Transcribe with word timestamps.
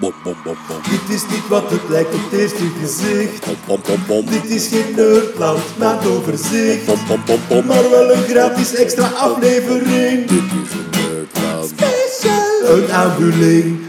Bom, 0.00 0.14
bom, 0.22 0.36
bom, 0.44 0.56
bom. 0.68 0.80
Dit 0.90 1.16
is 1.16 1.22
niet 1.28 1.48
wat 1.48 1.70
het 1.70 1.88
lijkt 1.88 2.14
op 2.14 2.20
het 2.30 2.40
eerste 2.40 2.70
gezicht. 2.80 3.46
Bom, 3.46 3.56
bom, 3.66 3.80
bom, 3.86 4.04
bom. 4.06 4.26
Dit 4.26 4.44
is 4.44 4.66
geen 4.66 4.94
nerdland 4.96 6.06
overzicht. 6.06 6.84
Bom, 6.86 6.98
bom, 7.06 7.22
bom, 7.24 7.40
bom. 7.48 7.66
Maar 7.66 7.90
wel 7.90 8.12
een 8.12 8.22
gratis 8.22 8.74
extra 8.74 9.06
aflevering. 9.06 10.26
Dit 10.26 10.42
is 10.42 10.72
een 10.72 10.90
nerdland. 10.90 11.72
Special. 11.76 12.76
Een 12.76 12.92
aanvulling. 12.92 13.80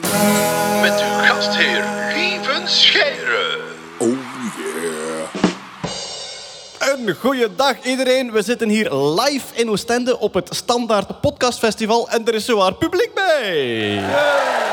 Met 0.82 1.02
uw 1.02 1.24
gastheer 1.24 1.84
Lieven 2.16 2.68
Scheire. 2.70 3.60
Oh 3.98 4.08
yeah. 4.58 5.48
Een 7.08 7.16
goede 7.16 7.50
dag 7.56 7.84
iedereen. 7.84 8.32
We 8.32 8.42
zitten 8.42 8.70
hier 8.70 8.94
live 8.94 9.46
in 9.54 9.70
Oostende 9.70 10.20
op 10.20 10.34
het 10.34 10.48
Standaard 10.56 11.22
Podcastfestival 11.22 12.10
en 12.10 12.26
er 12.26 12.34
is 12.34 12.46
zowaar 12.46 12.74
publiek 12.74 13.14
bij. 13.14 14.71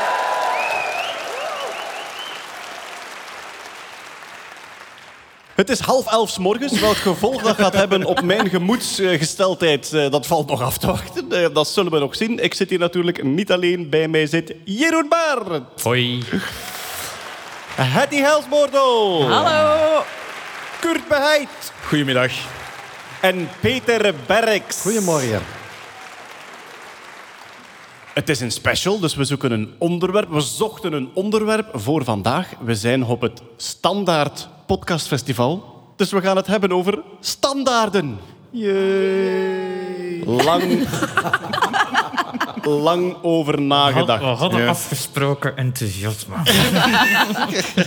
Het 5.59 5.69
is 5.69 5.79
half 5.79 6.07
elf 6.07 6.29
's 6.29 6.37
morgens. 6.37 6.79
Welk 6.79 6.95
gevolg 6.95 7.41
dat 7.41 7.55
gaat 7.55 7.73
hebben 7.73 8.05
op 8.05 8.21
mijn 8.21 8.49
gemoedsgesteldheid, 8.49 9.93
eh, 9.93 10.11
dat 10.11 10.27
valt 10.27 10.47
nog 10.47 10.61
af 10.61 10.77
te 10.77 10.87
wachten. 10.87 11.31
Eh, 11.31 11.47
Dat 11.53 11.67
zullen 11.67 11.91
we 11.91 11.99
nog 11.99 12.15
zien. 12.15 12.43
Ik 12.43 12.53
zit 12.53 12.69
hier 12.69 12.79
natuurlijk 12.79 13.23
niet 13.23 13.51
alleen. 13.51 13.89
Bij 13.89 14.07
mij 14.07 14.25
zit 14.25 14.53
Jeroen 14.65 15.09
Baert. 15.09 15.81
Hoi. 15.83 16.23
Hetty 17.75 18.15
Helsmoordel. 18.15 19.29
Hallo. 19.29 20.03
Kurt 20.79 21.07
Beheid. 21.07 21.49
Goedemiddag. 21.87 22.31
En 23.21 23.49
Peter 23.59 24.13
Berks. 24.25 24.81
Goedemorgen. 24.81 25.41
Het 28.13 28.29
is 28.29 28.39
een 28.39 28.51
special, 28.51 28.99
dus 28.99 29.15
we 29.15 29.23
zoeken 29.23 29.51
een 29.51 29.73
onderwerp. 29.77 30.29
We 30.29 30.41
zochten 30.41 30.93
een 30.93 31.09
onderwerp 31.13 31.69
voor 31.73 32.03
vandaag. 32.03 32.47
We 32.59 32.75
zijn 32.75 33.03
op 33.03 33.21
het 33.21 33.41
Standaard 33.57 34.47
Podcastfestival. 34.69 35.63
Dus 35.95 36.11
we 36.11 36.21
gaan 36.21 36.35
het 36.35 36.47
hebben 36.47 36.71
over 36.71 37.01
standaarden. 37.19 38.17
Jee. 38.49 40.25
Lang, 40.25 40.87
lang 42.85 43.15
over 43.21 43.61
nagedacht. 43.61 44.19
We 44.21 44.25
hadden 44.25 44.67
afgesproken 44.67 45.57
enthousiasme. 45.57 46.35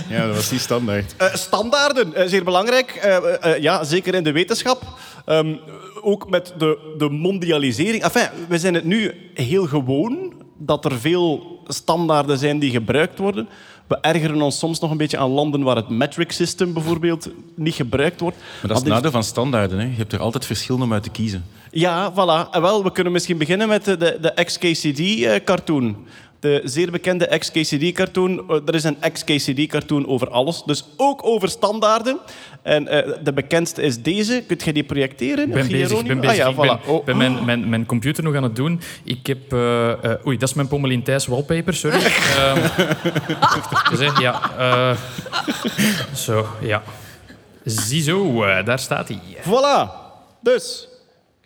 Ja, 0.09 0.25
dat 0.25 0.35
was 0.35 0.49
die 0.49 0.59
standaard. 0.59 1.15
Eh, 1.17 1.33
standaarden, 1.33 2.15
eh, 2.15 2.27
zeer 2.27 2.43
belangrijk. 2.43 2.91
Eh, 2.91 3.59
ja, 3.59 3.83
zeker 3.83 4.13
in 4.13 4.23
de 4.23 4.31
wetenschap. 4.31 4.83
Ehm, 5.25 5.55
ook 6.01 6.29
met 6.29 6.53
de, 6.57 6.95
de 6.97 7.09
mondialisering. 7.09 8.03
Enfin, 8.03 8.27
we 8.47 8.59
zijn 8.59 8.73
het 8.73 8.83
nu 8.85 9.31
heel 9.33 9.65
gewoon 9.65 10.33
dat 10.57 10.85
er 10.85 10.99
veel 10.99 11.61
standaarden 11.67 12.37
zijn 12.37 12.59
die 12.59 12.71
gebruikt 12.71 13.19
worden. 13.19 13.49
We 13.93 13.99
ergeren 14.01 14.41
ons 14.41 14.59
soms 14.59 14.79
nog 14.79 14.91
een 14.91 14.97
beetje 14.97 15.17
aan 15.17 15.29
landen 15.29 15.63
waar 15.63 15.75
het 15.75 15.89
metric 15.89 16.31
system 16.31 16.73
bijvoorbeeld 16.73 17.29
niet 17.55 17.73
gebruikt 17.73 18.19
wordt. 18.19 18.37
Maar 18.37 18.67
dat 18.67 18.77
is 18.77 18.83
het 18.83 18.93
nadeel 18.93 19.11
van 19.11 19.23
standaarden. 19.23 19.79
Hè. 19.79 19.85
Je 19.85 19.95
hebt 19.95 20.13
er 20.13 20.19
altijd 20.19 20.45
verschillen 20.45 20.81
om 20.81 20.93
uit 20.93 21.03
te 21.03 21.09
kiezen. 21.09 21.45
ja, 21.71 22.11
voilà. 22.11 22.49
En 22.51 22.61
wel, 22.61 22.83
we 22.83 22.91
kunnen 22.91 23.13
misschien 23.13 23.37
beginnen 23.37 23.67
met 23.67 23.85
de, 23.85 23.97
de, 23.97 24.17
de 24.21 24.43
XKCD-cartoon. 24.43 25.97
De 26.43 26.61
zeer 26.63 26.91
bekende 26.91 27.37
XKCD-cartoon. 27.39 28.49
Eh, 28.49 28.55
Er 28.65 28.75
is 28.75 28.83
een 28.83 28.97
XKCD-cartoon 29.13 30.07
over 30.07 30.29
alles, 30.29 30.63
dus 30.65 30.83
ook 30.97 31.25
over 31.25 31.49
standaarden. 31.49 32.17
En 32.61 32.87
eh, 32.87 33.11
de 33.23 33.33
bekendste 33.33 33.81
is 33.81 34.01
deze. 34.01 34.43
Kunt 34.47 34.63
jij 34.63 34.73
die 34.73 34.83
projecteren? 34.83 35.47
Ik 35.47 35.53
ben 35.53 35.67
bezig, 35.67 35.99
ik 35.99 36.07
ben 36.07 36.19
bezig. 36.19 36.45
Ah, 36.45 36.51
ik 36.51 36.55
ja, 36.57 36.61
ben, 36.61 36.79
voilà. 36.79 36.85
Oh. 36.87 37.05
ben 37.05 37.17
mijn, 37.17 37.45
mijn, 37.45 37.69
mijn 37.69 37.85
computer 37.85 38.23
nog 38.23 38.35
aan 38.35 38.43
het 38.43 38.55
doen. 38.55 38.81
Ik 39.03 39.27
heb... 39.27 39.53
eh, 39.53 40.25
oei, 40.25 40.37
dat 40.37 40.49
is 40.49 40.55
mijn 40.55 40.67
Pommelien 40.67 41.03
Thijs 41.03 41.27
wallpaper, 41.27 41.73
sorry. 41.73 41.99
Ehm 42.37 42.59
wacht. 43.71 44.19
Ja. 44.19 44.95
zo, 46.15 46.47
ja. 46.61 46.83
Ziezo, 47.63 48.41
daar 48.63 48.79
staat 48.79 49.07
hij. 49.07 49.19
Voilà. 49.41 49.89
Dus, 50.41 50.87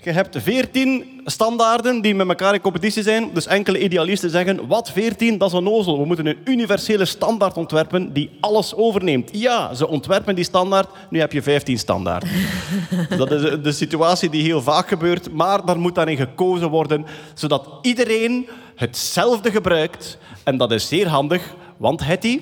je 0.08 0.14
hebt 0.14 0.38
veertien 0.42 1.22
standaarden 1.26 2.02
die 2.02 2.16
met 2.16 2.28
elkaar 2.28 2.54
in 2.54 2.62
competitie 2.62 3.04
zijn. 3.04 3.30
Dus 3.34 3.46
enkele 3.46 3.84
idealisten 3.84 4.30
zeggen, 4.30 4.68
wat 4.68 4.92
veertien, 4.92 5.38
dat 5.38 5.52
is 5.52 5.58
een 5.58 5.70
ozel. 5.70 6.00
We 6.00 6.06
moeten 6.06 6.26
een 6.26 6.38
universele 6.46 7.06
standaard 7.06 7.58
ontwerpen 7.58 8.14
die 8.14 8.38
alles 8.40 8.76
overneemt. 8.76 9.30
Ja, 9.34 9.74
ze 9.74 9.88
ontwerpen 9.88 10.36
die 10.36 10.44
standaard, 10.44 10.90
nu 11.10 11.20
heb 11.20 11.32
je 11.32 11.42
15 11.42 11.78
standaarden. 11.78 12.30
dat 13.18 13.32
is 13.32 13.62
de 13.62 13.72
situatie 13.72 14.30
die 14.30 14.44
heel 14.44 14.62
vaak 14.62 14.88
gebeurt, 14.88 15.32
maar 15.32 15.66
daar 15.66 15.80
moet 15.80 15.96
daarin 15.96 16.18
gekozen 16.18 16.70
worden, 16.70 17.06
zodat 17.34 17.70
iedereen 17.82 18.48
hetzelfde 18.76 19.52
gebruikt. 19.52 20.18
En 20.44 20.58
dat 20.58 20.72
is 20.72 20.88
zeer 20.88 21.08
handig, 21.08 21.56
want 21.78 22.06
Hetty, 22.06 22.42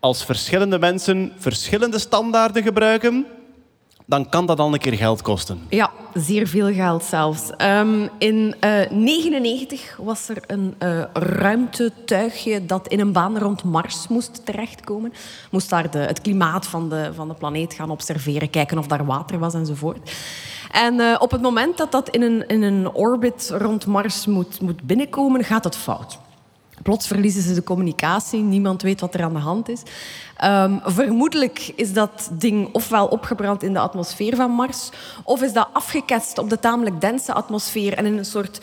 als 0.00 0.24
verschillende 0.24 0.78
mensen 0.78 1.32
verschillende 1.36 1.98
standaarden 1.98 2.62
gebruiken, 2.62 3.26
dan 4.06 4.28
kan 4.28 4.46
dat 4.46 4.58
al 4.58 4.72
een 4.72 4.78
keer 4.78 4.92
geld 4.92 5.22
kosten. 5.22 5.60
Ja, 5.68 5.90
zeer 6.14 6.46
veel 6.46 6.72
geld 6.72 7.04
zelfs. 7.04 7.50
Ehm, 7.56 8.08
in 8.18 8.54
1999 8.60 9.96
was 9.96 10.28
er 10.28 10.42
een 10.46 10.74
eh, 10.78 11.02
ruimtetuigje 11.12 12.66
dat 12.66 12.88
in 12.88 13.00
een 13.00 13.12
baan 13.12 13.38
rond 13.38 13.64
Mars 13.64 14.08
moest 14.08 14.44
terechtkomen. 14.44 15.12
Moest 15.50 15.70
daar 15.70 15.86
het 15.90 16.20
klimaat 16.20 16.66
van 16.66 16.88
de, 16.88 17.10
van 17.14 17.28
de 17.28 17.34
planeet 17.34 17.74
gaan 17.74 17.90
observeren, 17.90 18.50
kijken 18.50 18.78
of 18.78 18.86
daar 18.86 19.06
water 19.06 19.38
was 19.38 19.54
enzovoort. 19.54 20.10
En 20.70 21.00
eh, 21.00 21.16
op 21.18 21.30
het 21.30 21.42
moment 21.42 21.76
dat 21.76 21.92
dat 21.92 22.08
in 22.08 22.22
een, 22.22 22.46
in 22.46 22.62
een 22.62 22.90
orbit 22.92 23.50
rond 23.58 23.86
Mars 23.86 24.26
moet, 24.26 24.60
moet 24.60 24.82
binnenkomen, 24.82 25.44
gaat 25.44 25.64
het 25.64 25.76
fout. 25.76 26.18
Plots 26.84 27.06
verliezen 27.06 27.42
ze 27.42 27.54
de 27.54 27.62
communicatie, 27.62 28.40
niemand 28.40 28.82
weet 28.82 29.00
wat 29.00 29.14
er 29.14 29.22
aan 29.22 29.32
de 29.32 29.38
hand 29.38 29.68
is. 29.68 29.82
Ehm, 30.36 30.72
vermoedelijk 30.84 31.72
is 31.76 31.92
dat 31.92 32.30
ding 32.32 32.68
ofwel 32.72 33.06
opgebrand 33.06 33.62
in 33.62 33.72
de 33.72 33.78
atmosfeer 33.78 34.36
van 34.36 34.50
Mars, 34.50 34.90
of 35.22 35.42
is 35.42 35.52
dat 35.52 35.68
afgeketst 35.72 36.38
op 36.38 36.50
de 36.50 36.58
tamelijk 36.58 37.00
dense 37.00 37.32
atmosfeer 37.32 37.94
en 37.94 38.06
in 38.06 38.18
een 38.18 38.24
soort 38.24 38.60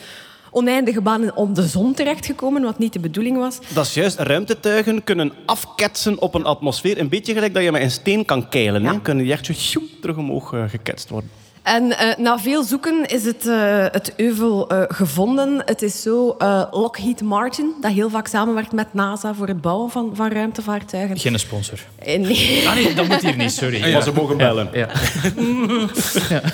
oneindige 0.50 1.00
baan 1.00 1.36
om 1.36 1.54
de 1.54 1.66
zon 1.66 1.94
terechtgekomen, 1.94 2.62
wat 2.62 2.78
niet 2.78 2.92
de 2.92 3.00
bedoeling 3.00 3.36
was. 3.36 3.58
Dat 3.74 3.86
is 3.86 3.94
juist, 3.94 4.18
ruimtetuigen 4.18 5.04
kunnen 5.04 5.32
afketsen 5.46 6.20
op 6.20 6.34
een 6.34 6.44
atmosfeer. 6.44 6.98
Een 6.98 7.08
beetje 7.08 7.32
gelijk 7.32 7.54
dat 7.54 7.62
je 7.62 7.72
met 7.72 7.82
een 7.82 7.90
steen 7.90 8.24
kan 8.24 8.48
keilen. 8.48 8.84
Hè? 8.84 8.92
Ja. 8.92 8.98
Kunnen 8.98 9.24
die 9.24 9.32
echt 9.32 9.46
zo 9.46 9.80
terug 10.00 10.16
omhoog 10.16 10.52
eh, 10.52 10.64
geketst 10.68 11.08
worden. 11.08 11.41
En 11.62 11.98
eh, 11.98 12.16
na 12.16 12.38
veel 12.38 12.62
zoeken 12.64 13.06
is 13.06 13.24
het, 13.24 13.46
eh, 13.46 13.84
het 13.90 14.12
euvel 14.16 14.68
eh, 14.68 14.82
gevonden. 14.88 15.62
Het 15.64 15.82
is 15.82 16.02
zo 16.02 16.34
eh, 16.38 16.62
Lockheed 16.70 17.20
Martin, 17.20 17.72
dat 17.80 17.92
heel 17.92 18.10
vaak 18.10 18.26
samenwerkt 18.26 18.72
met 18.72 18.94
NASA 18.94 19.34
voor 19.34 19.46
het 19.46 19.60
bouwen 19.60 19.90
van, 19.90 20.10
van 20.14 20.30
ruimtevaartuigen. 20.30 21.18
Geen 21.18 21.38
sponsor. 21.38 21.78
Nee. 22.04 22.64
Ah 22.68 22.74
nee, 22.74 22.94
dat 22.94 23.08
moet 23.08 23.22
hier 23.22 23.36
niet, 23.36 23.52
sorry. 23.52 23.92
Maar 23.92 24.02
ze 24.02 24.12
mogen 24.12 24.36
bellen. 24.36 24.68
Ja. 24.72 24.88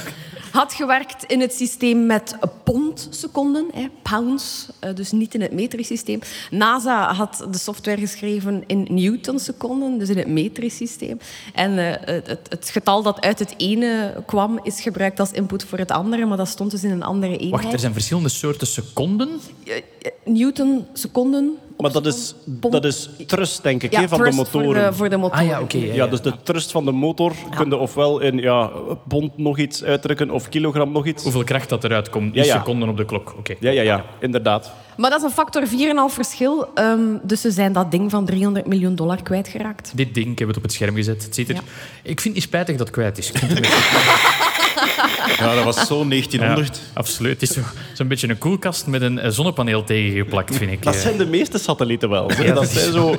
had 0.58 0.74
gewerkt 0.74 1.24
in 1.24 1.40
het 1.40 1.54
systeem 1.54 2.06
met 2.06 2.36
pondseconden, 2.64 3.66
hè, 3.72 3.86
pounds, 4.02 4.68
eh, 4.78 4.94
dus 4.94 5.10
niet 5.10 5.34
in 5.34 5.40
het 5.40 5.52
metrisch 5.52 5.86
systeem. 5.86 6.20
NASA 6.50 7.12
had 7.12 7.46
de 7.50 7.58
software 7.58 8.00
geschreven 8.00 8.64
in 8.66 8.86
newtonseconden, 8.90 9.98
dus 9.98 10.08
in 10.08 10.16
het 10.16 10.26
metrisch 10.28 10.76
systeem. 10.76 11.18
En 11.54 11.78
eh, 11.78 12.22
het, 12.24 12.46
het, 12.48 12.68
getal 12.70 13.02
dat 13.02 13.20
uit 13.20 13.38
het 13.38 13.54
ene 13.56 14.22
kwam, 14.26 14.60
is 14.62 14.80
gebruikt 14.80 15.20
als 15.20 15.30
input 15.30 15.64
voor 15.64 15.78
het 15.78 15.90
andere, 15.90 16.26
maar 16.26 16.36
dat 16.36 16.48
stond 16.48 16.70
dus 16.70 16.84
in 16.84 16.90
een 16.90 17.02
andere 17.02 17.36
eenheid. 17.36 17.62
Wacht, 17.62 17.72
er 17.72 17.78
zijn 17.78 17.92
verschillende 17.92 18.28
soorten 18.28 18.66
seconden. 18.66 19.28
Eh, 19.64 19.76
eh, 19.76 19.82
Newton-seconden. 20.24 21.58
Maar 21.78 21.92
dat 21.92 22.06
is, 22.06 22.34
dat 22.44 22.84
is 22.84 23.08
thrust, 23.26 23.62
denk 23.62 23.82
ik, 23.82 23.92
Ja, 23.92 24.08
van 24.08 24.18
de 24.18 24.24
voor 24.24 24.34
motoren. 24.34 24.84
de, 24.90 24.96
voor 24.96 25.08
de 25.08 25.16
motoren. 25.16 25.42
Ah 25.44 25.50
ja, 25.50 25.60
oké. 25.60 25.76
ja, 25.76 25.84
Ja, 25.86 25.94
ja. 25.94 26.06
dus 26.06 26.20
de 26.20 26.32
thrust 26.42 26.70
van 26.70 26.84
de 26.84 26.92
motor 26.92 27.32
kun 27.56 27.68
je 27.68 27.76
ofwel 27.76 28.20
in 28.20 28.38
ja, 28.38 28.70
pond 29.08 29.38
nog 29.38 29.58
iets 29.58 29.84
uitdrukken 29.84 30.30
of 30.30 30.48
kilogram 30.48 30.92
nog 30.92 31.06
iets. 31.06 31.22
Hoeveel 31.22 31.44
kracht 31.44 31.68
dat 31.68 31.84
eruit 31.84 32.10
komt, 32.10 32.34
die 32.34 32.44
ja. 32.44 32.56
seconden 32.58 32.88
op 32.88 32.96
de 32.96 33.04
klok. 33.04 33.34
Oké. 33.38 33.54
Ja, 33.60 33.70
ja, 33.70 33.82
ja, 33.82 34.04
inderdaad. 34.20 34.72
Maar 34.96 35.10
dat 35.10 35.18
is 35.18 35.24
een 35.24 35.32
factor 35.32 35.62
4,5 35.66 36.14
verschil. 36.14 36.66
ehm, 36.74 37.00
dus 37.22 37.40
ze 37.40 37.50
zijn 37.50 37.72
dat 37.72 37.90
ding 37.90 38.10
van 38.10 38.24
300 38.26 38.66
miljoen 38.66 38.94
dollar 38.94 39.22
kwijtgeraakt. 39.22 39.92
Dit 39.94 40.14
ding, 40.14 40.26
ik 40.30 40.38
heb 40.38 40.48
het 40.48 40.56
op 40.56 40.62
het 40.62 40.72
scherm 40.72 40.94
gezet. 40.94 41.22
Het 41.24 41.34
ziet 41.34 41.48
er... 41.48 41.54
Ja. 41.54 41.60
Ik 42.02 42.20
vind 42.20 42.22
het 42.24 42.34
niet 42.34 42.42
spijtig 42.42 42.76
dat 42.76 42.86
het 42.86 42.96
kwijt 42.96 43.18
is. 43.18 43.32
Het 44.80 45.36
Ja, 45.38 45.54
dat 45.54 45.64
was 45.64 45.86
zo 45.86 45.98
Ja, 45.98 46.04
1900. 46.08 46.80
absoluut. 46.94 47.40
Het 47.40 47.50
is 47.50 47.56
zo- 47.56 47.60
zo'n 47.92 48.08
beetje 48.08 48.28
een 48.28 48.38
koelkast 48.38 48.86
met 48.86 49.02
een 49.02 49.32
zonnepaneel 49.32 49.84
tegengeplakt, 49.84 50.56
vind 50.56 50.70
ik. 50.70 50.82
Dat 50.82 50.94
Eh, 50.94 51.00
zijn 51.00 51.16
de 51.16 51.26
meeste 51.26 51.58
satellieten 51.58 52.08
wel. 52.08 52.32
Ja, 52.42 52.52
dat 52.54 52.68
zijn 52.68 52.92
zo, 52.92 53.16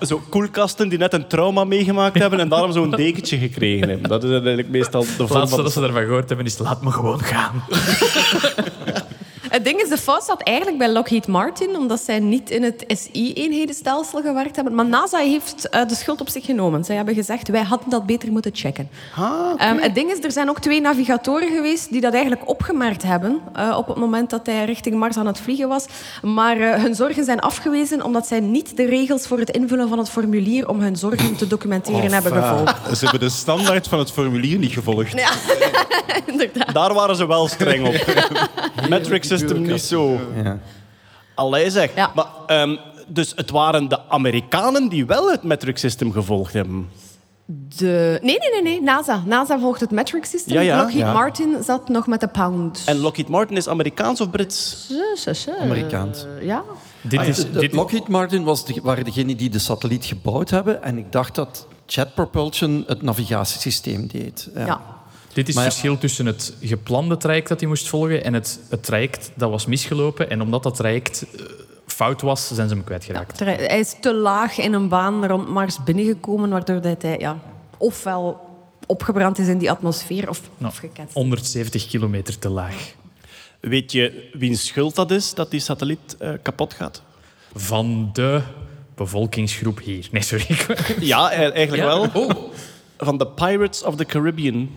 zo 0.00 0.22
koelkasten 0.28 0.88
die 0.88 0.98
net 0.98 1.12
een 1.12 1.26
trauma 1.26 1.64
meegemaakt 1.64 2.18
hebben 2.18 2.40
en 2.40 2.48
daarom 2.48 2.72
zo'n 2.72 2.90
dekentje 2.90 3.38
gekregen 3.38 3.88
hebben. 3.88 4.08
Dat 4.08 4.24
is 4.24 4.30
eigenlijk 4.30 4.68
meestal 4.68 5.00
de 5.02 5.06
Het 5.06 5.16
vorm 5.16 5.30
laatste 5.32 5.54
van... 5.54 5.64
dat 5.64 5.72
ze 5.72 5.80
daarvan 5.80 6.02
gehoord 6.04 6.28
hebben 6.28 6.46
is 6.46 6.58
laat 6.58 6.82
me 6.82 6.90
gewoon 6.90 7.20
gaan. 7.22 7.64
Het 9.50 9.64
ding 9.64 9.80
is, 9.80 9.88
de 9.88 9.98
fout 9.98 10.24
zat 10.24 10.42
eigenlijk 10.42 10.78
bij 10.78 10.92
Lockheed 10.92 11.26
Martin, 11.26 11.76
omdat 11.76 12.00
zij 12.00 12.18
niet 12.18 12.50
in 12.50 12.62
het 12.62 12.84
SI-eenhedenstelsel 12.86 14.22
gewerkt 14.22 14.56
hebben. 14.56 14.74
Maar 14.74 14.86
NASA 14.86 15.18
heeft 15.18 15.68
eh, 15.68 15.86
de 15.86 15.94
schuld 15.94 16.20
op 16.20 16.28
zich 16.28 16.44
genomen. 16.44 16.84
Zij 16.84 16.96
hebben 16.96 17.14
gezegd, 17.14 17.48
wij 17.48 17.62
hadden 17.62 17.90
dat 17.90 18.06
beter 18.06 18.32
moeten 18.32 18.50
checken. 18.54 18.88
Ehm, 19.56 19.76
het 19.76 19.94
ding 19.94 20.10
is, 20.10 20.24
er 20.24 20.32
zijn 20.32 20.48
ook 20.48 20.60
twee 20.60 20.80
navigatoren 20.80 21.48
geweest 21.48 21.90
die 21.90 22.00
dat 22.00 22.12
eigenlijk 22.12 22.48
opgemerkt 22.48 23.02
hebben 23.02 23.40
eh, 23.54 23.74
op 23.76 23.86
het 23.86 23.96
moment 23.96 24.30
dat 24.30 24.46
hij 24.46 24.64
richting 24.64 24.94
Mars 24.96 25.16
aan 25.16 25.26
het 25.26 25.40
vliegen 25.40 25.68
was. 25.68 25.86
Maar 26.22 26.60
eh, 26.60 26.82
hun 26.82 26.94
zorgen 26.94 27.24
zijn 27.24 27.40
afgewezen 27.40 28.04
omdat 28.04 28.26
zij 28.26 28.40
niet 28.40 28.76
de 28.76 28.84
regels 28.84 29.26
voor 29.26 29.38
het 29.38 29.50
invullen 29.50 29.88
van 29.88 29.98
het 29.98 30.10
formulier 30.10 30.68
om 30.68 30.80
hun 30.80 30.96
zorgen 30.96 31.36
te 31.36 31.46
documenteren 31.46 32.12
hebben 32.12 32.32
gevolgd. 32.32 32.76
Ze 32.98 33.02
hebben 33.02 33.28
de 33.28 33.34
standaard 33.34 33.88
van 33.88 33.98
het 33.98 34.12
formulier 34.12 34.58
niet 34.58 34.72
gevolgd. 34.72 35.18
Ja, 35.18 35.30
inderdaad. 36.32 36.74
Daar 36.74 36.94
waren 36.94 37.16
ze 37.16 37.26
wel 37.26 37.48
streng 37.48 37.86
op. 37.86 37.94
Metric 39.42 39.66
system 39.70 39.72
niet 39.72 39.82
zo. 39.82 40.18
Allee 41.34 41.70
zeg. 41.70 41.94
Ja. 41.94 42.10
Maar, 42.14 42.26
ehm, 42.46 42.76
dus 43.06 43.32
het 43.36 43.50
waren 43.50 43.88
de 43.88 44.08
Amerikanen 44.08 44.88
die 44.88 45.06
wel 45.06 45.30
het 45.30 45.42
metric 45.42 45.78
system 45.78 46.12
gevolgd 46.12 46.52
hebben. 46.52 46.88
De... 47.76 48.18
Nee, 48.22 48.38
nee, 48.38 48.50
nee, 48.50 48.62
nee. 48.62 48.82
NASA. 48.82 49.22
NASA 49.26 49.58
volgt 49.58 49.80
het 49.80 49.90
metric 49.90 50.24
system. 50.24 50.54
Ja, 50.54 50.60
ja. 50.60 50.76
Lockheed 50.76 50.98
Ja. 50.98 51.12
Martin 51.12 51.62
zat 51.62 51.88
nog 51.88 52.06
met 52.06 52.20
de 52.20 52.28
pound. 52.28 52.82
En 52.86 52.96
Lockheed 52.98 53.28
Martin 53.28 53.56
is 53.56 53.68
Amerikaans 53.68 54.20
of 54.20 54.30
Brits? 54.30 54.88
Amerikaans. 55.60 56.26
Ja. 56.40 56.62
Dit 57.00 57.20
is, 57.26 57.36
De- 57.36 57.50
de 57.50 57.58
dit, 57.58 57.72
Lockheed 57.72 58.08
Martin 58.08 58.44
was 58.44 58.64
de, 58.64 58.80
waren 58.82 59.04
degenen 59.04 59.36
die 59.36 59.50
de 59.50 59.58
satelliet 59.58 60.04
gebouwd 60.04 60.50
hebben. 60.50 60.82
En 60.82 60.98
ik 60.98 61.12
dacht 61.12 61.34
dat 61.34 61.66
Jet 61.86 62.14
Propulsion 62.14 62.84
het 62.86 63.02
navigatiesysteem 63.02 64.06
deed. 64.06 64.48
Ja. 64.54 64.80
Dit 65.32 65.48
is 65.48 65.54
Maar 65.54 65.64
het 65.64 65.72
verschil 65.72 65.98
tussen 65.98 66.26
het 66.26 66.54
geplande 66.60 67.16
traject 67.16 67.48
dat 67.48 67.60
hij 67.60 67.68
moest 67.68 67.88
volgen 67.88 68.24
en 68.24 68.34
het, 68.34 68.60
het 68.68 68.82
traject 68.82 69.30
dat 69.34 69.50
was 69.50 69.66
misgelopen. 69.66 70.30
En 70.30 70.42
omdat 70.42 70.62
dat 70.62 70.76
traject 70.76 71.26
eh, 71.36 71.44
fout 71.86 72.20
was, 72.20 72.46
zijn 72.54 72.68
ze 72.68 72.74
hem 72.74 72.84
kwijtgeraakt. 72.84 73.38
Hij 73.38 73.78
is 73.78 73.96
te 74.00 74.14
laag 74.14 74.58
in 74.58 74.72
een 74.72 74.88
baan 74.88 75.26
rond 75.26 75.48
Mars 75.48 75.84
binnengekomen, 75.84 76.50
waardoor 76.50 76.80
dat 76.80 77.02
hij 77.02 77.18
ja, 77.18 77.38
ofwel 77.76 78.48
opgebrand 78.86 79.38
is 79.38 79.46
in 79.46 79.58
die 79.58 79.70
atmosfeer 79.70 80.28
of, 80.28 80.40
Nou, 80.58 80.72
of 80.72 80.78
geketst. 80.78 81.14
170 81.14 81.86
kilometer 81.86 82.38
te 82.38 82.48
laag. 82.48 82.92
Weet 83.60 83.92
je 83.92 84.28
wiens 84.32 84.66
schuld 84.66 84.94
dat 84.94 85.10
is 85.10 85.34
dat 85.34 85.50
die 85.50 85.60
satelliet 85.60 86.16
eh, 86.18 86.32
kapot 86.42 86.74
gaat? 86.74 87.02
Van 87.54 88.10
de 88.12 88.42
bevolkingsgroep 88.94 89.80
hier. 89.80 90.08
Nee, 90.10 90.22
sorry. 90.22 90.46
Ja, 91.00 91.32
e- 91.32 91.50
eigenlijk 91.50 91.82
wel. 91.82 92.08
Oh. 92.14 92.30
Van 92.98 93.18
de 93.18 93.26
Pirates 93.26 93.82
of 93.82 93.96
the 93.96 94.04
Caribbean. 94.04 94.70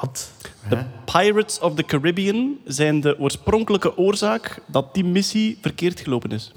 Wat? 0.00 0.30
De 0.68 0.78
Pirates 1.04 1.58
of 1.58 1.74
the 1.74 1.82
Caribbean 1.82 2.56
zijn 2.64 3.00
de 3.00 3.18
oorspronkelijke 3.18 3.96
oorzaak 3.98 4.58
dat 4.66 4.94
die 4.94 5.04
missie 5.04 5.58
verkeerd 5.60 6.00
gelopen 6.00 6.30
is. 6.30 6.52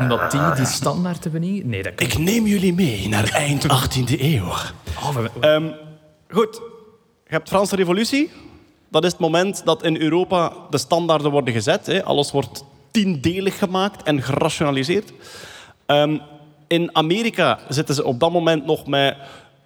Omdat 0.00 0.30
die 0.30 0.40
die 0.56 0.64
standaard 0.66 1.22
hebben 1.22 1.40
niet? 1.40 1.64
Nee, 1.64 1.82
dat 1.82 1.94
kan 1.94 2.06
Ik 2.06 2.18
neem 2.18 2.46
jullie 2.46 2.74
mee 2.74 3.08
naar 3.08 3.28
eind 3.28 3.66
18e 3.82 4.20
eeuw. 4.20 4.44
Oh, 4.44 5.14
we- 5.14 5.22
we- 5.22 5.30
Ehm, 5.40 5.66
goed, 6.30 6.54
je 7.26 7.32
hebt 7.32 7.48
Franse 7.48 7.76
revolutie. 7.76 8.30
Dat 8.90 9.04
is 9.04 9.10
het 9.12 9.20
moment 9.20 9.64
dat 9.64 9.82
in 9.84 10.00
Europa 10.00 10.52
de 10.70 10.78
standaarden 10.78 11.30
worden 11.30 11.54
gezet. 11.54 11.86
Hè. 11.86 12.04
Alles 12.04 12.30
wordt 12.32 12.64
tiendelig 12.90 13.58
gemaakt 13.58 14.02
en 14.02 14.22
gerationaliseerd. 14.22 15.12
Ehm, 15.86 16.18
in 16.66 16.90
Amerika 16.96 17.58
zitten 17.68 17.94
ze 17.94 18.04
op 18.04 18.20
dat 18.20 18.32
moment 18.32 18.64
nog 18.66 18.86
met 18.86 19.16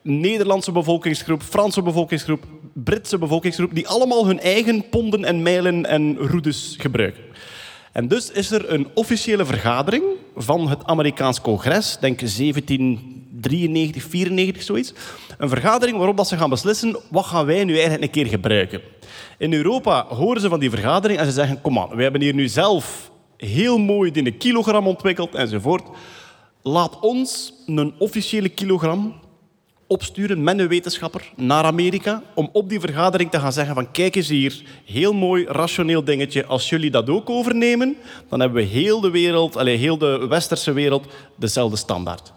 Nederlandse 0.02 0.73
bevolkingsgroep, 0.73 1.43
Franse 1.43 1.82
bevolkingsgroep, 1.82 2.44
Britse 2.84 3.19
bevolkingsgroep, 3.19 3.75
die 3.75 3.88
allemaal 3.88 4.26
hun 4.26 4.40
eigen 4.40 4.88
ponden 4.88 5.25
en 5.25 5.43
mijlen 5.43 5.87
en 5.87 6.17
routes 6.17 6.75
gebruiken. 6.78 7.23
En 7.93 8.08
dus 8.08 8.31
is 8.31 8.50
er 8.50 8.73
een 8.73 8.88
officiële 8.94 9.44
vergadering 9.44 10.05
van 10.34 10.69
het 10.69 10.84
Amerikaans 10.84 11.40
congres, 11.40 11.99
denk 12.00 12.19
1793, 12.19 14.02
94, 14.02 14.62
zoiets. 14.62 14.93
Een 15.38 15.49
vergadering 15.49 15.96
waarop 15.96 16.17
dat 16.17 16.28
ze 16.28 16.37
gaan 16.37 16.50
beslissen, 16.50 16.96
wat 17.11 17.25
gaan 17.25 17.46
wij 17.46 17.64
nu 17.64 17.73
eigenlijk 17.73 18.02
een 18.02 18.23
keer 18.23 18.26
gebruiken. 18.26 18.81
In 19.38 19.52
Europa 19.52 20.06
horen 20.06 20.40
ze 20.40 20.49
van 20.49 20.61
die 20.61 20.70
vergadering 20.70 21.20
en 21.20 21.26
ze 21.26 21.32
zeggen, 21.32 21.61
kom 21.61 21.78
aan, 21.78 21.96
we 21.96 22.02
hebben 22.02 22.20
hier 22.20 22.34
nu 22.34 22.49
zelf 22.49 23.11
heel 23.37 23.78
mooi 23.78 24.11
een 24.14 24.37
kilogram 24.37 24.87
ontwikkeld 24.87 25.34
enzovoort. 25.34 25.88
Laat 26.62 27.00
ons 27.00 27.52
een 27.67 27.94
officiële 27.99 28.49
kilogram 28.49 29.14
opsturen 29.87 30.43
met 30.43 30.59
een 30.59 30.69
wetenschapper 30.69 31.33
naar 31.37 31.65
Amerika 31.65 32.23
om 32.35 32.49
op 32.53 32.69
die 32.69 32.81
vergadering 32.81 33.31
te 33.31 33.41
gaan 33.41 33.53
zeggen 33.53 33.75
van 33.75 33.91
kijk 33.91 34.15
eens 34.15 34.29
hier, 34.29 34.62
heel 34.85 35.12
mooi 35.12 35.44
rationeel 35.44 36.05
dingetje. 36.05 36.47
Als 36.47 36.69
jullie 36.69 36.91
dat 36.91 37.11
ook 37.11 37.31
overnemen, 37.31 37.97
dan 38.29 38.41
hebben 38.41 38.62
we 38.62 38.69
heel 38.69 39.00
de 39.00 39.11
wereld, 39.11 39.56
allez, 39.56 39.81
heel 39.81 39.99
de 39.99 40.27
westerse 40.29 40.73
wereld, 40.73 41.06
dezelfde 41.37 41.77
standaard. 41.77 42.33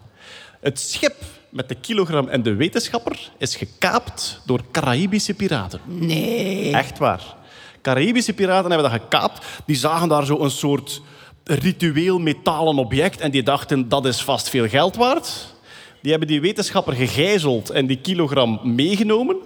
Het 0.60 0.80
schip 0.80 1.14
met 1.48 1.68
de 1.68 1.74
kilogram 1.74 2.28
en 2.28 2.42
de 2.42 2.54
wetenschapper 2.54 3.30
is 3.38 3.56
gekaapt 3.56 4.40
door 4.46 4.60
Caraïbische 4.72 5.34
piraten. 5.34 5.80
Nee. 5.86 6.72
Echt 6.72 6.98
waar. 6.98 7.36
Caraïbische 7.82 8.32
piraten 8.32 8.70
hebben 8.70 8.90
dat 8.90 9.00
gekaapt. 9.00 9.46
Die 9.66 9.76
zagen 9.76 10.08
daar 10.08 10.26
zo 10.26 10.38
een 10.40 10.50
soort 10.50 11.02
ritueel 11.44 12.18
metalen 12.18 12.78
object 12.78 13.20
en 13.20 13.30
die 13.30 13.42
dachten 13.42 13.88
dat 13.88 14.06
is 14.06 14.22
vast 14.22 14.48
veel 14.48 14.68
geld 14.68 14.96
waard. 14.96 15.54
Die 16.02 16.10
hebben 16.10 16.28
die 16.28 16.40
wetenschapper 16.40 16.92
gegijzeld 16.92 17.70
en 17.70 17.86
die 17.86 18.00
kilogram 18.00 18.60
meegenomen. 18.62 19.36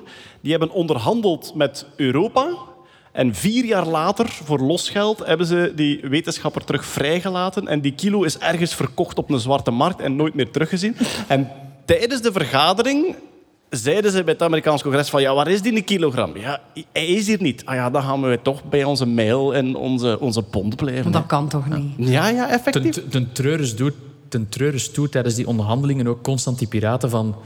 Die 0.41 0.51
hebben 0.51 0.71
onderhandeld 0.71 1.53
met 1.55 1.87
Europa. 1.97 2.49
En 3.13 3.35
vier 3.35 3.65
jaar 3.65 3.87
later, 3.87 4.29
voor 4.29 4.59
losgeld, 4.59 5.27
hebben 5.27 5.47
ze 5.47 5.73
die 5.75 6.01
wetenschapper 6.09 6.65
terug 6.65 6.85
vrijgelaten. 6.85 7.69
En 7.69 7.81
die 7.81 7.95
kilo 7.95 8.23
is 8.23 8.39
ergens 8.39 8.75
verkocht 8.75 9.19
op 9.19 9.31
een 9.31 9.39
zwarte 9.39 9.71
markt 9.71 10.01
en 10.01 10.17
nooit 10.17 10.35
meer 10.35 10.51
teruggezien. 10.51 10.97
En 11.29 11.51
tijdens 11.85 12.23
de 12.23 12.33
vergadering 12.33 13.17
zeiden 13.71 14.11
ze 14.11 14.25
bij 14.25 14.33
het 14.33 14.43
Amerikaans 14.43 14.83
congres 14.83 15.09
van 15.09 15.23
ja, 15.23 15.35
waar 15.35 15.49
is 15.49 15.63
die 15.63 15.77
een 15.77 15.85
kilogram? 15.85 16.37
Ja, 16.37 16.61
hij 16.93 17.07
is 17.07 17.27
hier 17.27 17.43
niet. 17.43 17.65
Ah 17.65 17.75
ja, 17.75 17.91
dan 17.91 18.03
gaan 18.03 18.23
we 18.23 18.39
toch 18.43 18.65
bij 18.65 18.85
onze 18.85 19.07
mijl 19.07 19.55
en 19.55 19.75
onze, 19.77 20.21
onze 20.21 20.43
pond 20.43 20.77
blijven. 20.77 21.13
Dat 21.13 21.27
kan 21.27 21.49
toch 21.49 21.69
niet? 21.69 22.09
Ja, 22.09 22.29
ja, 22.29 22.51
effectief. 22.51 23.09
ten 23.09 23.33
treurens 23.33 23.77
doet, 23.77 23.95
ten 24.35 24.49
treurens 24.49 24.91
toe 24.91 25.09
tijdens 25.09 25.35
die 25.35 25.47
onderhandelingen 25.47 26.07
ook 26.07 26.23
constant 26.23 26.59
die 26.59 26.69
piraten 26.69 27.11
van... 27.11 27.37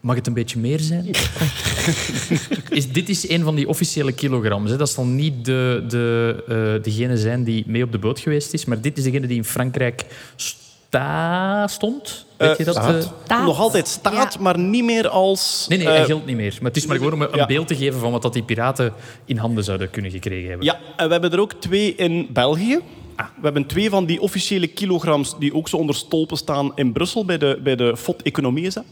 Mag 0.00 0.16
het 0.16 0.26
een 0.26 0.32
beetje 0.34 0.58
meer 0.58 0.80
zijn? 0.80 1.04
is, 2.70 2.92
dit 2.92 3.08
is 3.08 3.28
een 3.28 3.42
van 3.42 3.54
die 3.54 3.68
officiële 3.68 4.12
kilograms. 4.12 4.70
Hè. 4.70 4.76
Dat 4.76 4.90
zal 4.90 5.04
niet 5.04 5.44
de, 5.44 5.84
de, 5.88 6.44
eh, 6.48 6.82
degene 6.82 7.16
zijn 7.16 7.44
die 7.44 7.64
mee 7.66 7.82
op 7.82 7.92
de 7.92 7.98
boot 7.98 8.20
geweest 8.20 8.52
is, 8.52 8.64
maar 8.64 8.80
dit 8.80 8.98
is 8.98 9.04
degene 9.04 9.26
die 9.26 9.36
in 9.36 9.44
Frankrijk 9.44 10.04
sta 10.36 11.66
stond. 11.66 12.26
Weet 12.36 12.56
je 12.58 12.64
dat? 12.64 12.74
staat. 12.74 13.12
eh? 13.26 13.44
Nog 13.44 13.58
altijd 13.60 13.88
staat, 13.88 14.34
Ja. 14.34 14.40
maar 14.40 14.58
niet 14.58 14.84
meer 14.84 15.08
als... 15.08 15.66
Nee, 15.68 15.78
nee, 15.78 15.86
eh, 15.86 15.92
hij 15.94 16.04
geldt 16.04 16.26
niet 16.26 16.36
meer. 16.36 16.56
Maar 16.60 16.68
het 16.70 16.76
is 16.76 16.86
maar 16.86 16.96
gewoon 16.96 17.12
om 17.12 17.22
een 17.22 17.28
Ja. 17.34 17.46
beeld 17.46 17.66
te 17.68 17.76
geven 17.76 18.00
van 18.00 18.10
wat 18.12 18.22
dat 18.22 18.32
die 18.32 18.42
piraten 18.42 18.92
in 19.24 19.36
handen 19.36 19.64
zouden 19.64 19.90
kunnen 19.90 20.10
gekregen 20.10 20.48
hebben. 20.48 20.66
Ja, 20.66 20.78
en 20.96 21.06
we 21.06 21.12
hebben 21.12 21.32
er 21.32 21.40
ook 21.40 21.52
twee 21.52 21.94
in 21.94 22.26
België. 22.32 22.78
We 23.16 23.42
hebben 23.42 23.66
twee 23.66 23.90
van 23.90 24.06
die 24.06 24.20
officiële 24.20 24.66
kilograms 24.66 25.38
die 25.38 25.54
ook 25.54 25.68
zo 25.68 25.76
onder 25.76 25.94
stolpen 25.94 26.36
staan 26.36 26.72
in 26.74 26.92
Brussel, 26.92 27.24
bij 27.24 27.38
de, 27.38 27.60
bij 27.62 27.76
de 27.76 27.96
FOD 27.96 28.22
Economie 28.22 28.64
dat. 28.64 28.84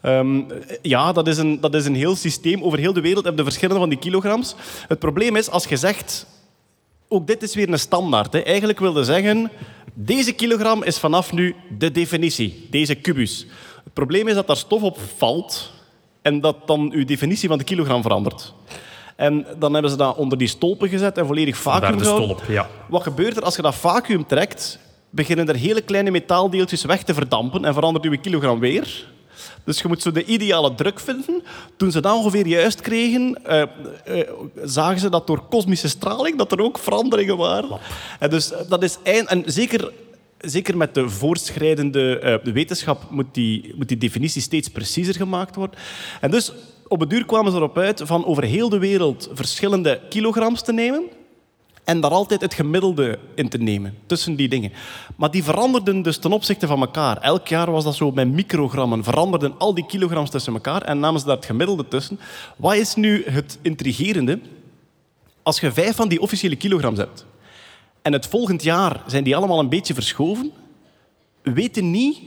Ehm, 0.00 0.42
ja, 0.82 1.12
dat 1.12 1.28
is, 1.28 1.38
een, 1.38 1.60
dat 1.60 1.74
is 1.74 1.84
een 1.84 1.94
heel 1.94 2.16
systeem. 2.16 2.62
Over 2.62 2.78
heel 2.78 2.92
de 2.92 3.00
wereld 3.00 3.24
hebben 3.24 3.44
we 3.44 3.50
verschillende 3.50 3.80
van 3.80 3.88
die 3.90 3.98
kilograms. 3.98 4.54
Het 4.88 4.98
probleem 4.98 5.36
is, 5.36 5.50
als 5.50 5.64
je 5.64 5.76
zegt... 5.76 6.26
Ook 7.12 7.26
dit 7.26 7.42
is 7.42 7.54
weer 7.54 7.68
een 7.72 7.78
standaard. 7.78 8.32
Hè. 8.32 8.38
Eigenlijk 8.38 8.78
wilde 8.78 9.04
zeggen... 9.04 9.50
Deze 9.94 10.32
kilogram 10.32 10.82
is 10.82 10.98
vanaf 10.98 11.32
nu 11.32 11.54
de 11.78 11.90
definitie. 11.90 12.66
Deze 12.70 12.94
kubus. 12.94 13.46
Het 13.84 13.92
probleem 13.92 14.28
is 14.28 14.34
dat 14.34 14.46
daar 14.46 14.56
stof 14.56 14.82
op 14.82 14.98
valt 15.16 15.72
en 16.22 16.40
dat 16.40 16.66
dan 16.66 16.92
uw 16.92 17.04
definitie 17.04 17.48
van 17.48 17.58
de 17.58 17.64
kilogram 17.64 18.02
verandert. 18.02 18.54
En 19.20 19.46
dan 19.58 19.72
hebben 19.72 19.90
ze 19.90 19.96
dat 19.96 20.16
onder 20.16 20.38
die 20.38 20.48
stolpen 20.48 20.88
gezet 20.88 21.18
en 21.18 21.26
volledig 21.26 21.56
vacuüm 21.56 21.98
de 21.98 22.04
stolp, 22.04 22.42
ja. 22.48 22.68
Wat 22.88 23.02
gebeurt 23.02 23.36
er 23.36 23.42
als 23.42 23.56
je 23.56 23.62
dat 23.62 23.74
vacuüm 23.74 24.26
trekt? 24.26 24.78
Beginnen 25.10 25.48
er 25.48 25.54
hele 25.54 25.80
kleine 25.80 26.10
metaaldeeltjes 26.10 26.84
weg 26.84 27.02
te 27.02 27.14
verdampen 27.14 27.64
en 27.64 27.74
verandert 27.74 28.04
uw 28.04 28.18
kilogram 28.20 28.60
weer. 28.60 29.06
Dus 29.64 29.80
je 29.80 29.88
moet 29.88 30.02
zo 30.02 30.12
de 30.12 30.24
ideale 30.24 30.74
druk 30.74 31.00
vinden. 31.00 31.42
Toen 31.76 31.90
ze 31.90 32.00
dat 32.00 32.16
ongeveer 32.16 32.46
juist 32.46 32.80
kregen, 32.80 33.44
eh, 33.44 33.62
eh, 33.62 34.28
zagen 34.64 35.00
ze 35.00 35.10
dat 35.10 35.26
door 35.26 35.42
kosmische 35.48 35.88
straling 35.88 36.38
dat 36.38 36.52
er 36.52 36.60
ook 36.60 36.78
veranderingen 36.78 37.36
waren. 37.36 37.78
En 38.18 38.30
dus 38.30 38.52
eh, 38.52 38.60
dat 38.68 38.82
is 38.82 38.98
eind, 39.02 39.28
en 39.28 39.42
zeker, 39.46 39.92
zeker 40.38 40.76
met 40.76 40.94
de 40.94 41.08
voortschrijdende 41.08 42.40
de 42.44 42.52
wetenschap 42.52 43.10
moet 43.10 43.34
die, 43.34 43.74
moet 43.76 43.88
die 43.88 43.98
definitie 43.98 44.42
steeds 44.42 44.68
preciezer 44.68 45.14
gemaakt 45.14 45.56
worden. 45.56 45.78
En 46.20 46.30
dus 46.30 46.52
op 46.90 47.00
het 47.00 47.10
duur 47.10 47.24
kwamen 47.24 47.52
ze 47.52 47.56
erop 47.56 47.78
uit 47.78 48.02
van 48.04 48.24
over 48.24 48.44
heel 48.44 48.68
de 48.68 48.78
wereld 48.78 49.28
verschillende 49.32 50.00
kilograms 50.08 50.62
te 50.62 50.72
nemen 50.72 51.02
en 51.84 52.00
daar 52.00 52.10
altijd 52.10 52.40
het 52.40 52.54
gemiddelde 52.54 53.18
in 53.34 53.48
te 53.48 53.58
nemen 53.58 53.98
tussen 54.06 54.36
die 54.36 54.48
dingen. 54.48 54.72
Maar 55.16 55.30
die 55.30 55.44
veranderden 55.44 56.02
dus 56.02 56.18
ten 56.18 56.32
opzichte 56.32 56.66
van 56.66 56.80
elkaar. 56.80 57.16
Elk 57.16 57.48
jaar 57.48 57.70
was 57.70 57.84
dat 57.84 57.94
zo 57.94 58.10
met 58.10 58.28
microgrammen. 58.28 59.04
Veranderden 59.04 59.54
al 59.58 59.74
die 59.74 59.86
kilograms 59.86 60.30
tussen 60.30 60.52
elkaar 60.52 60.82
en 60.82 61.00
namen 61.00 61.20
ze 61.20 61.26
daar 61.26 61.36
het 61.36 61.44
gemiddelde 61.44 61.88
tussen. 61.88 62.20
Wat 62.56 62.74
is 62.74 62.94
nu 62.94 63.24
het 63.24 63.58
intrigerende? 63.62 64.40
Als 65.42 65.60
je 65.60 65.72
vijf 65.72 65.96
van 65.96 66.08
die 66.08 66.20
officiële 66.20 66.56
kilograms 66.56 66.98
hebt 66.98 67.26
En 68.02 68.12
het 68.12 68.26
volgend 68.26 68.62
jaar 68.62 69.02
zijn 69.06 69.24
die 69.24 69.36
allemaal 69.36 69.58
een 69.58 69.68
beetje 69.68 69.94
verschoven. 69.94 70.52
We 71.42 71.52
weten 71.52 71.90
niet 71.90 72.18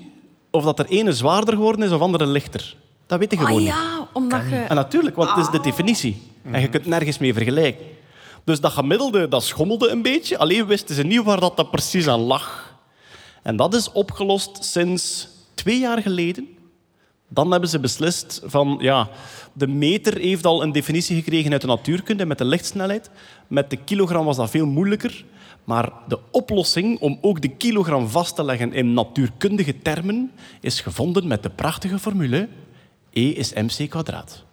of 0.51 0.63
dat 0.63 0.79
er 0.79 0.86
ene 0.86 1.13
zwaarder 1.13 1.53
geworden 1.53 1.86
is 1.86 1.91
of 1.91 2.01
andere 2.01 2.25
lichter. 2.25 2.75
Dat 3.05 3.20
weet 3.20 3.32
je 3.32 3.38
gewoon 3.38 3.67
Ah 3.67 3.91
niet. 3.91 3.92
Ja, 4.13 4.20
omdat 4.22 4.41
je... 4.50 4.55
En 4.55 4.75
natuurlijk, 4.75 5.15
want 5.15 5.29
het 5.29 5.38
is 5.38 5.51
de 5.51 5.60
definitie. 5.60 6.22
En 6.51 6.62
je 6.62 6.70
kunt 6.70 6.86
nergens 6.86 7.17
mee 7.17 7.34
vergelijken. 7.34 7.86
Dus 8.43 8.60
dat 8.60 8.72
gemiddelde, 8.72 9.27
dat 9.27 9.43
schommelde 9.43 9.89
een 9.89 10.01
beetje. 10.01 10.38
Alleen 10.38 10.65
wisten 10.65 10.96
ze 10.96 11.03
niet 11.03 11.24
waar 11.24 11.39
dat, 11.39 11.58
dat 11.58 11.72
precies 11.72 12.08
aan 12.08 12.20
lag. 12.20 12.75
En 13.41 13.55
dat 13.55 13.74
is 13.74 13.91
opgelost 13.91 14.63
sinds 14.63 15.27
twee 15.53 15.79
jaar 15.79 16.01
geleden. 16.01 16.48
Dan 17.29 17.51
hebben 17.51 17.70
ze 17.70 17.79
beslist 17.79 18.41
van, 18.46 18.77
ja, 18.79 19.10
de 19.53 19.67
meter 19.67 20.17
heeft 20.17 20.46
al 20.46 20.63
een 20.63 20.72
definitie 20.72 21.15
gekregen 21.15 21.51
uit 21.51 21.62
de 21.62 21.67
natuurkunde 21.67 22.25
met 22.25 22.38
de 22.38 22.46
lichtsnelheid. 22.46 23.10
Met 23.48 23.70
de 23.70 23.77
kilogram 23.77 24.25
was 24.25 24.38
dat 24.38 24.50
veel 24.50 24.65
moeilijker. 24.65 25.25
Maar 25.63 25.91
de 26.08 26.20
oplossing 26.32 27.00
om 27.00 27.17
ook 27.22 27.41
de 27.41 27.48
kilogram 27.48 28.08
vast 28.08 28.36
te 28.36 28.43
leggen 28.43 28.74
in 28.74 28.93
natuurkundige 28.93 29.82
termen 29.82 30.32
is 30.62 30.82
gevonden 30.82 31.27
met 31.27 31.43
de 31.43 31.50
prachtige 31.50 32.00
formule 32.00 32.48
E 33.13 33.29
is 33.29 33.53
mc 33.53 33.89
kwadraat. 33.89 34.43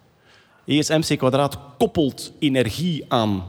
E 0.65 0.77
is 0.77 0.89
mc 0.89 1.17
kwadraat 1.17 1.57
koppelt 1.77 2.31
energie 2.39 3.05
aan 3.07 3.43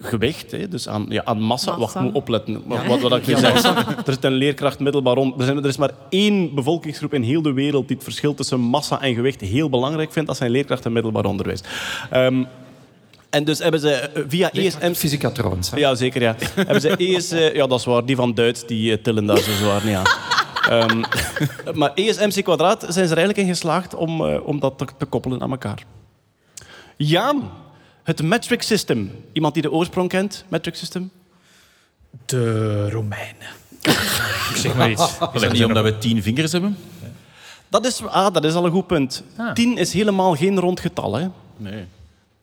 gewicht, 0.00 0.50
hè, 0.50 0.68
dus 0.68 0.88
aan, 0.88 1.06
ja, 1.08 1.24
aan 1.24 1.40
massa. 1.40 1.76
Massa. 1.76 1.80
Wacht, 1.80 1.94
ik 1.94 2.00
moet 2.00 2.12
opletten 2.14 2.62
wat, 2.66 2.86
wat, 2.86 3.00
wat 3.00 3.16
ik 3.16 3.26
nu 3.26 3.36
zeg. 3.36 3.64
Er 3.64 4.12
zit 4.12 4.24
een 4.24 4.32
leerkracht 4.32 4.78
middelbaar 4.78 5.14
rond. 5.14 5.40
Er, 5.40 5.44
zijn, 5.44 5.58
er 5.58 5.68
is 5.68 5.76
maar 5.76 5.90
één 6.08 6.54
bevolkingsgroep 6.54 7.14
in 7.14 7.22
heel 7.22 7.42
de 7.42 7.52
wereld 7.52 7.86
die 7.86 7.96
het 7.96 8.04
verschil 8.04 8.34
tussen 8.34 8.60
massa 8.60 9.00
en 9.00 9.14
gewicht 9.14 9.40
heel 9.40 9.68
belangrijk 9.68 10.12
vindt. 10.12 10.28
Dat 10.28 10.36
zijn 10.36 10.50
leerkrachten 10.50 10.92
middelbaar 10.92 11.24
onderwijs. 11.24 11.60
Ehm, 12.10 12.44
en 13.30 13.44
dus 13.44 13.58
hebben 13.58 13.80
ze 13.80 13.92
eh, 13.92 14.22
via 14.28 14.52
ESM... 14.52 14.92
Fysica 14.92 15.30
trouwens. 15.30 15.70
Ja, 15.74 15.94
zeker, 15.94 16.22
ja. 16.22 16.36
Hebben 16.54 16.80
ze 16.80 16.96
ES... 16.96 17.30
eh, 17.30 17.54
ja, 17.54 17.66
dat 17.66 17.78
is 17.78 17.84
waar. 17.84 18.06
Die 18.06 18.16
van 18.16 18.34
Duits, 18.34 18.66
die 18.66 18.92
eh, 18.92 19.02
tillen 19.02 19.26
daar 19.26 19.38
zo 19.38 19.52
zwaar 19.52 19.84
niet 19.84 19.94
aan. 19.94 20.06
Ehm, 20.70 21.02
maar 21.78 21.94
ESMC 21.94 22.44
kwadraat 22.44 22.80
zijn 22.80 23.06
ze 23.06 23.12
er 23.12 23.18
eigenlijk 23.18 23.38
in 23.38 23.46
geslaagd 23.46 23.94
om, 23.94 24.26
eh, 24.26 24.46
om 24.46 24.60
dat 24.60 24.78
te, 24.78 24.86
te 24.98 25.04
koppelen 25.04 25.42
aan 25.42 25.50
elkaar. 25.50 25.82
Jaan, 26.96 27.50
het 28.02 28.22
metric 28.22 28.62
system. 28.62 29.10
Iemand 29.32 29.54
die 29.54 29.62
de 29.62 29.70
oorsprong 29.70 30.08
kent, 30.08 30.44
metric 30.48 30.74
system? 30.74 31.10
De 32.26 32.90
Romeinen. 32.90 33.50
Ik 33.80 34.56
zeg 34.64 34.74
maar 34.74 34.90
iets. 34.90 35.02
Is 35.34 35.40
dat 35.40 35.52
niet 35.52 35.64
omdat 35.64 35.84
we 35.84 35.98
tien 35.98 36.22
vingers 36.22 36.52
hebben? 36.52 36.76
Dat 37.68 37.86
is, 37.86 38.06
ah, 38.06 38.34
dat 38.34 38.44
is 38.44 38.54
al 38.54 38.64
een 38.64 38.72
goed 38.72 38.86
punt. 38.86 39.22
Ah. 39.36 39.52
10 39.52 39.78
is 39.78 39.92
helemaal 39.92 40.34
geen 40.34 40.58
rond 40.58 40.80
getal. 40.80 41.14
Hè. 41.14 41.28
Nee. 41.56 41.84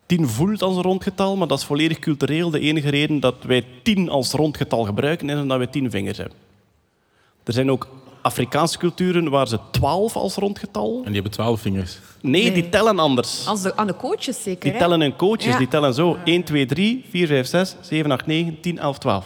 10 0.06 0.28
voelt 0.28 0.62
als 0.62 0.76
een 0.76 0.82
rond 0.82 1.04
getal, 1.04 1.36
maar 1.36 1.48
dat 1.48 1.60
is 1.60 1.66
volledig 1.66 2.00
cultureel. 2.00 2.50
De 2.50 2.60
enige 2.60 2.90
reden 2.90 3.20
dat 3.20 3.36
wij 3.42 3.66
10 3.84 4.10
als 4.10 4.32
rond 4.32 4.58
getal 4.58 4.84
gebruiken, 4.84 5.30
is 5.30 5.40
omdat 5.40 5.58
wij 5.58 5.68
10 5.68 5.92
vingers 5.92 6.18
hebben. 6.18 6.38
Er 7.44 7.54
zijn 7.54 7.72
ook 7.72 7.88
Afrikaanse 8.28 8.78
culturen 8.78 9.30
waar 9.30 9.48
ze 9.48 9.60
12 9.72 10.16
als 10.16 10.36
rondgetal. 10.36 10.96
En 10.98 11.04
die 11.06 11.14
hebben 11.14 11.32
twaalf 11.32 11.62
vingers. 11.62 11.98
Nee, 12.22 12.52
die 12.52 12.70
tellen 12.70 13.00
anders. 13.00 13.48
Als 13.48 13.62
de, 13.62 13.76
aan 13.78 13.88
de 13.88 13.96
coaches 13.96 14.44
zeker, 14.44 14.60
Die 14.64 14.72
hè? 14.72 14.78
tellen 14.78 15.02
in 15.02 15.16
coaches, 15.16 15.46
Ja. 15.46 15.58
die 15.58 15.68
tellen 15.68 15.94
zo. 15.94 16.18
1, 16.24 16.44
2, 16.44 16.66
3, 16.66 17.06
4, 17.10 17.28
5, 17.28 17.48
6, 17.48 17.76
7, 17.82 18.12
8, 18.12 18.26
9, 18.26 18.58
10, 18.62 18.80
11, 18.80 18.98
12. 18.98 19.26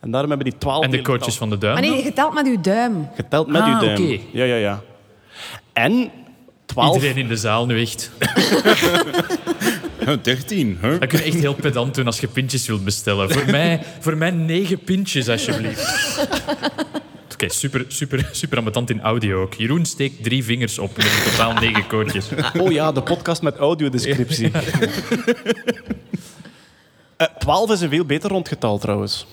En 0.00 0.10
daarom 0.10 0.30
hebben 0.30 0.50
die 0.50 0.58
12 0.58 0.84
En 0.84 0.90
de 0.90 1.02
coaches 1.02 1.36
van 1.36 1.50
de 1.50 1.58
duim. 1.58 1.72
Maar 1.72 1.82
nee, 1.82 2.04
je 2.04 2.12
telt 2.12 2.34
met 2.34 2.46
je 2.46 2.60
duim. 2.60 3.08
geteld 3.14 3.46
met 3.46 3.62
Ah, 3.62 3.68
uw 3.74 3.86
duim. 3.86 4.02
oké. 4.04 4.18
Ja, 4.32 4.44
ja, 4.44 4.54
ja. 4.56 4.80
En 5.72 6.10
12... 6.66 6.94
Iedereen 6.94 7.16
in 7.16 7.28
de 7.28 7.36
zaal 7.36 7.66
nu 7.66 7.80
echt. 7.80 8.10
Huh, 9.98 10.16
Dertien, 10.22 10.78
hè? 10.80 10.98
Dat 10.98 11.08
kun 11.08 11.18
je 11.18 11.24
echt 11.24 11.34
heel 11.40 11.54
pedant 11.54 11.94
doen 11.94 12.06
als 12.06 12.20
je 12.20 12.28
pintjes 12.28 12.66
wilt 12.66 12.84
bestellen. 12.84 13.30
Voor 13.30 13.50
mij, 13.50 13.82
voor 14.00 14.16
mij 14.16 14.30
negen 14.30 14.78
pintjes, 14.78 15.28
alsjeblieft. 15.28 15.86
Oké, 17.38 17.48
super, 17.48 17.84
super, 17.88 18.28
super 18.32 18.58
ambetant 18.58 18.90
in 18.90 19.00
audio 19.00 19.42
ook. 19.42 19.54
Jeroen 19.54 19.86
steekt 19.86 20.22
drie 20.22 20.44
vingers 20.44 20.78
op 20.78 20.96
met 20.96 21.06
in 21.06 21.30
totaal 21.30 21.52
negen 21.52 21.86
kootjes. 21.86 22.28
Oh 22.60 22.72
ja, 22.72 22.92
de 22.92 23.02
podcast 23.02 23.42
met 23.42 23.56
audiodescriptie. 23.56 24.50
Eh, 27.16 27.26
12 27.38 27.70
is 27.70 27.80
een 27.80 27.88
veel 27.88 28.04
beter 28.04 28.30
rondgetal 28.30 28.78
trouwens. 28.78 29.26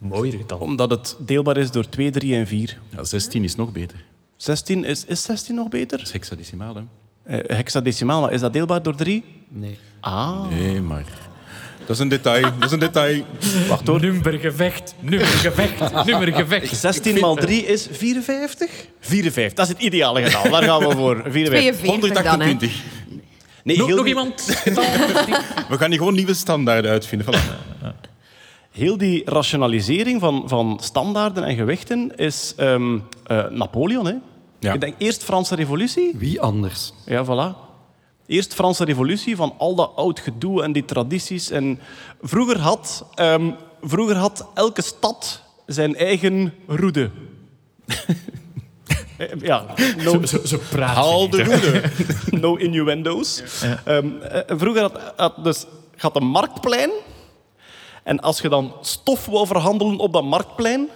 Mooi 0.00 0.30
getal. 0.30 0.58
Omdat 0.58 0.90
het 0.90 1.16
deelbaar 1.18 1.56
is 1.56 1.70
door 1.70 1.88
2, 1.88 2.10
3 2.10 2.34
en 2.34 2.46
4. 2.46 2.78
Ja, 2.96 3.04
16 3.04 3.44
is 3.44 3.54
nog 3.54 3.72
beter. 3.72 4.04
16 4.36 4.84
is, 4.84 5.04
is 5.04 5.22
16 5.22 5.54
nog 5.54 5.68
beter? 5.68 5.98
Dat 5.98 6.06
is 6.06 6.12
hexadecimaal, 6.12 6.74
hè? 6.74 6.82
Eh, 7.22 7.56
hexadecimaal, 7.56 8.20
maar 8.20 8.32
is 8.32 8.40
dat 8.40 8.52
deelbaar 8.52 8.82
door 8.82 8.94
3? 8.94 9.24
Nee. 9.48 9.78
Ah. 10.00 10.48
Nee, 10.48 10.80
maar... 10.80 11.27
Dat 11.88 11.96
is 11.96 12.02
een 12.02 12.08
detail, 12.08 12.42
dat 12.42 12.64
is 12.64 12.72
een 12.72 12.78
detail. 12.78 13.24
Wacht 13.68 13.86
hoor. 13.86 14.00
Nummergevecht, 14.00 14.94
nummergevecht, 15.00 16.04
nummergevecht. 16.04 16.76
16 16.76 17.20
maal 17.20 17.34
3 17.34 17.66
is 17.66 17.88
54? 17.90 18.70
54, 19.00 19.56
dat 19.56 19.66
is 19.66 19.72
het 19.72 19.82
ideale 19.82 20.22
getal. 20.22 20.50
Daar 20.50 20.62
gaan 20.62 20.88
we 20.88 20.94
voor. 20.94 21.22
54. 21.28 21.80
42 21.80 22.22
dan. 22.22 22.40
128. 22.40 22.82
Nee, 23.62 23.76
Nog, 23.76 23.86
heel, 23.86 23.96
nog 23.96 24.04
die, 24.04 24.14
iemand? 24.14 24.46
We 25.68 25.78
gaan 25.78 25.88
hier 25.88 25.98
gewoon 25.98 26.14
nieuwe 26.14 26.34
standaarden 26.34 26.90
uitvinden. 26.90 27.26
Voilà. 27.26 27.40
heel 28.70 28.98
die 28.98 29.22
rationalisering 29.24 30.20
van, 30.20 30.42
van 30.46 30.78
standaarden 30.82 31.44
en 31.44 31.56
gewichten 31.56 32.16
is 32.16 32.52
ehm, 32.56 32.98
eh, 33.26 33.44
Napoleon. 33.50 34.06
Hè? 34.06 34.14
Ja. 34.60 34.72
Ik 34.72 34.80
denk 34.80 34.94
eerst 34.98 35.24
Franse 35.24 35.54
revolutie. 35.54 36.14
Wie 36.16 36.40
anders? 36.40 36.92
Ja, 37.06 37.24
voilà. 37.24 37.67
Eerst 38.28 38.54
Franse 38.54 38.84
revolutie, 38.84 39.36
van 39.36 39.54
al 39.58 39.74
dat 39.74 39.92
oud 39.96 40.20
gedoe 40.20 40.62
en 40.62 40.72
die 40.72 40.84
tradities. 40.84 41.50
En 41.50 41.80
vroeger 42.22 42.58
had, 42.58 43.04
ehm, 43.14 43.50
vroeger 43.82 44.16
had 44.16 44.46
elke 44.54 44.82
stad 44.82 45.42
zijn 45.66 45.96
eigen 45.96 46.54
roede. 46.66 47.10
Eh, 49.18 49.40
ja, 49.40 49.64
no, 50.04 50.20
je 50.20 50.80
Haal 50.80 51.30
de 51.30 51.44
roede. 51.44 51.82
no 52.40 52.54
innuendo's. 52.54 53.42
Ehm, 53.84 54.20
eh, 54.20 54.40
vroeger 54.46 54.82
had, 54.82 55.12
had 55.16 55.44
dus, 55.44 55.64
had 55.96 56.16
een 56.16 56.26
marktplein. 56.26 56.90
En 58.02 58.20
als 58.20 58.40
je 58.40 58.48
dan 58.48 58.72
stof 58.80 59.26
wou 59.26 59.46
verhandelen 59.46 59.98
op 59.98 60.12
dat 60.12 60.24
marktplein, 60.24 60.88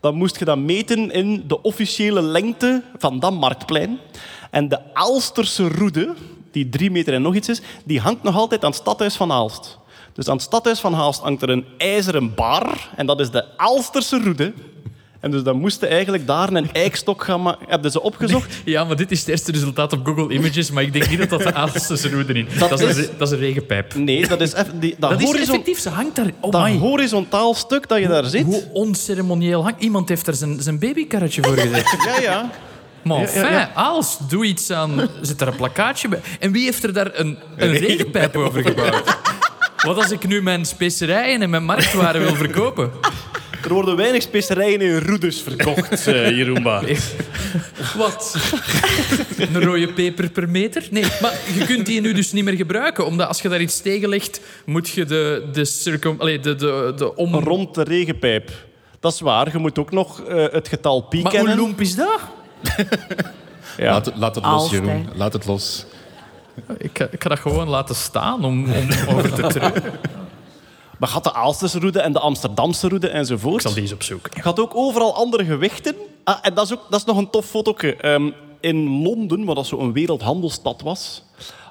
dan 0.00 0.14
moest 0.14 0.38
je 0.38 0.44
dat 0.44 0.58
meten 0.58 1.10
in 1.10 1.44
de 1.46 1.62
officiële 1.62 2.22
lengte 2.22 2.82
van 2.98 3.18
dat 3.18 3.32
marktplein. 3.32 3.98
En 4.50 4.68
de 4.68 4.94
Aalsterse 4.94 5.68
roede, 5.68 6.14
die 6.54 6.68
drie 6.68 6.90
meter 6.90 7.14
en 7.14 7.22
nog 7.22 7.34
iets 7.34 7.48
is, 7.48 7.60
die 7.84 8.00
hangt 8.00 8.22
nog 8.22 8.36
altijd 8.36 8.64
aan 8.64 8.70
het 8.70 8.80
stadhuis 8.80 9.16
van 9.16 9.32
Aalst. 9.32 9.78
Dus 10.12 10.28
aan 10.28 10.36
het 10.36 10.44
stadhuis 10.44 10.80
van 10.80 10.94
Aalst 10.94 11.20
hangt 11.20 11.42
er 11.42 11.50
een 11.50 11.64
ijzeren 11.78 12.34
bar, 12.34 12.88
en 12.96 13.06
dat 13.06 13.20
is 13.20 13.30
de 13.30 13.58
Aalsterse 13.58 14.20
roede. 14.22 14.52
En 15.20 15.30
dus 15.30 15.42
dan 15.42 15.58
moesten 15.58 15.88
eigenlijk 15.88 16.26
daar 16.26 16.52
een 16.52 16.72
eikstok 16.72 17.24
gaan 17.24 17.42
maken. 17.42 17.66
Hebben 17.68 17.90
ze 17.90 18.02
opgezocht? 18.02 18.54
Ja, 18.64 18.84
maar 18.84 18.96
dit 18.96 19.10
is 19.10 19.18
het 19.18 19.28
eerste 19.28 19.52
resultaat 19.52 19.92
op 19.92 20.06
Google 20.06 20.34
Images, 20.34 20.70
maar 20.70 20.82
ik 20.82 20.92
denk 20.92 21.08
niet 21.10 21.18
dat 21.18 21.28
dat 21.28 21.42
de 21.42 21.54
Aalsterse 21.60 22.10
roede 22.10 22.32
is. 22.32 22.58
Dat, 22.58 22.80
is, 22.80 23.08
dat 23.18 23.28
is 23.28 23.30
een 23.30 23.38
regenpijp. 23.38 23.94
Nee, 23.94 24.28
dat 24.28 24.40
is 24.40 24.52
die, 24.80 24.94
dat, 24.98 25.10
Dat 25.10 25.20
is 25.20 25.32
effectief, 25.32 25.78
ze 25.78 25.88
hangt 25.88 26.16
daar. 26.16 26.30
Oh 26.40 26.50
dat 26.50 26.62
my. 26.62 26.78
horizontaal 26.78 27.54
stuk 27.54 27.88
dat 27.88 27.98
je 27.98 28.08
daar 28.08 28.24
zit. 28.24 28.44
Hoe 28.44 28.62
onceremonieel 28.72 29.62
hangt. 29.62 29.82
Iemand 29.82 30.08
heeft 30.08 30.26
er 30.26 30.34
zijn, 30.34 30.62
zijn 30.62 30.78
babykarretje 30.78 31.42
voor 31.42 31.56
gezet. 31.58 31.96
Ja, 32.04 32.20
ja. 32.20 32.50
Maar 33.04 33.20
Ja, 33.20 33.26
ja, 33.34 33.50
ja. 33.50 33.60
enfin, 33.60 33.74
Aals, 33.74 34.18
doe 34.28 34.44
iets 34.44 34.70
aan... 34.70 35.08
Zit 35.20 35.38
daar 35.38 35.48
een 35.48 35.56
plakkaatje 35.56 36.08
bij? 36.08 36.20
En 36.40 36.52
wie 36.52 36.64
heeft 36.64 36.84
er 36.84 36.92
daar 36.92 37.10
een, 37.12 37.38
een 37.56 37.72
regenpijp 37.72 38.36
over 38.36 38.62
gebouwd? 38.62 39.16
Wat 39.86 39.96
als 39.96 40.10
ik 40.10 40.26
nu 40.26 40.42
mijn 40.42 40.64
specerijen 40.64 41.42
en 41.42 41.50
mijn 41.50 41.64
marktwaren 41.64 42.20
wil 42.20 42.34
verkopen? 42.34 42.90
Er 43.64 43.72
worden 43.72 43.96
weinig 43.96 44.22
specerijen 44.22 44.80
in 44.80 44.98
roeders 44.98 45.40
verkocht, 45.42 46.06
eh 46.06 46.30
Jeroenba. 46.36 46.82
Wat? 47.96 48.36
Een 49.38 49.62
rode 49.62 49.92
peper 49.92 50.30
per 50.30 50.48
meter? 50.48 50.82
Nee, 50.90 51.04
maar 51.20 51.32
je 51.58 51.64
kunt 51.66 51.86
die 51.86 52.00
nu 52.00 52.12
dus 52.12 52.32
niet 52.32 52.44
meer 52.44 52.54
gebruiken. 52.56 53.06
Omdat 53.06 53.28
als 53.28 53.42
je 53.42 53.48
daar 53.48 53.60
iets 53.60 53.80
tegen 53.80 54.08
legt, 54.08 54.40
moet 54.66 54.88
je 54.88 55.04
de, 55.04 55.48
de, 55.52 55.64
circum, 55.64 56.16
allee, 56.18 56.40
de, 56.40 56.54
de, 56.54 56.92
de 56.96 57.14
om... 57.16 57.34
Rond 57.34 57.74
de 57.74 57.82
regenpijp. 57.82 58.50
Dat 59.00 59.12
is 59.12 59.20
waar. 59.20 59.48
Je 59.52 59.58
moet 59.58 59.78
ook 59.78 59.90
nog 59.90 60.22
eh, 60.22 60.44
het 60.50 60.68
getal 60.68 61.00
pi 61.00 61.22
Maar 61.22 61.32
hoe 61.32 61.40
kennen. 61.40 61.56
loemp 61.56 61.80
is 61.80 61.94
dat? 61.94 62.20
Ja. 63.76 63.90
Laat, 63.90 64.06
het- 64.06 64.16
laat 64.16 64.34
het 64.34 64.44
los. 64.44 64.70
Jeroen. 64.70 65.08
Laat 65.14 65.32
het 65.32 65.46
los. 65.46 65.84
Ik 66.78 66.90
ga, 66.98 67.06
ik 67.10 67.22
ga 67.22 67.28
dat 67.28 67.38
gewoon 67.38 67.68
laten 67.68 67.94
staan 67.94 68.44
om, 68.44 68.72
om 68.74 68.88
over 69.16 69.32
te 69.34 69.46
treuren. 69.46 69.82
Maar 70.98 71.08
had 71.08 71.24
de 71.24 71.32
Aalsterse 71.34 71.78
roede 71.80 72.00
en 72.00 72.12
de 72.12 72.18
Amsterdamse 72.18 72.88
roede 72.88 73.08
enzovoort. 73.08 73.54
Ik 73.54 73.60
zal 73.60 73.72
die 73.72 73.82
eens 73.82 73.92
opzoeken. 73.92 74.30
Je 74.34 74.42
had 74.42 74.60
ook 74.60 74.76
overal 74.76 75.14
andere 75.14 75.44
gewichten. 75.44 75.94
Ah, 76.24 76.36
en 76.42 76.54
dat 76.54 76.64
is, 76.64 76.72
ook, 76.72 76.80
dat 76.90 77.00
is 77.00 77.06
nog 77.06 77.16
een 77.16 77.30
tof 77.30 77.46
fotootje. 77.46 77.96
Ehm, 77.96 78.30
in 78.60 79.02
Londen, 79.02 79.44
wat 79.44 79.56
dat 79.56 79.66
zo 79.66 79.78
een 79.78 79.92
wereldhandelsstad 79.92 80.80
was, 80.82 81.22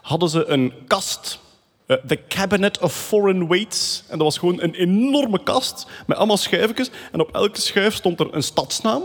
hadden 0.01 0.29
ze 0.29 0.45
een 0.45 0.73
kast. 0.87 1.39
Eh, 1.85 1.97
The 2.07 2.19
Cabinet 2.27 2.79
of 2.79 2.93
Foreign 2.93 3.47
Weights. 3.47 4.03
En 4.07 4.17
dat 4.17 4.27
was 4.27 4.37
gewoon 4.37 4.61
een 4.61 4.73
enorme 4.73 5.43
kast 5.43 5.87
met 6.07 6.17
allemaal 6.17 6.37
schuifjes. 6.37 6.89
En 7.11 7.19
op 7.19 7.35
elke 7.35 7.61
schuif 7.61 7.95
stond 7.95 8.19
er 8.19 8.27
een 8.31 8.43
stadsnaam. 8.43 9.03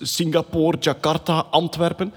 Singapore, 0.00 0.76
Jakarta, 0.80 1.46
Antwerpen. 1.50 2.12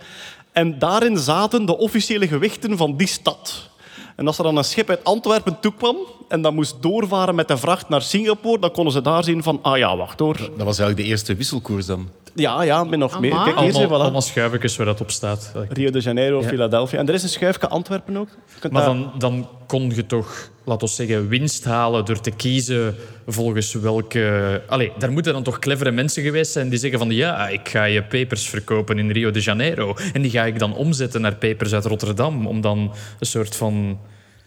En 0.51 0.79
daarin 0.79 1.17
zaten 1.17 1.65
de 1.65 1.77
officiële 1.77 2.27
gewichten 2.27 2.77
van 2.77 2.97
die 2.97 3.07
stad. 3.07 3.69
En 4.15 4.27
als 4.27 4.37
er 4.37 4.43
dan 4.43 4.57
een 4.57 4.63
schip 4.63 4.89
uit 4.89 5.03
Antwerpen 5.03 5.59
toekwam 5.59 5.95
en 6.27 6.41
dat 6.41 6.53
moest 6.53 6.75
doorvaren 6.81 7.35
met 7.35 7.47
de 7.47 7.57
vracht 7.57 7.89
naar 7.89 8.01
Singapore, 8.01 8.59
dan 8.59 8.71
konden 8.71 8.93
ze 8.93 9.01
daar 9.01 9.23
zien 9.23 9.43
van, 9.43 9.59
ah 9.61 9.77
ja, 9.77 9.97
wacht 9.97 10.19
hoor. 10.19 10.37
Dat 10.37 10.49
was 10.65 10.65
eigenlijk 10.79 10.97
de 10.97 11.03
eerste 11.03 11.35
wisselkoers 11.35 11.85
dan. 11.85 12.09
Ja, 12.35 12.61
ja, 12.61 12.83
min 12.83 13.03
of 13.03 13.19
meer. 13.19 13.29
Kijk, 13.31 13.45
hier 13.45 13.55
zijn 13.55 13.73
Allemaal, 13.75 13.97
voilà. 13.99 14.01
allemaal 14.01 14.21
schuifjes 14.21 14.75
waar 14.77 14.85
dat 14.85 15.01
op 15.01 15.11
staat. 15.11 15.51
Rio 15.69 15.89
de 15.89 15.99
Janeiro, 15.99 16.41
Ja. 16.41 16.47
Philadelphia. 16.47 16.99
En 16.99 17.07
er 17.07 17.13
is 17.13 17.23
een 17.23 17.29
schuifje 17.29 17.67
Antwerpen 17.69 18.17
ook. 18.17 18.27
Maar 18.61 18.71
daar- 18.71 18.85
dan, 18.85 19.11
dan 19.17 19.47
kon 19.67 19.91
je 19.95 20.05
toch, 20.05 20.49
laten 20.63 20.87
we 20.87 20.93
zeggen, 20.93 21.27
winst 21.27 21.63
halen 21.63 22.05
door 22.05 22.19
te 22.19 22.31
kiezen 22.31 22.95
volgens 23.27 23.73
welke... 23.73 24.61
Allee, 24.67 24.91
daar 24.97 25.11
moeten 25.11 25.33
dan 25.33 25.43
toch 25.43 25.59
clevere 25.59 25.91
mensen 25.91 26.23
geweest 26.23 26.51
zijn 26.51 26.69
die 26.69 26.79
zeggen 26.79 26.99
van 26.99 27.11
ja, 27.11 27.47
ik 27.47 27.69
ga 27.69 27.83
je 27.83 28.03
papers 28.03 28.49
verkopen 28.49 28.99
in 28.99 29.11
Rio 29.11 29.31
de 29.31 29.39
Janeiro. 29.39 29.95
En 30.13 30.21
die 30.21 30.31
ga 30.31 30.45
ik 30.45 30.59
dan 30.59 30.75
omzetten 30.75 31.21
naar 31.21 31.35
papers 31.35 31.73
uit 31.73 31.85
Rotterdam. 31.85 32.47
Om 32.47 32.61
dan 32.61 32.93
een 33.19 33.27
soort 33.27 33.55
van... 33.55 33.99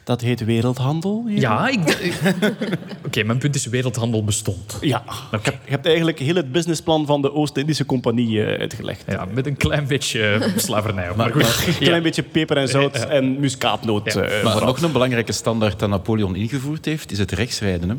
Dat 0.08 0.20
heet 0.20 0.44
wereldhandel. 0.44 1.24
hier. 1.26 1.40
Ja, 1.40 1.68
ik... 1.68 2.12
Oké, 3.06 3.22
mijn 3.22 3.38
punt 3.38 3.54
is 3.54 3.66
wereldhandel 3.66 4.24
bestond. 4.24 4.78
Ja. 4.80 5.02
Je, 5.06 5.36
hebt, 5.36 5.46
je 5.46 5.70
hebt 5.70 5.86
eigenlijk 5.86 6.18
heel 6.18 6.34
het 6.34 6.52
businessplan 6.52 7.06
van 7.06 7.22
de 7.22 7.32
Oost-Indische 7.32 7.86
Compagnie 7.86 8.44
eh, 8.44 8.60
uitgelegd. 8.60 9.04
Ja, 9.06 9.26
met 9.34 9.46
een 9.46 9.56
klein 9.56 9.86
beetje 9.86 10.22
eh, 10.28 10.56
slavernij. 10.56 11.08
Maar 11.16 11.30
goed, 11.32 11.42
Een 11.66 11.74
klein 11.78 11.94
ja. 11.96 12.00
beetje 12.00 12.22
peper 12.22 12.56
en 12.56 12.68
zout 12.68 12.94
en 12.96 13.40
muskaatnoot. 13.40 14.12
Ja. 14.12 14.20
eh, 14.20 14.42
Maar 14.42 14.52
vooral. 14.52 14.68
nog 14.68 14.82
een 14.82 14.92
belangrijke 14.92 15.32
standaard 15.32 15.78
dat 15.78 15.88
Napoleon 15.88 16.36
ingevoerd 16.36 16.84
heeft, 16.84 17.12
is 17.12 17.18
het 17.18 17.32
rechtsrijden. 17.32 17.88
Hè? 17.88 17.96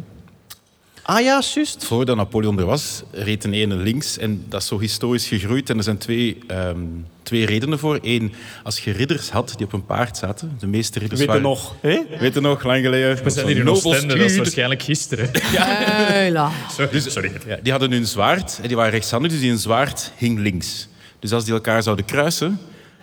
Ah 1.10 1.22
ja, 1.24 1.42
juist. 1.54 1.86
Voordat 1.86 2.16
Napoleon 2.16 2.60
er 2.60 2.66
was, 2.66 3.04
reed 3.12 3.44
een 3.44 3.54
ene 3.54 3.75
links. 3.75 4.18
En 4.18 4.46
dat 4.50 4.62
is 4.62 4.68
zo 4.68 4.80
historisch 4.80 5.28
gegroeid. 5.28 5.70
En 5.70 5.78
er 5.78 5.84
zijn 5.84 5.98
twee, 5.98 6.38
ehm, 6.48 6.78
twee 7.24 7.46
redenen 7.46 7.80
voor. 7.80 8.00
Eén, 8.01 8.34
als 8.63 8.80
je 8.80 8.92
ridders 8.92 9.30
had 9.30 9.54
die 9.58 9.66
op 9.66 9.74
een 9.74 9.86
paard 9.86 10.18
zaten. 10.18 10.58
De 10.60 10.68
meeste 10.68 11.00
ridders 11.00 11.20
Weet 11.20 11.30
je 11.30 11.42
waren... 11.42 11.50
nog? 11.50 11.75
Hè? 11.82 12.00
Weet 12.20 12.34
je 12.34 12.39
nog, 12.42 12.63
lang 12.63 12.84
geleden. 12.84 13.24
We 13.24 13.30
zijn 13.30 13.48
hier 13.48 13.58
in 13.58 13.70
Oostende, 13.70 14.18
dat 14.18 14.30
is 14.30 14.38
waarschijnlijk 14.38 14.82
gisteren. 14.82 15.32
Uila. 16.12 16.51
Sorry. 16.72 17.00
Sorry. 17.00 17.32
Ja, 17.48 17.58
die 17.63 17.72
hadden 17.72 17.92
hun 17.92 18.06
zwaard, 18.06 18.60
en 18.62 18.68
die 18.68 18.78
waren 18.78 18.92
rechtshandig, 18.92 19.32
dus 19.32 19.39
die 19.39 19.50
hun 19.50 19.60
zwaard 19.60 20.12
hing 20.18 20.39
links. 20.39 20.88
Dus 21.20 21.32
als 21.32 21.44
die 21.44 21.54
elkaar 21.54 21.84
zouden 21.84 22.06
kruisen 22.06 22.60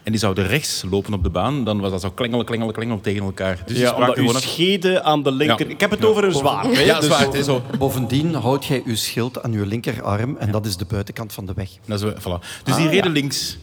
en 0.06 0.12
die 0.12 0.20
zouden 0.20 0.46
rechts 0.46 0.84
lopen 0.90 1.12
op 1.14 1.22
de 1.22 1.30
baan, 1.30 1.64
dan 1.64 1.80
was 1.80 1.90
dat 1.90 2.00
zo 2.00 2.10
klengelen, 2.10 2.44
klengelen, 2.46 2.74
klengelen 2.74 3.00
tegen 3.02 3.22
elkaar. 3.22 3.58
Dus 3.66 3.78
Ja, 3.78 3.94
omdat 3.94 4.16
uw 4.16 4.32
schede 4.32 5.02
aan 5.02 5.22
de 5.22 5.32
linker... 5.32 5.66
Ja. 5.66 5.72
Ik 5.72 5.80
heb 5.80 5.90
het 5.90 6.04
over 6.04 6.24
een 6.24 6.32
zwaard. 6.32 6.76
hè? 6.76 6.82
Ja, 6.82 6.96
Dus- 7.00 7.04
zwaard, 7.06 7.44
zo. 7.44 7.62
Bovendien 7.78 8.34
houd 8.34 8.64
jij 8.64 8.82
uw 8.84 8.96
schild 8.96 9.42
aan 9.42 9.52
uw 9.52 9.64
linkerarm 9.64 10.36
en 10.36 10.50
dat 10.50 10.66
is 10.66 10.76
de 10.76 10.84
buitenkant 10.84 11.32
van 11.32 11.46
de 11.46 11.52
weg. 11.54 11.68
Dat 11.86 12.02
is, 12.02 12.10
voilà. 12.12 12.62
Dus 12.64 12.74
Ah, 12.74 12.76
die 12.76 12.88
reden 12.88 13.12
links. 13.12 13.58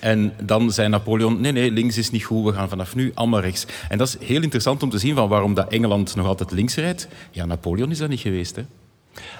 En 0.00 0.32
dan 0.42 0.70
zei 0.72 0.88
Napoleon, 0.88 1.40
nee, 1.40 1.52
nee, 1.52 1.70
links 1.70 1.98
is 1.98 2.10
niet 2.10 2.24
goed, 2.24 2.44
we 2.44 2.52
gaan 2.52 2.68
vanaf 2.68 2.94
nu 2.94 3.10
allemaal 3.14 3.40
rechts. 3.40 3.66
En 3.88 3.98
dat 3.98 4.08
is 4.08 4.26
heel 4.26 4.42
interessant 4.42 4.82
om 4.82 4.90
te 4.90 4.98
zien 4.98 5.14
van 5.14 5.28
waarom 5.28 5.54
dat 5.54 5.68
Engeland 5.72 6.14
nog 6.16 6.26
altijd 6.26 6.50
links 6.50 6.74
rijdt. 6.74 7.08
Ja, 7.30 7.44
Napoleon 7.44 7.90
is 7.90 7.98
dat 7.98 8.08
niet 8.08 8.20
geweest. 8.20 8.56
Hè. 8.56 8.62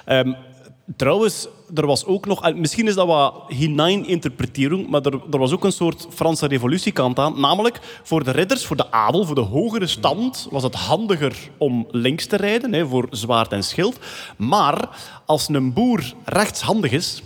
Ehm, 0.05 0.33
trouwens, 0.95 1.47
er 1.75 1.85
was 1.85 2.05
ook 2.05 2.25
nog... 2.25 2.43
en 2.43 2.59
Misschien 2.59 2.87
is 2.87 2.95
dat 2.95 3.07
wat 3.07 3.43
hineininterpretering, 3.47 4.89
maar 4.89 5.01
er, 5.01 5.21
er 5.31 5.37
was 5.37 5.51
ook 5.51 5.63
een 5.63 5.71
soort 5.71 6.07
Franse 6.09 6.47
revolutiekant 6.47 7.19
aan. 7.19 7.39
Namelijk, 7.39 7.79
voor 8.03 8.23
de 8.23 8.31
ridders, 8.31 8.65
voor 8.65 8.75
de 8.75 8.91
adel, 8.91 9.25
voor 9.25 9.35
de 9.35 9.41
hogere 9.41 9.87
stand, 9.87 10.47
was 10.51 10.63
het 10.63 10.75
handiger 10.75 11.35
om 11.57 11.87
links 11.91 12.25
te 12.25 12.35
rijden, 12.35 12.73
hè, 12.73 12.87
voor 12.87 13.07
zwaard 13.09 13.51
en 13.51 13.63
schild. 13.63 13.99
Maar 14.37 14.89
als 15.25 15.47
een 15.49 15.73
boer 15.73 16.13
rechtshandig 16.25 16.91
is 16.91 17.21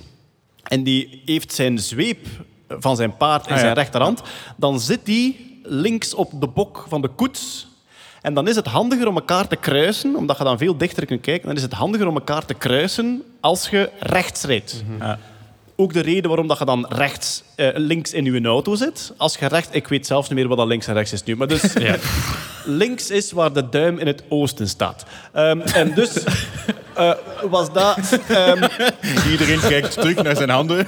en 0.64 0.84
die 0.84 1.22
heeft 1.26 1.54
zijn 1.54 1.80
zweep 1.80 2.28
van 2.68 2.96
zijn 2.96 3.18
paard 3.18 3.48
in 3.48 3.54
Ah, 3.54 3.60
zijn 3.60 3.74
rechterhand, 3.74 4.22
dan 4.58 4.80
zit 4.80 5.06
die 5.06 5.60
links 5.64 6.14
op 6.14 6.32
de 6.40 6.48
bok 6.48 6.86
van 6.88 7.02
de 7.02 7.08
koets. 7.08 7.68
En 8.22 8.34
dan 8.34 8.48
is 8.48 8.56
het 8.56 8.66
handiger 8.66 9.08
om 9.08 9.16
elkaar 9.16 9.48
te 9.48 9.56
kruisen, 9.56 10.16
omdat 10.16 10.38
je 10.38 10.44
dan 10.44 10.58
veel 10.58 10.78
dichter 10.78 11.06
kunt 11.06 11.22
kijken. 11.22 11.48
Dan 11.48 11.56
is 11.56 11.62
het 11.62 11.74
handiger 11.74 12.08
om 12.08 12.16
elkaar 12.16 12.46
te 12.46 12.54
kruisen 12.54 13.24
als 13.40 13.70
je 13.70 13.90
rechts 14.00 14.44
rijdt. 14.44 14.84
Ook 15.76 15.94
de 15.94 16.00
reden 16.00 16.28
waarom 16.28 16.48
dat 16.48 16.60
je 16.60 16.66
dan 16.66 16.86
rechts, 16.90 17.44
eh, 17.56 17.68
links 17.74 18.14
in 18.14 18.26
je 18.26 18.42
auto 18.42 18.76
zit. 18.76 19.14
Als 19.18 19.38
je 19.38 19.48
rechts, 19.48 19.70
ik 19.72 19.88
weet 19.88 20.08
zelfs 20.08 20.30
niet 20.30 20.38
meer 20.38 20.48
wat 20.48 20.58
dat 20.58 20.68
links 20.68 20.88
en 20.88 20.94
rechts 20.94 21.14
is 21.14 21.24
nu. 21.24 21.36
Maar 21.36 21.48
dus 21.48 21.74
links 22.66 23.10
is 23.10 23.32
waar 23.32 23.54
de 23.54 23.70
duim 23.70 23.98
in 23.98 24.08
het 24.08 24.24
oosten 24.30 24.68
staat. 24.68 25.06
Ehm, 25.34 25.60
en 25.60 25.94
dus 25.94 26.14
eh, 26.94 27.12
was 27.50 27.74
dat. 27.74 28.20
ehm, 28.28 28.68
Iedereen 29.32 29.60
kijkt 29.60 29.94
terug 29.94 30.24
naar 30.24 30.36
zijn 30.36 30.50
handen. 30.50 30.78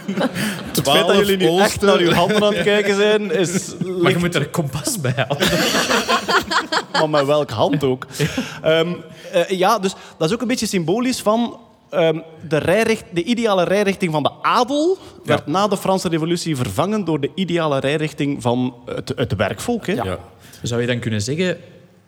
het 0.68 0.82
feit 0.82 1.08
dat 1.08 1.16
jullie 1.18 1.38
nu 1.38 1.60
echt 1.60 1.82
naar 1.82 1.98
uw 1.98 2.12
handen 2.12 2.44
aan 2.44 2.54
het 2.54 2.64
kijken 2.64 2.96
zijn, 2.96 3.32
is 3.32 3.74
Maar 4.02 4.12
je 4.12 4.18
moet 4.18 4.36
er 4.36 4.42
een 4.42 4.50
kompas 4.50 5.00
bij 5.00 5.14
halen. 5.16 5.48
maar 7.00 7.10
met 7.10 7.26
welke 7.26 7.54
hand 7.54 7.84
ook. 7.84 8.06
Ehm, 8.62 8.94
eh, 9.32 9.50
ja, 9.50 9.80
dus 9.80 9.94
dat 10.18 10.28
is 10.28 10.34
ook 10.34 10.42
een 10.42 10.48
beetje 10.48 10.66
symbolisch 10.66 11.22
van 11.22 11.60
ehm, 11.90 12.20
de, 12.48 12.58
rijricht, 12.58 13.04
de 13.12 13.24
ideale 13.24 13.64
rijrichting 13.64 14.12
van 14.12 14.24
de 14.24 14.32
adel 14.42 14.98
werd 15.24 15.46
na 15.46 15.68
de 15.68 15.78
Franse 15.78 16.10
revolutie 16.10 16.56
vervangen 16.56 17.06
door 17.06 17.20
de 17.20 17.32
ideale 17.36 17.80
rijrichting 17.80 18.42
van 18.42 18.76
het, 18.86 19.14
het 19.16 19.36
werkvolk. 19.36 19.86
Hè? 19.86 19.94
Ja. 19.94 20.18
Zou 20.62 20.82
je 20.82 20.88
dan 20.88 21.00
kunnen 21.00 21.22
zeggen, 21.22 21.58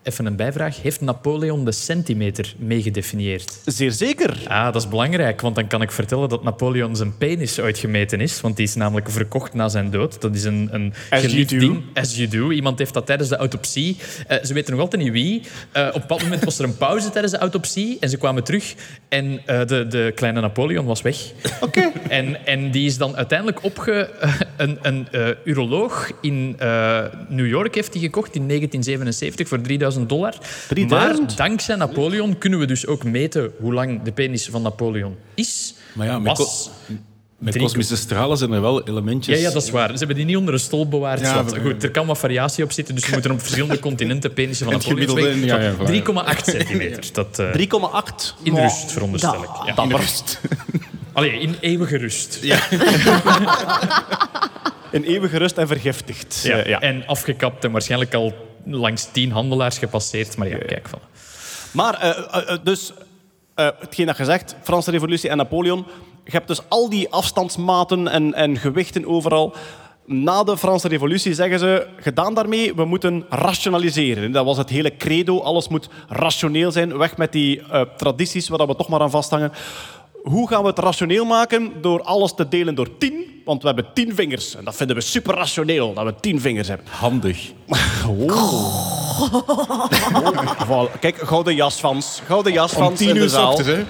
even 0.04 0.26
een 0.26 0.36
bijvraag, 0.36 0.82
heeft 0.82 1.02
Napoleon 1.02 1.66
de 1.66 1.72
centimeter 1.72 2.54
meegedefinieerd? 2.58 3.58
Zeer 3.66 3.92
zeker. 3.92 4.38
Ah, 4.48 4.66
dat 4.66 4.76
is 4.76 4.88
belangrijk, 4.88 5.42
want 5.42 5.56
dan 5.56 5.68
kan 5.68 5.82
ik 5.82 5.92
vertellen 5.92 6.30
dat 6.30 6.44
Napoleon 6.44 6.96
zijn 6.96 7.18
penis 7.18 7.60
uitgemeten 7.60 8.22
is. 8.22 8.42
Want 8.42 8.56
die 8.56 8.66
is 8.66 8.76
namelijk 8.76 9.10
verkocht 9.10 9.54
na 9.54 9.70
zijn 9.70 9.90
dood. 9.92 10.22
Dat 10.22 10.36
is 10.36 10.44
een, 10.44 10.70
een 10.72 10.94
As 11.10 11.22
you 11.22 11.30
geliefd 11.32 11.50
do. 11.50 11.58
ding. 11.58 11.84
As 11.94 12.16
you 12.16 12.28
do. 12.28 12.52
Iemand 12.52 12.80
heeft 12.80 12.94
dat 12.94 13.06
tijdens 13.06 13.30
de 13.30 13.36
autopsie. 13.36 13.98
eh, 14.28 14.44
ze 14.44 14.54
weten 14.54 14.72
nog 14.72 14.82
altijd 14.82 15.02
niet 15.02 15.12
wie. 15.12 15.42
Eh, 15.72 15.88
op 15.88 16.02
bepaald 16.02 16.24
moment 16.24 16.44
was 16.44 16.60
er 16.60 16.66
een 16.66 16.78
pauze 16.78 17.10
tijdens 17.10 17.34
de 17.34 17.40
autopsie. 17.40 17.98
En 18.00 18.10
ze 18.10 18.18
kwamen 18.18 18.44
terug. 18.44 18.76
En 19.10 19.42
eh, 19.46 19.66
de, 19.66 19.88
de 19.88 20.12
kleine 20.16 20.42
Napoleon 20.42 20.86
was 20.86 21.02
weg. 21.02 21.18
Oké. 21.62 21.92
En, 22.10 22.46
en 22.46 22.72
die 22.72 22.86
is 22.86 22.98
dan 22.98 23.16
uiteindelijk 23.16 23.64
opge... 23.64 24.10
een 24.58 24.78
een 24.82 25.08
uroloog 25.44 26.12
in 26.22 26.56
New 27.30 27.48
York 27.48 27.76
heeft 27.76 27.94
die 27.94 28.02
gekocht 28.02 28.36
in 28.36 28.48
1977 28.48 29.48
voor 29.48 29.62
3000 29.62 29.93
dollar. 30.08 30.34
3000? 30.68 31.28
Maar 31.28 31.36
dankzij 31.36 31.76
Napoleon 31.76 32.38
kunnen 32.38 32.60
we 32.60 32.66
dus 32.66 32.88
ook 32.88 33.04
meten 33.04 33.52
hoe 33.60 33.74
lang 33.74 34.02
de 34.02 34.12
penis 34.12 34.48
van 34.52 34.62
Napoleon 34.62 35.16
is. 35.34 35.74
Maar 35.94 36.08
ja, 36.08 36.20
met, 36.20 36.38
Was 36.38 36.70
kosmische 37.58 37.96
stralen 37.98 38.38
zijn 38.38 38.52
er 38.52 38.62
wel 38.62 38.88
elementjes. 38.88 39.38
Ja, 39.38 39.48
ja, 39.48 39.54
dat 39.54 39.64
is 39.64 39.70
waar. 39.70 39.90
Ze 39.92 39.98
hebben 39.98 40.16
die 40.16 40.26
niet 40.26 40.38
onder 40.38 40.54
een 40.54 40.60
stol 40.60 40.88
bewaard. 40.88 41.20
Ja, 41.20 41.46
we- 41.46 41.60
Goed, 41.60 41.84
er 41.84 41.92
kan 41.92 42.06
wat 42.08 42.18
variatie 42.18 42.64
op 42.64 42.72
zitten, 42.72 42.96
dus 42.96 43.06
we 43.06 43.12
moeten 43.12 43.32
op 43.32 43.40
verschillende 43.40 43.80
continenten 43.90 44.34
penissen 44.34 44.66
van 44.66 44.74
Het 44.76 44.88
Napoleon 44.88 45.40
ja, 45.46 45.60
ja, 45.60 45.76
wegen. 45.76 46.04
voilà. 46.04 46.36
3,8 46.38 46.44
centimeter. 46.44 47.04
Dat, 47.14 47.40
eh, 47.40 47.52
3,8. 47.54 48.34
in 48.44 48.56
rust, 48.56 48.92
veronderstel 48.92 49.44
ik. 49.44 49.50
Ja, 49.76 49.84
in 49.84 49.92
rust. 49.96 50.40
Allee, 51.14 51.40
in 51.40 51.56
eeuwige 51.60 51.98
rust. 51.98 52.40
In 54.92 55.04
eeuwige 55.04 55.38
rust 55.38 55.58
en 55.58 55.68
vergiftigd. 55.68 56.42
Ja. 56.44 56.68
Ja. 56.68 56.80
En 56.80 57.04
afgekapt 57.08 57.64
en 57.64 57.72
waarschijnlijk 57.72 58.14
al 58.14 58.34
langs 58.66 59.12
tien 59.12 59.32
handelaars 59.32 59.78
gepasseerd. 59.78 60.38
Maar 60.38 60.48
ja, 60.48 60.58
kijk 60.58 60.88
van. 60.90 61.00
Maar, 61.72 61.94
eh, 61.94 62.58
dus, 62.64 62.94
hetgeen 63.56 64.06
dat 64.06 64.18
je 64.18 64.26
zegt, 64.26 64.56
Franse 64.62 64.92
revolutie 64.92 65.30
en 65.30 65.38
Napoleon. 65.38 65.86
Je 66.24 66.32
hebt 66.32 66.48
dus 66.48 66.62
al 66.70 66.90
die 66.90 67.10
afstandsmaten 67.10 68.08
en, 68.08 68.34
en 68.34 68.58
gewichten 68.58 69.08
overal. 69.08 69.56
Na 70.06 70.44
de 70.44 70.58
Franse 70.58 70.88
revolutie 70.88 71.34
zeggen 71.34 71.60
ze, 71.60 71.88
gedaan 71.98 72.34
daarmee, 72.34 72.76
we 72.76 72.86
moeten 72.86 73.26
rationaliseren. 73.30 74.32
Dat 74.32 74.46
was 74.46 74.58
het 74.58 74.70
hele 74.70 74.98
credo, 74.98 75.40
alles 75.40 75.68
moet 75.68 75.90
rationeel 76.08 76.72
zijn. 76.72 76.98
Weg 76.98 77.18
met 77.18 77.32
die 77.32 77.62
tradities 77.98 78.48
waar 78.48 78.68
we 78.68 78.76
toch 78.76 78.88
maar 78.88 79.02
aan 79.02 79.12
vasthangen. 79.12 79.52
Hoe 80.24 80.48
gaan 80.48 80.62
we 80.62 80.68
het 80.68 80.80
rationeel 80.80 81.26
maken? 81.26 81.82
Door 81.82 82.02
alles 82.02 82.34
te 82.36 82.48
delen 82.48 82.76
door 82.76 82.98
tien. 82.98 83.42
Want 83.46 83.62
we 83.62 83.68
hebben 83.68 83.94
tien 83.94 84.16
vingers. 84.16 84.56
En 84.56 84.64
dat 84.64 84.76
vinden 84.76 84.96
we 84.96 85.02
super 85.02 85.36
rationeel, 85.36 85.94
dat 85.94 86.06
we 86.06 86.16
tien 86.20 86.42
vingers 86.42 86.68
hebben. 86.68 86.88
Handig. 86.90 87.52
Voilà. 90.68 91.00
Kijk, 91.00 91.18
gouden 91.18 91.56
jasvans. 91.56 92.22
Gouden 92.26 92.52
Om 92.52 92.58
jasvans 92.58 92.90
in 92.90 93.06
tien 93.06 93.16
de 93.16 93.20
uur 93.22 93.30
zaal. 93.30 93.50
ochtends, 93.52 93.72
hè? 93.72 93.84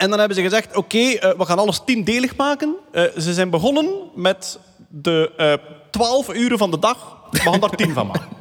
En 0.00 0.10
dan 0.10 0.18
hebben 0.18 0.36
ze 0.36 0.42
gezegd, 0.42 0.76
oké, 0.76 0.98
eh, 0.98 1.30
we 1.36 1.44
gaan 1.44 1.58
alles 1.58 1.80
tiendelig 1.84 2.36
maken. 2.36 2.76
Eh, 2.92 3.02
ze 3.18 3.34
zijn 3.34 3.50
begonnen 3.50 3.90
met 4.14 4.58
de 4.88 5.32
eh, 5.36 5.52
twaalf 5.90 6.34
uren 6.34 6.58
van 6.58 6.70
de 6.70 6.78
dag. 6.78 7.16
We 7.30 7.38
gaan 7.38 7.60
daar 7.60 7.70
tien 7.70 7.92
van 7.92 8.06
maken. 8.06 8.39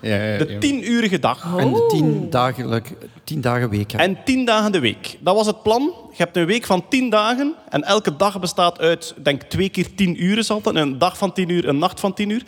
Ja, 0.00 0.14
ja, 0.16 0.32
ja. 0.32 0.38
De 0.38 0.58
tienurige 0.58 1.18
dag. 1.18 1.56
En 1.58 1.72
de 1.72 1.86
tien, 1.88 2.30
dagelijk, 2.30 2.92
tien 3.24 3.40
dagen 3.40 3.70
week. 3.70 3.92
hè. 3.92 3.98
En 3.98 4.18
tien 4.24 4.44
dagen 4.44 4.72
de 4.72 4.80
week. 4.80 5.16
Dat 5.20 5.34
was 5.34 5.46
het 5.46 5.62
plan. 5.62 5.82
Je 6.10 6.22
hebt 6.24 6.36
een 6.36 6.46
week 6.46 6.64
van 6.66 6.84
tien 6.88 7.10
dagen. 7.10 7.54
En 7.68 7.84
elke 7.84 8.16
dag 8.16 8.40
bestaat 8.40 8.78
uit, 8.78 9.14
ik 9.16 9.24
denk 9.24 9.42
twee 9.42 9.68
keer 9.68 9.94
tien 9.94 10.24
uur 10.24 10.38
is 10.38 10.50
altijd. 10.50 10.76
Een 10.76 10.98
dag 10.98 11.18
van 11.18 11.32
tien 11.32 11.48
uur, 11.48 11.68
een 11.68 11.78
nacht 11.78 12.00
van 12.00 12.14
tien 12.14 12.30
uur. 12.30 12.42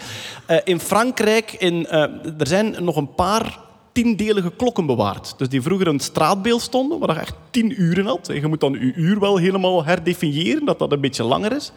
Eh, 0.47 0.57
in 0.65 0.81
Frankrijk, 0.81 1.53
in, 1.53 1.87
eh, 1.87 2.01
er 2.39 2.47
zijn 2.47 2.77
nog 2.81 2.97
een 2.97 3.15
paar 3.15 3.59
tiendelige 3.93 4.53
klokken 4.57 4.87
bewaard. 4.87 5.35
Dus 5.39 5.49
die 5.49 5.63
vroeger 5.63 5.87
een 5.87 6.01
straatbeeld 6.01 6.61
stonden, 6.61 6.99
waar 6.99 7.15
je 7.15 7.21
echt 7.21 7.35
tien 7.51 7.83
uren 7.83 8.07
had. 8.07 8.29
En 8.29 8.35
je 8.35 8.47
moet 8.47 8.61
dan 8.61 8.73
je 8.73 8.93
uur 8.95 9.21
wel 9.21 9.37
helemaal 9.37 9.85
herdefiniëren, 9.85 10.65
dat 10.65 10.79
dat 10.79 10.93
een 10.93 11.01
beetje 11.01 11.25
langer 11.25 11.53
is. 11.53 11.73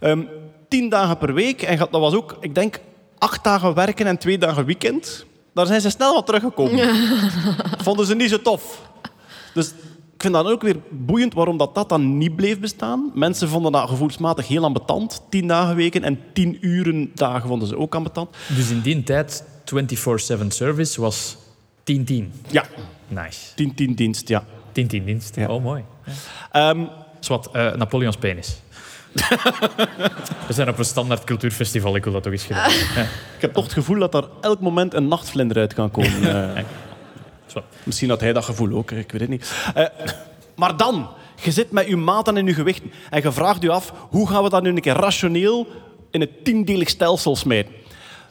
Ehm, 0.00 0.20
tien 0.68 0.88
dagen 0.88 1.18
per 1.18 1.34
week. 1.34 1.62
En 1.62 1.78
dat 1.78 1.90
was 1.90 2.14
ook, 2.14 2.36
ik 2.40 2.54
denk, 2.54 2.80
acht 3.18 3.44
dagen 3.44 3.74
werken 3.74 4.06
en 4.06 4.18
twee 4.18 4.38
dagen 4.38 4.64
weekend. 4.64 5.26
Daar 5.54 5.66
zijn 5.66 5.80
ze 5.80 5.90
snel 5.90 6.14
wat 6.14 6.26
teruggekomen. 6.26 6.88
Vonden 7.86 8.06
ze 8.06 8.14
niet 8.14 8.30
zo 8.30 8.42
tof. 8.42 8.88
Dus 9.54 9.68
ik 10.14 10.24
vind 10.24 10.34
dat 10.34 10.46
ook 10.46 10.62
weer 10.62 10.76
boeiend 10.90 11.34
waarom 11.34 11.56
dat, 11.56 11.74
dat 11.74 11.88
dan 11.88 12.18
niet 12.18 12.36
bleef 12.36 12.60
bestaan. 12.60 13.10
Mensen 13.14 13.48
vonden 13.48 13.72
dat 13.72 13.88
gevoelsmatig 13.88 14.48
heel 14.48 14.64
ambetant. 14.64 15.22
Tien 15.30 15.46
dagen 15.46 15.76
weken 15.76 16.04
en 16.04 16.20
tien 16.32 16.58
uren 16.60 17.10
dagen 17.14 17.48
vonden 17.48 17.68
ze 17.68 17.78
ook 17.78 17.94
ambetant. 17.94 18.36
Dus 18.56 18.70
in 18.70 18.80
die 18.80 19.02
tijd, 19.02 19.44
24-7 19.64 20.46
service 20.48 21.00
was 21.00 21.36
10-10. 21.92 22.30
Ja, 22.50 22.64
Nice. 23.08 23.38
10-10 23.90 23.94
dienst, 23.94 24.28
ja. 24.28 24.44
10-10 24.72 24.72
dienst. 24.72 25.36
Ja. 25.36 25.48
Oh, 25.48 25.62
mooi. 25.62 25.84
Ehm, 26.52 26.84
Zwat, 27.20 27.48
eh 27.52 27.72
Napoleons 27.72 28.16
penis. 28.16 28.60
We 30.46 30.52
zijn 30.52 30.68
op 30.68 30.78
een 30.78 30.84
standaard 30.84 31.24
cultuurfestival, 31.24 31.96
ik 31.96 32.04
wil 32.04 32.12
dat 32.12 32.22
toch 32.22 32.32
eens 32.32 32.44
gedaan. 32.44 32.70
Ja. 32.70 33.02
ik 33.36 33.40
heb 33.40 33.52
toch 33.52 33.64
het 33.64 33.72
gevoel 33.72 33.98
dat 33.98 34.14
er 34.14 34.28
elk 34.40 34.60
moment 34.60 34.94
een 34.94 35.08
nachtvlinder 35.08 35.56
uit 35.56 35.74
kan 35.74 35.90
komen. 35.90 36.54
eh. 36.56 36.64
Misschien 37.82 38.08
had 38.08 38.20
hij 38.20 38.32
dat 38.32 38.44
gevoel 38.44 38.72
ook, 38.76 38.90
ik 38.90 39.12
weet 39.12 39.20
het 39.20 39.30
niet. 39.30 39.52
Eh, 39.74 39.84
maar 40.56 40.76
dan, 40.76 41.08
je 41.42 41.50
zit 41.50 41.70
met 41.70 41.86
je 41.86 41.96
maten 41.96 42.36
en 42.36 42.46
je 42.46 42.54
gewichten 42.54 42.92
en 43.10 43.22
je 43.22 43.32
vraagt 43.32 43.62
je 43.62 43.70
af, 43.70 43.92
hoe 44.10 44.28
gaan 44.28 44.42
we 44.42 44.48
dat 44.50 44.62
nu 44.62 44.68
een 44.68 44.80
keer 44.80 44.94
rationeel 44.96 45.66
in 46.10 46.20
het 46.20 46.44
tiendelig 46.44 46.88
stelsel 46.88 47.36
smijten? 47.36 47.72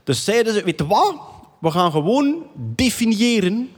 Dus 0.03 0.23
zeiden 0.23 0.53
ze, 0.53 0.63
weet 0.63 0.79
je 0.79 0.87
wat? 0.87 1.15
We 1.59 1.71
gaan 1.71 1.91
gewoon 1.91 2.43
definiëren 2.53 3.71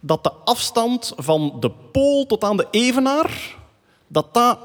dat 0.00 0.24
de 0.24 0.32
afstand 0.44 1.12
van 1.16 1.56
de 1.60 1.70
pool 1.92 2.26
tot 2.26 2.44
aan 2.44 2.56
de 2.56 2.66
evenaar, 2.70 3.30
dat 4.06 4.34
dat 4.34 4.58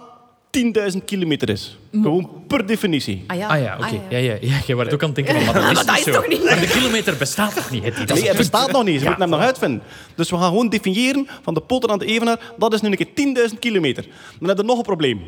10.000 0.58 1.04
kilometer 1.06 1.50
is. 1.50 1.78
Gewoon 1.92 2.30
per 2.48 2.66
definitie. 2.66 3.24
Ah 3.28 3.38
ja, 3.38 3.48
Ah 3.48 3.62
ja, 3.62 3.78
oké. 3.78 4.00
ja. 4.10 4.18
Ja, 4.18 4.38
ja, 4.42 4.58
Jij 4.66 4.76
wordt 4.76 4.94
ook 4.94 5.02
aan 5.04 5.12
het 5.14 5.26
denken 5.26 5.42
van, 5.46 5.54
maar 5.64 5.64
dat 5.64 5.72
is, 5.80 5.86
dat 5.86 5.98
is 6.08 6.14
toch 6.14 6.28
niet? 6.28 6.44
Maar 6.44 6.60
de 6.60 6.68
kilometer 6.68 7.18
bestaat 7.18 7.56
toch 7.56 7.72
niet? 7.72 7.84
Is 7.84 7.96
Nee, 7.98 8.06
het 8.08 8.28
het 8.28 8.38
bestaat 8.38 8.72
nog 8.72 8.84
niet. 8.84 8.98
Ze 8.98 9.04
Ja, 9.04 9.10
moeten 9.10 9.30
hem 9.30 9.38
nog 9.38 9.48
uitvinden. 9.48 9.82
Dus 10.16 10.30
we 10.30 10.38
gaan 10.38 10.48
gewoon 10.48 10.70
definiëren 10.70 11.28
van 11.42 11.54
de 11.54 11.62
pool 11.62 11.80
tot 11.80 11.90
aan 11.92 12.00
de 12.00 12.06
evenaar. 12.06 12.40
Dat 12.58 12.74
is 12.74 12.82
nu 12.82 12.90
een 12.90 12.98
keer 13.14 13.50
10.000 13.54 13.60
kilometer. 13.60 14.06
Dan 14.40 14.48
heb 14.50 14.58
je 14.58 14.64
nog 14.64 14.78
een 14.78 14.84
probleem. 14.84 15.22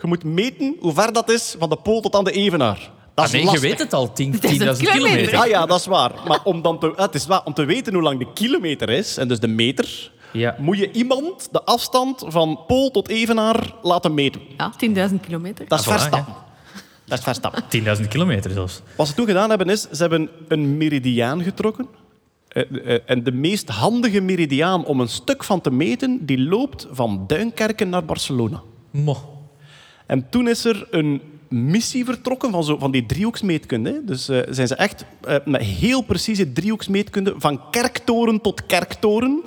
Je 0.00 0.06
moet 0.06 0.24
meten 0.24 0.76
hoe 0.80 0.92
ver 0.94 1.12
dat 1.12 1.30
is 1.30 1.54
van 1.58 1.68
de 1.68 1.76
pool 1.76 2.00
tot 2.00 2.14
aan 2.14 2.24
de 2.24 2.32
evenaar. 2.32 2.78
Dat 3.14 3.24
Ah, 3.28 3.34
is 3.34 3.42
nee, 3.44 3.52
je 3.52 3.60
weet 3.60 3.78
het 3.78 3.92
al, 3.92 4.12
10 4.12 4.32
10.000 4.34 4.40
is 4.42 4.50
een 4.50 4.58
kilometer. 4.58 4.90
kilometer. 4.92 5.36
Ah 5.38 5.46
ja, 5.46 5.66
dat 5.66 5.78
is 5.80 5.86
waar. 5.86 6.12
Maar 6.26 6.40
om, 6.44 6.62
dan 6.62 6.78
te, 6.78 6.92
het 6.96 7.14
is 7.14 7.26
waar, 7.26 7.40
om 7.44 7.54
te 7.54 7.64
weten 7.64 7.94
hoe 7.94 8.02
lang 8.02 8.18
de 8.18 8.26
kilometer 8.34 8.88
is, 8.90 9.16
en 9.16 9.28
dus 9.28 9.40
de 9.40 9.48
meter, 9.48 10.10
Ja. 10.36 10.56
moet 10.58 10.78
je 10.78 10.90
iemand 10.90 11.48
de 11.52 11.62
afstand 11.64 12.24
van 12.26 12.60
pool 12.66 12.90
tot 12.90 13.08
evenaar 13.08 13.72
laten 13.82 14.14
meten. 14.14 14.40
Ja, 14.56 14.72
10.000 15.10 15.14
kilometer. 15.20 15.64
Dat 15.68 15.80
is 15.80 15.86
Ah, 15.86 15.92
voilà, 15.92 15.98
verstappen. 15.98 16.34
Dat 17.04 17.18
is 17.18 17.24
verstappen. 17.24 17.62
10.000 18.02 18.08
kilometer 18.08 18.50
zelfs. 18.50 18.80
Wat 18.96 19.06
ze 19.08 19.14
toen 19.14 19.26
gedaan 19.26 19.48
hebben 19.48 19.68
is, 19.68 19.80
ze 19.82 19.96
hebben 20.02 20.28
een 20.48 20.76
meridiaan 20.76 21.42
getrokken. 21.42 21.86
Eh, 22.48 22.94
eh, 22.94 23.00
En 23.06 23.22
de 23.24 23.32
meest 23.32 23.68
handige 23.68 24.20
meridiaan 24.20 24.84
om 24.84 25.00
een 25.00 25.08
stuk 25.08 25.44
van 25.44 25.60
te 25.60 25.70
meten, 25.70 26.26
die 26.26 26.38
loopt 26.38 26.86
van 26.90 27.24
Duinkerken 27.26 27.88
naar 27.88 28.04
Barcelona. 28.04 28.62
Mo. 28.90 29.16
En 30.06 30.26
toen 30.30 30.48
is 30.48 30.64
er 30.64 30.86
een 30.90 31.20
missie 31.48 32.04
vertrokken 32.04 32.50
van, 32.50 32.64
zo, 32.64 32.78
van 32.78 32.90
die 32.90 33.06
driehoeksmeetkunde. 33.06 34.02
Dus 34.04 34.28
eh, 34.28 34.40
zijn 34.50 34.66
ze 34.66 34.74
echt 34.74 35.04
eh, 35.20 35.36
met 35.44 35.62
heel 35.62 36.02
precieze 36.02 36.52
driehoeksmeetkunde 36.52 37.34
van 37.38 37.70
kerktoren 37.70 38.40
tot 38.40 38.66
kerktoren. 38.66 39.42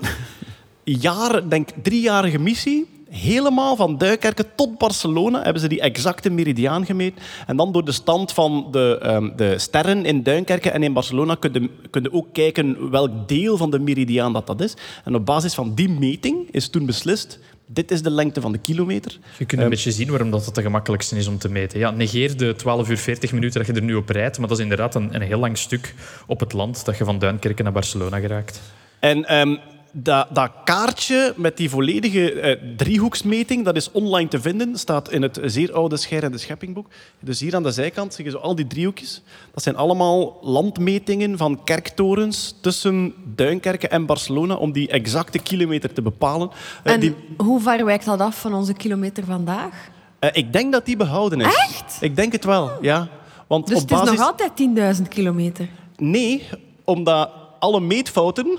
Jaren, 0.97 1.49
denk 1.49 1.69
driejarige 1.81 2.39
missie. 2.39 2.87
Helemaal 3.09 3.75
van 3.75 3.97
Duinkerken 3.97 4.45
tot 4.55 4.77
Barcelona 4.77 5.43
hebben 5.43 5.61
ze 5.61 5.67
die 5.67 5.81
exacte 5.81 6.29
meridiaan 6.29 6.85
gemeten. 6.85 7.21
En 7.47 7.57
dan 7.57 7.71
door 7.71 7.85
de 7.85 7.91
stand 7.91 8.31
van 8.31 8.67
de, 8.71 8.99
ehm, 9.01 9.29
de 9.35 9.59
sterren 9.59 10.05
in 10.05 10.23
Duinkerken 10.23 10.73
en 10.73 10.83
in 10.83 10.93
Barcelona 10.93 11.35
kun 11.35 11.53
je, 11.53 11.69
kun 11.89 12.13
ook 12.13 12.27
kijken 12.33 12.91
welk 12.91 13.27
deel 13.27 13.57
van 13.57 13.71
de 13.71 13.79
meridiaan 13.79 14.33
dat, 14.33 14.47
dat 14.47 14.61
is. 14.61 14.73
En 15.03 15.15
op 15.15 15.25
basis 15.25 15.53
van 15.53 15.75
die 15.75 15.89
meting 15.89 16.47
is 16.51 16.69
toen 16.69 16.85
beslist, 16.85 17.39
dit 17.65 17.91
is 17.91 18.01
de 18.01 18.11
lengte 18.11 18.41
van 18.41 18.51
de 18.51 18.57
kilometer. 18.57 19.17
Je 19.37 19.45
kunt 19.45 19.61
een 19.61 19.69
beetje 19.69 19.91
zien 19.91 20.09
waarom 20.09 20.31
dat 20.31 20.45
het 20.45 20.55
de 20.55 20.61
gemakkelijkste 20.61 21.17
is 21.17 21.27
om 21.27 21.37
te 21.37 21.49
meten. 21.49 21.79
Ja, 21.79 21.91
negeer 21.91 22.37
de 22.37 22.55
12 22.55 22.89
uur 22.89 22.97
40 22.97 23.31
minuten 23.31 23.59
dat 23.59 23.67
je 23.67 23.73
er 23.73 23.87
nu 23.87 23.95
op 23.95 24.09
rijdt, 24.09 24.39
maar 24.39 24.47
dat 24.47 24.57
is 24.57 24.63
inderdaad 24.63 24.95
een, 24.95 25.15
een 25.15 25.21
heel 25.21 25.39
lang 25.39 25.57
stuk 25.57 25.95
op 26.27 26.39
het 26.39 26.53
land 26.53 26.85
dat 26.85 26.97
je 26.97 27.03
van 27.03 27.19
Duinkerken 27.19 27.63
naar 27.63 27.73
Barcelona 27.73 28.19
geraakt. 28.19 28.61
En 28.99 29.25
ehm, 29.25 29.55
dat, 29.91 30.27
dat 30.31 30.51
kaartje 30.63 31.33
met 31.35 31.57
die 31.57 31.69
volledige 31.69 32.31
eh, 32.33 32.61
driehoeksmeting, 32.77 33.65
dat 33.65 33.75
is 33.75 33.91
online 33.91 34.29
te 34.29 34.41
vinden. 34.41 34.77
staat 34.77 35.11
in 35.11 35.21
het 35.21 35.39
zeer 35.43 35.73
oude 35.73 35.97
Scheir 35.97 36.23
en 36.23 36.31
de 36.31 36.37
Scheppingboek. 36.37 36.87
Dus 37.19 37.39
hier 37.39 37.55
aan 37.55 37.63
de 37.63 37.71
zijkant 37.71 38.13
zie 38.13 38.25
je 38.25 38.31
zo 38.31 38.37
al 38.37 38.55
die 38.55 38.67
driehoekjes. 38.67 39.21
Dat 39.53 39.63
zijn 39.63 39.75
allemaal 39.75 40.37
landmetingen 40.41 41.37
van 41.37 41.63
kerktorens 41.63 42.55
tussen 42.61 43.13
Duinkerken 43.35 43.91
en 43.91 44.05
Barcelona 44.05 44.55
om 44.55 44.71
die 44.71 44.87
exacte 44.87 45.39
kilometer 45.39 45.93
te 45.93 46.01
bepalen. 46.01 46.49
Eh, 46.83 46.93
En 46.93 46.99
die, 46.99 47.15
hoe 47.37 47.61
ver 47.61 47.85
wijkt 47.85 48.05
dat 48.05 48.19
af 48.19 48.39
van 48.41 48.53
onze 48.53 48.73
kilometer 48.73 49.23
vandaag? 49.25 49.89
eh, 50.19 50.29
ik 50.33 50.53
denk 50.53 50.71
dat 50.71 50.85
die 50.85 50.97
behouden 50.97 51.39
is. 51.41 51.45
Echt? 51.45 51.97
Ik 51.99 52.15
denk 52.15 52.31
het 52.31 52.45
wel, 52.45 52.71
ja. 52.81 53.07
Want 53.47 53.67
Dus 53.67 53.75
op 53.75 53.81
het 53.81 53.91
is 53.91 53.97
basis... 53.99 54.17
nog 54.19 54.27
altijd 54.27 54.97
10.000 55.01 55.07
kilometer. 55.07 55.69
Nee, 55.97 56.47
omdat 56.83 57.29
alle 57.59 57.79
meetfouten 57.79 58.57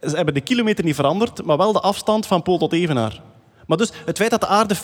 ze 0.00 0.16
hebben 0.16 0.34
de 0.34 0.40
kilometer 0.40 0.84
niet 0.84 0.94
veranderd, 0.94 1.44
maar 1.44 1.56
wel 1.56 1.72
de 1.72 1.80
afstand 1.80 2.26
van 2.26 2.42
pool 2.42 2.58
tot 2.58 2.72
evenaar. 2.72 3.20
Maar 3.66 3.78
dus 3.78 3.92
het 4.04 4.16
feit 4.16 4.30
dat 4.30 4.40
de 4.40 4.46
aarde 4.46 4.76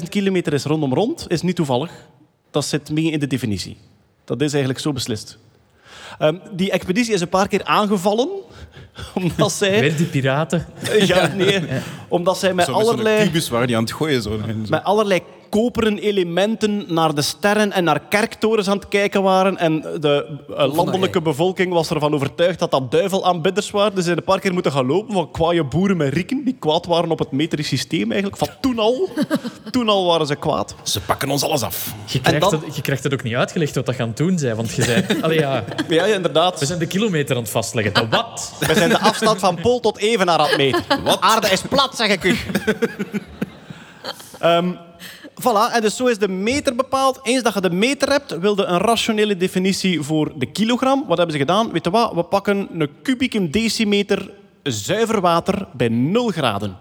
40.000 0.00 0.08
kilometer 0.08 0.52
is 0.52 0.64
rondom 0.64 0.94
rond, 0.94 1.24
is 1.28 1.42
niet 1.42 1.56
toevallig. 1.56 1.90
Dat 2.50 2.64
zit 2.64 2.90
mee 2.90 3.10
in 3.10 3.18
de 3.18 3.26
definitie. 3.26 3.76
Dat 4.24 4.40
is 4.40 4.50
eigenlijk 4.52 4.82
zo 4.82 4.92
beslist. 4.92 5.38
Ehm, 6.18 6.36
die 6.52 6.70
expeditie 6.70 7.14
is 7.14 7.20
een 7.20 7.28
paar 7.28 7.48
keer 7.48 7.64
aangevallen, 7.64 8.28
omdat 9.14 9.52
zij... 9.52 9.80
Weer 9.80 9.96
die 9.96 10.06
piraten. 10.06 10.66
Ja, 10.98 11.26
nee, 11.36 11.62
omdat 12.08 12.38
zij 12.38 12.54
met 12.54 12.64
Zo 12.64 12.72
allerlei... 12.72 13.24
kubus 13.24 13.48
waren 13.48 13.66
die 13.66 13.76
aan 13.76 13.82
het 13.82 13.92
gooien. 13.92 14.22
Zo. 14.22 14.32
En 14.46 14.66
zo. 14.66 14.70
met 14.70 14.84
allerlei 14.84 15.22
koperen 15.50 15.98
elementen 15.98 16.84
naar 16.88 17.14
de 17.14 17.22
sterren 17.22 17.72
en 17.72 17.84
naar 17.84 18.00
kerktorens 18.08 18.68
aan 18.68 18.76
het 18.76 18.88
kijken 18.88 19.22
waren. 19.22 19.56
En 19.58 19.80
de 19.80 20.38
eh, 20.56 20.74
landelijke 20.74 21.20
bevolking 21.22 21.72
was 21.72 21.90
ervan 21.90 22.14
overtuigd 22.14 22.58
dat 22.58 22.70
dat 22.70 22.90
duivelaanbidders 22.90 23.70
waren. 23.70 23.90
Dus 23.90 23.98
ze 24.00 24.04
zijn 24.04 24.16
een 24.18 24.24
paar 24.24 24.40
keer 24.40 24.52
moeten 24.52 24.72
gaan 24.72 24.86
lopen 24.86 25.14
van 25.14 25.30
kwaaie 25.30 25.64
boeren 25.64 25.96
met 25.96 26.12
rieken 26.12 26.44
die 26.44 26.56
kwaad 26.58 26.86
waren 26.86 27.10
op 27.10 27.18
het 27.18 27.30
metrisch 27.32 27.68
systeem 27.68 28.12
eigenlijk. 28.12 28.36
Van 28.36 28.48
toen 28.60 28.78
al. 28.78 29.08
toen 29.70 29.88
al 29.88 30.06
waren 30.06 30.26
ze 30.26 30.34
kwaad. 30.36 30.74
Ze 30.82 31.00
pakken 31.00 31.30
ons 31.30 31.42
alles 31.42 31.62
af. 31.62 31.94
Je 32.06 32.20
krijgt, 32.20 32.50
dan- 32.50 32.62
het, 32.64 32.76
je 32.76 32.82
krijgt 32.82 33.02
het 33.04 33.12
ook 33.12 33.22
niet 33.22 33.34
uitgelegd 33.34 33.74
wat 33.74 33.86
dat 33.86 33.94
gaan 33.94 34.12
doen 34.14 34.38
zijn, 34.38 34.56
want 34.56 34.70
je 34.74 34.82
zei... 34.82 35.04
Allee, 35.22 35.38
ja, 35.38 35.64
Ja, 35.88 36.06
ja 36.06 36.14
inderdaad. 36.14 36.60
we 36.60 36.66
zijn 36.66 36.78
de 36.78 36.86
kilometer 36.86 37.36
aan 37.36 37.42
het 37.42 37.50
vastleggen. 37.50 37.94
De 37.94 38.08
wat? 38.08 38.52
We 38.66 38.74
zijn 38.74 38.88
de 38.88 38.98
afstand 38.98 39.40
van 39.40 39.54
pool 39.60 39.80
tot 39.80 39.98
evenaar 39.98 40.38
aan 40.38 40.48
het 40.48 40.56
meten. 40.56 40.82
Wat? 41.04 41.20
Aarde 41.20 41.48
is 41.50 41.60
plat, 41.60 41.96
zeg 41.96 42.08
ik 42.08 42.24
u. 42.24 42.36
Ehm, 44.38 44.72
voilà, 45.40 45.74
en 45.74 45.80
dus 45.80 45.96
zo 45.96 46.06
is 46.06 46.18
de 46.18 46.28
meter 46.28 46.74
bepaald. 46.74 47.20
Eens 47.22 47.42
dat 47.42 47.54
je 47.54 47.60
de 47.60 47.70
meter 47.70 48.10
hebt, 48.10 48.38
wilde 48.38 48.64
een 48.64 48.78
rationele 48.78 49.36
definitie 49.36 50.02
voor 50.02 50.32
de 50.38 50.46
kilogram. 50.46 51.04
Wat 51.06 51.16
hebben 51.16 51.36
ze 51.36 51.40
gedaan? 51.40 51.72
Weet 51.72 51.84
je 51.84 51.90
wat? 51.90 52.12
We 52.14 52.22
pakken 52.22 52.68
een 52.80 52.90
kubieke 53.02 53.50
decimeter 53.50 54.30
zuiver 54.62 55.20
water 55.20 55.66
bij 55.72 55.88
0 55.88 56.28
graden. 56.28 56.76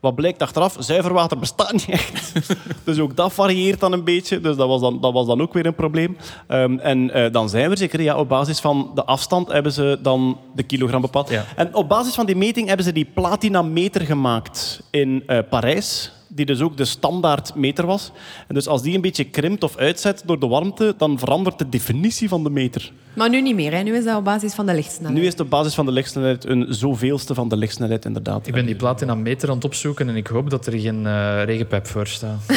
Wat 0.00 0.14
blijkt 0.14 0.42
achteraf? 0.42 0.76
Zuiver 0.78 1.12
water 1.12 1.38
bestaat 1.38 1.72
niet 1.72 1.88
echt. 1.88 2.32
Dus 2.84 2.98
ook 2.98 3.16
dat 3.16 3.32
varieert 3.32 3.80
dan 3.80 3.92
een 3.92 4.04
beetje. 4.04 4.40
Dus 4.40 4.56
dat 4.56 4.68
was 4.68 4.80
dan, 4.80 5.00
dat 5.00 5.12
was 5.12 5.26
dan 5.26 5.40
ook 5.40 5.52
weer 5.52 5.66
een 5.66 5.74
probleem. 5.74 6.16
Ehm, 6.46 6.78
en 6.78 7.10
eh, 7.10 7.32
dan 7.32 7.48
zijn 7.48 7.64
we 7.64 7.70
er 7.70 7.78
zeker. 7.78 8.02
Ja, 8.02 8.16
op 8.16 8.28
basis 8.28 8.60
van 8.60 8.90
de 8.94 9.04
afstand 9.04 9.52
hebben 9.52 9.72
ze 9.72 9.98
dan 10.02 10.38
de 10.54 10.62
kilogram 10.62 11.00
bepaald. 11.00 11.30
Ja. 11.30 11.44
En 11.56 11.74
op 11.74 11.88
basis 11.88 12.14
van 12.14 12.26
die 12.26 12.36
meting 12.36 12.66
hebben 12.66 12.86
ze 12.86 12.92
die 12.92 13.10
platinameter 13.14 14.00
gemaakt 14.00 14.82
in 14.90 15.22
eh, 15.26 15.38
Parijs. 15.50 16.12
Die 16.36 16.46
dus 16.46 16.60
ook 16.60 16.76
de 16.76 16.84
standaard 16.84 17.54
meter 17.54 17.86
was. 17.86 18.10
En 18.48 18.54
dus 18.54 18.66
als 18.68 18.82
die 18.82 18.94
een 18.94 19.00
beetje 19.00 19.24
krimpt 19.24 19.62
of 19.62 19.76
uitzet 19.76 20.22
door 20.26 20.40
de 20.40 20.46
warmte, 20.46 20.94
dan 20.98 21.18
verandert 21.18 21.58
de 21.58 21.68
definitie 21.68 22.28
van 22.28 22.44
de 22.44 22.50
meter. 22.50 22.92
Maar 23.14 23.28
nu 23.28 23.42
niet 23.42 23.54
meer. 23.54 23.72
Hè. 23.72 23.82
Nu 23.82 23.96
is 23.96 24.04
dat 24.04 24.16
op 24.16 24.24
basis 24.24 24.54
van 24.54 24.66
de 24.66 24.74
lichtsnelheid. 24.74 25.18
Nu 25.18 25.24
is 25.24 25.32
het 25.32 25.40
op 25.40 25.50
basis 25.50 25.74
van 25.74 25.86
de 25.86 25.92
lichtsnelheid 25.92 26.44
een 26.44 26.66
zoveelste 26.68 27.34
van 27.34 27.48
de 27.48 27.56
lichtsnelheid, 27.56 28.04
inderdaad. 28.04 28.46
Ik 28.46 28.54
ben 28.54 28.66
die 28.66 28.76
platina 28.76 29.14
meter 29.14 29.48
aan 29.48 29.54
het 29.54 29.64
opzoeken 29.64 30.08
en 30.08 30.16
ik 30.16 30.26
hoop 30.26 30.50
dat 30.50 30.66
er 30.66 30.78
geen 30.78 31.06
eh, 31.06 31.44
regenpijp 31.44 31.86
voor 31.86 32.06
staat. 32.06 32.40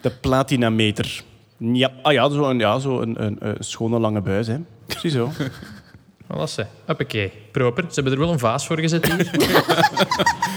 De 0.00 0.10
platinameter. 0.10 1.22
Ja, 1.56 1.90
ah 2.02 2.12
ja, 2.12 2.28
zo 2.28 2.42
een, 2.50 2.58
ja, 2.58 2.78
zo 2.78 3.00
een, 3.00 3.24
een, 3.24 3.36
een 3.40 3.56
schone 3.58 3.98
lange 3.98 4.20
buis. 4.20 4.46
Hè. 4.46 4.56
Ziezo. 4.86 5.30
Wat 6.28 6.38
was 6.38 6.54
ze? 6.54 6.66
Hoppakee. 6.86 7.32
Proper. 7.50 7.84
Ze 7.88 7.94
hebben 7.94 8.12
er 8.12 8.18
wel 8.18 8.32
een 8.32 8.38
vaas 8.38 8.66
voor 8.66 8.78
gezet 8.78 9.06
hier. 9.06 9.30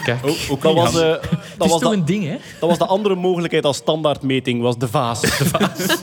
Kijk. 0.03 0.21
Dat 0.61 0.73
was, 0.73 1.01
eh, 1.01 1.07
dat, 1.57 1.69
was 1.69 1.79
toch 1.79 1.93
een 1.93 2.05
ding, 2.05 2.25
hè? 2.25 2.37
dat 2.59 2.69
was 2.69 2.77
de 2.77 2.85
andere 2.85 3.15
mogelijkheid 3.15 3.65
als 3.65 3.77
standaardmeting, 3.77 4.61
was 4.61 4.77
de 4.77 4.87
vaas. 4.87 5.21
De 5.21 5.27
vaas. 5.27 5.79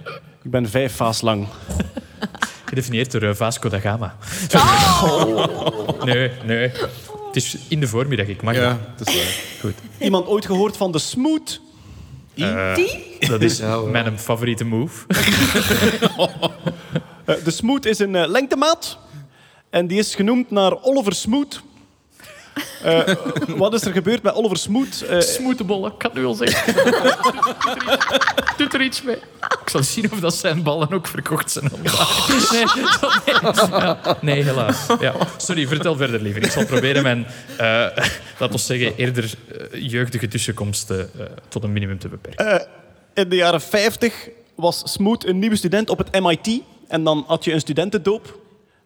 Ik 0.44 0.50
ben 0.50 0.68
vijf 0.68 0.96
vaas 0.96 1.20
lang. 1.20 1.46
Gedefinieerd 2.64 3.10
door 3.10 3.22
eh, 3.22 3.34
Vasco 3.34 3.68
da 3.68 3.78
Gama. 3.80 4.16
Nee, 6.04 6.30
nee. 6.44 6.70
Het 7.26 7.36
is 7.36 7.56
in 7.68 7.80
de 7.80 7.88
voormiddag, 7.88 8.26
ik 8.26 8.42
mag 8.42 8.54
dat. 8.54 8.62
Ja, 8.62 8.78
dat 8.96 9.08
is 9.08 9.14
waar. 9.14 9.60
Goed. 9.60 9.74
Iemand 9.98 10.26
ooit 10.26 10.46
gehoord 10.46 10.76
van 10.76 10.92
de 10.92 10.98
smooth? 10.98 11.60
Eh, 12.34 12.76
dat 13.28 13.40
is 13.40 13.60
mijn 13.90 14.18
favoriete 14.18 14.64
move. 14.64 15.06
Eh, 17.24 17.34
de 17.44 17.50
Smoot 17.50 17.84
is 17.84 17.98
een 17.98 18.16
eh, 18.16 18.28
lengtemaat. 18.28 18.98
En 19.70 19.86
die 19.86 19.98
is 19.98 20.14
genoemd 20.14 20.50
naar 20.50 20.82
Oliver 20.82 21.12
Smoot. 21.14 21.62
Eh, 22.82 23.00
wat 23.56 23.74
is 23.74 23.84
er 23.84 23.92
gebeurd 23.92 24.22
met 24.22 24.34
Oliver 24.34 24.56
Smoot? 24.56 25.04
Smoetebollen, 25.18 25.92
ik 25.92 25.98
kan 25.98 26.10
het 26.10 26.18
nu 26.20 26.26
al 26.26 26.34
zeggen. 26.34 26.74
Doet 28.56 28.74
er 28.74 28.82
iets 28.82 29.02
mee. 29.02 29.16
Ik 29.62 29.68
zal 29.70 29.82
zien 29.82 30.12
of 30.12 30.20
dat 30.20 30.34
zijn 30.34 30.62
ballen 30.62 30.92
ook 30.92 31.06
verkocht 31.06 31.50
zijn. 31.50 31.70
Nee, 32.52 32.64
dat- 33.00 33.22
nee, 33.26 33.34
ja, 33.80 34.16
nee 34.20 34.42
helaas. 34.42 34.86
Ja. 35.00 35.14
Sorry, 35.36 35.66
vertel 35.66 35.96
verder 35.96 36.20
liever. 36.22 36.42
Ik 36.42 36.50
zal 36.50 36.66
proberen 36.66 37.02
mijn, 37.02 37.26
eh 37.56 37.66
laten 38.38 38.50
we 38.50 38.58
zeggen, 38.58 38.96
eerder 38.96 39.34
jeugdige 39.72 40.28
tussenkomsten 40.28 41.10
tot 41.48 41.62
een 41.64 41.72
minimum 41.72 41.98
te 41.98 42.08
beperken. 42.08 42.66
in 43.14 43.28
de 43.28 43.36
jaren 43.36 43.60
50 43.60 44.28
was 44.54 44.82
Smoot 44.84 45.24
een 45.24 45.38
nieuwe 45.38 45.56
student 45.56 45.90
op 45.90 45.98
het 45.98 46.20
MIT. 46.20 46.60
En 46.94 47.04
dan 47.04 47.24
had 47.26 47.44
je 47.44 47.52
een 47.52 47.60
studentendoop. 47.60 48.38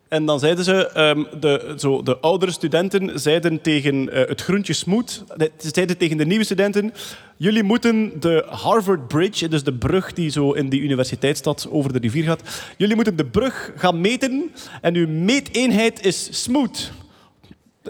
En 0.09 0.25
dan 0.27 0.39
zeiden 0.39 0.65
ze, 0.65 0.87
ehm, 0.89 1.25
de, 1.41 1.75
zo, 1.77 2.03
de 2.03 2.19
oudere 2.19 2.53
studenten 2.53 3.21
zeiden 3.21 3.61
tegen 3.61 4.13
eh, 4.13 4.29
het 4.29 4.41
groentje 4.43 4.73
Smoot, 4.73 5.25
de- 5.37 5.51
ze 5.59 5.69
zeiden 5.73 5.97
tegen 5.97 6.17
de 6.17 6.27
nieuwe 6.27 6.45
studenten, 6.45 6.95
jullie 7.37 7.63
moeten 7.63 8.21
de 8.21 8.45
Harvard 8.49 9.09
Bridge, 9.09 9.49
dus 9.49 9.65
de 9.65 9.73
brug 9.73 10.13
die 10.13 10.31
zo 10.31 10.53
in 10.53 10.69
die 10.69 10.81
universiteitsstad 10.81 11.69
over 11.71 11.93
de 11.93 11.99
rivier 11.99 12.25
gaat, 12.25 12.43
jullie 12.77 12.95
moeten 12.95 13.17
de 13.17 13.25
brug 13.27 13.73
gaan 13.77 14.01
meten 14.01 14.53
en 14.81 14.95
uw 14.95 15.09
meeteenheid 15.09 16.05
is 16.07 16.43
Smoot. 16.43 16.93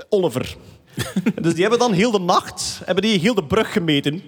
Oliver. 0.09 0.57
dus 1.43 1.53
die 1.53 1.61
hebben 1.63 1.79
dan 1.79 1.93
heel 1.93 2.11
de 2.11 2.21
nacht, 2.21 2.81
hebben 2.85 3.05
die 3.05 3.19
heel 3.19 3.35
de 3.35 3.45
brug 3.45 3.73
gemeten. 3.73 4.23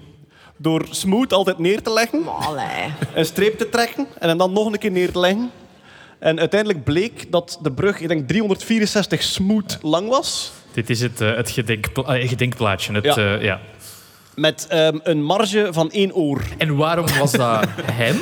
Door 0.56 0.86
Smoot 0.90 1.32
altijd 1.32 1.58
neer 1.58 1.82
te 1.82 1.92
leggen 1.92 2.26
Allee. 2.26 2.92
een 3.14 3.24
streep 3.24 3.58
te 3.58 3.68
trekken 3.68 4.06
en 4.18 4.38
dan 4.38 4.52
nog 4.52 4.66
een 4.72 4.78
keer 4.78 4.90
neer 4.90 5.12
te 5.12 5.18
leggen. 5.20 5.50
En 6.20 6.38
uiteindelijk 6.38 6.84
bleek 6.84 7.32
dat 7.32 7.58
de 7.62 7.72
brug, 7.72 8.00
ik 8.00 8.08
denk 8.08 8.28
364 8.28 9.22
smoot 9.22 9.78
lang 9.82 10.08
was. 10.08 10.52
Dit 10.72 10.90
is 10.90 11.00
het, 11.00 11.20
eh, 11.20 11.34
het 11.36 11.50
gedenkpla- 11.50 12.04
eh, 12.14 12.28
gedenkplaatje. 12.28 12.92
Het, 12.92 13.04
Ja. 13.04 13.20
ja. 13.20 13.34
ja. 13.40 13.60
Met 14.34 14.66
ehm, 14.68 14.98
een 15.02 15.22
marge 15.24 15.68
van 15.70 15.90
één 15.90 16.14
oor. 16.14 16.42
En 16.58 16.76
waarom 16.76 17.06
was 17.18 17.32
dat 17.32 17.64
hem? 17.92 18.16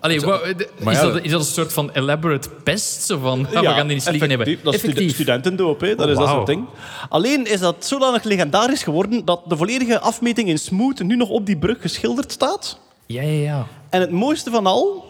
Allee, 0.00 0.20
wa- 0.20 0.40
is, 0.44 0.54
ja, 0.84 1.02
dat, 1.02 1.22
is 1.22 1.30
dat 1.30 1.40
een 1.40 1.46
soort 1.46 1.72
van 1.72 1.90
elaborate 1.90 2.48
pest? 2.50 3.02
Zo 3.02 3.18
van, 3.18 3.46
ah, 3.46 3.52
we 3.60 3.66
gaan 3.66 3.86
die 3.86 3.96
niet 3.96 4.10
liggen 4.10 4.28
hebben. 4.28 4.46
effectief. 4.46 4.62
Dat 4.64 4.74
is 4.74 4.80
Effectief. 4.82 5.12
studentendoop, 5.14 5.80
hè. 5.80 5.94
dat 5.94 6.04
Oh, 6.06 6.10
is 6.12 6.16
dat 6.18 6.24
wauw. 6.26 6.34
soort 6.36 6.46
ding. 6.46 6.64
Alleen 7.08 7.46
is 7.46 7.60
dat 7.60 7.84
zodanig 7.86 8.22
legendarisch 8.22 8.82
geworden 8.82 9.24
dat 9.24 9.42
de 9.46 9.56
volledige 9.56 9.98
afmeting 10.00 10.48
in 10.48 10.58
Smoot 10.58 11.02
nu 11.02 11.16
nog 11.16 11.28
op 11.28 11.46
die 11.46 11.56
brug 11.58 11.80
geschilderd 11.80 12.32
staat. 12.32 12.78
Ja, 13.06 13.22
ja, 13.22 13.42
ja. 13.42 13.66
En 13.90 14.00
het 14.00 14.10
mooiste 14.10 14.50
van 14.50 14.66
al, 14.66 15.04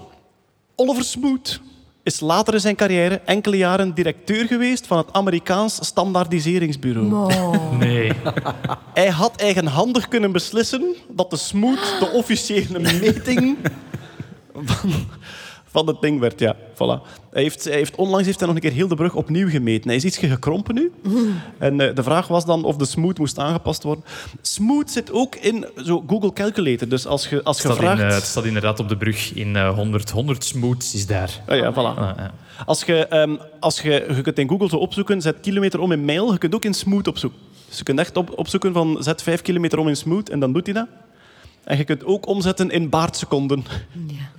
Oliver 0.77 1.05
Smoot 1.05 1.61
is 2.03 2.21
later 2.21 2.55
in 2.55 2.61
zijn 2.61 2.77
carrière 2.77 3.21
enkele 3.25 3.57
jaren 3.57 3.95
directeur 3.95 4.47
geweest 4.47 4.87
van 4.87 4.99
het 4.99 5.13
Amerikaans 5.13 5.79
Standaardiseringsbureau. 5.87 7.33
Nee. 7.79 8.13
Hij 8.95 9.09
had 9.11 9.37
eigenhandig 9.37 10.09
kunnen 10.09 10.33
beslissen 10.33 10.95
dat 11.09 11.31
de 11.31 11.37
Smoot 11.37 11.97
de 11.99 12.11
officiële 12.13 12.79
meting 12.79 13.57
van, 14.55 14.91
van 15.71 15.87
het 15.87 16.01
ding 16.01 16.21
werd. 16.21 16.41
Ja, 16.41 16.57
voilà. 16.75 17.09
Hij 17.31 17.43
heeft, 17.43 17.65
hij 17.65 17.73
heeft, 17.73 17.95
onlangs 17.97 18.27
heeft 18.27 18.39
hij 18.39 18.49
nog 18.49 18.57
een 18.57 18.63
keer 18.63 18.73
heel 18.73 18.89
de 18.89 18.95
brug 18.95 19.15
opnieuw 19.15 19.49
gemeten. 19.49 19.89
Hij 19.89 19.97
is 19.97 20.05
iets 20.05 20.19
gekrompen 20.19 20.75
nu. 20.75 20.93
En 21.59 21.81
eh, 21.81 21.95
de 21.95 22.03
vraag 22.03 22.29
was 22.29 22.45
dan 22.45 22.65
of 22.65 22.77
de 22.77 22.85
Smoot 22.85 23.19
moest 23.19 23.39
aangepast 23.39 23.83
worden. 23.83 24.05
Smoot 24.43 24.91
zit 24.91 25.13
ook 25.13 25.35
in 25.37 25.67
zo 25.77 26.05
Google 26.07 26.33
Calculator. 26.33 26.89
Dus 26.89 27.07
als 27.07 27.29
je, 27.29 27.43
als 27.43 27.65
in, 27.65 27.73
vraagt... 27.73 28.01
eh, 28.01 28.09
het 28.15 28.25
staat 28.25 28.45
inderdaad 28.45 28.81
op 28.81 28.89
de 28.89 28.97
brug 28.97 29.35
in 29.35 29.57
eh 29.57 29.75
100. 29.75 30.11
100 30.11 30.45
smooths 30.45 30.95
is 30.95 31.07
daar. 31.07 31.41
Ah 31.47 31.57
ja, 31.57 31.73
voilà. 31.73 31.99
Ah, 31.99 32.11
ja. 32.17 32.35
Als 32.67 32.83
je, 32.85 33.07
ehm, 33.07 33.37
als 33.61 33.81
je, 33.81 34.07
je 34.15 34.21
kunt 34.21 34.39
in 34.39 34.49
Google 34.49 34.69
zo 34.69 34.77
opzoeken, 34.77 35.21
zet 35.21 35.41
kilometer 35.41 35.81
om 35.81 35.93
in 35.93 36.05
mijl. 36.05 36.33
Je 36.33 36.39
kunt 36.39 36.55
ook 36.55 36.65
in 36.65 36.75
Smoot 36.75 37.07
opzoeken. 37.09 37.39
Dus 37.69 37.79
je 37.79 37.85
kunt 37.85 37.99
echt 37.99 38.17
op, 38.17 38.39
opzoeken 38.39 38.73
van 38.73 38.97
zet 39.01 39.23
5 39.23 39.43
kilometer 39.43 39.79
om 39.79 39.89
in 39.89 39.97
Smoot 39.97 40.29
en 40.29 40.41
dan 40.41 40.53
doet 40.53 40.67
hij 40.67 40.75
dat. 40.75 40.87
En 41.71 41.77
je 41.77 41.85
kunt 41.85 42.05
ook 42.05 42.27
omzetten 42.27 42.71
in 42.71 42.89
baardseconden. 42.89 43.65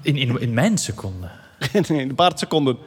In, 0.01 0.17
in, 0.17 0.39
in 0.39 0.53
mijn 0.53 0.77
seconde. 0.77 1.29
in 1.87 2.15
baardseconden. 2.15 2.77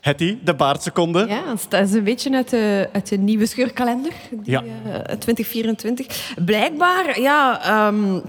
Het 0.00 0.18
die, 0.18 0.38
de 0.44 0.54
baardseconde. 0.54 1.26
Ja, 1.28 1.42
dat 1.68 1.88
is 1.88 1.92
een 1.92 2.04
beetje 2.04 2.34
uit 2.34 2.50
de, 2.50 2.88
uit 2.92 3.08
de 3.08 3.16
nieuwe 3.18 3.46
scheurkalender, 3.46 4.12
die, 4.30 4.50
Ja. 4.52 4.62
eh, 4.62 5.16
2024. 5.16 6.34
Blijkbaar, 6.44 7.20
ja, 7.20 7.62
ehm, 7.64 8.20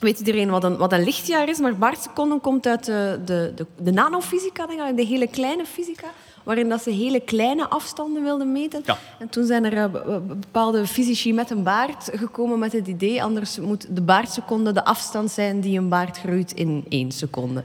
weet 0.00 0.18
iedereen 0.18 0.50
wat 0.50 0.64
een, 0.64 0.76
wat 0.76 0.92
een 0.92 1.04
lichtjaar 1.04 1.48
is, 1.48 1.58
maar 1.58 1.76
baardseconden 1.76 2.40
komt 2.40 2.66
uit 2.66 2.84
de, 2.84 3.20
de, 3.24 3.52
de, 3.56 3.66
de 3.78 3.92
nanofysica, 3.92 4.66
denk 4.66 4.80
ik, 4.80 4.96
de 4.96 5.04
hele 5.04 5.26
kleine 5.26 5.64
fysica, 5.64 6.06
waarin 6.48 6.68
dat 6.68 6.82
ze 6.82 6.90
hele 6.90 7.20
kleine 7.20 7.68
afstanden 7.68 8.22
wilden 8.22 8.52
meten. 8.52 8.82
Ja. 8.84 8.98
En 9.18 9.28
toen 9.28 9.46
zijn 9.46 9.64
er 9.64 9.72
eh, 9.76 9.90
be- 9.90 10.02
be- 10.06 10.34
bepaalde 10.34 10.86
fysici 10.86 11.32
met 11.32 11.50
een 11.50 11.62
baard 11.62 12.10
gekomen 12.14 12.58
met 12.58 12.72
het 12.72 12.86
idee, 12.86 13.22
anders 13.22 13.58
moet 13.58 13.86
de 13.90 14.00
baardseconde 14.02 14.72
de 14.72 14.84
afstand 14.84 15.30
zijn 15.30 15.60
die 15.60 15.78
een 15.78 15.88
baard 15.88 16.18
groeit 16.18 16.52
in 16.52 16.84
één 16.88 17.12
seconde. 17.12 17.64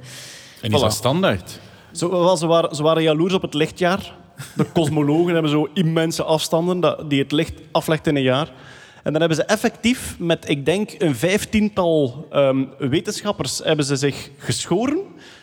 En 0.61 0.71
is 0.71 0.77
Voilà. 0.79 0.81
dat 0.81 0.93
standaard? 0.93 1.59
Zo, 1.91 2.35
ze, 2.35 2.47
waren, 2.47 2.75
ze 2.75 2.83
waren 2.83 3.03
jaloers 3.03 3.33
op 3.33 3.41
het 3.41 3.53
lichtjaar. 3.53 4.13
De 4.55 4.65
kosmologen 4.73 5.33
hebben 5.33 5.51
zo 5.51 5.67
immense 5.73 6.23
afstanden 6.23 6.79
dat, 6.79 7.09
die 7.09 7.21
het 7.21 7.31
licht 7.31 7.53
aflegt 7.71 8.07
in 8.07 8.15
een 8.15 8.21
jaar. 8.21 8.51
En 9.03 9.11
dan 9.11 9.19
hebben 9.19 9.37
ze 9.37 9.43
effectief 9.43 10.15
met, 10.19 10.49
ik 10.49 10.65
denk, 10.65 10.95
een 10.97 11.15
vijftiental 11.15 12.27
ehm, 12.31 12.63
wetenschappers 12.77 13.61
hebben 13.63 13.85
ze 13.85 13.95
zich 13.95 14.29
geschoren. 14.37 14.97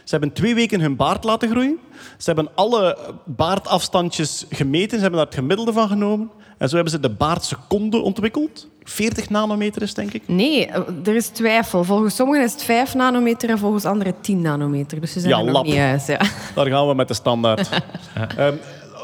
Ze 0.04 0.16
hebben 0.16 0.32
twee 0.32 0.54
weken 0.54 0.80
hun 0.80 0.96
baard 0.96 1.24
laten 1.24 1.50
groeien. 1.50 1.78
Ze 2.18 2.32
hebben 2.32 2.48
alle 2.54 2.98
baardafstandjes 3.24 4.46
gemeten. 4.50 4.96
Ze 4.96 5.02
hebben 5.02 5.18
daar 5.18 5.28
het 5.28 5.38
gemiddelde 5.38 5.72
van 5.72 5.88
genomen. 5.88 6.30
En 6.58 6.68
zo 6.68 6.74
hebben 6.74 6.92
ze 6.92 7.00
de 7.00 7.10
baardseconde 7.10 7.98
ontwikkeld. 7.98 8.68
40 8.84 9.30
nanometer 9.30 9.82
is, 9.82 9.94
denk 9.94 10.12
ik. 10.12 10.22
Nee, 10.26 10.66
eh, 10.66 10.82
er 11.04 11.14
is 11.14 11.28
twijfel. 11.28 11.84
Volgens 11.84 12.14
sommigen 12.14 12.44
is 12.44 12.52
het 12.52 12.62
5 12.62 12.94
nanometer 12.94 13.50
en 13.50 13.58
volgens 13.58 13.84
anderen 13.84 14.14
10 14.20 14.40
nanometer. 14.40 15.00
Dus 15.00 15.12
ze 15.12 15.20
zijn 15.20 15.32
Ja, 15.32 15.46
er 15.46 15.52
nog 15.52 15.64
niet. 15.64 15.74
Ja. 15.74 16.20
Daar 16.54 16.66
gaan 16.66 16.88
we 16.88 16.94
met 16.94 17.08
de 17.08 17.14
standaard. 17.14 17.68
Ehm, 18.36 18.54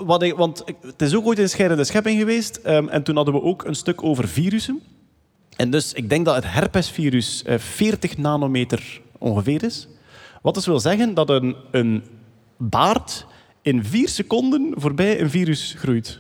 wat 0.05 0.23
ik, 0.23 0.35
want 0.35 0.65
het 0.83 1.03
is 1.03 1.15
ook 1.15 1.27
ooit 1.27 1.39
een 1.39 1.49
scheidende 1.49 1.85
schepping 1.85 2.19
geweest. 2.19 2.57
ehm, 2.57 2.89
en 2.89 3.03
toen 3.03 3.17
hadden 3.17 3.35
we 3.35 3.43
ook 3.43 3.65
een 3.65 3.75
stuk 3.75 4.03
over 4.03 4.29
virussen. 4.29 4.81
En 5.57 5.71
dus 5.71 5.93
ik 5.93 6.09
denk 6.09 6.25
dat 6.25 6.35
het 6.35 6.45
herpesvirus 6.53 7.43
eh, 7.43 7.59
40 7.59 8.17
nanometer 8.17 9.01
ongeveer 9.19 9.63
is. 9.63 9.89
Wat 10.43 10.55
dus 10.55 10.67
wil 10.67 10.81
zeggen 10.81 11.15
dat 11.15 11.31
een, 11.31 11.57
een 11.71 12.05
baard 12.57 13.27
in 13.63 13.85
vier 13.85 14.09
seconden 14.09 14.73
voorbij 14.77 15.21
een 15.21 15.31
virus 15.31 15.75
groeit. 15.79 16.19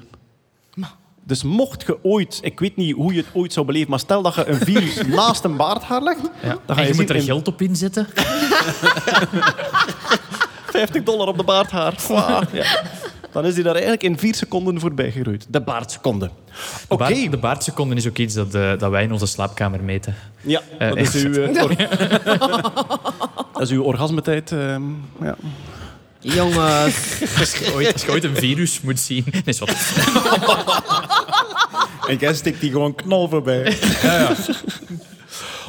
Dus 1.24 1.42
mocht 1.42 1.82
je 1.86 2.04
ooit, 2.04 2.38
ik 2.42 2.60
weet 2.60 2.76
niet 2.76 2.94
hoe 2.94 3.12
je 3.12 3.18
het 3.20 3.28
ooit 3.32 3.52
zou 3.52 3.66
beleven, 3.66 3.90
maar 3.90 3.98
stel 3.98 4.22
dat 4.22 4.34
je 4.34 4.46
een 4.48 4.56
virus 4.58 5.06
naast 5.16 5.44
een 5.44 5.56
baardhaar 5.56 6.02
legt, 6.02 6.20
Ja. 6.42 6.58
dan 6.66 6.76
ga 6.76 6.82
je, 6.82 6.88
je 6.88 6.94
moet 6.94 7.10
er 7.10 7.16
in 7.16 7.22
geld 7.22 7.48
op 7.48 7.62
inzetten. 7.62 8.06
50 10.70 11.02
dollar 11.02 11.28
op 11.28 11.36
de 11.36 11.44
baardhaar. 11.44 11.94
Wow, 12.08 12.42
ja. 12.52 12.82
Dan 13.32 13.44
is 13.44 13.54
die 13.54 13.62
daar 13.62 13.72
eigenlijk 13.72 14.02
in 14.02 14.18
vier 14.18 14.34
seconden 14.34 14.80
voorbij 14.80 15.10
gegroeid. 15.10 15.46
De 15.48 15.60
baardseconde. 15.60 16.26
De, 16.26 16.32
Oké. 16.88 16.96
baard, 17.04 17.30
de 17.30 17.36
baardseconde 17.36 17.94
is 17.94 18.08
ook 18.08 18.16
iets 18.18 18.34
dat, 18.34 18.54
eh, 18.54 18.78
dat 18.78 18.90
wij 18.90 19.02
in 19.02 19.12
onze 19.12 19.26
slaapkamer 19.26 19.82
meten. 19.82 20.14
Ja, 20.40 20.60
Eh, 20.78 20.88
dat 20.88 20.98
is 20.98 21.14
uw, 21.14 21.32
eh, 21.42 21.62
or- 21.62 21.76
dat 23.52 23.62
is 23.62 23.70
uw 23.70 23.82
orgasmetijd. 23.82 24.52
ehm, 24.52 24.82
ja. 25.20 25.36
Jongens. 26.20 27.20
Als 27.38 27.54
je, 27.56 27.72
ooit, 27.74 27.92
als 27.92 28.02
je 28.02 28.10
ooit 28.10 28.24
een 28.24 28.36
virus 28.36 28.80
moet 28.80 29.00
zien... 29.00 29.24
Nee, 29.30 29.42
is 29.44 29.58
wat. 29.58 29.70
En 32.08 32.16
jij 32.16 32.34
stikt 32.34 32.60
die 32.60 32.70
gewoon 32.70 32.94
knal 32.94 33.28
voorbij. 33.28 33.76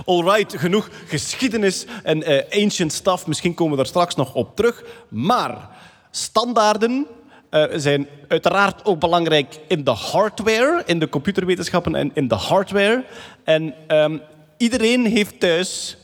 Alright, 0.05 0.57
genoeg 0.59 0.89
geschiedenis 1.07 1.85
en 2.03 2.23
eh, 2.23 2.63
ancient 2.63 2.93
stuff. 2.93 3.27
Misschien 3.27 3.53
komen 3.53 3.71
we 3.71 3.77
daar 3.77 3.85
straks 3.85 4.15
nog 4.15 4.33
op 4.33 4.55
terug. 4.55 4.83
Maar 5.09 5.69
standaarden 6.11 7.05
eh, 7.49 7.63
zijn 7.75 8.07
uiteraard 8.27 8.85
ook 8.85 8.99
belangrijk 8.99 9.59
in 9.67 9.83
de 9.83 9.91
hardware, 9.91 10.83
in 10.85 10.99
de 10.99 11.09
computerwetenschappen 11.09 11.95
en 11.95 12.11
in 12.13 12.27
de 12.27 12.35
hardware. 12.35 13.03
En 13.43 13.73
ehm, 13.87 14.17
iedereen 14.57 15.05
heeft 15.05 15.39
thuis 15.39 15.97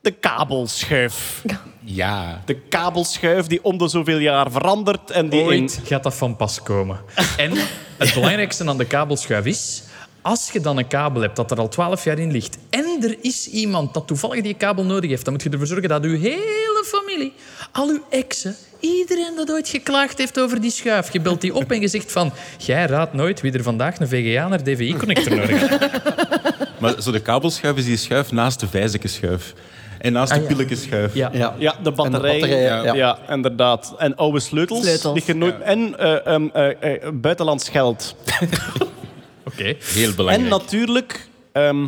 de 0.00 0.10
kabelschuif. 0.10 1.44
Ja. 1.84 2.42
De 2.44 2.54
kabelschuif 2.54 3.46
die 3.46 3.64
om 3.64 3.78
de 3.78 3.88
zoveel 3.88 4.18
jaar 4.18 4.50
verandert 4.50 5.10
en 5.10 5.28
die 5.28 5.40
in 5.40 5.46
Ooit 5.46 5.80
gaat 5.84 6.02
dat 6.02 6.14
van 6.14 6.36
pas 6.36 6.62
komen. 6.62 7.00
En 7.36 7.52
het 7.98 8.14
belangrijkste 8.14 8.68
aan 8.68 8.78
de 8.78 8.86
kabelschuif 8.86 9.44
is... 9.44 9.82
Als 10.22 10.50
je 10.50 10.60
dan 10.60 10.78
een 10.78 10.86
kabel 10.86 11.22
hebt 11.22 11.36
dat 11.36 11.50
er 11.50 11.58
al 11.58 11.68
12 11.68 12.04
jaar 12.04 12.18
in 12.18 12.32
ligt 12.32 12.58
en 12.70 12.98
er 13.02 13.16
is 13.20 13.48
iemand 13.48 13.94
dat 13.94 14.06
toevallig 14.06 14.42
die 14.42 14.54
kabel 14.54 14.84
nodig 14.84 15.10
heeft, 15.10 15.24
dan 15.24 15.32
moet 15.32 15.42
je 15.42 15.50
ervoor 15.50 15.66
zorgen 15.66 15.88
dat 15.88 16.04
uw 16.04 16.18
hele 16.18 16.84
familie, 16.86 17.32
al 17.72 17.88
uw 17.88 18.04
exen, 18.10 18.56
iedereen 18.80 19.32
dat 19.36 19.50
ooit 19.50 19.68
geklaagd 19.68 20.18
heeft 20.18 20.40
over 20.40 20.60
die 20.60 20.70
schuif, 20.70 21.12
je 21.12 21.20
belt 21.20 21.40
die 21.40 21.54
op 21.54 21.70
en 21.72 21.80
je 21.80 21.88
zegt 21.88 22.12
van 22.12 22.32
jij 22.58 22.86
raadt 22.86 23.12
nooit 23.12 23.40
wie 23.40 23.52
er 23.52 23.62
vandaag 23.62 23.98
een 23.98 24.08
VGA 24.08 24.48
naar 24.48 24.62
DVI-connector 24.62 25.36
nodig 25.36 25.60
heeft. 25.60 25.78
Maar 26.80 27.02
zo 27.02 27.10
de 27.10 27.20
kabelschuif 27.20 27.76
is 27.76 27.84
die 27.84 27.96
schuif 27.96 28.32
naast 28.32 28.60
de 28.60 28.68
vijzekenschuif. 28.68 29.54
En 29.98 30.12
naast 30.12 30.32
Ah, 30.32 30.36
de 30.36 30.42
ja. 30.42 30.48
pillekenschuif. 30.48 31.14
Ja. 31.14 31.30
Ja. 31.32 31.54
Ja, 31.58 31.74
de 31.82 31.90
batterij. 31.90 32.40
batterijen, 32.40 32.82
ja. 32.82 32.94
ja. 32.94 33.18
inderdaad. 33.28 33.94
En 33.98 34.16
oude 34.16 34.40
sleutels. 34.40 34.80
Sleutels. 34.80 35.14
Die 35.14 35.22
je 35.26 35.34
nooit, 35.34 35.60
En 35.60 35.98
eh, 35.98 36.26
ehm, 36.26 36.48
eh, 36.52 36.94
eh, 36.94 37.12
buitenlands 37.12 37.68
geld. 37.68 38.16
Oké. 39.50 39.74
Heel 39.78 40.14
belangrijk. 40.14 40.52
En 40.52 40.58
natuurlijk... 40.58 41.28
ehm, 41.52 41.86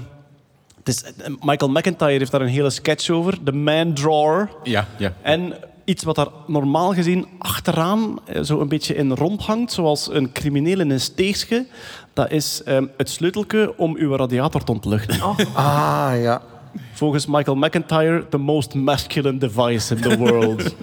het 0.84 0.88
is, 0.88 1.02
Michael 1.40 1.70
McIntyre 1.70 2.10
heeft 2.10 2.30
daar 2.30 2.40
een 2.40 2.46
hele 2.46 2.70
sketch 2.70 3.10
over. 3.10 3.44
De 3.44 3.52
man 3.52 3.94
drawer. 3.94 4.50
Ja, 4.62 4.86
ja. 4.98 5.12
En 5.22 5.54
iets 5.84 6.04
wat 6.04 6.16
daar 6.16 6.28
normaal 6.46 6.92
gezien 6.92 7.26
achteraan 7.38 8.18
eh, 8.24 8.42
zo 8.42 8.60
een 8.60 8.68
beetje 8.68 8.94
in 8.94 9.12
rondhangt, 9.12 9.72
zoals 9.72 10.08
een 10.10 10.32
crimineel 10.32 10.80
in 10.80 10.90
een 10.90 11.00
steegje, 11.00 11.66
dat 12.12 12.30
is 12.30 12.62
ehm, 12.64 12.86
het 12.96 13.10
sleutelke 13.10 13.74
om 13.76 13.96
uw 13.96 14.16
radiator 14.16 14.64
te 14.64 14.72
ontluchten. 14.72 15.20
Ah, 15.54 16.12
ja. 16.14 16.42
Volgens 16.92 17.26
Michael 17.26 17.56
McIntyre, 17.56 18.28
the 18.28 18.38
most 18.38 18.74
masculine 18.74 19.38
device 19.38 19.94
in 19.94 20.00
the 20.00 20.18
world. 20.18 20.62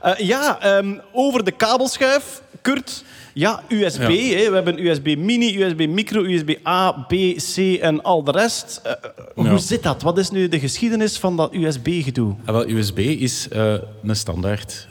Eh, 0.00 0.16
ja, 0.16 0.60
ehm, 0.60 0.94
over 1.12 1.44
de 1.44 1.50
kabelschuif. 1.50 2.42
Kurt, 2.62 3.04
ja, 3.34 3.62
USB. 3.68 3.98
Ja. 4.00 4.06
Hè. 4.36 4.48
We 4.48 4.54
hebben 4.54 4.86
USB 4.86 5.16
mini, 5.18 5.62
USB 5.62 5.86
micro, 5.88 6.22
USB 6.24 6.54
A, 6.66 6.92
B, 6.92 7.12
C 7.54 7.56
en 7.80 8.02
al 8.02 8.24
de 8.24 8.30
rest. 8.30 8.80
Eh, 8.84 8.92
Ja. 9.36 9.50
Hoe 9.50 9.58
zit 9.58 9.82
dat? 9.82 10.02
Wat 10.02 10.18
is 10.18 10.30
nu 10.30 10.48
de 10.48 10.58
geschiedenis 10.58 11.18
van 11.18 11.36
dat 11.36 11.54
USB-gedoe? 11.54 12.34
Ah, 12.44 12.54
wel, 12.54 12.68
USB 12.68 12.98
is 12.98 13.48
eh, 13.48 13.74
een 14.04 14.16
standaard. 14.16 14.88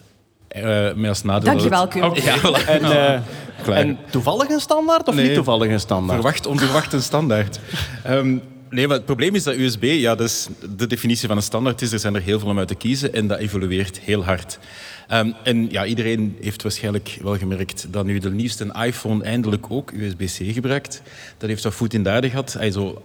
Eh 0.48 0.94
met 0.94 1.10
als 1.10 1.24
nadeel 1.24 1.70
Dankjewel. 1.70 2.16
Ja, 2.16 2.38
voilà. 2.46 2.68
En, 2.68 2.84
eh, 2.84 3.22
Klaar. 3.64 3.78
en 3.78 3.98
toevallig 4.10 4.50
een 4.50 4.60
standaard 4.60 5.08
of 5.08 5.16
Nee. 5.16 5.26
niet 5.26 5.34
toevallig 5.36 5.72
een 5.72 5.80
standaard? 5.80 6.14
Verwacht, 6.22 6.46
onverwacht 6.46 6.94
een 6.94 7.02
standaard. 7.02 7.60
Ehm, 8.04 8.38
nee, 8.70 8.88
maar 8.88 8.96
het 8.98 9.06
probleem 9.06 9.36
is 9.36 9.44
dat 9.44 9.56
USB, 9.56 9.84
ja, 9.84 10.16
dat 10.16 10.28
is 10.28 10.48
de 10.78 10.88
definitie 10.88 11.28
van 11.28 11.38
een 11.38 11.44
standaard 11.44 11.82
is, 11.82 11.92
er 11.92 12.00
zijn 12.00 12.16
er 12.16 12.22
heel 12.22 12.40
veel 12.40 12.50
om 12.50 12.58
uit 12.60 12.68
te 12.68 12.76
kiezen 12.76 13.14
en 13.14 13.28
dat 13.28 13.40
evolueert 13.40 14.00
heel 14.00 14.24
hard. 14.24 14.60
Ehm, 15.08 15.32
en 15.44 15.72
ja, 15.72 15.86
iedereen 15.86 16.38
heeft 16.42 16.62
waarschijnlijk 16.64 17.18
wel 17.22 17.38
gemerkt 17.38 17.88
dat 17.90 18.06
nu 18.06 18.20
de 18.20 18.32
nieuwste 18.32 18.76
iPhone 18.86 19.24
eindelijk 19.24 19.66
ook 19.70 19.92
USB-C 19.92 20.54
gebruikt. 20.54 21.02
Dat 21.38 21.50
heeft 21.50 21.64
wat 21.64 21.74
voet 21.74 21.94
in 21.94 22.04
de 22.04 22.10
aarde 22.10 22.30
gehad. 22.30 22.58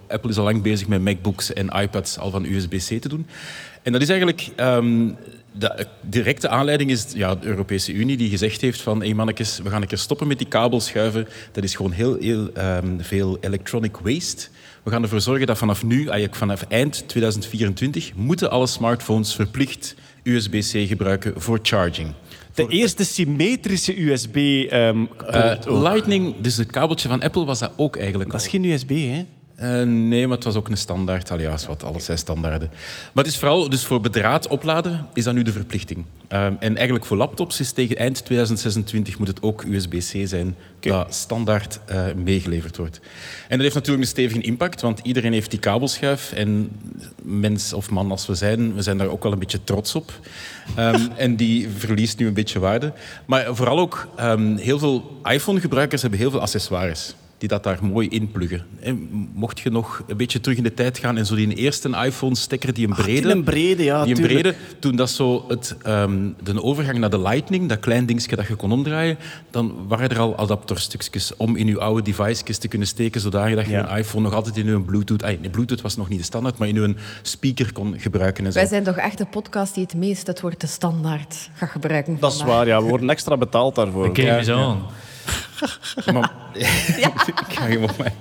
Apple 0.09 0.31
is 0.31 0.39
al 0.39 0.45
lang 0.45 0.63
bezig 0.63 0.89
met 0.89 1.03
MacBooks 1.03 1.53
en 1.53 1.69
iPads 1.69 2.19
al 2.19 2.31
van 2.31 2.45
USB-C 2.45 3.01
te 3.01 3.09
doen. 3.09 3.27
En 3.83 3.93
dat 3.93 4.03
is 4.03 4.09
eigenlijk... 4.09 4.49
ehm, 4.57 5.09
de 5.53 5.87
directe 6.01 6.49
aanleiding 6.49 6.91
is 6.91 7.07
ja, 7.15 7.35
de 7.35 7.47
Europese 7.47 7.93
Unie 7.93 8.17
die 8.17 8.31
gezegd 8.31 8.61
heeft 8.61 8.81
van 8.81 9.01
hey 9.01 9.15
mannetjes, 9.15 9.59
we 9.59 9.71
gaan 9.71 9.83
een 9.83 9.89
keer 9.89 9.99
stoppen 9.99 10.27
met 10.27 10.39
die 10.39 10.47
kabelschuiven. 10.47 11.29
Dat 11.53 11.65
is 11.65 11.75
gewoon 11.75 11.93
heel, 11.93 12.17
heel 12.21 12.53
ehm, 12.53 13.01
veel 13.01 13.39
electronic 13.41 13.97
waste. 13.97 14.49
We 14.83 14.91
gaan 14.91 15.03
ervoor 15.03 15.21
zorgen 15.21 15.47
dat 15.47 15.59
vanaf 15.59 15.85
nu, 15.85 15.97
eigenlijk 15.97 16.35
vanaf 16.35 16.63
eind 16.69 17.09
2024, 17.09 18.15
moeten 18.15 18.51
alle 18.51 18.67
smartphones 18.67 19.35
verplicht 19.35 19.95
USB-C 20.29 20.89
gebruiken 20.89 21.41
voor 21.41 21.59
charging. 21.63 22.13
De 22.55 22.67
eerste 22.69 23.05
symmetrische 23.05 24.03
USB. 24.03 24.37
ehm 24.71 25.05
Eh. 25.27 25.83
Lightning, 25.83 26.35
dus 26.41 26.57
het 26.57 26.71
kabeltje 26.71 27.09
van 27.09 27.23
Apple, 27.23 27.45
was 27.45 27.59
dat 27.59 27.73
ook 27.77 27.97
eigenlijk 27.97 28.31
dat 28.31 28.41
is 28.41 28.49
geen 28.49 28.65
USB, 28.65 28.89
hè? 28.89 29.25
Eh, 29.59 29.83
nee, 29.83 30.27
maar 30.27 30.37
het 30.37 30.45
was 30.45 30.55
ook 30.55 30.69
een 30.69 30.77
standaard. 30.77 31.31
Allee, 31.31 31.47
ja, 31.47 31.57
wat, 31.67 31.85
alles 31.85 32.05
zijn 32.05 32.19
standaarden. 32.19 32.69
Maar 33.13 33.25
het 33.25 33.33
is 33.33 33.39
vooral, 33.39 33.69
dus 33.69 33.85
voor 33.85 34.01
bedraad 34.01 34.49
opladen 34.49 35.07
is 35.15 35.25
dat 35.25 35.35
nu 35.35 35.43
de 35.43 35.53
verplichting. 35.53 36.05
Ehm, 36.29 36.53
en 36.59 36.77
eigenlijk 36.77 37.05
voor 37.07 37.17
laptops 37.17 37.61
is 37.61 37.73
tegen 37.73 37.97
eind 37.97 38.25
2026 38.25 39.19
moet 39.19 39.29
het 39.29 39.43
ook 39.43 39.65
USB-C 39.65 40.29
zijn 40.29 40.57
dat 40.81 41.15
standaard 41.15 41.81
eh, 41.87 42.05
meegeleverd 42.17 42.77
wordt. 42.77 43.01
En 43.49 43.49
dat 43.49 43.61
heeft 43.61 43.75
natuurlijk 43.75 44.03
een 44.03 44.11
stevige 44.11 44.41
impact, 44.41 44.81
want 44.81 45.01
iedereen 45.03 45.33
heeft 45.33 45.51
die 45.51 45.61
kabelschuif. 45.61 46.33
En 46.33 46.71
mens 47.23 47.73
of 47.73 47.91
man 47.91 48.11
als 48.11 48.27
we 48.27 48.35
zijn, 48.35 48.75
we 48.75 48.83
zijn 48.83 48.99
daar 48.99 49.09
ook 49.09 49.23
wel 49.23 49.33
een 49.33 49.39
beetje 49.39 49.65
trots 49.65 49.95
op. 49.95 50.13
Ehm, 50.77 51.09
en 51.17 51.37
die 51.37 51.69
verliest 51.77 52.19
nu 52.19 52.27
een 52.27 52.35
beetje 52.35 52.59
waarde. 52.59 52.93
Maar 53.27 53.55
vooral 53.57 53.79
ook, 53.79 54.09
ehm, 54.17 54.57
heel 54.57 54.79
veel 54.79 55.21
iPhone-gebruikers 55.25 56.03
hebben 56.03 56.21
heel 56.21 56.31
veel 56.31 56.41
accessoires 56.41 57.15
die 57.39 57.49
dat 57.49 57.63
daar 57.63 57.79
mooi 57.83 58.09
in 58.09 58.31
pluggen. 58.31 58.67
En 58.81 59.09
mocht 59.35 59.61
je 59.61 59.71
nog 59.71 60.03
een 60.07 60.17
beetje 60.17 60.41
terug 60.41 60.57
in 60.57 60.63
de 60.63 60.75
tijd 60.75 60.99
gaan 60.99 61.17
en 61.17 61.27
zo 61.27 61.35
die 61.35 61.55
eerste 61.55 61.89
iPhone-stekker, 61.89 62.75
die 62.75 62.87
een 62.89 62.95
brede... 62.95 63.21
die 63.21 63.31
een 63.31 63.45
brede, 63.45 63.85
ja, 63.85 64.05
Die 64.05 64.17
een 64.17 64.23
brede, 64.23 64.55
toen 64.79 64.97
dat 64.97 65.11
zo 65.11 65.45
het, 65.49 65.77
ehm, 65.83 66.29
de 66.43 66.63
overgang 66.63 66.99
naar 66.99 67.11
de 67.11 67.21
Lightning, 67.21 67.69
dat 67.69 67.79
klein 67.79 68.07
dingetje 68.07 68.37
dat 68.37 68.47
je 68.47 68.55
kon 68.55 68.73
omdraaien, 68.73 69.19
dan 69.51 69.75
waren 69.89 70.09
er 70.09 70.19
al 70.19 70.37
adapterstukjes 70.37 71.37
om 71.37 71.57
in 71.57 71.67
je 71.67 71.79
oude 71.81 72.03
devices 72.03 72.59
te 72.59 72.69
kunnen 72.69 72.89
steken, 72.89 73.21
zodat 73.21 73.49
je 73.49 73.55
dat 73.55 73.65
je 73.65 73.71
Ja. 73.71 73.91
een 73.91 73.99
iPhone 73.99 74.25
nog 74.25 74.35
altijd 74.35 74.57
in 74.57 74.67
je 74.67 74.81
Bluetooth... 74.81 75.23
Ah, 75.23 75.41
nee, 75.41 75.51
Bluetooth 75.51 75.81
was 75.81 75.97
nog 75.97 76.09
niet 76.09 76.19
de 76.19 76.25
standaard, 76.25 76.59
maar 76.59 76.69
in 76.69 76.75
je 76.75 76.95
speaker 77.23 77.73
kon 77.73 77.95
gebruiken 77.99 78.45
en 78.45 78.53
zo. 78.53 78.59
Wij 78.59 78.69
zijn 78.69 78.85
toch 78.85 78.97
echt 78.97 79.19
de 79.19 79.27
podcast 79.27 79.75
die 79.75 79.83
het 79.83 79.95
meest 79.95 80.27
het 80.27 80.41
woord 80.41 80.61
de 80.61 80.67
standaard 80.67 81.51
gaat 81.55 81.71
gebruiken. 81.71 82.17
Dat 82.21 82.33
is 82.33 82.43
waar, 82.43 82.67
ja. 82.67 82.83
We 82.83 82.89
worden 82.89 83.11
extra 83.11 83.37
betaald 83.37 83.75
daarvoor. 83.75 84.07
Oké, 84.07 84.23
ja. 84.23 84.77
Maar, 86.13 86.33
ik 87.49 87.55
ga 87.55 87.67
hem 87.67 87.83
op 87.83 87.99
mij. 87.99 88.13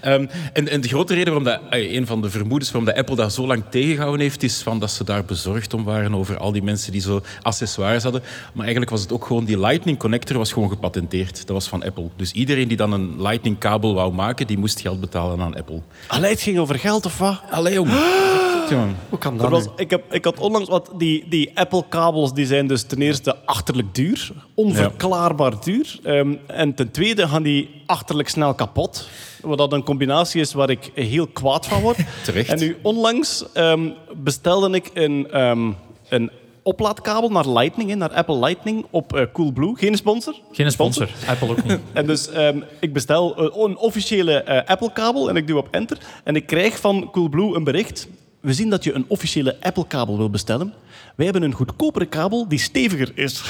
Ehm, 0.00 0.26
en, 0.52 0.68
en 0.68 0.80
de 0.80 0.88
grote 0.88 1.14
reden 1.14 1.34
waarom 1.34 1.44
dat, 1.44 1.60
een 1.70 2.06
van 2.06 2.22
de 2.22 2.30
vermoedens 2.30 2.70
waarom 2.70 2.90
dat 2.90 2.98
Apple 2.98 3.16
daar 3.16 3.30
zo 3.30 3.46
lang 3.46 3.64
tegengehouden 3.70 4.20
heeft, 4.20 4.42
is 4.42 4.62
van 4.62 4.78
dat 4.78 4.90
ze 4.90 5.04
daar 5.04 5.24
bezorgd 5.24 5.74
om 5.74 5.84
waren 5.84 6.14
over 6.14 6.36
al 6.36 6.52
die 6.52 6.62
mensen 6.62 6.92
die 6.92 7.00
zo 7.00 7.22
accessoires 7.42 8.02
hadden. 8.02 8.22
Maar 8.52 8.62
eigenlijk 8.62 8.90
was 8.90 9.00
het 9.00 9.12
ook 9.12 9.26
gewoon, 9.26 9.44
die 9.44 9.58
Lightning 9.58 9.98
connector 9.98 10.38
was 10.38 10.52
gewoon 10.52 10.68
gepatenteerd. 10.68 11.36
Dat 11.36 11.48
was 11.48 11.68
van 11.68 11.84
Apple. 11.84 12.08
Dus 12.16 12.32
iedereen 12.32 12.68
die 12.68 12.76
dan 12.76 12.92
een 12.92 13.22
Lightning 13.22 13.58
kabel 13.58 13.94
wou 13.94 14.12
maken, 14.12 14.46
die 14.46 14.58
moest 14.58 14.80
geld 14.80 15.00
betalen 15.00 15.40
aan 15.40 15.56
Apple. 15.56 15.80
Allee, 16.06 16.30
het 16.30 16.42
ging 16.42 16.58
over 16.58 16.78
geld 16.78 17.06
of 17.06 17.18
wat? 17.18 17.40
Allee, 17.50 17.74
jong. 17.74 17.90
Jongen. 18.72 18.96
Hoe 19.08 19.18
kan 19.18 19.36
dat 19.36 19.50
was, 19.50 19.66
ik, 19.76 19.90
heb, 19.90 20.12
ik 20.12 20.24
had 20.24 20.38
onlangs 20.38 20.68
wat 20.68 20.90
die, 20.96 21.28
die 21.28 21.50
Apple-kabels 21.54 22.32
die 22.32 22.46
zijn 22.46 22.66
dus 22.66 22.82
ten 22.82 23.02
eerste 23.02 23.36
achterlijk 23.44 23.94
duur, 23.94 24.32
onverklaarbaar 24.54 25.60
duur. 25.64 25.98
Ehm, 26.02 26.34
en 26.46 26.74
ten 26.74 26.90
tweede 26.90 27.28
gaan 27.28 27.42
die 27.42 27.82
achterlijk 27.86 28.28
snel 28.28 28.54
kapot. 28.54 29.08
Wat 29.40 29.58
dat 29.58 29.72
een 29.72 29.82
combinatie 29.82 30.40
is 30.40 30.52
waar 30.52 30.70
ik 30.70 30.90
heel 30.94 31.26
kwaad 31.26 31.66
van 31.66 31.80
word. 31.80 31.96
Terecht. 32.24 32.48
En 32.48 32.58
nu 32.58 32.76
onlangs 32.82 33.44
ehm, 33.52 33.88
bestelde 34.16 34.70
ik 34.70 34.90
een, 34.94 35.30
ehm, 35.30 35.72
een 36.08 36.30
oplaadkabel 36.62 37.30
naar 37.30 37.48
Lightning, 37.48 37.94
naar 37.94 38.12
Apple 38.12 38.38
Lightning 38.38 38.86
op 38.90 39.16
eh, 39.16 39.22
Coolblue. 39.32 39.74
Geen 39.76 39.96
sponsor. 39.96 40.34
Geen 40.52 40.70
sponsor. 40.70 41.08
Apple 41.26 41.48
ook 41.48 41.64
niet. 41.64 41.78
En 41.92 42.06
dus 42.06 42.30
ehm, 42.30 42.60
ik 42.80 42.92
bestel 42.92 43.38
een, 43.38 43.70
een 43.70 43.76
officiële 43.76 44.42
eh, 44.42 44.70
Apple-kabel 44.70 45.28
en 45.28 45.36
ik 45.36 45.46
doe 45.46 45.58
op 45.58 45.68
enter. 45.70 45.98
En 46.24 46.36
ik 46.36 46.46
krijg 46.46 46.78
van 46.78 47.08
Coolblue 47.10 47.54
een 47.54 47.64
bericht. 47.64 48.08
We 48.42 48.52
zien 48.52 48.70
dat 48.70 48.84
je 48.84 48.92
een 48.92 49.04
officiële 49.08 49.56
Apple-kabel 49.60 50.16
wil 50.16 50.30
bestellen. 50.30 50.72
Wij 51.16 51.24
hebben 51.24 51.42
een 51.42 51.52
goedkopere 51.52 52.06
kabel 52.06 52.48
die 52.48 52.58
steviger 52.58 53.12
is. 53.14 53.42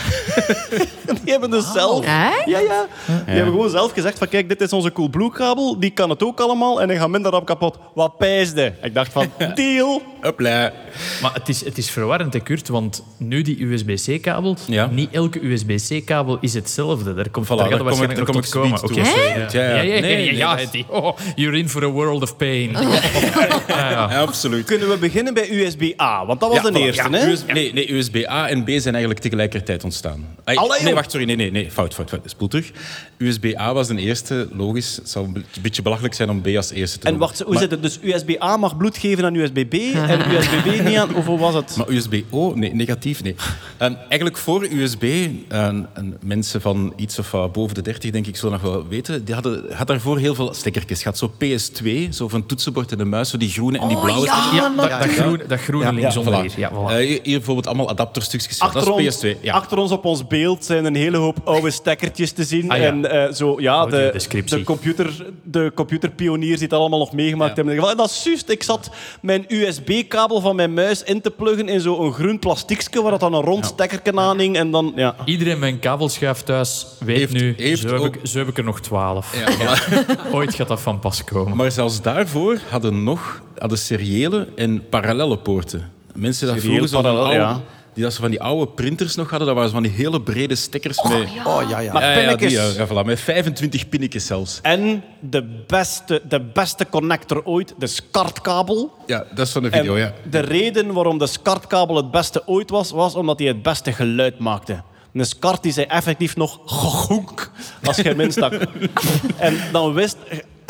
die 1.23 1.33
hebben 1.33 1.51
dus 1.51 1.73
zelf... 1.73 2.05
Echt? 2.05 2.45
Ja, 2.47 2.59
ja. 2.59 2.87
Die 3.07 3.35
hebben 3.35 3.53
gewoon 3.53 3.71
zelf 3.71 3.93
gezegd 3.93 4.19
van 4.19 4.29
kijk, 4.29 4.49
dit 4.49 4.61
is 4.61 4.73
onze 4.73 4.93
Coolblue-kabel. 4.93 5.81
Die 5.81 5.91
kan 5.91 6.11
het 6.11 6.23
ook 6.23 6.41
allemaal 6.41 6.81
en 6.83 6.89
hij 6.89 6.99
gaat 6.99 7.09
minder 7.09 7.31
rap 7.33 7.47
kapot. 7.47 7.79
Wat 7.95 8.17
pijsde. 8.19 8.73
Ik 8.83 8.95
dacht 8.95 9.13
van, 9.13 9.27
deal. 9.55 10.03
Hopla. 10.21 10.73
Maar 11.23 11.33
het 11.35 11.49
is, 11.49 11.65
het 11.65 11.79
is 11.79 11.91
verwarrend, 11.91 12.33
hè, 12.33 12.41
Kurt, 12.41 12.69
want 12.69 13.05
nu 13.17 13.43
die 13.43 13.65
USB-C-kabel, 13.65 14.57
Ja. 14.67 14.87
niet 14.87 15.11
elke 15.13 15.47
USB-C-kabel 15.47 16.39
is 16.41 16.55
hetzelfde. 16.55 17.15
Daar 17.15 17.31
komt 17.31 17.47
Voilà, 17.47 17.49
daar 17.49 17.59
gaat 17.59 17.71
daar 17.71 18.11
ik- 18.11 18.17
nog 18.17 18.25
kom 18.25 18.43
komen. 18.51 18.79
toe. 18.79 18.89
sorry, 18.89 19.29
Ja, 19.29 19.37
Ja, 19.37 19.49
ja, 19.53 19.61
ja. 19.63 19.83
nee, 19.83 19.95
ja, 19.95 20.01
nee, 20.01 20.37
ja, 20.37 20.57
die- 20.71 20.87
oh, 20.89 21.17
you're 21.35 21.59
in 21.59 21.69
for 21.69 21.83
a 21.85 21.89
world 21.89 22.23
of 22.23 22.37
pain. 22.37 22.71
Ja, 23.69 24.05
absoluut. 24.21 24.65
Kunnen 24.67 24.89
we 24.89 24.97
beginnen 24.97 25.35
bij 25.35 25.51
USB-A? 25.51 26.27
Want 26.27 26.41
dat 26.41 26.49
was 26.53 26.63
Ja, 26.63 26.71
de 26.71 26.79
eerste, 26.79 27.03
Ja, 27.11 27.19
hè? 27.19 27.52
Nee, 27.53 27.73
nee, 27.73 27.93
USB-A 27.93 28.49
en 28.49 28.65
B 28.65 28.69
zijn 28.69 28.95
eigenlijk 28.95 29.21
tegelijkertijd 29.21 29.85
ontstaan. 29.85 30.27
Allee, 30.45 30.83
nee, 30.83 30.95
wacht, 30.95 31.11
sorry. 31.11 31.27
Nee, 31.27 31.37
nee, 31.37 31.51
nee. 31.51 31.71
Fout, 31.71 31.95
fout, 31.95 32.09
fout. 32.09 32.21
Spoel 32.25 32.49
terug. 32.49 32.71
USB-A 33.19 33.75
was 33.75 33.89
de 33.89 33.97
eerste, 33.97 34.49
logisch. 34.53 34.97
Het 34.97 35.09
zou 35.11 35.27
een 35.27 35.45
beetje 35.61 35.83
belachelijk 35.83 36.15
zijn 36.15 36.31
om 36.31 36.41
B 36.41 36.47
als 36.47 36.71
eerste 36.71 36.99
te 36.99 37.05
En 37.07 37.11
doen. 37.11 37.21
wacht, 37.21 37.41
hoe 37.41 37.53
maar, 37.53 37.63
zit 37.63 37.71
het? 37.71 37.83
Dus 37.83 37.99
USB-A 38.03 38.57
mag 38.57 38.77
bloed 38.77 38.99
geven 38.99 39.25
aan 39.25 39.35
USB-B 39.35 39.75
en 39.95 40.21
USB-B 40.35 40.85
niet 40.85 40.97
aan... 40.97 41.15
Of 41.15 41.27
hoe 41.27 41.39
was 41.39 41.55
het? 41.55 41.77
Maar 41.77 41.89
USB-O, 41.89 42.53
nee, 42.55 42.75
negatief, 42.75 43.23
nee. 43.23 43.35
Ehm, 43.79 43.95
eigenlijk 44.09 44.37
voor 44.37 44.67
USB, 44.71 45.29
en 45.49 45.89
mensen 46.23 46.61
van 46.61 46.93
iets 46.97 47.19
of 47.19 47.31
boven 47.53 47.75
de 47.75 47.83
30, 47.83 48.11
denk 48.11 48.27
ik, 48.27 48.37
zullen 48.37 48.61
nog 48.63 48.73
wel 48.73 48.89
weten, 48.89 49.25
die 49.25 49.35
hadden 49.35 49.65
had 49.73 49.87
daarvoor 49.87 50.19
heel 50.19 50.35
veel 50.35 50.55
stekkertjes. 50.55 50.99
Je 50.99 51.05
had 51.05 51.19
zo 51.19 51.33
PS2, 51.45 52.09
zo 52.11 52.29
van 52.29 52.47
toetsenbord 52.47 52.93
en 52.93 52.99
de 52.99 53.05
muis, 53.05 53.31
zo 53.31 53.37
die 53.37 53.49
groene 53.51 53.79
en 53.79 53.89
die 53.89 53.97
Oh, 53.97 54.03
blauwe 54.03 54.27
ja, 54.27 54.33
stekkertjes. 54.47 54.77
Dat, 54.77 55.01
dat, 55.01 55.11
groen, 55.11 55.41
dat 55.49 55.61
groene 55.61 55.93
linksonder 55.93 56.35
voilà. 56.35 56.41
hier. 56.55 56.59
Ja, 56.59 56.71
voilà. 56.71 56.91
Eh, 56.93 57.07
hier, 57.07 57.21
hier 57.23 57.42
bijvoorbeeld 57.45 57.67
allemaal 57.67 57.89
adapterstukjes. 57.89 58.59
Ja, 58.59 58.65
Achter 58.65 58.85
dat 58.85 58.99
is 58.99 59.07
ons, 59.07 59.25
PS2. 59.25 59.41
Ja. 59.41 59.55
achter 59.55 59.79
ons 59.79 59.91
op 59.91 60.05
ons 60.05 60.27
beeld 60.27 60.65
zijn 60.65 60.85
een 60.85 60.95
hele 60.95 61.17
hoop 61.17 61.37
oude 61.45 61.71
stekkertjes 61.71 62.33
te 62.33 62.45
zien. 62.45 62.71
Ah, 62.71 62.79
ja. 62.79 62.85
En 62.85 63.11
eh, 63.27 63.33
zo, 63.33 63.61
ja, 63.61 63.87
de, 63.87 63.93
Audiodescriptie. 63.97 64.59
de, 64.59 64.65
computer, 64.65 65.27
de 65.43 65.73
computerpioniers 65.75 66.59
die 66.59 66.69
het 66.69 66.77
allemaal 66.79 66.99
nog 66.99 67.13
meegemaakt 67.13 67.57
hebben. 67.57 67.89
En 67.89 67.97
dat 67.97 68.11
is 68.11 68.23
juist. 68.25 68.49
Ik 68.49 68.63
zat 68.63 68.91
mijn 69.21 69.45
USB-kabel 69.49 70.41
van 70.41 70.57
mijn 70.57 70.75
muis 70.75 71.03
in 71.03 71.21
te 71.21 71.31
pluggen 71.31 71.69
in 71.69 71.81
zo'n 71.81 72.13
groen 72.13 72.39
plastiekje 72.39 73.03
waar 73.03 73.11
dat 73.11 73.21
dan 73.21 73.35
een 73.35 73.43
rond 73.43 73.67
stekkerken 73.67 74.19
aan 74.19 74.39
hing. 74.39 74.57
En 74.57 74.71
dan, 74.71 74.93
ja. 74.97 75.15
Iedereen 75.25 75.59
met 75.59 75.73
een 75.73 75.79
kabelschuif 75.79 76.41
thuis 76.41 76.87
weet 76.99 77.17
Heeft- 77.19 77.33
nu, 77.33 77.55
heeft 77.57 77.81
zo, 77.81 77.89
heb 77.89 77.99
ook- 77.99 78.15
ik, 78.17 78.27
zo 78.27 78.39
heb 78.39 78.49
ik 78.49 78.59
er 78.59 78.65
nog 78.65 78.81
twaalf. 78.81 79.35
Ooit 80.33 80.55
gaat 80.55 80.69
dat 80.69 80.81
van 80.81 80.99
pas 80.99 81.25
komen. 81.25 81.57
Maar 81.57 81.71
zelfs 81.73 82.03
daarvoor 82.03 82.59
hadden 82.71 83.05
nog 83.05 83.43
hadden 83.59 83.79
seriële 83.79 84.49
en 84.57 84.89
parallelle 84.89 85.39
poorten. 85.39 85.92
Mensen 86.15 86.47
dat 86.47 86.61
vroeger 86.61 86.89
zo 86.89 86.95
van, 86.95 87.03
parallel, 87.03 87.25
oude, 87.25 87.39
ja. 87.39 87.61
die 87.95 88.03
dat 88.03 88.13
ze 88.13 88.21
van 88.21 88.31
die 88.31 88.43
oude 88.43 88.73
printers 88.73 89.15
nog 89.15 89.31
hadden, 89.31 89.47
dat 89.47 89.57
waren 89.57 89.71
zo 89.71 89.77
van 89.77 89.85
die 89.85 89.93
hele 89.93 90.21
brede 90.23 90.55
stekkers 90.55 91.03
met... 91.03 91.29
Oh 91.45 91.69
ja, 91.69 91.79
ja. 91.79 91.93
Maar 91.93 92.03
Ja, 92.03 92.11
ja, 92.11 92.15
die, 92.15 92.37
pinnetjes. 92.37 92.75
ja, 92.77 92.83
ja, 92.83 92.89
voilà, 92.89 93.07
met 93.07 93.21
25 93.21 93.89
pinnetjes 93.89 94.27
zelfs. 94.27 94.59
En 94.63 95.05
de 95.21 95.63
beste, 95.67 96.23
de 96.29 96.41
beste 96.41 96.87
connector 96.91 97.45
ooit, 97.45 97.75
de 97.79 97.87
SCART-kabel. 97.87 98.93
Ja, 99.07 99.25
dat 99.35 99.47
is 99.47 99.53
van 99.53 99.63
de 99.63 99.71
video, 99.71 99.95
En 99.95 100.01
ja. 100.01 100.13
De 100.31 100.41
reden 100.41 100.93
waarom 100.93 101.19
de 101.19 101.27
SCART-kabel 101.27 101.97
het 101.97 102.11
beste 102.11 102.43
ooit 102.47 102.71
was, 102.71 102.91
was 102.91 103.15
omdat 103.15 103.39
hij 103.39 103.49
het 103.49 103.63
beste 103.63 103.93
geluid 103.93 104.39
maakte. 104.39 104.83
Een 105.13 105.27
SCART 105.27 105.63
die 105.63 105.73
zei 105.73 105.87
effectief 105.87 106.37
nog 106.37 106.61
gegoenk 106.65 107.51
als 107.85 107.97
je 107.97 108.03
hem 108.03 108.21
instak. 108.21 108.53
en 109.37 109.57
dan 109.73 109.93
wist... 109.93 110.17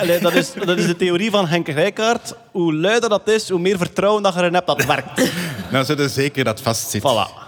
Allee, 0.03 0.19
dat, 0.19 0.35
is, 0.35 0.53
dat 0.65 0.79
is 0.79 0.87
de 0.87 0.97
theorie 0.97 1.31
van 1.31 1.47
Henk 1.47 1.69
Rijkaard. 1.69 2.35
Hoe 2.51 2.75
luider 2.75 3.09
dat 3.09 3.29
is, 3.29 3.49
hoe 3.49 3.59
meer 3.59 3.79
vertrouwen 3.79 4.23
dat 4.23 4.35
je 4.35 4.41
erin 4.41 4.55
hebt 4.55 4.67
dat 4.67 4.77
het 4.77 4.87
werkt. 4.87 5.21
Nou, 5.73 5.85
ze 5.85 6.09
zeker 6.09 6.45
dat 6.45 6.61
vast 6.61 6.91
zit. 6.91 7.03
Voilà. 7.03 7.42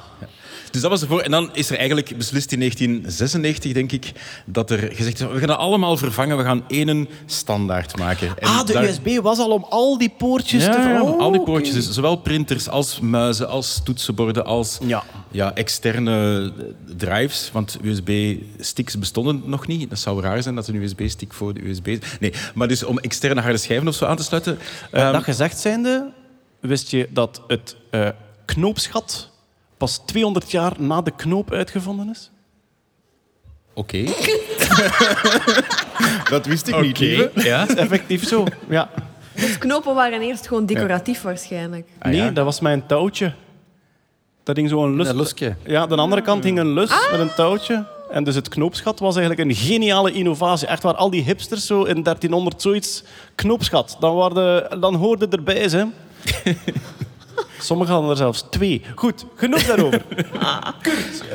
Dus 0.74 0.82
dat 0.82 0.90
was 0.92 1.02
ervoor. 1.02 1.20
En 1.20 1.30
dan 1.30 1.50
is 1.52 1.70
er 1.70 1.76
eigenlijk 1.76 2.16
beslist 2.16 2.52
in 2.52 2.58
1996, 2.58 3.72
denk 3.72 3.92
ik, 3.92 4.12
dat 4.46 4.70
er 4.70 4.78
gezegd 4.78 5.20
is, 5.20 5.26
we 5.26 5.38
gaan 5.38 5.46
dat 5.48 5.58
allemaal 5.58 5.96
vervangen, 5.96 6.36
we 6.36 6.42
gaan 6.44 6.64
één 6.68 7.08
standaard 7.26 7.96
maken. 7.98 8.28
En 8.38 8.48
Ah, 8.48 8.66
de 8.66 8.72
daar- 8.72 8.84
USB 8.84 9.18
was 9.22 9.38
al 9.38 9.50
om 9.50 9.66
al 9.68 9.98
die 9.98 10.14
poortjes 10.18 10.64
te 10.64 10.70
Ja, 10.70 10.82
vervangen. 10.82 11.18
al 11.18 11.30
die 11.30 11.42
poortjes. 11.42 11.74
Dus 11.74 11.90
zowel 11.90 12.16
printers 12.16 12.68
als 12.68 13.00
muizen, 13.00 13.48
als 13.48 13.80
toetsenborden, 13.84 14.44
als 14.44 14.78
Ja. 14.86 15.02
Ja, 15.30 15.54
externe 15.54 16.52
drives. 16.96 17.50
Want 17.52 17.76
USB-sticks 17.82 18.98
bestonden 18.98 19.42
nog 19.44 19.66
niet. 19.66 19.90
Dat 19.90 19.98
zou 19.98 20.22
raar 20.22 20.42
zijn 20.42 20.54
dat 20.54 20.68
een 20.68 20.74
USB-stick 20.82 21.32
voor 21.32 21.54
de 21.54 21.68
USB... 21.68 21.98
Nee, 22.20 22.32
maar 22.54 22.68
dus 22.68 22.84
om 22.84 22.98
externe 22.98 23.40
harde 23.40 23.58
schijven 23.58 23.88
of 23.88 23.94
zo 23.94 24.04
aan 24.04 24.16
te 24.16 24.22
sluiten... 24.22 24.58
Ehm, 24.90 25.12
dat 25.12 25.22
gezegd 25.22 25.58
zijnde, 25.58 26.10
wist 26.60 26.90
je 26.90 27.08
dat 27.10 27.42
het 27.46 27.76
eh, 27.90 28.08
knoopsgat 28.44 29.32
pas 29.76 30.02
200 30.06 30.50
jaar 30.50 30.72
na 30.78 31.02
de 31.02 31.10
knoop 31.10 31.52
uitgevonden 31.52 32.10
is? 32.10 32.30
Oké. 33.74 34.04
dat 36.30 36.46
wist 36.46 36.68
ik 36.68 36.80
niet, 36.80 36.98
lieve. 36.98 37.30
Ja? 37.34 37.60
Dat 37.66 37.76
is 37.76 37.82
effectief 37.82 38.28
zo. 38.28 38.44
Ja. 38.68 38.90
Dus 39.34 39.58
knopen 39.58 39.94
waren 39.94 40.20
eerst 40.20 40.48
gewoon 40.48 40.66
decoratief 40.66 41.22
waarschijnlijk. 41.22 41.88
Ah, 41.98 42.12
ja. 42.12 42.22
Nee, 42.22 42.32
dat 42.32 42.44
was 42.44 42.60
mijn 42.60 42.86
touwtje. 42.86 43.32
Dat 44.42 44.56
hing 44.56 44.68
zo'n 44.68 44.96
lus. 44.96 45.08
Een 45.08 45.16
lusje. 45.16 45.56
Ja, 45.66 45.86
de 45.86 45.96
andere 45.96 46.22
kant 46.22 46.44
hing 46.44 46.58
een 46.58 46.72
lus 46.72 46.90
met 47.10 47.20
een 47.20 47.34
touwtje. 47.34 47.86
En 48.10 48.24
dus 48.24 48.34
het 48.34 48.48
knoopsgat 48.48 48.98
was 48.98 49.16
eigenlijk 49.16 49.48
een 49.48 49.56
geniale 49.56 50.12
innovatie. 50.12 50.66
Echt 50.66 50.82
waar 50.82 50.94
al 50.94 51.10
die 51.10 51.22
hipsters 51.22 51.66
zo 51.66 51.82
in 51.82 52.02
1300 52.02 52.62
zoiets 52.62 53.04
knoopsgat. 53.34 53.96
Dan, 54.00 54.14
waren, 54.14 54.80
dan 54.80 54.94
hoorde 54.94 55.28
erbij 55.28 55.68
ze. 55.68 55.86
Sommigen 57.58 57.92
hadden 57.92 58.10
er 58.10 58.16
zelfs 58.16 58.44
twee. 58.50 58.82
Goed, 58.94 59.24
genoeg 59.34 59.62
daarover. 59.62 60.02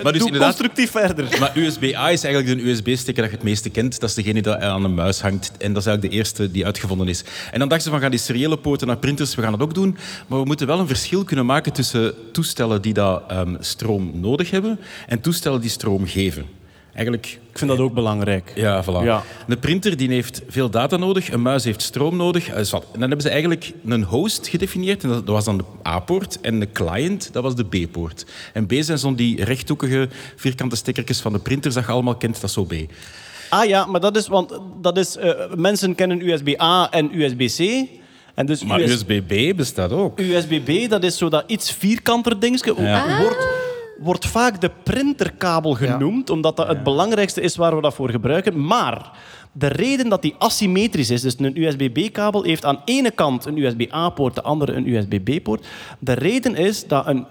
Maar 0.04 0.12
dus 0.12 0.22
Doe 0.22 0.32
inderdaad... 0.32 0.56
constructief 0.56 0.92
verder. 0.92 1.40
Maar 1.40 1.58
USB-A 1.58 2.10
is 2.10 2.24
eigenlijk 2.24 2.58
de 2.58 2.70
USB-sticker 2.70 3.22
dat 3.22 3.32
je 3.32 3.38
het 3.38 3.46
meeste 3.46 3.70
kent. 3.70 4.00
Dat 4.00 4.10
is 4.10 4.16
degene 4.16 4.42
die 4.42 4.56
aan 4.56 4.84
een 4.84 4.94
muis 4.94 5.22
hangt. 5.22 5.52
En 5.58 5.74
dat 5.74 5.82
is 5.82 5.88
eigenlijk 5.88 6.02
de 6.02 6.10
eerste 6.10 6.52
die 6.52 6.66
uitgevonden 6.66 7.08
is. 7.08 7.24
En 7.52 7.60
dan 7.60 7.68
dachten 7.68 7.82
ze 7.82 7.90
van, 7.90 8.00
gaan 8.00 8.12
die 8.12 8.20
seriële 8.20 8.58
poorten 8.58 8.88
naar 8.88 8.98
printers, 8.98 9.36
we 9.36 9.42
gaan 9.42 9.52
dat 9.52 9.62
ook 9.62 9.74
doen. 9.74 9.98
Maar 10.28 10.40
we 10.40 10.46
moeten 10.46 10.68
wel 10.68 10.80
een 10.80 10.88
verschil 10.88 11.24
kunnen 11.24 11.46
maken 11.46 11.74
tussen 11.74 12.14
toestellen 12.32 12.82
die 12.82 12.94
dat, 12.94 13.24
ehm, 13.28 13.56
stroom 13.60 14.12
nodig 14.14 14.52
hebben 14.52 14.80
en 15.08 15.22
toestellen 15.22 15.62
die 15.62 15.70
stroom 15.70 16.08
geven. 16.08 16.59
Eigenlijk 16.94 17.40
Ik 17.52 17.58
vind 17.58 17.70
dat 17.70 17.80
ook 17.80 17.94
belangrijk. 17.94 18.52
Ja, 18.56 18.84
voilà. 18.84 19.04
Ja. 19.04 19.24
Een 19.48 19.60
printer 19.60 19.98
die 19.98 20.10
heeft 20.10 20.42
veel 20.48 20.70
data 20.70 20.98
nodig, 20.98 21.32
een 21.32 21.42
muis 21.42 21.64
heeft 21.64 21.82
stroom 21.82 22.16
nodig. 22.18 22.48
Eh, 22.50 22.64
zwart. 22.64 22.84
En 22.84 22.90
dan 22.92 23.02
hebben 23.02 23.22
ze 23.22 23.30
eigenlijk 23.30 23.72
een 23.86 24.04
host 24.04 24.48
gedefinieerd, 24.48 25.04
en 25.04 25.10
dat 25.10 25.26
was 25.26 25.46
dan 25.46 25.58
de 25.58 25.64
A-poort. 25.88 26.42
En 26.42 26.60
de 26.60 26.72
client, 26.72 27.30
dat 27.34 27.44
was 27.44 27.56
de 27.56 27.64
B-poort. 27.66 28.26
En 28.54 28.66
B 28.66 28.74
zijn 28.80 28.98
zo'n 28.98 29.16
die 29.16 29.44
rechthoekige 29.44 30.10
vierkante 30.36 30.76
stekkertjes 30.76 31.20
van 31.20 31.34
de 31.34 31.40
printers 31.40 31.74
dat 31.74 31.86
je 31.86 31.92
allemaal 31.92 32.16
kent, 32.16 32.34
dat 32.42 32.44
is 32.44 32.54
zo 32.54 32.64
B. 32.64 32.74
Ah 33.50 33.66
ja, 33.66 33.86
maar 33.86 34.00
dat 34.02 34.18
is, 34.18 34.28
want 34.28 34.60
dat 34.82 34.98
is, 34.98 35.18
eh, 35.18 35.32
mensen 35.56 35.96
kennen 35.96 36.28
USB-A 36.30 36.92
en 36.92 37.20
USB-C. 37.22 37.88
En 38.36 38.46
dus 38.46 38.64
Maar 38.64 38.80
US- 38.82 38.92
USB-B 38.92 39.58
bestaat 39.58 39.92
ook. 39.92 40.20
USB-B, 40.20 40.90
dat 40.90 41.04
is 41.04 41.18
zo 41.18 41.30
dat 41.30 41.44
iets 41.48 41.72
vierkanter 41.72 42.40
dingetje. 42.40 42.74
Wordt, 42.74 43.48
wordt 44.02 44.26
vaak 44.26 44.62
de 44.62 44.72
printerkabel 44.84 45.74
genoemd, 45.74 46.30
omdat 46.30 46.58
dat 46.58 46.68
het 46.68 46.84
belangrijkste 46.84 47.42
is 47.42 47.56
waar 47.56 47.76
we 47.76 47.82
dat 47.82 47.94
voor 47.94 48.10
gebruiken. 48.10 48.66
Maar 48.66 49.12
de 49.52 49.68
reden 49.68 50.10
dat 50.10 50.22
die 50.22 50.36
asymmetrisch 50.38 51.10
is, 51.10 51.22
dus 51.22 51.40
een 51.40 51.62
USB-B-kabel 51.64 52.44
heeft 52.44 52.66
aan 52.66 52.82
ene 52.86 53.12
kant 53.12 53.46
een 53.46 53.58
USB-A-poort, 53.58 54.36
de 54.36 54.42
andere 54.42 54.74
een 54.74 54.88
USB-B-poort. 54.88 55.68
De 56.00 56.14
reden 56.14 56.56
is 56.56 56.88
dat 56.88 57.08
een, 57.08 57.26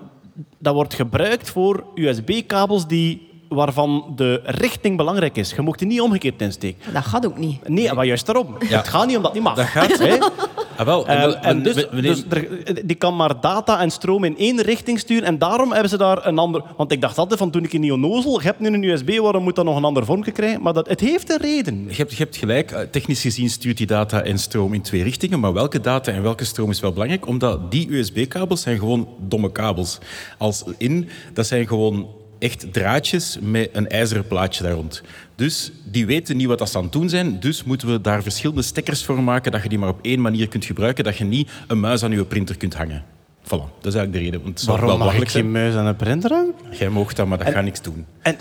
dat 0.58 0.74
wordt 0.74 0.94
gebruikt 0.94 1.50
voor 1.50 1.84
USB-kabels 1.94 2.86
die 2.86 3.26
waarvan 3.48 4.12
de 4.16 4.40
richting 4.44 4.96
belangrijk 4.96 5.36
is. 5.36 5.50
Je 5.50 5.62
mocht 5.62 5.78
die 5.78 5.88
niet 5.88 6.00
omgekeerd 6.00 6.40
insteken. 6.42 6.92
Dat 6.92 7.04
gaat 7.04 7.26
ook 7.26 7.38
niet. 7.38 7.68
Nee, 7.68 7.92
maar 7.92 8.06
juist 8.06 8.26
daarom. 8.26 8.56
Het 8.58 8.88
gaat 8.88 9.06
niet 9.06 9.16
omdat 9.16 9.34
het 9.34 9.40
niet 9.42 9.48
mag. 9.48 9.56
Dat 9.56 9.66
gaat. 9.66 9.98
Hè? 9.98 10.18
Ah, 10.78 10.86
wel. 10.86 11.06
En, 11.06 11.18
wel, 11.20 11.36
en 11.36 11.62
we- 11.62 11.62
dus, 11.62 11.86
dus 12.00 12.24
er- 12.28 12.86
die 12.86 12.96
kan 12.96 13.16
maar 13.16 13.40
data 13.40 13.80
en 13.80 13.90
stroom 13.90 14.24
in 14.24 14.38
één 14.38 14.60
richting 14.62 14.98
sturen. 14.98 15.24
En 15.24 15.38
daarom 15.38 15.72
hebben 15.72 15.90
ze 15.90 15.96
daar 15.98 16.26
een 16.26 16.38
ander... 16.38 16.62
Want 16.76 16.92
ik 16.92 17.00
dacht 17.00 17.18
altijd 17.18 17.38
van 17.40 17.50
toen 17.50 17.64
ik 17.64 17.72
in 17.72 17.80
die 17.80 17.92
onnozel... 17.92 18.40
Je 18.40 18.46
hebt 18.46 18.60
nu 18.60 18.66
een 18.68 18.82
USB, 18.82 19.18
waarom 19.18 19.42
moet 19.42 19.56
dat 19.56 19.64
nog 19.64 19.76
een 19.76 19.84
ander 19.84 20.04
vormpje 20.04 20.30
krijgen? 20.32 20.62
Maar 20.62 20.72
dat, 20.72 20.88
het 20.88 21.00
heeft 21.00 21.30
een 21.30 21.40
reden. 21.40 21.84
Je 21.88 21.94
hebt, 21.94 22.10
je 22.10 22.16
hebt 22.22 22.36
gelijk, 22.36 22.70
eh, 22.70 22.80
technisch 22.90 23.20
gezien 23.20 23.50
stuurt 23.50 23.76
die 23.76 23.86
data 23.86 24.22
en 24.22 24.38
stroom 24.38 24.74
in 24.74 24.82
twee 24.82 25.02
richtingen, 25.02 25.40
maar 25.40 25.52
welke 25.52 25.80
data 25.80 26.12
en 26.12 26.22
welke 26.22 26.44
stroom 26.44 26.70
is 26.70 26.80
wel 26.80 26.92
belangrijk, 26.92 27.26
omdat 27.26 27.70
die 27.70 27.92
USB-kabels 27.96 28.62
zijn 28.62 28.78
gewoon 28.78 29.08
domme 29.28 29.52
kabels. 29.52 29.98
Als 30.38 30.64
in, 30.78 31.08
dat 31.32 31.46
zijn 31.46 31.66
gewoon 31.66 32.06
echt 32.38 32.72
draadjes 32.72 33.38
met 33.40 33.68
een 33.72 33.88
ijzeren 33.88 34.26
plaatje 34.26 34.62
daar 34.62 34.72
rond. 34.72 35.02
Dus 35.38 35.72
die 35.84 36.06
weten 36.06 36.36
niet 36.36 36.46
wat 36.46 36.58
dat 36.58 36.70
ze 36.70 36.76
aan 36.76 36.82
het 36.82 36.92
doen 36.92 37.08
zijn, 37.08 37.40
dus 37.40 37.64
moeten 37.64 37.88
we 37.88 38.00
daar 38.00 38.22
verschillende 38.22 38.62
stekkers 38.62 39.04
voor 39.04 39.22
maken, 39.22 39.52
dat 39.52 39.62
je 39.62 39.68
die 39.68 39.78
maar 39.78 39.88
op 39.88 39.98
één 40.02 40.20
manier 40.20 40.48
kunt 40.48 40.64
gebruiken, 40.64 41.04
dat 41.04 41.16
je 41.16 41.24
niet 41.24 41.50
een 41.66 41.80
muis 41.80 42.02
aan 42.02 42.10
je 42.10 42.24
printer 42.24 42.56
kunt 42.56 42.74
hangen. 42.74 43.04
Voilà, 43.44 43.48
dat 43.80 43.86
is 43.86 43.94
eigenlijk 43.94 44.12
de 44.12 44.18
reden. 44.18 44.42
Want 44.42 44.62
Waarom 44.62 44.86
wel 44.86 44.98
mag 44.98 45.14
ik 45.14 45.28
geen 45.28 45.50
muis 45.50 45.74
aan 45.74 45.86
een 45.86 45.96
printer 45.96 46.30
hangen? 46.30 46.54
Jij 46.70 46.88
mag 46.88 47.12
dat, 47.12 47.26
maar 47.26 47.38
dat 47.38 47.48
gaat 47.48 47.64
niks 47.64 47.82
doen. 47.82 48.06
En 48.22 48.36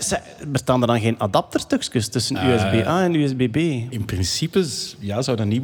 bestaan 0.48 0.80
er 0.80 0.86
dan 0.86 1.00
geen 1.00 1.18
adapterstukjes 1.18 2.08
tussen 2.08 2.36
Eh, 2.36 2.54
USB-A 2.54 3.02
en 3.02 3.14
USB-B? 3.14 3.56
In 3.92 4.04
principe 4.04 4.66
ja, 4.98 5.22
zou 5.22 5.36
dat 5.36 5.46
niet... 5.46 5.62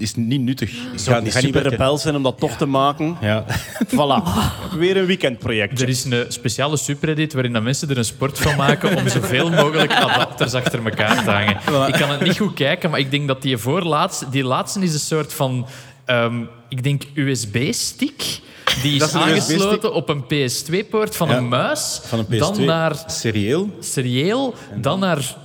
is 0.00 0.14
niet 0.14 0.40
nuttig. 0.40 0.70
Zou 0.70 0.82
Ga- 0.96 1.14
het 1.14 1.22
niet 1.24 1.32
ga 1.32 1.40
niet 1.40 1.54
super 1.54 1.68
rebel 1.70 1.98
zijn 1.98 2.16
om 2.16 2.22
dat 2.22 2.38
toch 2.38 2.56
te 2.56 2.66
maken? 2.66 3.16
Ja. 3.20 3.44
Voilà. 3.94 4.22
Weer 4.78 4.96
een 4.96 5.06
weekendproject. 5.06 5.80
Er 5.80 5.88
is 5.88 6.04
een 6.04 6.24
speciale 6.28 6.76
subreddit 6.76 7.32
waarin 7.32 7.52
dat 7.52 7.62
mensen 7.62 7.88
er 7.90 7.98
een 7.98 8.04
sport 8.04 8.38
van 8.38 8.56
maken 8.56 8.96
om 8.96 9.08
zoveel 9.08 9.50
mogelijk 9.50 9.92
adapters 9.92 10.54
achter 10.54 10.84
elkaar 10.84 11.24
te 11.24 11.30
hangen. 11.30 11.56
Ik 11.92 11.94
kan 11.94 12.10
het 12.10 12.20
niet 12.20 12.38
goed 12.38 12.54
kijken, 12.54 12.90
maar 12.90 13.00
ik 13.00 13.10
denk 13.10 13.28
dat 13.28 13.42
die 13.42 13.56
voorlaatste... 13.58 14.28
Die 14.28 14.44
laatste 14.44 14.80
is 14.80 14.92
een 14.94 15.00
soort 15.00 15.32
van... 15.32 15.66
ehm, 16.04 16.40
ik 16.68 16.82
denk 16.82 17.02
USB-stick. 17.14 18.40
Die 18.82 19.02
is 19.02 19.14
aangesloten 19.14 19.92
op 19.94 20.08
een 20.08 20.22
PS2-poort 20.24 21.16
van 21.16 21.28
Ja. 21.28 21.36
een 21.36 21.48
muis. 21.48 22.00
Van 22.04 22.18
een 22.18 22.26
PS2. 22.26 22.38
Dan 22.38 22.64
naar 22.64 22.92
serieel, 23.06 23.70
serieel. 23.80 24.54
Dan 24.76 24.98
naar... 25.00 25.36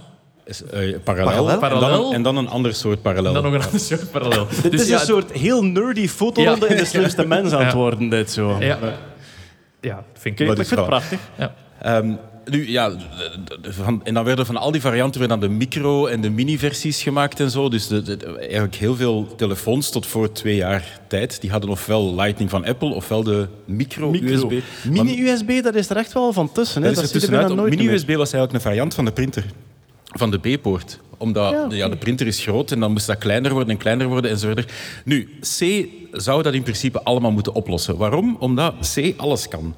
eh, 0.46 0.96
parallel, 1.04 1.50
En, 1.50 1.60
Parallel. 1.60 2.04
dan, 2.04 2.14
en 2.14 2.22
dan 2.24 2.38
een 2.38 2.48
ander 2.50 2.74
soort 2.74 3.02
parallel. 3.02 3.34
Dan 3.34 3.43
nog 3.43 3.54
een 3.54 3.62
ander 3.64 3.80
soort 3.80 4.12
parallel. 4.12 4.48
Dit 4.62 4.72
Dus 4.72 4.82
is 4.82 4.88
ja, 4.88 5.00
een 5.00 5.06
soort 5.06 5.32
heel 5.32 5.64
nerdy 5.64 6.08
fotoronde 6.08 6.66
Ja. 6.66 6.72
in 6.72 6.78
de 6.78 6.86
slimste 6.86 7.26
mens 7.36 7.52
aan 7.52 7.64
het 7.66 7.74
worden, 7.74 8.10
dit 8.10 8.32
zo. 8.32 8.58
Ja, 8.60 8.78
ja 9.82 10.04
vind 10.14 10.39
ik... 10.39 10.48
ik 10.50 10.56
vind 10.56 10.70
het 10.70 10.86
prachtig. 10.86 11.20
Ja. 11.38 11.54
Ehm, 11.82 12.12
nu, 12.46 12.70
ja, 12.70 12.91
van, 13.62 14.02
en 14.04 14.14
dan 14.14 14.24
werden 14.24 14.46
van 14.46 14.58
al 14.58 14.72
die 14.72 14.82
varianten 14.82 15.20
werden 15.20 15.39
dan 15.39 15.50
de 15.50 15.56
micro- 15.56 16.06
en 16.08 16.22
de 16.22 16.30
mini-versies 16.30 17.02
gemaakt 17.04 17.39
en 17.39 17.52
zo. 17.52 17.70
Dus 17.70 17.88
de, 17.88 18.18
eigenlijk 18.39 18.76
heel 18.76 18.96
veel 18.96 19.34
telefoons 19.36 19.89
tot 19.91 20.06
voor 20.06 20.32
twee 20.32 20.56
jaar 20.56 21.00
tijd. 21.08 21.41
Die 21.41 21.52
hadden 21.52 21.70
ofwel 21.70 22.16
Lightning 22.16 22.50
van 22.50 22.66
Apple, 22.66 22.93
ofwel 22.93 23.24
de 23.24 23.48
micro-USB. 23.66 24.52
Mini-USB, 24.89 25.64
dat 25.64 25.76
is 25.76 25.89
er 25.89 25.98
echt 25.98 26.14
wel 26.14 26.34
van 26.34 26.52
tussen. 26.52 26.82
Hè? 26.84 26.88
Dat 26.93 26.98
is 26.98 27.04
er 27.04 27.12
tussenuit. 27.20 27.56
Mini-USB 27.56 28.08
was 28.08 28.34
eigenlijk 28.34 28.54
een 28.54 28.62
variant 28.70 28.93
van 28.93 29.06
de 29.06 29.12
printer. 29.12 29.46
Van 30.18 30.32
de 30.32 30.38
B-poort. 30.38 30.99
Omdat 31.18 31.74
Ja, 31.74 31.89
de 31.89 31.97
printer 31.97 32.28
is 32.28 32.39
groot 32.41 32.72
en 32.72 32.80
dan 32.80 32.91
moest 32.91 33.07
dat 33.07 33.18
kleiner 33.18 33.51
worden 33.51 33.70
en 33.70 33.78
kleiner 33.78 34.07
worden 34.07 34.32
en 34.32 34.38
zo 34.38 34.45
verder. 34.47 34.66
Nu, 35.05 35.30
C 35.59 35.86
zou 36.11 36.43
dat 36.43 36.53
in 36.53 36.63
principe 36.63 37.03
allemaal 37.03 37.32
moeten 37.32 37.53
oplossen. 37.53 37.97
Waarom? 37.97 38.36
Omdat 38.39 38.93
C 38.95 39.13
alles 39.18 39.47
kan. 39.47 39.76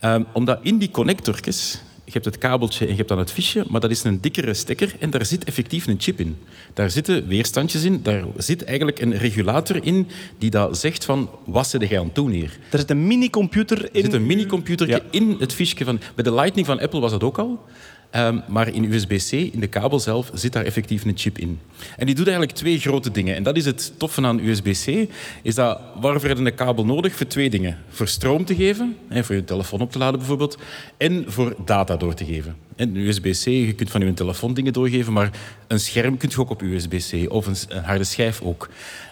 Ehm, 0.00 0.22
omdat 0.32 0.58
in 0.62 0.78
die 0.78 0.90
connectortjes, 0.90 1.80
je 2.04 2.12
hebt 2.12 2.24
het 2.24 2.38
kabeltje 2.38 2.84
en 2.84 2.90
je 2.90 2.96
hebt 2.96 3.08
dan 3.08 3.18
het 3.18 3.32
fiche, 3.32 3.64
maar 3.68 3.80
dat 3.80 3.90
is 3.90 4.04
een 4.04 4.20
dikkere 4.20 4.54
stekker 4.54 4.94
en 4.98 5.10
daar 5.10 5.24
zit 5.26 5.44
effectief 5.44 5.86
een 5.86 5.96
chip 6.00 6.20
in. 6.20 6.36
Daar 6.74 6.90
zitten 6.90 7.26
weerstandjes 7.26 7.84
in, 7.84 8.02
daar 8.02 8.24
zit 8.36 8.64
eigenlijk 8.64 9.00
een 9.00 9.16
regulator 9.16 9.84
in 9.84 10.08
die 10.38 10.50
dat 10.50 10.78
zegt 10.78 11.04
van, 11.04 11.30
wat 11.44 11.66
zit 11.66 11.88
jij 11.88 11.98
aan 11.98 12.04
het 12.06 12.14
doen 12.14 12.30
hier? 12.30 12.58
Er 12.70 12.78
zit 12.78 12.90
een 12.90 13.06
minicomputer 13.06 13.78
in. 13.84 13.88
Er 13.92 14.00
zit 14.02 14.12
een 14.12 14.26
minicomputertje 14.26 14.96
Ja. 14.96 15.18
in 15.18 15.36
het 15.38 15.52
fiche 15.52 15.84
van... 15.84 16.00
Bij 16.14 16.24
de 16.24 16.34
Lightning 16.34 16.66
van 16.66 16.80
Apple 16.80 17.00
was 17.00 17.10
dat 17.10 17.22
ook 17.24 17.38
al. 17.38 17.64
Ehm, 18.10 18.38
maar 18.48 18.68
in 18.68 18.92
USB-C, 18.92 19.32
in 19.32 19.60
de 19.60 19.66
kabel 19.66 20.00
zelf, 20.00 20.30
zit 20.34 20.52
daar 20.52 20.64
effectief 20.64 21.04
een 21.04 21.12
chip 21.16 21.38
in. 21.38 21.60
En 21.96 22.06
die 22.06 22.14
doet 22.14 22.26
eigenlijk 22.26 22.56
twee 22.56 22.78
grote 22.78 23.10
dingen. 23.10 23.34
En 23.36 23.42
dat 23.42 23.56
is 23.56 23.64
het 23.64 23.92
toffe 23.96 24.22
aan 24.22 24.38
USB-C. 24.38 25.10
Is 25.42 25.54
dat, 25.54 25.80
waarvoor 26.00 26.28
je 26.28 26.34
een 26.34 26.54
kabel 26.54 26.84
nodig? 26.84 27.14
Voor 27.14 27.26
twee 27.26 27.50
dingen. 27.50 27.78
Voor 27.88 28.08
stroom 28.08 28.44
te 28.44 28.54
geven, 28.54 28.96
voor 29.10 29.34
je 29.34 29.44
telefoon 29.44 29.80
op 29.80 29.92
te 29.92 29.98
laden 29.98 30.18
bijvoorbeeld. 30.18 30.58
En 30.96 31.24
voor 31.26 31.56
data 31.64 31.96
door 31.96 32.14
te 32.14 32.24
geven. 32.24 32.56
En 32.76 32.96
USB-C, 32.96 33.44
je 33.44 33.72
kunt 33.72 33.90
van 33.90 34.00
je 34.00 34.14
telefoon 34.14 34.54
dingen 34.54 34.72
doorgeven, 34.72 35.12
maar 35.12 35.30
een 35.66 35.80
scherm 35.80 36.16
kun 36.16 36.28
je 36.32 36.38
ook 36.38 36.50
op 36.50 36.62
USB-C. 36.62 37.32
Of 37.32 37.46
een 37.46 37.82
harde 37.82 38.04
schijf 38.04 38.40
ook. 38.40 38.68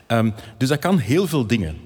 Ehm, 0.06 0.30
dus 0.56 0.68
dat 0.68 0.78
kan 0.78 0.98
heel 0.98 1.26
veel 1.26 1.46
dingen. 1.46 1.76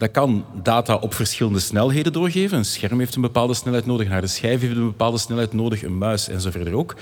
Dat 0.00 0.10
kan 0.10 0.44
data 0.62 0.94
op 0.96 1.14
verschillende 1.14 1.58
snelheden 1.58 2.12
doorgeven. 2.12 2.58
Een 2.58 2.64
scherm 2.64 2.98
heeft 2.98 3.14
een 3.14 3.20
bepaalde 3.20 3.54
snelheid 3.54 3.86
nodig, 3.86 4.06
een 4.06 4.12
harde 4.12 4.26
schijf 4.26 4.60
heeft 4.60 4.76
een 4.76 4.84
bepaalde 4.84 5.18
snelheid 5.18 5.52
nodig, 5.52 5.82
een 5.82 5.98
muis 5.98 6.28
en 6.28 6.40
zo 6.40 6.50
verder 6.50 6.74
ook. 6.74 6.94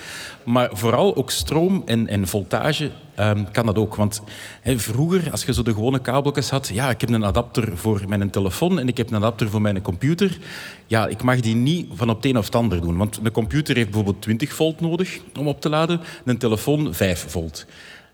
Maar 0.44 0.70
vooral 0.72 1.16
ook 1.16 1.30
stroom 1.30 1.82
en, 1.86 2.08
en 2.08 2.28
voltage 2.28 2.90
ehm, 3.14 3.44
kan 3.52 3.66
dat 3.66 3.76
ook. 3.76 3.94
Want 3.94 4.22
vroeger, 4.64 5.30
als 5.30 5.44
je 5.44 5.52
zo 5.52 5.62
de 5.62 5.72
gewone 5.72 6.00
kabeltjes 6.00 6.50
had, 6.50 6.68
ja, 6.68 6.90
ik 6.90 7.00
heb 7.00 7.10
een 7.10 7.24
adapter 7.24 7.76
voor 7.76 8.02
mijn 8.08 8.30
telefoon 8.30 8.78
en 8.78 8.88
ik 8.88 8.96
heb 8.96 9.10
een 9.10 9.16
adapter 9.16 9.50
voor 9.50 9.60
mijn 9.60 9.82
computer. 9.82 10.38
Ja, 10.86 11.06
ik 11.06 11.22
mag 11.22 11.40
die 11.40 11.54
niet 11.54 11.86
van 11.94 12.10
op 12.10 12.16
het 12.16 12.24
een 12.24 12.38
of 12.38 12.44
het 12.44 12.54
ander 12.54 12.80
doen. 12.80 12.96
Want 12.96 13.20
een 13.22 13.32
computer 13.32 13.74
heeft 13.76 13.90
bijvoorbeeld 13.90 14.22
20 14.22 14.52
volt 14.52 14.80
nodig 14.80 15.18
om 15.38 15.48
op 15.48 15.60
te 15.60 15.68
laden, 15.68 16.00
een 16.24 16.38
telefoon 16.38 16.94
5 16.94 17.30
volt. 17.30 17.66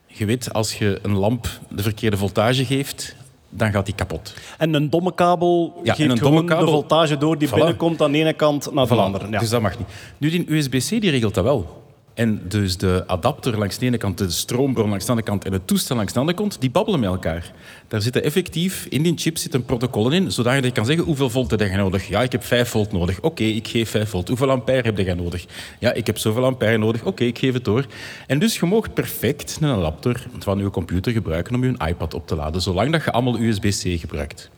Je 0.07 0.25
weet, 0.25 0.53
als 0.53 0.79
je 0.79 0.99
een 1.03 1.15
lamp 1.17 1.49
de 1.71 1.83
verkeerde 1.83 2.17
voltage 2.17 2.65
geeft, 2.65 3.17
dan 3.57 3.73
gaat 3.73 3.87
die 3.87 3.95
kapot. 3.95 4.35
En 4.59 4.75
een 4.75 4.91
domme 4.91 5.15
kabel 5.15 5.81
Ja, 5.83 5.95
geeft 5.95 6.09
en 6.11 6.17
een 6.17 6.23
domme 6.23 6.45
kabel- 6.45 6.65
de 6.65 6.71
voltage 6.71 7.19
door 7.19 7.39
die 7.39 7.49
Voilà. 7.49 7.55
binnenkomt 7.55 8.03
aan 8.03 8.13
de 8.13 8.19
ene 8.19 8.33
kant 8.33 8.73
naar 8.73 8.87
de 8.87 8.95
Voilà. 8.95 8.99
andere. 8.99 9.29
Ja. 9.31 9.39
Dus 9.39 9.49
dat 9.51 9.61
mag 9.61 9.79
niet. 9.79 9.87
Nu, 10.19 10.31
die 10.31 10.53
USB-C 10.55 10.89
die 11.01 11.11
regelt 11.11 11.35
dat 11.35 11.45
wel. 11.45 11.83
En 12.15 12.41
dus 12.49 12.77
de 12.77 13.05
adapter 13.07 13.59
langs 13.59 13.79
de 13.79 13.87
ene 13.87 13.97
kant, 13.97 14.19
de 14.19 14.31
stroombron 14.31 14.89
langs 14.89 15.05
de 15.05 15.11
andere 15.11 15.29
kant 15.29 15.45
en 15.45 15.53
het 15.53 15.67
toestel 15.67 15.97
langs 15.97 16.13
de 16.13 16.19
andere 16.19 16.39
kant, 16.39 16.61
die 16.61 16.71
babbelen 16.71 17.01
met 17.01 17.09
elkaar. 17.09 17.53
Daar 17.89 18.03
zitten 18.03 18.23
effectief, 18.23 18.87
in 18.89 19.03
die 19.03 19.13
chip 19.17 19.37
zitten 19.37 19.65
protocollen 19.65 20.13
in, 20.13 20.33
zodat 20.33 20.65
je 20.65 20.71
kan 20.71 20.87
zeggen 20.87 21.05
hoeveel 21.05 21.31
volt 21.31 21.51
heb 21.51 21.61
je 21.61 21.77
nodig. 21.77 22.09
Ja, 22.09 22.23
ik 22.23 22.33
heb 22.33 22.45
5 22.45 22.69
volt 22.69 22.93
nodig. 22.93 23.21
Oké, 23.21 23.43
ik 23.43 23.69
geef 23.69 23.91
5 23.91 24.11
volt. 24.11 24.29
Hoeveel 24.29 24.51
ampère 24.51 24.83
heb 24.83 24.99
je 24.99 25.15
nodig? 25.15 25.47
Ja, 25.79 25.93
ik 25.93 26.07
heb 26.07 26.19
zoveel 26.19 26.45
ampère 26.45 26.79
nodig. 26.79 27.05
Oké, 27.05 27.25
ik 27.25 27.39
geef 27.39 27.53
het 27.53 27.65
door. 27.65 27.87
En 28.27 28.39
dus 28.39 28.59
je 28.59 28.67
mag 28.67 28.93
perfect 28.93 29.59
een 29.61 29.69
adapter 29.69 30.27
van 30.39 30.59
je 30.59 30.71
computer 30.71 31.13
gebruiken 31.13 31.55
om 31.55 31.65
je 31.65 31.75
iPad 31.87 32.15
op 32.15 32.27
te 32.27 32.35
laden, 32.35 32.63
zolang 32.63 32.93
dat 32.93 33.05
je 33.05 33.13
allemaal 33.13 33.39
USB-C 33.39 34.01
gebruikt. 34.01 34.51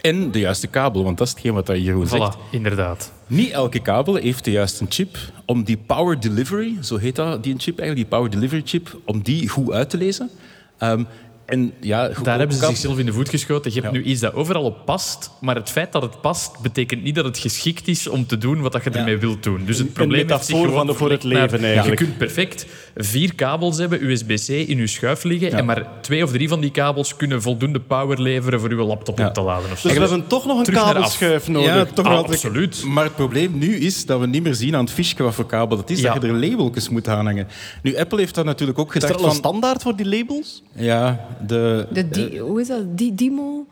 En 0.00 0.30
de 0.30 0.38
juiste 0.38 0.66
kabel, 0.66 1.04
want 1.04 1.18
dat 1.18 1.26
is 1.26 1.32
hetgeen 1.32 1.54
wat 1.54 1.66
Jeroen 1.66 2.06
zegt. 2.06 2.36
Voilà, 2.36 2.50
inderdaad. 2.50 3.12
Niet 3.32 3.50
elke 3.50 3.78
kabel 3.78 4.14
heeft 4.14 4.44
de 4.44 4.50
juiste 4.50 4.84
chip 4.88 5.16
om 5.46 5.64
die 5.64 5.76
power 5.76 6.20
delivery, 6.20 6.76
zo 6.80 6.96
heet 6.96 7.16
dat, 7.16 7.42
die 7.42 7.54
chip 7.58 7.78
eigenlijk, 7.78 8.10
die 8.10 8.18
power 8.18 8.30
delivery 8.30 8.62
chip, 8.64 8.98
om 9.04 9.22
die 9.22 9.48
goed 9.48 9.72
uit 9.72 9.90
te 9.90 9.96
lezen. 9.96 10.30
Ehm, 10.78 11.04
en 11.52 11.72
ja, 11.80 12.10
goed- 12.14 12.24
Daar 12.24 12.38
hebben 12.38 12.56
ze 12.56 12.64
zichzelf 12.66 12.98
in 12.98 13.06
de 13.06 13.12
voet 13.12 13.28
geschoten. 13.28 13.72
Je 13.74 13.80
hebt 13.80 13.92
Ja. 13.94 14.00
nu 14.00 14.04
iets 14.06 14.20
dat 14.20 14.34
overal 14.34 14.62
op 14.62 14.84
past, 14.84 15.30
maar 15.40 15.54
het 15.54 15.70
feit 15.70 15.92
dat 15.92 16.02
het 16.02 16.20
past, 16.20 16.60
betekent 16.60 17.02
niet 17.02 17.14
dat 17.14 17.24
het 17.24 17.38
geschikt 17.38 17.88
is 17.88 18.08
om 18.08 18.26
te 18.26 18.38
doen 18.38 18.60
wat 18.60 18.72
dat 18.72 18.84
je 18.84 18.90
ermee 18.90 19.18
wilt 19.18 19.42
doen. 19.42 19.64
Dus 19.64 19.78
het 19.78 19.86
Een 19.86 19.92
probleem 19.92 20.20
metafoor 20.20 20.58
gewoon 20.60 20.72
van 20.76 20.86
de- 20.86 20.94
voor 20.94 21.10
het 21.10 21.22
leven, 21.24 21.60
naar- 21.60 21.70
eigenlijk. 21.70 21.98
Je 22.00 22.04
kunt 22.06 22.18
perfect 22.18 22.66
vier 22.96 23.34
kabels 23.34 23.78
hebben, 23.78 24.04
USB-C, 24.10 24.48
in 24.48 24.76
je 24.78 24.86
schuif 24.86 25.24
liggen, 25.24 25.52
en 25.52 25.64
maar 25.64 25.86
twee 26.00 26.22
of 26.22 26.30
drie 26.32 26.48
van 26.48 26.60
die 26.60 26.70
kabels 26.70 27.16
kunnen 27.16 27.42
voldoende 27.42 27.80
power 27.80 28.20
leveren 28.22 28.60
voor 28.60 28.68
je 28.70 28.76
laptop 28.76 29.18
Ja. 29.18 29.26
op 29.26 29.34
te 29.34 29.40
laden. 29.42 29.70
Of 29.70 29.78
zo. 29.78 29.88
Dus 29.88 29.96
we 29.98 30.04
hebben 30.04 30.26
toch 30.26 30.46
nog 30.46 30.58
een 30.58 30.64
Terug 30.64 30.78
naar 30.78 30.88
af. 30.88 30.92
kabelschuif 30.94 31.48
nodig. 31.48 31.74
Ja, 31.74 31.84
toch 31.84 32.04
Ah, 32.06 32.12
wel. 32.12 32.24
absoluut. 32.24 32.84
Maar 32.84 33.04
het 33.04 33.14
probleem 33.16 33.58
nu 33.58 33.76
is 33.76 34.06
dat 34.06 34.20
we 34.20 34.26
niet 34.26 34.42
meer 34.42 34.54
zien 34.54 34.74
aan 34.76 34.84
het 34.84 34.92
fiche 34.92 35.22
wat 35.22 35.34
voor 35.34 35.46
kabel 35.46 35.76
dat 35.76 35.90
is, 35.90 36.00
Ja. 36.00 36.12
dat 36.14 36.22
je 36.22 36.28
er 36.28 36.34
labeltjes 36.34 36.88
moet 36.88 37.08
aanhangen. 37.08 37.48
Nu, 37.82 37.96
Apple 37.96 38.18
heeft 38.18 38.34
daar 38.34 38.44
natuurlijk 38.44 38.78
ook 38.78 38.88
Is 38.88 38.94
er 38.94 39.00
gedacht 39.00 39.20
al 39.20 39.24
een 39.24 39.34
van... 39.34 39.44
standaard 39.50 39.82
voor 39.82 39.96
die 39.96 40.06
labels? 40.08 40.62
Ja, 40.74 41.26
de... 41.46 41.86
De 41.92 42.08
di- 42.08 42.38
hoe 42.38 42.60
is 42.60 42.68
dat? 42.68 42.98
Die 42.98 43.14
Dimo? 43.14 43.66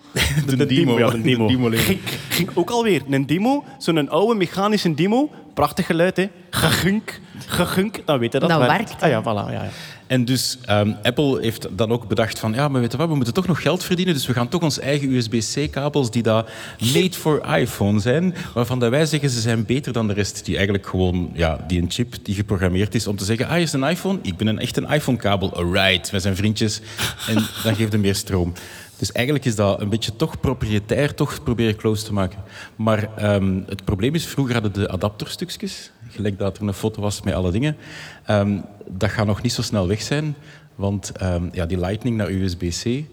de, 0.47 0.57
De 0.57 0.67
Dimo. 0.67 0.99
Ja, 0.99 1.11
de 1.11 1.21
Dimo. 1.21 1.47
label. 1.51 1.71
Ging- 1.79 2.01
ging 2.29 2.49
ook 2.55 2.71
alweer. 2.71 3.03
Een 3.11 3.27
Dimo, 3.27 3.65
zo'n 3.79 4.09
oude 4.09 4.35
mechanische 4.35 4.95
Dimo. 4.95 5.31
Prachtig 5.55 5.87
geluid, 5.87 6.17
hè. 6.17 6.29
Gegunk, 6.51 7.21
gegunk. 7.47 8.03
Dan 8.05 8.19
weet 8.19 8.33
je 8.33 8.39
dat. 8.39 8.49
Dat 8.49 8.59
werkt. 8.59 8.77
werkt, 8.77 9.03
Ah 9.03 9.09
ja, 9.09 9.23
voilà. 9.23 9.53
Ja, 9.53 9.63
ja. 9.63 9.71
En 10.11 10.25
dus 10.25 10.59
ehm, 10.65 10.93
Apple 11.03 11.41
heeft 11.41 11.69
dan 11.71 11.91
ook 11.91 12.09
bedacht 12.09 12.39
van, 12.39 12.53
ja, 12.55 12.69
maar 12.69 12.81
weet 12.81 12.93
je 12.93 12.99
wat, 12.99 13.09
we 13.09 13.15
moeten 13.15 13.35
toch 13.35 13.47
nog 13.47 13.63
geld 13.63 13.85
verdienen, 13.85 14.15
dus 14.15 14.27
we 14.27 14.33
gaan 14.33 14.49
toch 14.49 14.63
ons 14.63 14.79
eigen 14.79 15.13
USB-C-kabels 15.13 16.11
die 16.11 16.23
daar 16.23 16.45
made 16.93 17.13
for 17.13 17.57
iPhone 17.57 18.01
zijn, 18.01 18.35
waarvan 18.55 18.79
dat 18.79 18.91
wij 18.91 19.07
zeggen 19.07 19.31
ze 19.31 19.41
zijn 19.41 19.65
beter 19.65 19.93
dan 19.93 20.07
de 20.07 20.13
rest, 20.13 20.45
die 20.45 20.55
eigenlijk 20.55 20.87
gewoon, 20.87 21.31
ja, 21.35 21.65
die 21.67 21.83
een 21.83 21.91
chip 21.91 22.15
die 22.23 22.35
geprogrammeerd 22.35 22.95
is 22.95 23.07
om 23.07 23.17
te 23.17 23.25
zeggen, 23.25 23.47
ah, 23.47 23.53
hier 23.53 23.63
is 23.63 23.73
een 23.73 23.85
iPhone, 23.85 24.19
ik 24.23 24.37
ben 24.37 24.47
een, 24.47 24.59
echt 24.59 24.77
een 24.77 24.91
iPhone-kabel, 24.91 25.55
alright, 25.57 26.11
wij 26.11 26.21
zijn 26.21 26.37
vriendjes, 26.37 26.81
en 27.29 27.35
dan 27.63 27.75
geeft 27.75 27.93
het 27.93 28.01
meer 28.01 28.15
stroom. 28.15 28.53
Dus 29.01 29.13
eigenlijk 29.13 29.45
is 29.45 29.55
dat 29.55 29.81
een 29.81 29.89
beetje 29.89 30.17
toch 30.17 30.41
propriëtair, 30.41 31.15
toch 31.15 31.43
proberen 31.43 31.77
close 31.77 32.05
te 32.05 32.13
maken. 32.13 32.39
Maar 32.77 33.17
ehm, 33.17 33.61
het 33.67 33.85
probleem 33.85 34.15
is, 34.15 34.27
vroeger 34.27 34.55
hadden 34.55 34.73
de 34.73 34.89
adapterstukjes, 34.89 35.91
gelijk 36.09 36.39
dat 36.39 36.57
er 36.57 36.63
een 36.63 36.75
foto 36.75 37.01
was 37.01 37.23
met 37.23 37.35
alle 37.35 37.51
dingen, 37.51 37.77
ehm, 38.25 38.59
dat 38.89 39.11
gaat 39.11 39.27
nog 39.27 39.43
niet 39.43 39.53
zo 39.53 39.63
snel 39.63 39.89
weg 39.89 40.03
zijn, 40.03 40.35
want 40.75 41.13
ehm, 41.13 41.49
ja, 41.53 41.67
die 41.67 41.79
Lightning 41.79 42.17
naar 42.17 42.31
USB-C, 42.31 43.05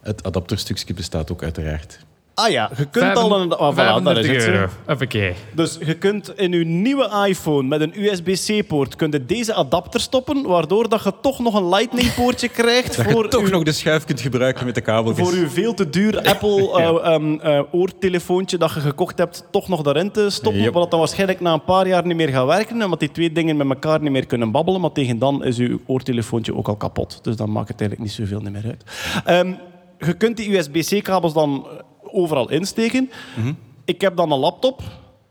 het 0.00 0.22
adapterstukje 0.22 0.94
bestaat 0.94 1.30
ook 1.30 1.42
uiteraard. 1.42 2.03
Ah 2.34 2.50
ja, 2.50 2.70
je 2.76 2.86
kunt 2.86 3.16
al 3.16 3.40
een... 3.40 3.58
Oh, 3.58 3.72
voilà, 3.72 4.02
dat 4.02 4.16
is 4.18 4.26
35 4.26 4.32
het, 4.32 4.42
zo. 4.42 4.50
euro. 4.50 4.68
Hoppakee. 4.86 5.34
Dus 5.52 5.78
je 5.84 5.94
kunt 5.94 6.32
in 6.36 6.52
je 6.52 6.64
nieuwe 6.64 7.26
iPhone 7.28 7.68
met 7.68 7.80
een 7.80 7.92
USB-C-poort 8.02 8.96
kun 8.96 9.10
je 9.10 9.26
deze 9.26 9.54
adapter 9.54 10.00
stoppen, 10.00 10.42
waardoor 10.42 10.88
dat 10.88 11.04
je 11.04 11.12
toch 11.20 11.38
nog 11.38 11.54
een 11.54 11.68
Lightning-poortje 11.68 12.48
krijgt 12.62 12.96
Dat 12.96 13.06
voor 13.10 13.22
je 13.22 13.28
toch 13.28 13.42
uw, 13.42 13.48
nog 13.48 13.62
de 13.62 13.72
schuif 13.72 14.04
kunt 14.04 14.20
gebruiken 14.20 14.66
met 14.66 14.74
de 14.74 14.80
kabeltjes. 14.80 15.28
voor 15.28 15.36
uw 15.38 15.48
veel 15.48 15.74
te 15.74 15.90
duur 15.90 16.20
Apple 16.22 16.72
eh, 16.78 17.12
ehm, 17.12 17.34
eh, 17.34 17.62
oortelefoontje 17.70 18.58
dat 18.58 18.72
je 18.74 18.80
gekocht 18.80 19.18
hebt, 19.18 19.44
toch 19.50 19.68
nog 19.68 19.82
daarin 19.82 20.10
te 20.10 20.30
stoppen. 20.30 20.62
Yep. 20.62 20.72
Wat 20.72 20.90
dan 20.90 20.98
waarschijnlijk 20.98 21.40
na 21.40 21.52
een 21.52 21.64
paar 21.64 21.86
jaar 21.86 22.06
niet 22.06 22.16
meer 22.16 22.28
gaat 22.28 22.46
werken, 22.46 22.82
omdat 22.82 23.00
die 23.00 23.10
twee 23.10 23.32
dingen 23.32 23.56
met 23.56 23.68
elkaar 23.68 24.00
niet 24.00 24.12
meer 24.12 24.26
kunnen 24.26 24.50
babbelen. 24.50 24.80
Maar 24.80 24.92
tegen 24.92 25.18
dan 25.18 25.44
is 25.44 25.58
uw 25.58 25.80
oortelefoontje 25.86 26.54
ook 26.54 26.68
al 26.68 26.76
kapot. 26.76 27.18
Dus 27.22 27.36
dan 27.36 27.52
maakt 27.52 27.68
het 27.68 27.80
eigenlijk 27.80 28.10
niet 28.10 28.28
zoveel 28.28 28.50
meer 28.50 28.64
uit. 28.64 28.84
Ehm, 29.24 29.52
je 29.98 30.14
kunt 30.14 30.36
die 30.36 30.56
USB-C-kabels 30.56 31.32
dan 31.32 31.66
overal 32.14 32.50
insteken. 32.50 33.10
Mhm. 33.36 33.52
Ik 33.84 34.00
heb 34.00 34.16
dan 34.16 34.32
een 34.32 34.38
laptop 34.38 34.82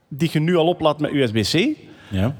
die 0.07 0.29
je 0.31 0.39
nu 0.39 0.55
al 0.55 0.67
oplaadt 0.67 0.99
met 0.99 1.11
USB-C. 1.11 1.77
Ja. 2.09 2.36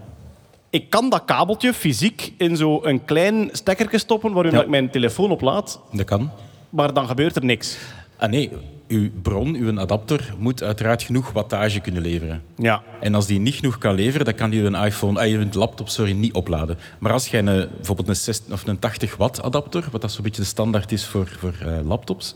Ik 0.70 0.90
kan 0.90 1.10
dat 1.10 1.26
kabeltje 1.26 1.74
fysiek 1.74 2.34
in 2.38 2.58
zo'n 2.58 3.02
klein 3.06 3.50
stekkertje 3.52 3.98
stoppen 3.98 4.34
waarin 4.34 4.54
Ja. 4.54 4.62
ik 4.62 4.68
mijn 4.68 4.90
telefoon 4.90 5.32
oplaad, 5.32 5.80
Dat 5.92 6.06
kan. 6.06 6.30
maar 6.70 6.94
dan 6.94 7.08
gebeurt 7.08 7.36
er 7.36 7.46
niks. 7.46 7.78
Ah 8.18 8.30
nee, 8.30 8.52
uw 8.88 9.10
bron, 9.22 9.56
uw 9.56 9.80
adapter, 9.80 10.34
moet 10.38 10.64
uiteraard 10.64 11.04
genoeg 11.04 11.32
wattage 11.32 11.80
kunnen 11.80 12.02
leveren. 12.02 12.44
Ja. 12.58 12.84
En 13.00 13.16
als 13.16 13.26
die 13.26 13.40
niet 13.40 13.56
genoeg 13.56 13.78
kan 13.78 13.96
leveren, 13.96 14.26
dan 14.26 14.36
kan 14.36 14.50
die 14.50 14.64
een 14.64 14.76
iPhone, 14.76 15.20
ah, 15.20 15.28
je 15.28 15.48
laptop 15.52 15.90
sorry, 15.90 16.12
niet 16.12 16.34
opladen. 16.34 16.78
Maar 17.00 17.12
als 17.12 17.28
jij 17.28 17.40
een, 17.40 17.68
bijvoorbeeld 17.76 18.08
een, 18.08 18.16
60 18.16 18.54
of 18.54 18.68
een 18.68 18.80
80 18.80 19.16
watt 19.16 19.42
adapter, 19.42 19.88
wat 19.92 20.02
dat 20.02 20.12
zo'n 20.12 20.24
beetje 20.24 20.42
de 20.42 20.48
standaard 20.48 20.92
is 20.92 21.06
voor, 21.06 21.28
voor 21.40 21.54
eh, 21.62 21.88
laptops, 21.88 22.36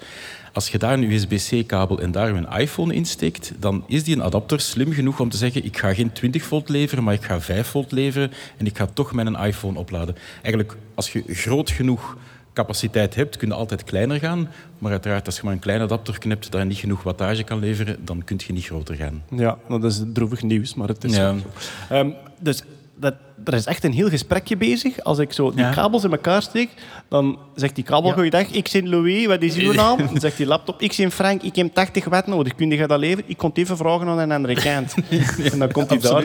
als 0.58 0.70
je 0.70 0.78
daar 0.78 0.94
een 0.94 1.12
USB-C-kabel 1.12 2.00
en 2.00 2.12
daar 2.12 2.30
een 2.30 2.48
iPhone 2.60 2.94
insteekt, 2.94 3.52
dan 3.60 3.84
is 3.88 4.04
die 4.04 4.16
een 4.16 4.24
adapter 4.24 4.60
slim 4.60 4.92
genoeg 4.92 5.20
om 5.20 5.30
te 5.30 5.38
zeggen, 5.38 5.66
ik 5.66 5.78
ga 5.78 5.94
geen 5.94 6.12
20 6.12 6.44
volt 6.44 6.70
leveren, 6.70 7.04
maar 7.04 7.14
ik 7.14 7.24
ga 7.24 7.42
5 7.42 7.68
volt 7.68 7.92
leveren 7.92 8.32
en 8.58 8.66
ik 8.66 8.78
ga 8.78 8.86
toch 8.86 9.14
mijn 9.14 9.36
iPhone 9.36 9.80
opladen. 9.80 10.16
Eigenlijk, 10.42 10.78
als 10.96 11.12
je 11.12 11.24
groot 11.28 11.72
genoeg 11.72 12.18
capaciteit 12.54 13.16
hebt, 13.16 13.38
kun 13.38 13.48
je 13.48 13.54
altijd 13.54 13.84
kleiner 13.84 14.20
gaan. 14.20 14.50
Maar 14.78 14.92
uiteraard, 14.92 15.26
als 15.26 15.36
je 15.36 15.42
maar 15.44 15.54
een 15.54 15.60
klein 15.60 15.82
adapter 15.82 16.18
hebt 16.28 16.52
dat 16.52 16.66
niet 16.66 16.78
genoeg 16.78 17.04
wattage 17.04 17.44
kan 17.44 17.60
leveren, 17.60 17.98
dan 18.06 18.24
kun 18.24 18.40
je 18.48 18.54
niet 18.54 18.66
groter 18.66 18.96
gaan. 18.96 19.24
Ja, 19.36 19.58
dat 19.70 19.84
is 19.84 20.02
droevig 20.14 20.42
nieuws, 20.42 20.74
maar 20.74 20.88
het 20.88 21.04
is 21.04 21.16
Ja. 21.16 21.34
zo. 21.38 21.46
Ehm, 21.96 22.10
dus 22.40 22.64
dat, 22.96 23.16
er 23.46 23.54
is 23.54 23.66
echt 23.66 23.84
een 23.84 23.94
heel 23.94 24.10
gesprekje 24.10 24.58
bezig. 24.58 25.04
Als 25.04 25.20
ik 25.20 25.34
zo 25.34 25.52
die 25.52 25.60
Ja. 25.60 25.72
kabels 25.72 26.04
in 26.04 26.12
elkaar 26.12 26.42
steek, 26.42 26.70
dan 27.10 27.40
zegt 27.56 27.76
die 27.76 27.84
kabel, 27.84 28.12
goeiedag, 28.12 28.48
ik 28.52 28.70
ben 28.72 28.90
Louis, 28.90 29.26
wat 29.26 29.42
is 29.42 29.56
uw 29.56 29.74
naam? 29.74 29.98
Dan 30.12 30.20
zegt 30.20 30.38
die 30.38 30.46
laptop, 30.46 30.82
ik 30.82 30.94
ben 30.98 31.12
Frank, 31.12 31.42
ik 31.42 31.56
heb 31.56 31.74
80 31.74 32.06
watt 32.06 32.28
nodig, 32.28 32.56
kun 32.56 32.70
je 32.70 32.88
dat 32.88 33.00
leveren? 33.00 33.24
Ik 33.28 33.38
kon 33.38 33.50
het 33.50 33.58
even 33.58 33.78
vragen 33.78 34.08
aan 34.08 34.20
een 34.20 34.32
andere 34.32 34.54
kant. 34.54 34.94
en 35.52 35.60
dan 35.60 35.72
komt 35.72 35.90
hij 35.90 36.00
daar 36.00 36.24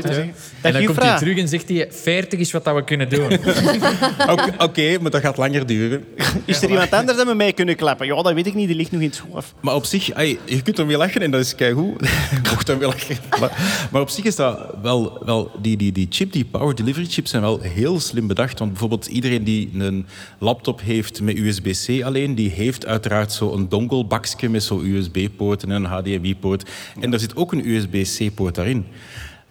En 0.61 0.73
dan 0.73 0.85
komt 0.85 1.03
hij 1.03 1.19
terug 1.19 1.39
en 1.39 1.49
zegt 1.49 1.69
hij, 1.69 1.89
40 1.91 2.39
is 2.41 2.53
wat 2.53 2.65
dat 2.65 2.75
we 2.75 2.85
kunnen 2.85 3.09
doen. 3.09 3.33
Oké, 4.67 4.99
maar 5.01 5.11
dat 5.11 5.21
gaat 5.21 5.37
langer 5.37 5.67
duren. 5.67 6.05
Is 6.45 6.63
er 6.63 6.69
iemand 6.69 6.91
anders 6.93 7.17
dat 7.19 7.27
met 7.27 7.37
mij 7.37 7.53
kunnen 7.53 7.77
klappen? 7.77 8.07
Ja, 8.07 8.23
dat 8.23 8.33
weet 8.33 8.47
ik 8.47 8.55
niet, 8.55 8.67
die 8.67 8.77
ligt 8.77 8.93
nog 8.93 9.01
in 9.01 9.07
het 9.07 9.17
schoof. 9.17 9.55
Maar 9.61 9.75
op 9.75 9.85
zich, 9.85 10.07
je 10.45 10.63
kunt 10.63 10.79
ermee 10.79 10.97
lachen 10.97 11.21
en 11.23 11.31
dat 11.31 11.41
is 11.41 11.55
keigoed. 11.55 12.01
Je 12.31 12.41
mocht 12.51 12.69
ermee 12.69 12.87
lachen. 12.87 13.17
Maar, 13.41 13.87
maar 13.91 14.01
op 14.01 14.09
zich 14.09 14.25
is 14.25 14.37
dat 14.37 14.75
wel... 14.83 15.23
wel 15.25 15.51
die, 15.61 15.77
die, 15.77 15.93
die 15.93 16.07
chip, 16.11 16.33
die 16.33 16.45
power 16.45 16.75
delivery 16.75 17.02
chips 17.07 17.31
zijn 17.31 17.43
wel 17.43 17.61
heel 17.61 18.01
slim 18.01 18.27
bedacht. 18.27 18.59
Want 18.59 18.71
bijvoorbeeld 18.71 19.07
iedereen 19.07 19.45
die 19.45 19.71
een 19.79 20.07
laptop 20.39 20.81
heeft 20.81 21.21
met 21.21 21.37
USB-C 21.37 22.03
alleen, 22.03 22.35
die 22.35 22.51
heeft 22.51 22.87
uiteraard 22.87 23.33
zo'n 23.33 23.69
donglebakje 23.69 24.49
met 24.49 24.63
zo'n 24.63 24.87
USB-poort 24.87 25.63
en 25.63 25.71
een 25.71 25.85
HDMI-poort. 25.85 26.71
En 27.01 27.11
daar 27.11 27.21
zit 27.21 27.37
ook 27.37 27.53
een 27.53 27.69
USB-C-poort 27.69 28.55
daarin. 28.55 28.85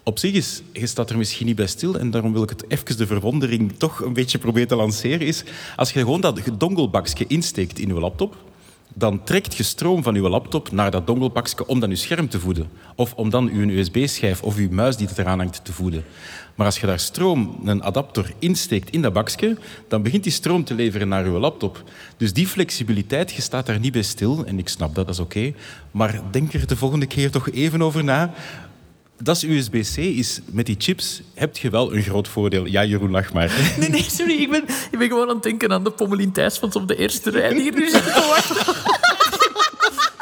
Op 0.04 0.20
zich 0.20 0.34
is, 0.34 0.62
je 0.74 0.88
staat 0.88 1.10
er 1.10 1.18
misschien 1.18 1.46
niet 1.46 1.56
bij 1.56 1.68
stil 1.68 2.00
en 2.00 2.12
daarom 2.12 2.34
wil 2.34 2.44
ik 2.44 2.50
het 2.50 2.66
even 2.68 2.98
de 2.98 3.08
verwondering 3.08 3.74
toch 3.78 4.02
een 4.02 4.14
beetje 4.14 4.38
proberen 4.38 4.68
te 4.68 4.76
lanceren, 4.76 5.28
is 5.28 5.44
als 5.76 5.92
je 5.92 6.00
gewoon 6.00 6.22
dat 6.22 6.42
donglebakje 6.58 7.26
insteekt 7.28 7.80
in 7.80 7.88
je 7.88 8.00
laptop, 8.00 8.36
dan 8.94 9.24
trekt 9.24 9.58
je 9.58 9.64
stroom 9.64 10.04
van 10.04 10.14
je 10.14 10.30
laptop 10.30 10.72
naar 10.72 10.92
dat 10.92 11.08
dongelbakje 11.08 11.68
om 11.68 11.80
dan 11.80 11.90
je 11.90 11.96
scherm 11.96 12.30
te 12.30 12.40
voeden. 12.40 12.70
Of 12.96 13.14
om 13.14 13.30
dan 13.30 13.50
je 13.54 13.78
USB-schijf 13.78 14.42
of 14.42 14.58
je 14.58 14.70
muis 14.72 14.98
die 14.98 15.08
eraan 15.16 15.40
hangt 15.40 15.66
te 15.66 15.74
voeden. 15.74 16.04
Maar 16.56 16.66
als 16.66 16.80
je 16.80 16.88
daar 16.88 17.00
stroom, 17.00 17.60
een 17.66 17.84
adapter, 17.84 18.34
insteekt 18.40 18.90
in 18.90 19.02
dat 19.02 19.14
bakje, 19.14 19.58
dan 19.88 20.02
begint 20.02 20.24
die 20.24 20.32
stroom 20.32 20.64
te 20.64 20.74
leveren 20.74 21.08
naar 21.08 21.26
je 21.26 21.30
laptop. 21.30 21.84
Dus 22.18 22.34
die 22.34 22.48
flexibiliteit, 22.48 23.32
je 23.32 23.42
staat 23.42 23.66
daar 23.66 23.80
niet 23.80 23.92
bij 23.92 24.02
stil. 24.02 24.46
En 24.46 24.60
ik 24.60 24.70
snap 24.70 24.96
dat, 24.96 25.06
dat 25.06 25.16
is 25.16 25.22
oké. 25.22 25.54
Maar 25.92 26.22
denk 26.32 26.54
er 26.54 26.68
de 26.68 26.76
volgende 26.76 27.06
keer 27.06 27.32
toch 27.32 27.50
even 27.52 27.82
over 27.82 28.04
na. 28.04 28.34
Dat 29.24 29.36
is 29.36 29.44
USB-C, 29.44 29.98
is 29.98 30.40
met 30.46 30.66
die 30.66 30.76
chips 30.78 31.22
heb 31.34 31.58
je 31.58 31.70
wel 31.70 31.94
een 31.94 32.02
groot 32.02 32.28
voordeel. 32.28 32.66
Ja, 32.66 32.86
Jeroen, 32.86 33.12
lach 33.12 33.34
maar. 33.34 33.76
Nee, 33.80 33.90
nee, 33.90 34.06
sorry. 34.10 34.42
Ik 34.42 34.50
ben, 34.50 34.64
ik 34.92 34.98
ben 34.98 35.08
gewoon 35.08 35.30
aan 35.30 35.34
het 35.36 35.44
denken 35.44 35.72
aan 35.72 35.84
de 35.84 35.92
Pommelien 35.92 36.32
Thijsmans 36.32 36.76
op 36.76 36.88
de 36.88 36.96
eerste 36.96 37.30
rij. 37.30 37.54
Hier 37.54 37.74
nu 37.74 37.90
zitten 37.90 38.14
te 38.14 38.28
wachten. 38.28 38.81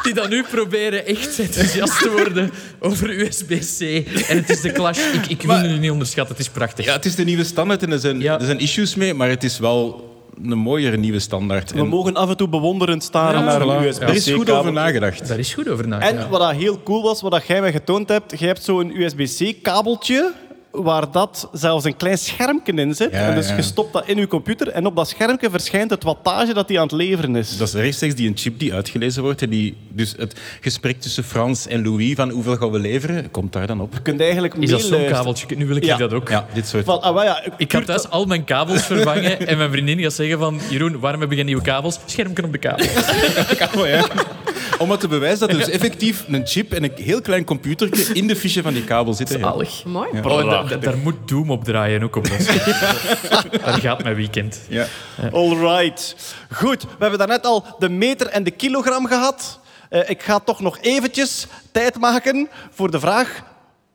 Die 0.04 0.14
dan 0.14 0.30
nu 0.30 0.44
proberen 0.44 1.06
echt 1.06 1.40
enthousiast 1.40 2.00
te 2.02 2.10
worden 2.12 2.52
over 2.80 3.10
USB-C. 3.20 3.82
En 4.30 4.38
het 4.38 4.50
is 4.50 4.62
de 4.62 4.72
clash. 4.72 5.00
Ik, 5.14 5.26
ik 5.28 5.42
wil 5.42 5.56
het 5.56 5.80
niet 5.80 5.92
onderschatten. 5.92 6.36
Het 6.36 6.46
is 6.46 6.52
prachtig. 6.52 6.86
Ja, 6.86 6.94
het 6.94 7.06
is 7.06 7.16
de 7.16 7.24
nieuwe 7.24 7.44
standaard 7.44 7.84
en 7.84 7.92
er 7.92 8.00
zijn, 8.00 8.20
Ja. 8.22 8.40
er 8.40 8.46
zijn 8.46 8.60
issues 8.60 8.96
mee, 8.96 9.14
maar 9.14 9.30
het 9.30 9.44
is 9.44 9.60
wel 9.60 10.08
een 10.44 10.58
mooiere 10.58 10.98
nieuwe 10.98 11.20
standaard. 11.20 11.72
We 11.72 11.80
En 11.80 11.88
mogen 11.88 12.16
af 12.16 12.30
en 12.30 12.38
toe 12.38 12.48
bewonderend 12.50 13.04
staren 13.04 13.40
Ja, 13.40 13.46
naar 13.46 13.60
voilà. 13.60 13.64
een 13.64 13.70
er 13.84 13.88
USB-C-kabel. 13.88 14.16
is 14.16 14.32
goed 14.32 14.50
over 14.50 14.72
nagedacht. 14.74 15.28
Daar 15.28 15.40
is 15.40 15.54
goed 15.54 15.68
over 15.70 15.88
nagedacht. 15.88 16.24
En 16.24 16.30
wat 16.30 16.40
dat 16.40 16.52
heel 16.52 16.84
cool 16.84 17.02
was, 17.02 17.22
wat 17.22 17.32
dat 17.32 17.48
jij 17.48 17.62
mij 17.62 17.72
getoond 17.72 18.10
hebt, 18.10 18.40
jij 18.40 18.48
hebt 18.48 18.64
zo'n 18.64 19.02
USB-C-kabeltje 19.02 20.32
waar 20.84 21.12
dat 21.12 21.50
zelfs 21.52 21.86
een 21.86 21.96
klein 21.98 22.18
schermpje 22.18 22.74
in 22.74 22.96
zit. 22.96 23.12
Ja, 23.12 23.18
en 23.18 23.36
dus 23.36 23.48
ja. 23.50 23.56
je 23.56 23.62
stopt 23.62 23.94
dat 23.94 24.08
in 24.08 24.18
je 24.18 24.28
computer 24.28 24.68
en 24.68 24.86
op 24.86 24.96
dat 24.96 25.10
schermpje 25.10 25.50
verschijnt 25.50 25.90
het 25.90 26.04
wattage 26.04 26.54
dat 26.54 26.68
hij 26.70 26.78
aan 26.78 26.84
het 26.84 26.92
leveren 26.92 27.36
is. 27.36 27.58
Dat 27.58 27.68
is 27.68 27.74
rechtstreeks 27.74 28.16
die 28.16 28.28
een 28.28 28.38
chip 28.38 28.60
die 28.60 28.74
uitgelezen 28.74 29.24
wordt. 29.24 29.42
En 29.42 29.50
die, 29.50 29.78
dus 29.90 30.14
het 30.18 30.36
gesprek 30.62 31.02
tussen 31.02 31.24
Frans 31.24 31.68
en 31.68 31.84
Louis 31.84 32.16
van 32.16 32.30
hoeveel 32.30 32.56
gaan 32.56 32.72
we 32.72 32.80
leveren, 32.80 33.32
komt 33.32 33.54
daar 33.54 33.68
dan 33.68 33.82
op. 33.82 33.94
Je 33.94 34.02
kunt 34.02 34.22
eigenlijk 34.22 34.54
Is 34.54 34.70
dat 34.70 34.82
zo'n 34.82 35.06
kabeltje? 35.06 35.56
Nu 35.56 35.68
wil 35.68 35.76
ik 35.76 35.84
Ja. 35.84 35.98
dat 35.98 36.14
ook. 36.14 36.30
Ja, 36.30 36.48
dit 36.54 36.68
soort... 36.68 36.86
Van, 36.86 37.02
ah, 37.02 37.24
ja, 37.24 37.44
Ik 37.58 37.72
ga 37.72 37.82
thuis 37.82 38.10
al 38.10 38.26
mijn 38.26 38.44
kabels 38.44 38.86
vervangen 38.86 39.48
en 39.48 39.58
mijn 39.58 39.72
vriendin 39.72 40.00
gaat 40.00 40.14
zeggen 40.14 40.40
van 40.40 40.60
Jeroen, 40.70 41.00
waarom 41.00 41.22
heb 41.22 41.30
je 41.30 41.36
geen 41.36 41.46
nieuwe 41.46 41.62
kabels? 41.62 42.00
Schermpje 42.06 42.44
op 42.44 42.52
de 42.52 42.58
kabel. 42.58 42.86
kabel, 43.58 43.88
ja. 43.96 44.06
Om 44.80 44.92
het 44.92 45.00
te 45.00 45.08
bewijzen 45.08 45.40
dat 45.40 45.50
er 45.50 45.58
dus 45.58 45.70
effectief 45.70 46.24
een 46.28 46.48
chip 46.48 46.72
en 46.74 46.84
een 46.84 46.92
heel 46.96 47.22
klein 47.22 47.44
computertje 47.44 48.14
in 48.14 48.28
de 48.28 48.36
fiche 48.36 48.62
van 48.62 48.74
die 48.74 48.84
kabel 48.84 49.14
zitten. 49.14 49.40
Zalig. 49.40 49.84
Mooi. 49.86 50.10
Oh, 50.24 50.50
da- 50.50 50.64
da- 50.64 50.76
daar 50.78 50.98
moet 50.98 51.16
Doom 51.26 51.52
op 51.52 51.64
draaien, 51.64 52.04
ook 52.04 52.16
op 52.16 52.28
ons. 52.32 52.46
daar 53.66 53.80
gaat 53.80 54.04
mijn 54.04 54.16
weekend. 54.16 54.60
Ja. 54.70 54.86
All 55.32 55.56
right. 55.58 56.16
Goed, 56.52 56.82
we 56.84 56.88
hebben 57.00 57.20
daarnet 57.20 57.46
al 57.46 57.66
de 57.80 57.90
meter 57.90 58.28
en 58.28 58.44
de 58.44 58.52
kilogram 58.52 59.06
gehad. 59.06 59.60
Eh, 59.90 60.10
ik 60.10 60.22
ga 60.24 60.40
toch 60.40 60.60
nog 60.60 60.78
eventjes 60.82 61.48
tijd 61.72 62.00
maken 62.00 62.48
voor 62.72 62.92
de 62.92 63.00
vraag... 63.00 63.42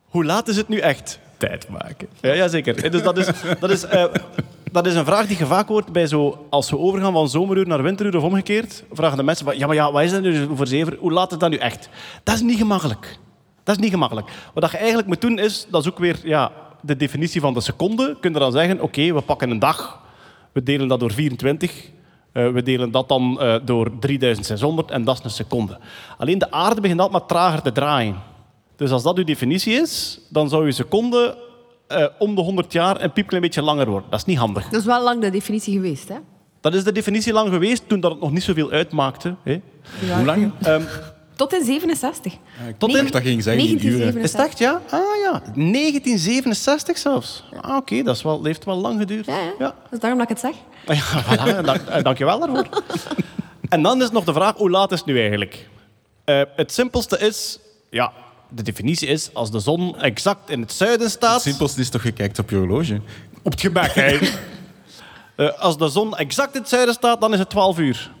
Hoe 0.05 0.25
laat 0.25 0.47
is 0.47 0.57
het 0.57 0.67
nu 0.67 0.77
echt? 0.79 1.19
Tijd 1.37 1.69
maken. 1.69 2.07
Ja, 2.21 2.33
jazeker. 2.35 2.83
Eh, 2.83 2.91
Dus 2.91 3.01
dat 3.01 3.17
is, 3.17 3.27
dat, 3.59 3.69
is, 3.69 3.83
eh, 3.83 4.03
dat 4.75 4.85
is 4.85 4.95
een 4.95 5.05
vraag 5.05 5.27
die 5.27 5.37
je 5.37 5.45
vaak 5.45 5.67
hoort 5.67 5.91
bij 5.91 6.07
zo, 6.07 6.45
als 6.49 6.69
we 6.69 6.77
overgaan 6.77 7.13
van 7.13 7.29
zomeruur 7.29 7.67
naar 7.67 7.83
winteruur 7.83 8.17
of 8.17 8.23
omgekeerd. 8.23 8.83
Vragen 8.91 9.17
de 9.17 9.23
mensen, 9.23 9.57
ja, 9.57 9.67
maar 9.67 9.75
ja, 9.75 9.91
wat 9.91 10.03
is 10.03 10.11
dat 10.11 10.21
nu 10.21 10.47
voor 10.55 10.67
zeven? 10.67 10.97
Hoe 10.99 11.11
laat 11.11 11.31
is 11.31 11.37
dat 11.37 11.49
nu 11.49 11.57
echt? 11.57 11.89
Dat 12.23 12.35
is 12.35 12.41
niet 12.41 12.57
gemakkelijk. 12.57 13.19
Dat 13.63 13.75
is 13.75 13.81
niet 13.81 13.91
gemakkelijk. 13.91 14.31
Wat 14.53 14.71
je 14.71 14.77
eigenlijk 14.77 15.07
moet 15.07 15.21
doen 15.21 15.39
is, 15.39 15.67
dat 15.69 15.81
is 15.81 15.91
ook 15.91 15.99
weer 15.99 16.19
ja, 16.23 16.51
de 16.81 16.95
definitie 16.95 17.41
van 17.41 17.53
de 17.53 17.61
seconde. 17.61 18.17
Kun 18.19 18.33
je 18.33 18.39
dan 18.39 18.51
zeggen, 18.51 18.81
oké, 18.81 19.13
we 19.13 19.21
pakken 19.21 19.49
een 19.49 19.59
dag, 19.59 20.01
we 20.51 20.63
delen 20.63 20.87
dat 20.87 20.99
door 20.99 21.11
24, 21.11 21.89
eh, 22.31 22.51
we 22.51 22.63
delen 22.63 22.91
dat 22.91 23.07
dan 23.09 23.41
eh, 23.41 23.55
door 23.63 23.91
3600 23.99 24.91
en 24.91 25.03
dat 25.03 25.17
is 25.17 25.23
een 25.23 25.29
seconde. 25.29 25.79
Alleen 26.17 26.37
de 26.37 26.51
aarde 26.51 26.81
begint 26.81 26.99
altijd 26.99 27.19
maar 27.19 27.27
trager 27.27 27.61
te 27.61 27.71
draaien. 27.71 28.15
Dus 28.75 28.91
als 28.91 29.03
dat 29.03 29.17
uw 29.17 29.23
definitie 29.23 29.73
is, 29.73 30.19
dan 30.29 30.49
zou 30.49 30.65
je 30.65 30.71
seconde 30.71 31.37
eh, 31.87 32.05
om 32.19 32.35
de 32.35 32.41
100 32.41 32.71
jaar 32.73 33.01
een 33.01 33.11
piepklein 33.11 33.41
beetje 33.41 33.61
langer 33.61 33.89
worden. 33.89 34.09
Dat 34.09 34.19
is 34.19 34.25
niet 34.25 34.37
handig. 34.37 34.69
Dat 34.69 34.79
is 34.79 34.85
wel 34.85 35.03
lang 35.03 35.21
de 35.21 35.29
definitie 35.29 35.73
geweest, 35.73 36.09
hè? 36.09 36.15
Dat 36.61 36.73
is 36.73 36.83
de 36.83 36.91
definitie 36.91 37.33
lang 37.33 37.49
geweest 37.49 37.87
toen 37.89 37.99
dat 37.99 38.11
het 38.11 38.19
nog 38.21 38.31
niet 38.31 38.43
zoveel 38.43 38.71
uitmaakte. 38.71 39.35
Hè. 39.43 39.61
Ja. 39.99 40.15
Hoe 40.15 40.25
lang? 40.25 40.51
Ehm, 40.61 40.81
Tot 41.35 41.53
in 41.53 41.63
67. 41.65 42.33
tot 42.77 42.95
in... 42.95 43.07
dat 43.11 43.21
ging 43.21 43.43
zeggen, 43.43 43.63
niet 43.63 43.81
duren. 43.81 44.17
Is 44.17 44.31
het 44.31 44.41
echt, 44.41 44.57
ja? 44.57 44.81
Ah 44.89 44.99
ja, 45.23 45.41
1967 45.55 46.97
zelfs. 46.97 47.43
Ah, 47.61 47.75
Oké, 47.77 48.03
dat 48.03 48.15
is 48.15 48.21
wel, 48.21 48.37
dat 48.37 48.45
heeft 48.45 48.65
wel 48.65 48.75
lang 48.75 48.99
geduurd. 48.99 49.25
Ja, 49.25 49.37
ja. 49.37 49.53
ja. 49.59 49.65
Dat 49.83 49.91
is 49.91 49.99
daarom 49.99 50.19
dat 50.19 50.29
ik 50.31 50.37
het 50.41 50.53
zeg. 50.53 50.55
Ja, 50.97 51.23
voilà, 51.23 51.65
dank, 51.65 51.81
eh, 51.81 52.03
dank 52.03 52.17
je 52.17 52.25
wel 52.25 52.39
daarvoor. 52.39 52.67
En 53.69 53.81
dan 53.83 54.01
is 54.01 54.11
nog 54.11 54.23
de 54.23 54.33
vraag, 54.33 54.55
hoe 54.55 54.69
laat 54.69 54.91
is 54.91 54.97
het 54.97 55.07
nu 55.07 55.19
eigenlijk? 55.19 55.69
Eh, 56.23 56.41
het 56.55 56.71
simpelste 56.71 57.19
is, 57.19 57.59
ja, 57.89 58.11
de 58.49 58.63
definitie 58.63 59.07
is, 59.07 59.33
als 59.33 59.51
de 59.51 59.59
zon 59.59 59.99
exact 59.99 60.49
in 60.49 60.61
het 60.61 60.71
zuiden 60.71 61.09
staat... 61.09 61.33
Het 61.33 61.41
simpelste 61.41 61.81
is 61.81 61.89
toch, 61.89 62.03
je 62.03 62.11
kijkt 62.11 62.39
op 62.39 62.49
je 62.49 62.55
horloge. 62.55 63.01
Op 63.43 63.51
het 63.51 63.61
gemak, 63.61 63.91
hè. 63.91 64.17
Eh, 65.35 65.59
als 65.59 65.77
de 65.77 65.87
zon 65.89 66.17
exact 66.17 66.55
in 66.55 66.59
het 66.59 66.69
zuiden 66.69 66.93
staat, 66.93 67.21
dan 67.21 67.33
is 67.33 67.39
het 67.39 67.49
12 67.49 67.79
uur. 67.79 68.11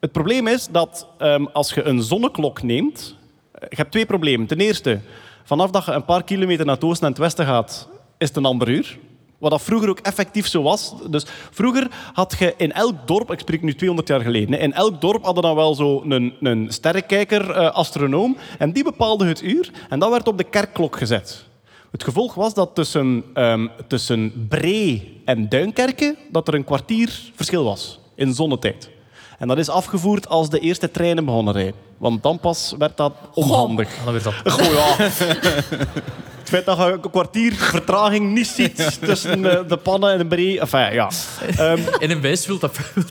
Het 0.00 0.12
probleem 0.12 0.46
is 0.46 0.68
dat 0.70 1.06
ehm, 1.18 1.44
als 1.52 1.72
je 1.74 1.82
een 1.82 2.02
zonneklok 2.02 2.62
neemt... 2.62 3.16
eh, 3.52 3.68
Je 3.70 3.76
hebt 3.76 3.90
twee 3.90 4.06
problemen. 4.06 4.46
Ten 4.46 4.58
eerste, 4.60 5.00
vanaf 5.44 5.70
dat 5.70 5.84
je 5.84 5.92
een 5.92 6.04
paar 6.04 6.24
kilometer 6.24 6.66
naar 6.66 6.74
het 6.74 6.84
oosten 6.84 7.06
en 7.06 7.12
het 7.12 7.20
westen 7.20 7.46
gaat, 7.46 7.88
is 8.18 8.28
het 8.28 8.36
een 8.36 8.44
ander 8.44 8.68
uur. 8.68 8.98
Wat 9.42 9.50
dat 9.50 9.62
vroeger 9.62 9.88
ook 9.88 9.98
effectief 9.98 10.46
zo 10.46 10.62
was. 10.62 10.94
Dus 11.10 11.24
vroeger 11.50 11.90
had 12.12 12.36
je 12.38 12.54
in 12.56 12.72
elk 12.72 13.06
dorp, 13.06 13.32
ik 13.32 13.40
spreek 13.40 13.62
nu 13.62 13.74
200 13.74 14.08
jaar 14.08 14.20
geleden, 14.20 14.58
in 14.58 14.72
elk 14.72 15.00
dorp 15.00 15.24
hadden 15.24 15.42
dan 15.42 15.54
wel 15.54 15.74
zo 15.74 16.02
een, 16.08 16.34
een 16.40 16.66
sterrenkijker, 16.72 17.50
eh, 17.50 17.70
astronoom, 17.70 18.36
en 18.58 18.72
die 18.72 18.84
bepaalde 18.84 19.26
het 19.26 19.42
uur 19.42 19.70
en 19.88 19.98
dat 19.98 20.10
werd 20.10 20.28
op 20.28 20.38
de 20.38 20.44
kerkklok 20.44 20.96
gezet. 20.96 21.44
Het 21.90 22.04
gevolg 22.04 22.34
was 22.34 22.54
dat 22.54 22.74
tussen, 22.74 23.24
ehm, 23.34 23.66
tussen 23.86 24.46
Bree 24.48 25.20
en 25.24 25.48
Duinkerke 25.48 26.16
dat 26.30 26.48
er 26.48 26.54
een 26.54 26.64
kwartier 26.64 27.20
verschil 27.34 27.64
was 27.64 28.00
in 28.14 28.34
zonnetijd. 28.34 28.90
En 29.38 29.48
dat 29.48 29.58
is 29.58 29.68
afgevoerd 29.68 30.28
als 30.28 30.50
de 30.50 30.58
eerste 30.58 30.90
treinen 30.90 31.24
begonnen 31.24 31.54
rijden. 31.54 31.74
Want 31.98 32.22
dan 32.22 32.38
pas 32.38 32.74
werd 32.78 32.96
dat 32.96 33.12
onhandig. 33.34 34.04
Dan 34.04 34.12
werd 34.12 34.24
dat 34.24 34.52
Goh, 34.52 34.72
ja. 34.72 34.96
Het 36.52 36.64
feit 36.64 36.78
dat 36.78 36.86
je 36.86 36.92
een 36.92 37.10
kwartier 37.10 37.54
vertraging 37.54 38.32
niet 38.32 38.46
ziet 38.46 38.98
tussen 39.06 39.50
eh, 39.50 39.68
de 39.68 39.76
pannen 39.76 40.18
en 40.18 40.28
de. 40.28 40.60
Enfin, 40.60 40.92
ja. 40.92 41.10
Ehm, 41.56 41.80
En 41.98 42.10
een 42.10 42.20
wijs 42.20 42.46
wil 42.46 42.58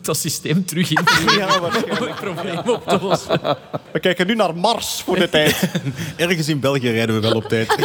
dat, 0.02 0.18
systeem 0.18 0.66
terug 0.66 0.90
in 0.90 1.04
ja, 1.38 1.60
waarschijnlijk. 1.62 2.02
om 2.02 2.08
het 2.08 2.16
probleem 2.16 2.58
op 2.58 2.88
te 2.88 3.00
lossen. 3.02 3.58
We 3.92 4.00
kijken 4.00 4.28
nu 4.28 4.36
naar 4.36 4.56
Mars 4.56 5.02
voor 5.06 5.16
de 5.16 5.30
tijd. 5.30 5.70
Ergens 6.16 6.48
in 6.48 6.60
België 6.60 6.90
rijden 6.90 7.16
we 7.16 7.22
wel 7.22 7.36
op 7.36 7.44
tijd. 7.44 7.76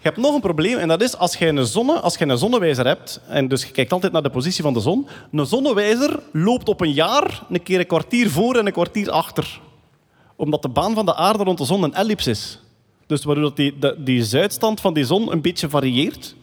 Je 0.00 0.10
hebt 0.10 0.16
nog 0.16 0.34
een 0.34 0.40
probleem 0.40 0.78
en 0.78 0.88
dat 0.88 1.02
is 1.02 1.16
als 1.16 1.36
je 1.36 1.46
een, 1.46 1.66
zonne, 1.66 2.00
als 2.00 2.16
je 2.16 2.26
een 2.26 2.38
zonnewijzer 2.38 2.86
hebt, 2.86 3.20
en 3.28 3.48
dus 3.48 3.64
je 3.64 3.70
kijkt 3.70 3.92
altijd 3.92 4.12
naar 4.12 4.22
de 4.22 4.30
positie 4.30 4.62
van 4.62 4.72
de 4.72 4.80
zon, 4.80 5.08
een 5.32 5.46
zonnewijzer 5.46 6.18
loopt 6.32 6.68
op 6.68 6.80
een 6.80 6.92
jaar 6.92 7.42
een 7.50 7.62
keer 7.62 7.78
een 7.78 7.86
kwartier 7.86 8.30
voor 8.30 8.56
en 8.56 8.66
een 8.66 8.72
kwartier 8.72 9.10
achter. 9.10 9.60
Omdat 10.36 10.62
de 10.62 10.68
baan 10.68 10.94
van 10.94 11.06
de 11.06 11.14
aarde 11.14 11.44
rond 11.44 11.58
de 11.58 11.64
zon 11.64 11.82
een 11.82 11.94
ellipse 11.94 12.30
is. 12.30 12.58
Dus 13.06 13.24
waardoor 13.24 13.44
dat 13.44 13.56
die, 13.56 13.78
de- 13.78 13.96
die 13.98 14.24
zuidstand 14.24 14.80
van 14.80 14.94
die 14.94 15.04
zon 15.04 15.32
een 15.32 15.40
beetje 15.40 15.68
varieert. 15.68 16.34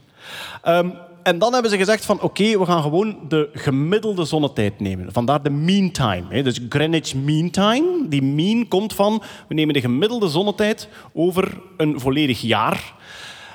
Ehm, 0.63 0.89
en 1.23 1.39
dan 1.39 1.53
hebben 1.53 1.71
ze 1.71 1.77
gezegd 1.77 2.05
van 2.05 2.21
oké, 2.21 2.59
we 2.59 2.65
gaan 2.65 2.81
gewoon 2.81 3.17
de 3.27 3.49
gemiddelde 3.53 4.25
zonnetijd 4.25 4.79
nemen. 4.79 5.11
Vandaar 5.11 5.43
de 5.43 5.49
mean 5.49 5.91
time. 5.91 6.23
Hè. 6.29 6.43
Dus 6.43 6.59
Greenwich 6.69 7.15
Mean 7.15 7.49
Time. 7.49 8.07
Die 8.09 8.21
mean 8.21 8.67
komt 8.67 8.93
van, 8.93 9.21
we 9.47 9.53
nemen 9.53 9.73
de 9.73 9.81
gemiddelde 9.81 10.27
zonnetijd 10.29 10.87
over 11.13 11.59
een 11.77 11.99
volledig 11.99 12.41
jaar. 12.41 12.93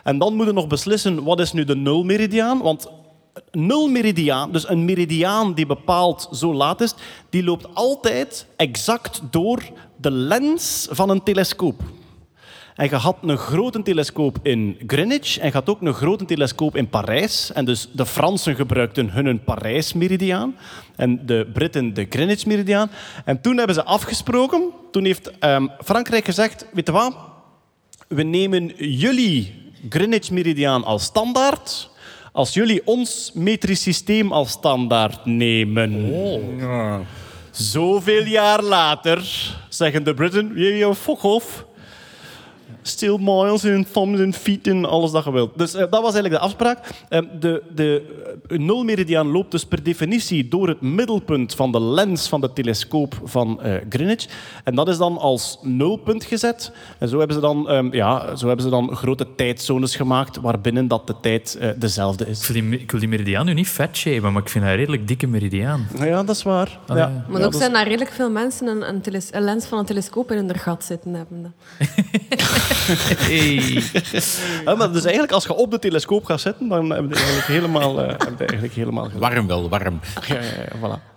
En 0.02 0.18
dan 0.18 0.34
moeten 0.34 0.54
we 0.54 0.60
nog 0.60 0.68
beslissen 0.68 1.22
wat 1.24 1.40
is 1.40 1.52
nu 1.52 1.64
de 1.64 1.76
nulmeridiaan. 1.76 2.58
Want 2.62 2.90
nulmeridiaan, 3.50 4.52
dus 4.52 4.68
een 4.68 4.84
meridiaan 4.84 5.54
die 5.54 5.66
bepaald 5.66 6.28
zo 6.32 6.54
laat 6.54 6.80
is, 6.80 6.94
die 7.30 7.44
loopt 7.44 7.74
altijd 7.74 8.46
exact 8.56 9.20
door 9.30 9.62
de 9.96 10.10
lens 10.10 10.88
van 10.90 11.10
een 11.10 11.22
telescoop. 11.22 11.82
En 12.76 12.88
je 12.88 12.94
had 12.94 13.16
een 13.22 13.38
grote 13.38 13.82
telescoop 13.82 14.38
in 14.42 14.76
Greenwich 14.86 15.38
en 15.38 15.46
je 15.46 15.52
had 15.52 15.68
ook 15.68 15.80
een 15.80 15.94
grote 15.94 16.24
telescoop 16.24 16.76
in 16.76 16.88
Parijs. 16.88 17.52
En 17.52 17.64
dus 17.64 17.88
de 17.92 18.06
Fransen 18.06 18.54
gebruikten 18.54 19.10
hun 19.10 19.44
Parijs-meridiaan 19.44 20.56
en 20.96 21.26
de 21.26 21.50
Britten 21.52 21.94
de 21.94 22.06
Greenwich-meridiaan. 22.10 22.90
En 23.24 23.40
toen 23.40 23.56
hebben 23.56 23.74
ze 23.74 23.84
afgesproken, 23.84 24.70
toen 24.90 25.04
heeft 25.04 25.38
ehm, 25.38 25.66
Frankrijk 25.84 26.24
gezegd, 26.24 26.66
weet 26.72 26.86
je 26.86 26.92
wat, 26.92 27.16
we 28.08 28.22
nemen 28.22 28.72
jullie 28.76 29.54
Greenwich-meridiaan 29.88 30.84
als 30.84 31.02
standaard 31.02 31.94
als 32.32 32.54
jullie 32.54 32.82
ons 32.84 33.30
metrisch 33.34 33.82
systeem 33.82 34.32
als 34.32 34.50
standaard 34.50 35.24
nemen. 35.24 36.14
Zoveel 37.50 38.24
jaar 38.24 38.62
later 38.62 39.24
zeggen 39.68 40.04
de 40.04 40.14
Britten, 40.14 40.52
yeah, 40.54 40.76
yeah, 40.76 40.94
Still 42.82 43.18
miles 43.20 43.64
en 43.64 43.86
thumbs 43.92 44.20
en 44.20 44.32
feet 44.32 44.66
en 44.66 44.84
alles 44.84 45.10
dat 45.10 45.24
je 45.24 45.32
wilt. 45.32 45.58
Dus 45.58 45.74
eh, 45.74 45.80
dat 45.80 46.02
was 46.02 46.14
eigenlijk 46.14 46.34
de 46.34 46.38
afspraak. 46.40 46.78
Eh, 47.08 47.20
de, 47.40 47.62
de 47.74 48.02
eh, 48.48 48.58
nulmeridiaan 48.58 49.26
loopt 49.26 49.50
dus 49.50 49.64
per 49.64 49.82
definitie 49.82 50.48
door 50.48 50.68
het 50.68 50.80
middelpunt 50.80 51.54
van 51.54 51.72
de 51.72 51.80
lens 51.80 52.28
van 52.28 52.40
de 52.40 52.52
telescoop 52.52 53.20
van 53.24 53.62
eh, 53.62 53.74
Greenwich. 53.88 54.26
En 54.64 54.74
dat 54.74 54.88
is 54.88 54.98
dan 54.98 55.18
als 55.18 55.58
nulpunt 55.62 56.24
gezet. 56.24 56.72
En 56.98 57.08
zo 57.08 57.18
hebben 57.18 57.36
ze 57.36 57.42
dan, 57.42 57.68
ehm, 57.68 57.94
ja, 57.94 58.36
zo 58.36 58.46
hebben 58.46 58.64
ze 58.64 58.70
dan 58.70 58.96
grote 58.96 59.26
tijdzones 59.36 59.96
gemaakt 59.96 60.36
waarbinnen 60.36 60.88
dat 60.88 61.06
de 61.06 61.14
tijd 61.20 61.58
dezelfde 61.76 62.26
is. 62.26 62.40
Ik 62.40 62.54
wil, 62.54 62.62
die, 62.70 62.80
ik 62.80 62.90
wil 62.90 63.00
die 63.00 63.08
meridiaan 63.08 63.46
nu 63.46 63.54
niet 63.54 63.68
vet 63.68 63.96
shamen, 63.96 64.32
maar 64.32 64.42
ik 64.42 64.48
vind 64.48 64.64
dat 64.64 64.72
een 64.72 64.78
redelijk 64.78 65.08
dikke 65.08 65.26
meridiaan. 65.26 65.88
Ja, 65.98 66.22
dat 66.22 66.36
is 66.36 66.42
waar. 66.42 66.78
Ah, 66.86 66.96
ja. 66.96 67.02
ja. 67.02 67.24
Maar 67.28 67.40
Ja, 67.40 67.46
ook 67.46 67.52
dat 67.52 67.60
zijn 67.60 67.72
daar 67.72 67.84
redelijk 67.84 68.10
veel 68.10 68.30
mensen 68.30 68.66
een, 68.66 69.02
een 69.30 69.42
lens 69.44 69.66
van 69.66 69.78
een 69.78 69.84
telescoop 69.84 70.30
in 70.30 70.36
hun 70.36 70.58
gat 70.58 70.84
zitten 70.84 71.14
hebben. 71.14 71.54
Hey. 73.28 73.82
Ja, 74.64 74.74
maar 74.74 74.92
dus 74.92 75.02
eigenlijk, 75.02 75.32
als 75.32 75.44
je 75.44 75.54
op 75.54 75.70
de 75.70 75.78
telescoop 75.78 76.24
gaat 76.24 76.40
zitten, 76.40 76.68
dan 76.68 76.90
hebben 76.90 77.10
we 77.10 77.16
eigenlijk 77.16 77.46
helemaal, 77.46 78.00
eh, 78.00 78.08
hebben 78.08 78.36
we 78.36 78.44
eigenlijk 78.44 78.74
helemaal 78.74 79.04
gedaan. 79.04 79.20
Warm 79.20 79.46
wel, 79.46 79.68
warm. 79.68 80.00
Ja, 80.26 80.34
ja, 80.34 80.40
ja, 80.42 80.76
voilà. 80.78 81.14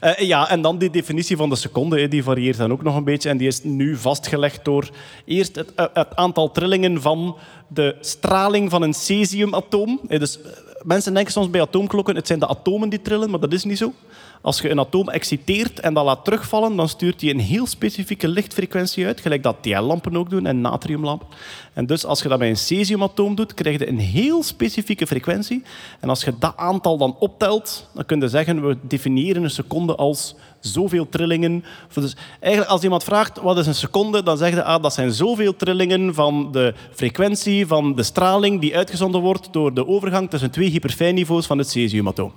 Eh, 0.00 0.26
ja, 0.26 0.48
en 0.48 0.62
dan 0.62 0.78
die 0.78 0.90
definitie 0.90 1.36
van 1.36 1.48
de 1.48 1.56
seconde, 1.56 2.00
hè, 2.00 2.08
die 2.08 2.22
varieert 2.22 2.56
dan 2.56 2.72
ook 2.72 2.82
nog 2.82 2.96
een 2.96 3.04
beetje. 3.04 3.28
En 3.28 3.36
die 3.36 3.46
is 3.46 3.62
nu 3.62 3.96
vastgelegd 3.96 4.64
door 4.64 4.88
eerst 5.24 5.56
het, 5.56 5.74
eh, 5.74 5.86
het 5.92 6.16
aantal 6.16 6.50
trillingen 6.50 7.02
van 7.02 7.36
de 7.68 7.96
straling 8.00 8.70
van 8.70 8.82
een 8.82 8.94
cesiumatoom. 8.94 10.00
Dus, 10.08 10.38
mensen 10.82 11.14
denken 11.14 11.32
soms 11.32 11.50
bij 11.50 11.60
atoomklokken, 11.60 12.16
het 12.16 12.26
zijn 12.26 12.38
de 12.38 12.48
atomen 12.48 12.88
die 12.88 13.02
trillen, 13.02 13.30
maar 13.30 13.40
dat 13.40 13.52
is 13.52 13.64
niet 13.64 13.78
zo. 13.78 13.92
Als 14.42 14.60
je 14.60 14.70
een 14.70 14.80
atoom 14.80 15.08
exciteert 15.08 15.80
en 15.80 15.94
dat 15.94 16.04
laat 16.04 16.24
terugvallen, 16.24 16.76
dan 16.76 16.88
stuurt 16.88 17.20
hij 17.20 17.30
een 17.30 17.40
heel 17.40 17.66
specifieke 17.66 18.28
lichtfrequentie 18.28 19.06
uit, 19.06 19.20
gelijk 19.20 19.42
dat 19.42 19.56
TL-lampen 19.60 20.16
ook 20.16 20.30
doen 20.30 20.46
en 20.46 20.60
natriumlampen. 20.60 21.26
En 21.72 21.86
dus 21.86 22.04
als 22.04 22.22
je 22.22 22.28
dat 22.28 22.38
bij 22.38 22.48
een 22.48 22.56
cesiumatoom 22.56 23.34
doet, 23.34 23.54
krijg 23.54 23.78
je 23.78 23.88
een 23.88 23.98
heel 23.98 24.42
specifieke 24.42 25.06
frequentie. 25.06 25.62
En 26.00 26.08
als 26.08 26.24
je 26.24 26.34
dat 26.38 26.56
aantal 26.56 26.98
dan 26.98 27.16
optelt, 27.18 27.88
dan 27.94 28.04
kun 28.04 28.20
je 28.20 28.28
zeggen, 28.28 28.66
we 28.66 28.76
definiëren 28.82 29.42
een 29.42 29.50
seconde 29.50 29.94
als 29.94 30.34
zoveel 30.66 31.08
trillingen. 31.08 31.64
Dus 31.94 32.16
eigenlijk 32.40 32.72
als 32.72 32.82
iemand 32.82 33.04
vraagt, 33.04 33.40
wat 33.40 33.58
is 33.58 33.66
een 33.66 33.74
seconde? 33.74 34.22
Dan 34.22 34.36
zeg 34.36 34.50
je, 34.54 34.64
ah, 34.64 34.82
dat 34.82 34.92
zijn 34.94 35.12
zoveel 35.12 35.56
trillingen 35.56 36.14
van 36.14 36.52
de 36.52 36.74
frequentie 36.94 37.66
van 37.66 37.94
de 37.94 38.02
straling 38.02 38.60
die 38.60 38.76
uitgezonden 38.76 39.20
wordt 39.20 39.52
door 39.52 39.74
de 39.74 39.86
overgang 39.86 40.30
tussen 40.30 40.50
twee 40.50 40.68
hyperfijnniveaus 40.70 41.46
van 41.46 41.58
het 41.58 41.70
cesiumatoom. 41.70 42.32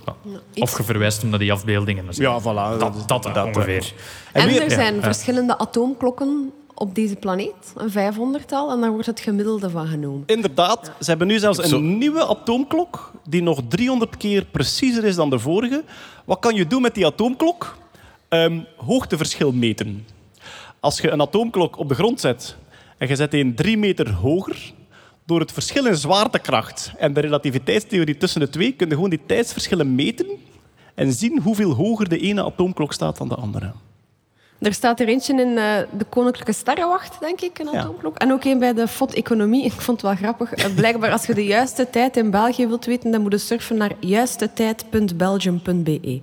Of 0.55 0.77
je 0.77 0.83
verwijst 0.83 1.21
hem 1.21 1.29
naar 1.29 1.39
die 1.39 1.51
afbeeldingen. 1.51 2.05
Ja, 2.09 2.41
voilà. 2.41 2.79
Dat, 2.79 3.03
dat, 3.07 3.23
Dat, 3.23 3.45
ongeveer. 3.45 3.93
En, 4.31 4.47
weer- 4.47 4.61
er 4.61 4.71
zijn 4.71 5.01
verschillende 5.01 5.57
atoomklokken 5.57 6.51
op 6.77 6.95
deze 6.95 7.15
planeet, 7.15 7.73
een 7.75 7.89
500-tal, 7.91 8.71
en 8.71 8.81
daar 8.81 8.91
wordt 8.91 9.05
het 9.05 9.19
gemiddelde 9.19 9.69
van 9.69 9.87
genomen. 9.87 10.23
Inderdaad, 10.25 10.91
ze 10.99 11.09
hebben 11.09 11.27
nu 11.27 11.39
zelfs 11.39 11.57
een 11.57 11.67
Zo. 11.67 11.79
nieuwe 11.79 12.27
atoomklok 12.27 13.11
die 13.29 13.41
nog 13.43 13.59
300 13.67 14.17
keer 14.17 14.45
preciezer 14.51 15.03
is 15.03 15.15
dan 15.15 15.29
de 15.29 15.39
vorige. 15.39 15.83
Wat 16.25 16.39
kan 16.39 16.55
je 16.55 16.67
doen 16.67 16.81
met 16.81 16.93
die 16.95 17.05
atoomklok? 17.05 17.77
Ehm, 18.35 18.59
hoogteverschil 18.77 19.51
meten. 19.51 20.05
Als 20.79 20.99
je 20.99 21.09
een 21.09 21.21
atoomklok 21.21 21.77
op 21.77 21.89
de 21.89 21.95
grond 21.95 22.19
zet 22.19 22.55
en 22.97 23.07
je 23.07 23.15
zet 23.15 23.31
die 23.31 23.53
drie 23.53 23.77
meter 23.77 24.11
hoger, 24.11 24.71
door 25.25 25.39
het 25.39 25.51
verschil 25.51 25.85
in 25.85 25.95
zwaartekracht 25.95 26.91
en 26.97 27.13
de 27.13 27.19
relativiteitstheorie 27.19 28.17
tussen 28.17 28.39
de 28.39 28.49
twee, 28.49 28.71
kun 28.73 28.87
je 28.87 28.93
gewoon 28.93 29.09
die 29.09 29.21
tijdsverschillen 29.25 29.95
meten 29.95 30.27
en 30.95 31.11
zien 31.13 31.39
hoeveel 31.41 31.73
hoger 31.73 32.09
de 32.09 32.19
ene 32.19 32.43
atoomklok 32.43 32.93
staat 32.93 33.17
dan 33.17 33.27
de 33.29 33.35
andere. 33.35 33.71
Er 34.59 34.73
staat 34.73 34.99
er 34.99 35.07
eentje 35.07 35.33
in 35.41 35.57
eh, 35.57 35.77
de 35.97 36.05
Koninklijke 36.09 36.53
Sterrenwacht, 36.53 37.19
denk 37.19 37.41
ik, 37.41 37.59
een 37.59 37.69
Ja. 37.71 37.79
atoomklok. 37.79 38.17
En 38.17 38.31
ook 38.31 38.43
een 38.43 38.59
bij 38.59 38.73
de 38.73 38.87
FOD 38.87 39.13
Economie. 39.13 39.65
Ik 39.65 39.71
vond 39.71 40.01
het 40.01 40.09
wel 40.11 40.15
grappig. 40.15 40.53
Eh, 40.53 40.73
Blijkbaar, 40.75 41.11
als 41.11 41.25
je 41.25 41.33
de 41.33 41.45
juiste 41.45 41.89
tijd 41.89 42.17
in 42.17 42.31
België 42.31 42.67
wilt 42.67 42.85
weten, 42.85 43.11
dan 43.11 43.21
moet 43.21 43.31
je 43.31 43.37
surfen 43.37 43.77
naar 43.77 43.91
juistetijd.belgium.be. 43.99 46.21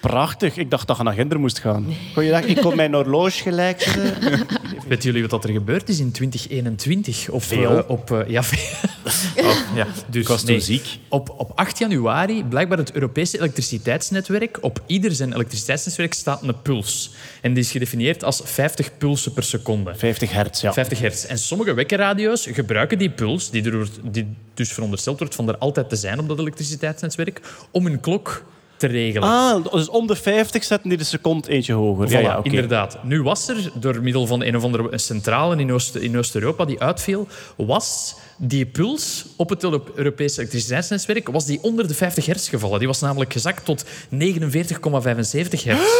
Prachtig. 0.00 0.56
Ik 0.56 0.70
dacht 0.70 0.86
dat 0.86 0.96
je 0.96 1.02
naar 1.02 1.14
Ginder 1.14 1.40
moest 1.40 1.58
gaan. 1.58 1.86
Goeiedag, 2.14 2.42
ik 2.44 2.56
kon 2.56 2.76
mijn 2.76 2.94
horloge 2.94 3.30
gelijk 3.42 3.80
zetten. 3.82 4.46
Weten 4.88 5.12
jullie 5.12 5.28
wat 5.28 5.44
er 5.44 5.50
gebeurd 5.50 5.88
is 5.88 5.98
in 6.00 6.10
2021? 6.12 7.28
Op, 7.28 7.42
Veel. 7.42 7.78
eh, 7.78 7.90
op, 7.90 8.10
eh, 8.12 8.28
ja, 8.30 8.42
veel. 8.42 8.88
Oh, 9.36 9.56
ja, 9.74 9.86
dus, 10.10 10.22
Ik 10.22 10.28
was 10.28 10.42
toen 10.44 10.60
ziek. 10.60 10.98
Op, 11.08 11.34
op 11.36 11.52
8 11.54 11.78
januari, 11.78 12.44
blijkbaar 12.44 12.78
het 12.78 12.92
Europese 12.92 13.38
elektriciteitsnetwerk, 13.38 14.58
op 14.60 14.82
ieder 14.86 15.12
zijn 15.12 15.32
elektriciteitsnetwerk 15.32 16.14
staat 16.14 16.42
een 16.42 16.62
puls. 16.62 17.10
En 17.40 17.54
die 17.54 17.62
is 17.62 17.70
gedefinieerd 17.70 18.24
als 18.24 18.40
50 18.44 18.98
pulsen 18.98 19.32
per 19.32 19.42
seconde. 19.42 19.94
50 19.94 20.32
hertz, 20.32 20.60
ja. 20.60 20.72
50 20.72 20.98
hertz. 21.00 21.24
En 21.24 21.38
sommige 21.38 21.74
wekkerradio's 21.74 22.46
gebruiken 22.52 22.98
die 22.98 23.10
puls, 23.10 23.50
die, 23.50 23.64
er, 23.64 23.76
wordt- 23.76 23.98
die 24.02 24.26
dus 24.54 24.72
verondersteld 24.72 25.18
wordt 25.18 25.34
van 25.34 25.48
er 25.48 25.58
altijd 25.58 25.88
te 25.88 25.96
zijn 25.96 26.18
op 26.18 26.28
dat 26.28 26.38
elektriciteitsnetwerk, 26.38 27.40
om 27.70 27.86
hun 27.86 28.00
klok 28.00 28.44
te 28.80 28.86
regelen. 28.86 29.28
Ah, 29.28 29.72
dus 29.72 29.88
om 29.88 30.06
de 30.06 30.16
50 30.16 30.64
zetten 30.64 30.88
die 30.88 30.98
de 30.98 31.04
seconde 31.04 31.48
eentje 31.48 31.72
hoger. 31.72 32.08
Voilà, 32.08 32.10
ja, 32.22 32.40
inderdaad. 32.42 33.04
Nu 33.04 33.22
was 33.22 33.48
er, 33.48 33.70
door 33.74 34.02
middel 34.02 34.26
van 34.26 34.42
een 34.44 34.56
of 34.56 34.62
andere 34.64 34.98
centrale 34.98 35.56
in 35.56 35.72
Oost- 35.72 35.94
in 35.96 36.18
Oost-Europa 36.18 36.64
die 36.64 36.80
uitviel, 36.80 37.26
was 37.56 38.14
die 38.36 38.66
puls 38.66 39.26
op 39.36 39.48
het 39.48 39.62
Euro- 39.62 39.84
Europese 39.94 40.38
elektriciteitsnetwerk 40.40 41.28
was 41.28 41.44
die 41.46 41.58
onder 41.62 41.88
de 41.88 41.94
50 41.94 42.26
hertz 42.26 42.48
gevallen. 42.48 42.78
Die 42.78 42.88
was 42.88 43.00
namelijk 43.00 43.32
gezakt 43.32 43.64
tot 43.64 43.84
49,75 43.84 45.62
hertz. 45.64 45.92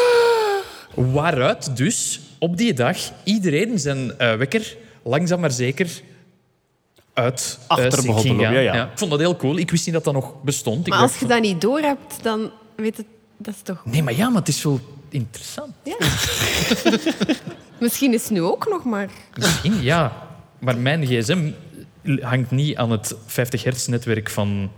Waaruit 0.94 1.76
dus 1.76 2.20
op 2.38 2.56
die 2.56 2.72
dag 2.72 2.96
iedereen 3.24 3.78
zijn 3.78 4.18
eh, 4.18 4.34
wekker 4.34 4.76
langzaam 5.02 5.40
maar 5.40 5.50
zeker 5.50 5.90
uit 7.14 7.58
Achter 7.66 7.92
sync 7.92 8.06
begon 8.06 8.22
te 8.22 8.28
ging 8.28 8.40
gaan. 8.40 8.52
ja, 8.52 8.60
ja. 8.60 8.84
Ik 8.84 8.98
vond 8.98 9.10
dat 9.10 9.20
heel 9.20 9.36
cool. 9.36 9.56
Ik 9.58 9.70
wist 9.70 9.84
niet 9.86 9.94
dat 9.94 10.04
dat 10.04 10.14
nog 10.14 10.42
bestond. 10.42 10.80
Ik 10.86 10.88
Maar 10.92 10.98
dacht 11.00 11.10
als 11.12 11.20
je 11.20 11.26
dat 11.26 11.40
niet 11.40 11.60
doorhebt, 11.60 12.22
dan 12.22 12.50
weet 12.80 12.96
het... 12.96 13.06
Dat 13.36 13.54
is 13.54 13.62
toch... 13.62 13.82
Nee, 13.84 14.02
maar 14.02 14.14
ja, 14.16 14.28
maar 14.28 14.38
het 14.38 14.48
is 14.48 14.62
wel 14.62 14.80
interessant. 15.08 15.72
Misschien 17.80 18.14
is 18.14 18.22
het 18.22 18.30
nu 18.30 18.42
ook 18.42 18.68
nog 18.68 18.84
maar... 18.84 19.08
Misschien, 19.34 19.82
ja. 19.82 20.12
Maar 20.58 20.76
mijn 20.78 21.06
gsm 21.06 21.50
hangt 22.20 22.50
niet 22.50 22.76
aan 22.76 22.90
het 22.90 23.14
50 23.26 23.64
hertz-netwerk 23.64 24.30
van... 24.30 24.70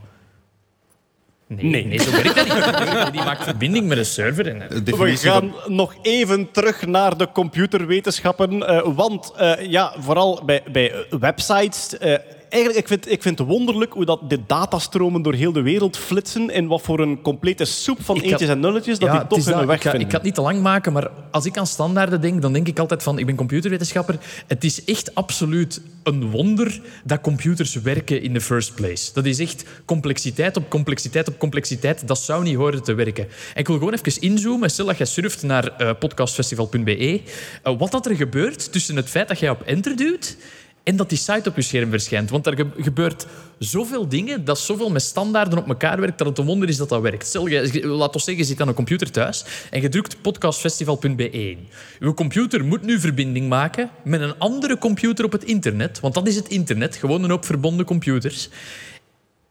Nee, 1.46 1.64
Nee. 1.64 1.84
nee. 1.86 2.00
zo 2.00 2.11
werkt 2.11 2.34
dat 2.34 3.05
niet. 3.05 3.12
Die 3.12 3.22
maakt 3.24 3.42
verbinding 3.44 3.86
met 3.88 3.98
een 3.98 4.05
server. 4.07 4.46
En, 4.48 4.84
De 4.84 4.96
We 4.96 5.16
gaan 5.16 5.53
van- 5.64 5.74
nog 5.74 5.94
even 6.03 6.50
terug 6.50 6.86
naar 6.86 7.16
de 7.16 7.28
computerwetenschappen. 7.32 8.66
eh, 8.68 8.88
want 8.94 9.32
eh, 9.36 9.70
ja, 9.70 9.94
vooral 9.98 10.42
bij, 10.44 10.62
bij 10.72 11.07
websites. 11.11 11.98
eh, 11.98 12.18
eigenlijk, 12.53 12.76
ik 12.76 12.88
vind, 12.88 13.11
ik 13.11 13.22
vind 13.22 13.38
het 13.38 13.48
wonderlijk 13.48 13.92
hoe 13.92 14.05
dat 14.05 14.30
de 14.30 14.40
datastromen 14.46 15.22
door 15.22 15.34
heel 15.34 15.53
de 15.53 15.62
wereld 15.62 15.96
flitsen. 15.96 16.50
En 16.50 16.66
wat 16.66 16.82
voor 16.82 17.00
een 17.00 17.22
complete 17.22 17.64
soep 17.64 18.03
van 18.03 18.20
eentjes 18.20 18.48
en 18.48 18.61
nulletjes 18.61 18.98
dat 18.98 19.09
Ja, 19.09 19.18
die 19.18 19.26
toch 19.26 19.44
hun 19.44 19.57
dat. 19.57 19.66
weg 19.66 19.76
ik, 19.76 19.82
ga, 19.82 19.92
ik 19.92 20.11
ga 20.11 20.16
het 20.16 20.22
niet 20.22 20.34
te 20.34 20.40
lang 20.40 20.62
maken, 20.62 20.92
maar 20.92 21.11
als 21.30 21.44
ik 21.46 21.57
aan 21.57 21.66
standaarden 21.66 22.20
denk, 22.20 22.42
dan 22.42 22.53
denk 22.53 22.68
ik 22.68 22.78
altijd 22.78 23.03
van... 23.03 23.18
Ik 23.18 23.26
ben 23.26 23.34
computerwetenschapper. 23.34 24.18
Het 24.46 24.64
is 24.64 24.84
echt 24.84 25.14
absoluut 25.14 25.80
een 26.03 26.30
wonder 26.30 26.80
dat 27.05 27.20
computers 27.20 27.74
werken 27.74 28.22
in 28.22 28.32
the 28.32 28.40
first 28.40 28.74
place. 28.74 29.12
Dat 29.12 29.24
is 29.24 29.38
echt 29.38 29.64
complexiteit 29.84 30.57
op 30.57 30.70
complexiteit 30.70 31.28
op 31.28 31.38
complexiteit. 31.38 32.09
Dat 32.09 32.18
zou 32.18 32.42
niet 32.42 32.57
horen 32.57 32.82
te 32.82 32.94
werken. 32.94 33.24
En 33.24 33.61
ik 33.61 33.66
wil 33.66 33.78
gewoon 33.78 33.92
even 33.92 34.20
inzoomen. 34.20 34.70
Stel 34.70 34.86
dat 34.86 34.98
je 34.98 35.05
surft 35.05 35.42
naar 35.42 35.76
eh, 35.76 35.90
podcastfestival.be. 35.98 37.20
Eh, 37.62 37.78
wat 37.78 37.90
dat 37.90 38.07
er 38.07 38.16
gebeurt 38.16 38.72
tussen 38.72 38.96
het 38.96 39.09
feit 39.09 39.28
dat 39.28 39.38
jij 39.38 39.50
op 39.50 39.62
enter 39.62 39.96
duwt 39.96 40.36
En 40.83 40.97
dat 40.97 41.09
die 41.09 41.18
site 41.18 41.49
op 41.49 41.57
je 41.57 41.62
scherm 41.62 41.91
verschijnt. 41.91 42.30
Want 42.30 42.47
er 42.47 42.57
ge- 42.57 42.83
gebeurt 42.83 43.26
zoveel 43.59 44.09
dingen, 44.09 44.45
dat 44.45 44.59
zoveel 44.59 44.91
met 44.91 45.03
standaarden 45.03 45.59
op 45.59 45.68
elkaar 45.68 46.01
werkt, 46.01 46.18
dat 46.18 46.26
het 46.26 46.39
een 46.39 46.45
wonder 46.45 46.68
is 46.68 46.76
dat 46.76 46.89
dat 46.89 47.01
werkt. 47.03 47.26
Stel, 47.26 47.47
je, 47.47 47.87
laat 47.87 48.14
ons 48.14 48.24
zeggen, 48.24 48.43
je 48.43 48.49
zit 48.51 48.61
aan 48.61 48.68
een 48.68 48.74
computer 48.74 49.11
thuis 49.11 49.45
en 49.70 49.80
je 49.80 49.89
drukt 49.89 50.22
podcastfestival.be 50.22 51.30
in. 51.30 51.68
Uw 52.01 52.14
computer 52.14 52.64
moet 52.64 52.83
nu 52.83 53.01
verbinding 53.01 53.49
maken 53.49 53.91
met 54.05 54.20
een 54.20 54.39
andere 54.39 54.78
computer 54.78 55.24
op 55.24 55.33
het 55.33 55.45
internet, 55.45 56.01
want 56.01 56.14
dat 56.14 56.26
is 56.26 56.37
het 56.37 56.49
internet, 56.49 56.97
gewoon 56.97 57.24
een 57.24 57.30
hoop 57.30 57.45
verbonden 57.45 57.87
computers. 57.87 58.49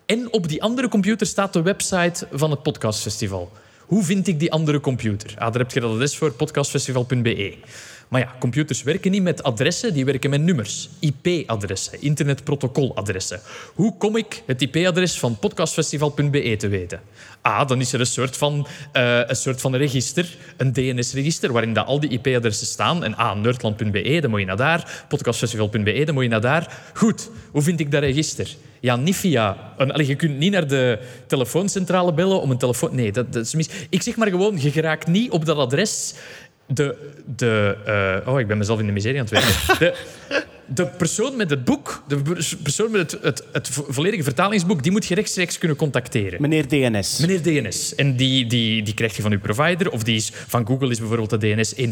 En 0.06 0.34
op 0.34 0.48
die 0.48 0.64
andere 0.64 0.88
computer 0.88 1.28
staat 1.28 1.54
de 1.54 1.62
website 1.62 2.28
van 2.32 2.52
het 2.52 2.64
podcastfestival. 2.64 3.52
Hoe 3.86 4.04
vind 4.04 4.28
ik 4.28 4.40
die 4.40 4.52
andere 4.52 4.80
computer? 4.80 5.30
Ah, 5.38 5.52
daar 5.52 5.62
heb 5.62 5.72
je 5.72 5.80
dat 5.80 5.92
adres 5.92 6.18
voor, 6.18 6.32
podcastfestival.be. 6.32 7.56
Maar 8.12 8.22
ja, 8.22 8.36
computers 8.40 8.84
werken 8.84 9.12
niet 9.12 9.22
met 9.22 9.44
adressen, 9.44 9.94
die 9.94 10.06
werken 10.06 10.30
met 10.30 10.42
nummers. 10.42 10.90
IP-adressen, 11.00 12.02
internetprotocoladressen. 12.02 13.40
Hoe 13.74 13.98
kom 13.98 14.16
ik 14.16 14.44
het 14.46 14.62
IP-adres 14.62 15.20
van 15.20 15.38
podcastfestival.be 15.40 16.56
te 16.58 16.68
weten? 16.68 17.02
Ah, 17.42 17.68
dan 17.68 17.80
is 17.80 17.94
er 17.94 18.00
een 18.00 18.06
soort 18.06 18.38
van, 18.38 18.68
eh, 18.92 19.20
een 19.28 19.36
soort 19.36 19.62
van 19.62 19.76
register, 19.76 20.38
een 20.58 20.74
DNS-register, 20.74 21.52
waarin 21.52 21.74
dat 21.74 21.86
al 21.86 22.00
die 22.00 22.10
IP-adressen 22.10 22.68
staan. 22.68 23.04
En 23.04 23.16
ah, 23.16 23.40
nerdland.be, 23.40 24.20
dan 24.22 24.30
moet 24.30 24.40
je 24.40 24.46
naar 24.46 24.58
daar. 24.58 25.06
Podcastfestival.be, 25.08 26.04
dan 26.06 26.14
moet 26.14 26.24
je 26.24 26.30
naar 26.30 26.42
daar. 26.42 26.92
Goed, 26.94 27.30
hoe 27.52 27.62
vind 27.62 27.80
ik 27.80 27.92
dat 27.92 28.02
register? 28.02 28.56
Ja, 28.80 28.96
niet 28.96 29.16
via... 29.16 29.74
Een, 29.78 30.06
je 30.06 30.16
kunt 30.16 30.38
niet 30.38 30.52
naar 30.52 30.68
de 30.68 31.00
telefooncentrale 31.28 32.14
bellen 32.14 32.42
om 32.42 32.52
een 32.52 32.58
telefoon... 32.58 32.96
Nee, 32.96 33.12
dat, 33.12 33.34
dat 33.34 33.46
is 33.46 33.54
mis. 33.54 33.70
Ik 33.90 34.02
zeg 34.02 34.16
maar 34.16 34.28
gewoon, 34.28 34.62
je 34.62 34.72
geraakt 34.72 35.08
niet 35.08 35.32
op 35.32 35.46
dat 35.46 35.58
adres... 35.58 36.14
De... 36.74 36.96
de 37.36 37.78
eh, 38.24 38.34
oh, 38.34 38.40
ik 38.40 38.48
ben 38.48 38.58
mezelf 38.58 38.80
in 38.80 38.86
de 38.86 38.92
miserie 38.92 39.20
aan 39.20 39.26
het 39.30 39.34
werken. 39.34 39.78
De, 39.80 39.94
de 40.66 40.86
persoon 40.86 41.36
met 41.36 41.50
het 41.50 41.64
boek, 41.64 42.04
de 42.08 42.22
persoon 42.64 42.92
met 42.92 43.12
het, 43.12 43.22
het, 43.24 43.44
het 43.52 43.70
volledige 43.88 44.24
vertalingsboek, 44.24 44.84
die 44.84 44.92
moet 44.92 45.06
je 45.06 45.16
rechtstreeks 45.16 45.58
kunnen 45.58 45.78
contacteren. 45.78 46.42
Meneer 46.42 46.68
DNS. 46.68 47.20
Meneer 47.20 47.42
DNS. 47.42 47.96
En 47.96 48.16
die, 48.16 48.46
die, 48.46 48.84
die 48.84 48.94
krijg 48.94 49.16
je 49.16 49.22
van 49.22 49.32
uw 49.32 49.40
provider. 49.40 49.92
Of 49.92 50.04
die 50.04 50.16
is 50.16 50.32
van 50.48 50.68
Google 50.68 50.90
is 50.90 51.00
bijvoorbeeld 51.00 51.30
de 51.30 51.38
DNS 51.38 51.76
1.1.1.1 51.76 51.84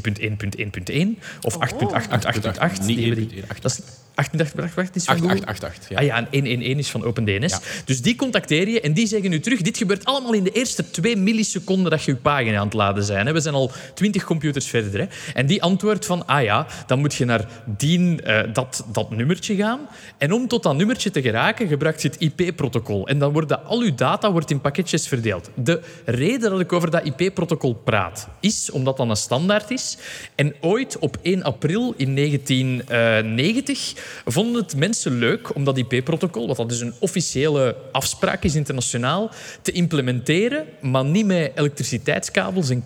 of 1.42 1.56
8.8.8.8. 1.56 2.86
Niet 2.86 2.86
Die 2.86 3.06
hebben 3.06 3.28
die- 3.28 3.44
1.1.8. 3.44 4.08
Dat 4.32 4.42
is 4.42 4.52
8.8.8 4.52 4.92
is 4.94 5.04
van. 5.04 5.16
8888, 5.16 5.90
ja. 5.90 5.98
Ah 5.98 6.04
ja, 6.04 6.16
en 6.18 6.28
111 6.32 6.78
is 6.78 6.90
van 6.90 7.04
OpenDNS. 7.04 7.52
Ja. 7.52 7.60
Dus 7.86 8.02
die 8.02 8.16
contacteer 8.16 8.70
je 8.70 8.82
en 8.82 8.94
die 8.94 9.08
zeggen 9.08 9.30
nu 9.30 9.40
terug... 9.40 9.62
Dit 9.62 9.78
gebeurt 9.78 10.06
allemaal 10.06 10.34
in 10.34 10.44
de 10.44 10.52
eerste 10.52 10.90
twee 10.90 11.16
milliseconden 11.16 11.92
dat 11.92 12.04
je 12.04 12.12
je 12.12 12.18
pagina 12.18 12.58
aan 12.58 12.66
het 12.66 12.74
laden 12.74 13.04
zijn. 13.04 13.26
hè. 13.26 13.34
We 13.34 13.40
zijn 13.40 13.56
al 13.56 13.72
20 13.94 14.24
computers 14.24 14.68
verder. 14.68 15.00
Hè. 15.00 15.06
En 15.34 15.46
die 15.46 15.64
antwoordt 15.64 16.06
van... 16.06 16.26
Ah 16.26 16.44
ja, 16.44 16.68
dan 16.88 17.00
moet 17.00 17.14
je 17.14 17.26
naar 17.26 17.48
die, 17.66 18.22
eh, 18.22 18.54
dat, 18.54 18.86
dat 18.92 19.12
nummertje 19.12 19.56
gaan. 19.56 19.80
En 20.18 20.34
om 20.34 20.48
tot 20.48 20.64
dat 20.64 20.76
nummertje 20.76 21.12
te 21.12 21.22
geraken, 21.22 21.68
gebruikt 21.68 22.02
je 22.02 22.08
het 22.08 22.18
IP-protocol. 22.20 23.08
En 23.08 23.20
dan 23.20 23.32
worden 23.32 23.66
al 23.66 23.82
uw 23.82 23.96
data 23.96 24.32
wordt 24.32 24.52
in 24.52 24.62
pakketjes 24.62 25.08
verdeeld. 25.08 25.50
De 25.56 25.82
reden 26.06 26.50
dat 26.50 26.60
ik 26.60 26.74
over 26.74 26.92
dat 26.92 27.06
IP-protocol 27.06 27.74
praat, 27.74 28.28
is 28.40 28.72
omdat 28.72 28.98
dat 28.98 29.10
een 29.10 29.16
standaard 29.16 29.72
is. 29.72 29.98
En 30.36 30.56
ooit 30.62 30.98
op 31.00 31.18
1 31.22 31.44
april 31.44 31.94
in 31.98 32.16
1990 32.16 33.94
vonden 34.26 34.62
het 34.62 34.76
mensen 34.76 35.12
leuk 35.12 35.56
om 35.56 35.64
dat 35.64 35.78
IP-protocol, 35.78 36.48
wat 36.48 36.58
dat 36.58 36.70
dus 36.70 36.80
een 36.80 36.94
officiële 37.00 37.76
afspraak 37.92 38.44
is 38.44 38.56
internationaal, 38.56 39.32
te 39.62 39.72
implementeren, 39.72 40.66
maar 40.82 41.06
niet 41.06 41.26
met 41.26 41.52
elektriciteitskabels 41.56 42.70
en 42.70 42.84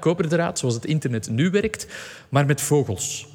koperdraad, 0.00 0.58
zoals 0.58 0.74
het 0.74 0.84
internet 0.84 1.30
nu 1.30 1.50
werkt, 1.50 1.86
maar 2.28 2.46
met 2.46 2.60
vogels. 2.60 3.26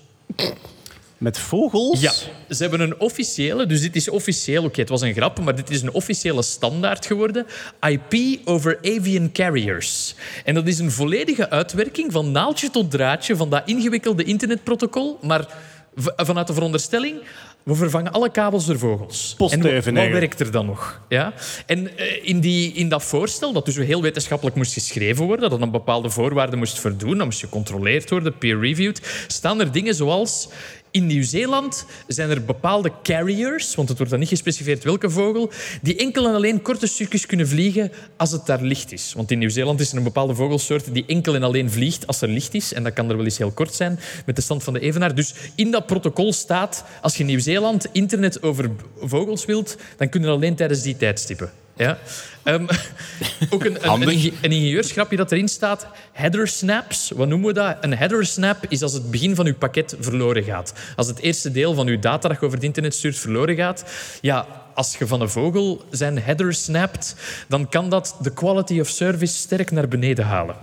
Met 1.17 1.37
vogels? 1.37 2.01
Ja, 2.01 2.11
ze 2.49 2.61
hebben 2.61 2.79
een 2.79 2.99
officiële, 2.99 3.65
dus 3.65 3.81
dit 3.81 3.95
is 3.95 4.09
officieel, 4.09 4.63
oké, 4.63 4.79
het 4.79 4.89
was 4.89 5.01
een 5.01 5.13
grap, 5.13 5.39
maar 5.39 5.55
dit 5.55 5.69
is 5.69 5.81
een 5.81 5.91
officiële 5.91 6.41
standaard 6.41 7.05
geworden. 7.05 7.45
IP 7.81 8.39
over 8.45 8.77
avian 8.81 9.31
carriers. 9.31 10.15
En 10.43 10.53
dat 10.53 10.67
is 10.67 10.79
een 10.79 10.91
volledige 10.91 11.49
uitwerking 11.49 12.11
van 12.11 12.31
naaldje 12.31 12.69
tot 12.69 12.91
draadje 12.91 13.35
van 13.35 13.49
dat 13.49 13.61
ingewikkelde 13.65 14.23
internetprotocol, 14.23 15.17
maar 15.21 15.47
vanuit 15.95 16.47
de 16.47 16.53
veronderstelling, 16.53 17.21
we 17.63 17.75
vervangen 17.75 18.11
alle 18.11 18.31
kabels 18.31 18.65
door 18.65 18.79
vogels. 18.79 19.33
Postduiven 19.37 19.91
en 19.91 20.03
wat, 20.03 20.11
wat 20.11 20.19
werkt 20.19 20.39
er 20.39 20.51
dan 20.51 20.65
nog? 20.65 21.01
Ja? 21.09 21.33
En 21.65 21.97
eh, 21.97 22.27
in, 22.27 22.39
die, 22.39 22.73
in 22.73 22.89
dat 22.89 23.03
voorstel, 23.03 23.53
dat 23.53 23.65
dus 23.65 23.75
heel 23.75 24.01
wetenschappelijk 24.01 24.55
moest 24.55 24.73
geschreven 24.73 25.25
worden, 25.25 25.49
dat 25.49 25.61
aan 25.61 25.71
bepaalde 25.71 26.09
voorwaarden 26.09 26.59
moest 26.59 26.79
voldoen, 26.79 27.17
dan 27.17 27.25
moest 27.25 27.39
gecontroleerd 27.39 28.09
worden, 28.09 28.37
peer-reviewed, 28.37 29.25
staan 29.27 29.59
er 29.59 29.71
dingen 29.71 29.95
zoals... 29.95 30.49
In 30.95 31.05
Nieuw-Zeeland 31.05 31.85
zijn 32.07 32.29
er 32.29 32.45
bepaalde 32.45 32.91
carriers, 33.03 33.75
want 33.75 33.87
het 33.89 33.97
wordt 33.97 34.11
dan 34.11 34.21
niet 34.21 34.29
gespecificeerd 34.29 34.83
welke 34.83 35.09
vogel, 35.09 35.51
die 35.81 35.95
enkel 35.95 36.27
en 36.27 36.33
alleen 36.33 36.61
korte 36.61 36.87
stukjes 36.87 37.25
kunnen 37.25 37.47
vliegen 37.47 37.91
als 38.17 38.31
het 38.31 38.45
daar 38.45 38.61
licht 38.61 38.91
is. 38.91 39.13
Want 39.15 39.31
in 39.31 39.39
Nieuw-Zeeland 39.39 39.79
is 39.79 39.91
er 39.91 39.97
een 39.97 40.03
bepaalde 40.03 40.35
vogelsoort 40.35 40.93
die 40.93 41.05
enkel 41.07 41.35
en 41.35 41.43
alleen 41.43 41.71
vliegt 41.71 42.07
als 42.07 42.21
er 42.21 42.27
licht 42.27 42.53
is. 42.53 42.73
En 42.73 42.83
dat 42.83 42.93
kan 42.93 43.09
er 43.09 43.15
wel 43.15 43.25
eens 43.25 43.37
heel 43.37 43.51
kort 43.51 43.73
zijn 43.73 43.99
met 44.25 44.35
de 44.35 44.41
stand 44.41 44.63
van 44.63 44.73
de 44.73 44.79
evenaar. 44.79 45.15
Dus 45.15 45.33
in 45.55 45.71
dat 45.71 45.85
protocol 45.85 46.33
staat, 46.33 46.83
als 47.01 47.13
je 47.13 47.19
in 47.19 47.25
Nieuw-Zeeland 47.25 47.87
internet 47.91 48.43
over 48.43 48.71
vogels 48.99 49.45
wilt, 49.45 49.77
dan 49.97 50.09
kunnen 50.09 50.29
alleen 50.29 50.55
tijdens 50.55 50.81
die 50.81 50.97
tijdstippen. 50.97 51.64
Ja. 51.75 51.97
Ehm, 52.43 52.67
ook 53.49 53.65
een, 53.65 53.77
een, 53.81 54.01
een, 54.01 54.09
inge- 54.09 54.33
een 54.41 54.51
ingenieursgrapje 54.51 55.17
dat 55.17 55.31
erin 55.31 55.47
staat. 55.47 55.87
Header 56.11 56.47
snaps, 56.47 57.11
wat 57.15 57.27
noemen 57.27 57.47
we 57.47 57.53
dat? 57.53 57.77
Een 57.81 57.97
header 57.97 58.25
snap 58.25 58.65
is 58.69 58.81
als 58.81 58.93
het 58.93 59.11
begin 59.11 59.35
van 59.35 59.45
uw 59.45 59.55
pakket 59.55 59.95
verloren 59.99 60.43
gaat. 60.43 60.73
Als 60.95 61.07
het 61.07 61.19
eerste 61.19 61.51
deel 61.51 61.73
van 61.73 61.87
uw 61.87 61.99
data 61.99 62.27
dat 62.27 62.39
je 62.39 62.45
over 62.45 62.57
het 62.57 62.65
internet 62.67 62.95
stuurt 62.95 63.17
verloren 63.17 63.55
gaat. 63.55 63.85
Ja, 64.21 64.64
als 64.75 64.95
je 64.97 65.07
van 65.07 65.21
een 65.21 65.29
vogel 65.29 65.81
zijn 65.89 66.19
header 66.19 66.53
snapt, 66.53 67.15
dan 67.47 67.69
kan 67.69 67.89
dat 67.89 68.15
de 68.21 68.33
quality 68.33 68.79
of 68.79 68.87
service 68.87 69.35
sterk 69.37 69.71
naar 69.71 69.87
beneden 69.87 70.25
halen. 70.25 70.55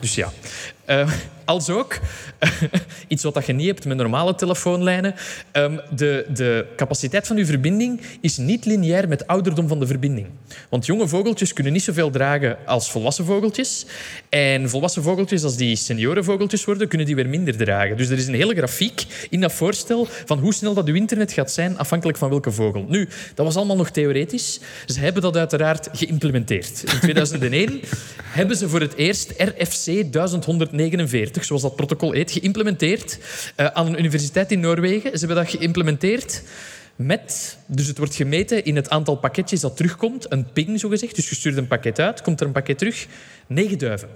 Dus 0.00 0.14
ja. 0.14 0.28
Eh, 0.84 1.12
als 1.44 1.70
ook, 1.70 1.98
iets 3.08 3.22
wat 3.22 3.46
je 3.46 3.52
niet 3.52 3.66
hebt 3.66 3.84
met 3.84 3.96
normale 3.96 4.34
telefoonlijnen, 4.34 5.14
ehm, 5.52 5.78
de, 5.94 6.26
de 6.34 6.66
capaciteit 6.76 7.26
van 7.26 7.36
uw 7.36 7.44
verbinding 7.44 8.00
is 8.20 8.36
niet 8.36 8.64
lineair 8.64 9.08
met 9.08 9.26
ouderdom 9.26 9.68
van 9.68 9.80
de 9.80 9.86
verbinding. 9.86 10.26
Want 10.68 10.86
jonge 10.86 11.08
vogeltjes 11.08 11.52
kunnen 11.52 11.72
niet 11.72 11.82
zoveel 11.82 12.10
dragen 12.10 12.58
als 12.66 12.90
volwassen 12.90 13.24
vogeltjes. 13.24 13.86
En 14.30 14.68
volwassen 14.68 15.02
vogeltjes, 15.02 15.42
als 15.42 15.56
die 15.56 15.76
seniorenvogeltjes 15.76 16.64
worden, 16.64 16.88
kunnen 16.88 17.06
die 17.06 17.16
weer 17.16 17.28
minder 17.28 17.56
dragen. 17.56 17.96
Dus 17.96 18.08
er 18.08 18.18
is 18.18 18.26
een 18.26 18.34
hele 18.34 18.54
grafiek 18.54 19.04
in 19.30 19.40
dat 19.40 19.52
voorstel 19.52 20.08
van 20.24 20.38
hoe 20.38 20.54
snel 20.54 20.74
dat 20.74 20.88
uw 20.88 20.94
internet 20.94 21.32
gaat 21.32 21.50
zijn, 21.50 21.78
afhankelijk 21.78 22.18
van 22.18 22.28
welke 22.28 22.50
vogel. 22.50 22.84
Nu, 22.88 23.08
dat 23.34 23.46
was 23.46 23.56
allemaal 23.56 23.76
nog 23.76 23.90
theoretisch. 23.90 24.60
Ze 24.86 25.00
hebben 25.00 25.22
dat 25.22 25.36
uiteraard 25.36 25.88
geïmplementeerd. 25.92 26.82
In 26.92 27.00
2001 27.14 27.80
hebben 28.22 28.56
ze 28.56 28.68
voor 28.68 28.80
het 28.80 28.94
eerst 28.94 29.30
RFC 29.36 30.12
1149, 30.12 31.44
zoals 31.44 31.62
dat 31.62 31.76
protocol 31.76 32.12
heet, 32.12 32.30
geïmplementeerd 32.30 33.18
eh, 33.56 33.66
aan 33.66 33.86
een 33.86 33.98
universiteit 33.98 34.52
in 34.52 34.60
Noorwegen. 34.60 35.18
Ze 35.18 35.26
hebben 35.26 35.44
dat 35.44 35.54
geïmplementeerd 35.54 36.42
met, 37.00 37.58
dus 37.66 37.86
het 37.86 37.98
wordt 37.98 38.14
gemeten 38.14 38.64
in 38.64 38.76
het 38.76 38.90
aantal 38.90 39.16
pakketjes 39.16 39.60
dat 39.60 39.76
terugkomt, 39.76 40.32
een 40.32 40.52
ping 40.52 40.80
zogezegd. 40.80 41.16
Dus 41.16 41.28
je 41.28 41.34
stuurt 41.34 41.56
een 41.56 41.66
pakket 41.66 41.98
uit, 41.98 42.22
komt 42.22 42.40
er 42.40 42.46
een 42.46 42.52
pakket 42.52 42.78
terug, 42.78 43.06
negen 43.46 43.78
duiven. 43.78 44.08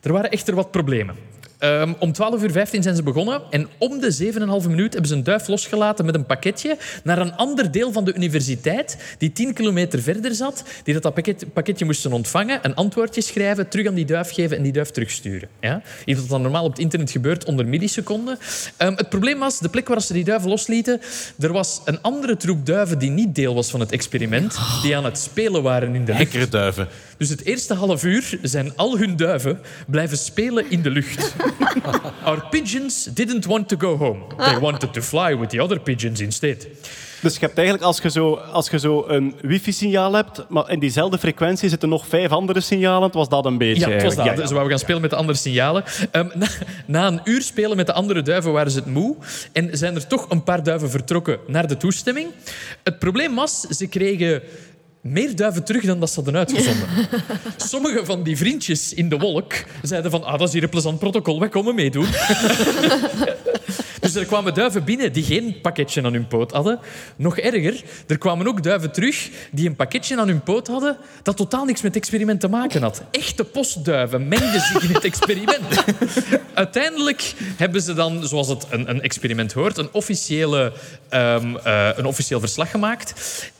Er 0.00 0.12
waren 0.12 0.30
echter 0.30 0.54
wat 0.54 0.70
problemen. 0.70 1.16
Ehm, 1.58 1.92
om 1.98 2.12
12.15 2.12 2.74
uur 2.74 2.82
zijn 2.82 2.96
ze 2.96 3.02
begonnen 3.02 3.42
en 3.50 3.68
om 3.78 4.00
de 4.00 4.10
7,5 4.10 4.68
minuut 4.68 4.92
hebben 4.92 5.10
ze 5.10 5.16
een 5.16 5.24
duif 5.24 5.48
losgelaten 5.48 6.04
met 6.04 6.14
een 6.14 6.26
pakketje 6.26 6.76
naar 7.02 7.18
een 7.18 7.36
ander 7.36 7.70
deel 7.70 7.92
van 7.92 8.04
de 8.04 8.14
universiteit 8.14 9.14
die 9.18 9.32
10 9.32 9.52
kilometer 9.52 10.02
verder 10.02 10.34
zat, 10.34 10.64
die 10.84 10.94
dat, 10.94 11.02
dat 11.02 11.14
pakket, 11.14 11.52
pakketje 11.52 11.84
moesten 11.84 12.12
ontvangen, 12.12 12.58
een 12.62 12.74
antwoordje 12.74 13.20
schrijven, 13.20 13.68
terug 13.68 13.86
aan 13.86 13.94
die 13.94 14.04
duif 14.04 14.32
geven 14.32 14.56
en 14.56 14.62
die 14.62 14.72
duif 14.72 14.90
terugsturen. 14.90 15.48
Ja? 15.60 15.82
Iets 16.04 16.20
wat 16.20 16.28
dan 16.28 16.42
normaal 16.42 16.64
op 16.64 16.70
het 16.70 16.80
internet 16.80 17.10
gebeurt 17.10 17.44
onder 17.44 17.66
milliseconden. 17.66 18.38
Ehm, 18.76 18.96
het 18.96 19.08
probleem 19.08 19.38
was, 19.38 19.58
de 19.58 19.68
plek 19.68 19.88
waar 19.88 20.02
ze 20.02 20.12
die 20.12 20.24
duiven 20.24 20.48
loslieten, 20.48 21.00
er 21.38 21.52
was 21.52 21.80
een 21.84 22.02
andere 22.02 22.36
troep 22.36 22.66
duiven 22.66 22.98
die 22.98 23.10
niet 23.10 23.34
deel 23.34 23.54
was 23.54 23.70
van 23.70 23.80
het 23.80 23.92
experiment, 23.92 24.58
die 24.82 24.96
aan 24.96 25.04
het 25.04 25.18
spelen 25.18 25.62
waren 25.62 25.94
in 25.94 26.04
de 26.04 26.12
lucht. 26.12 26.32
Hekkerduiven. 26.32 26.88
Dus 27.18 27.28
het 27.28 27.44
eerste 27.44 27.74
half 27.74 28.04
uur 28.04 28.38
zijn 28.42 28.76
al 28.76 28.98
hun 28.98 29.16
duiven 29.16 29.60
blijven 29.86 30.18
spelen 30.18 30.70
in 30.70 30.82
de 30.82 30.90
lucht. 30.90 31.34
Our 32.24 32.46
pigeons 32.50 33.04
didn't 33.04 33.44
want 33.44 33.68
to 33.68 33.76
go 33.78 33.96
home. 33.96 34.18
They 34.36 34.58
wanted 34.58 34.92
to 34.92 35.00
fly 35.02 35.38
with 35.38 35.50
the 35.50 35.62
other 35.62 35.80
pigeons 35.80 36.20
instead. 36.20 36.66
Dus 37.20 37.34
je 37.34 37.40
hebt 37.40 37.56
eigenlijk, 37.56 37.86
als 37.86 37.98
je 38.00 38.10
zo, 38.10 38.34
als 38.34 38.70
je 38.70 38.78
zo 38.78 39.04
een 39.08 39.34
wifi-signaal 39.42 40.12
hebt, 40.12 40.44
maar 40.48 40.70
in 40.70 40.78
diezelfde 40.78 41.18
frequentie 41.18 41.68
zitten 41.68 41.88
nog 41.88 42.06
vijf 42.06 42.30
andere 42.30 42.60
signalen, 42.60 43.02
het 43.02 43.14
was 43.14 43.28
dat 43.28 43.44
een 43.44 43.58
beetje 43.58 43.86
Ja, 43.86 43.92
het 43.92 44.02
was 44.02 44.14
dat. 44.14 44.26
eigenlijk. 44.26 44.50
Dus 44.50 44.62
we 44.62 44.68
gaan 44.68 44.78
spelen 44.78 45.00
met 45.00 45.10
de 45.10 45.16
andere 45.16 45.38
signalen. 45.38 45.84
Ehm, 46.10 46.26
na, 46.34 46.46
na 46.86 47.06
een 47.06 47.20
uur 47.24 47.42
spelen 47.42 47.76
met 47.76 47.86
de 47.86 47.92
andere 47.92 48.22
duiven 48.22 48.52
waren 48.52 48.70
ze 48.70 48.78
het 48.78 48.86
moe. 48.86 49.16
En 49.52 49.68
zijn 49.72 49.94
er 49.94 50.06
toch 50.06 50.30
een 50.30 50.42
paar 50.42 50.62
duiven 50.62 50.90
vertrokken 50.90 51.38
naar 51.46 51.66
de 51.68 51.76
toestemming. 51.76 52.28
Het 52.82 52.98
probleem 52.98 53.34
was, 53.34 53.60
ze 53.60 53.86
kregen 53.86 54.42
meer 55.00 55.36
duiven 55.36 55.64
terug 55.64 55.84
dan 55.84 56.00
dat 56.00 56.08
ze 56.08 56.14
hadden 56.14 56.36
uitgezonden. 56.36 56.88
Sommige 57.56 58.04
van 58.04 58.22
die 58.22 58.36
vriendjes 58.36 58.94
in 58.94 59.08
de 59.08 59.18
wolk 59.18 59.52
zeiden 59.82 60.10
van... 60.10 60.24
Ah, 60.24 60.38
dat 60.38 60.48
is 60.48 60.52
hier 60.52 60.62
een 60.62 60.68
plezant 60.68 60.98
protocol, 60.98 61.40
wij 61.40 61.48
komen 61.48 61.74
meedoen. 61.74 62.06
dus 64.00 64.14
er 64.14 64.24
kwamen 64.26 64.54
duiven 64.54 64.84
binnen 64.84 65.12
die 65.12 65.24
geen 65.24 65.60
pakketje 65.60 66.02
aan 66.02 66.12
hun 66.12 66.26
poot 66.26 66.52
hadden. 66.52 66.78
Nog 67.16 67.38
erger, 67.38 67.82
er 68.06 68.18
kwamen 68.18 68.46
ook 68.46 68.62
duiven 68.62 68.92
terug 68.92 69.30
die 69.52 69.68
een 69.68 69.76
pakketje 69.76 70.18
aan 70.18 70.28
hun 70.28 70.42
poot 70.42 70.66
hadden 70.66 70.96
dat 71.22 71.36
totaal 71.36 71.64
niks 71.64 71.82
met 71.82 71.94
het 71.94 72.02
experiment 72.02 72.40
te 72.40 72.48
maken 72.48 72.82
had. 72.82 73.02
Echte 73.10 73.44
postduiven 73.44 74.28
mengden 74.28 74.60
zich 74.60 74.82
in 74.82 74.94
het 74.94 75.04
experiment. 75.04 75.84
Uiteindelijk 76.54 77.34
hebben 77.56 77.82
ze 77.82 77.94
dan, 77.94 78.26
zoals 78.28 78.48
het 78.48 78.66
een, 78.70 78.90
een 78.90 79.02
experiment 79.02 79.52
hoort, 79.52 79.78
een, 79.78 79.88
officiële, 79.92 80.72
ehm, 81.08 81.56
eh, 81.56 81.88
een 81.96 82.06
officieel 82.06 82.40
verslag 82.40 82.70
gemaakt. 82.70 83.14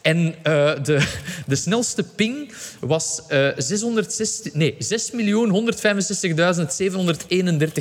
En 0.08 0.34
eh, 0.42 0.70
de, 0.82 1.06
de 1.46 1.56
snelste 1.56 2.02
ping 2.02 2.52
was 2.80 3.20
eh 3.28 3.48
660, 3.56 4.54
nee, 4.54 4.74
6.165.731 4.74 4.78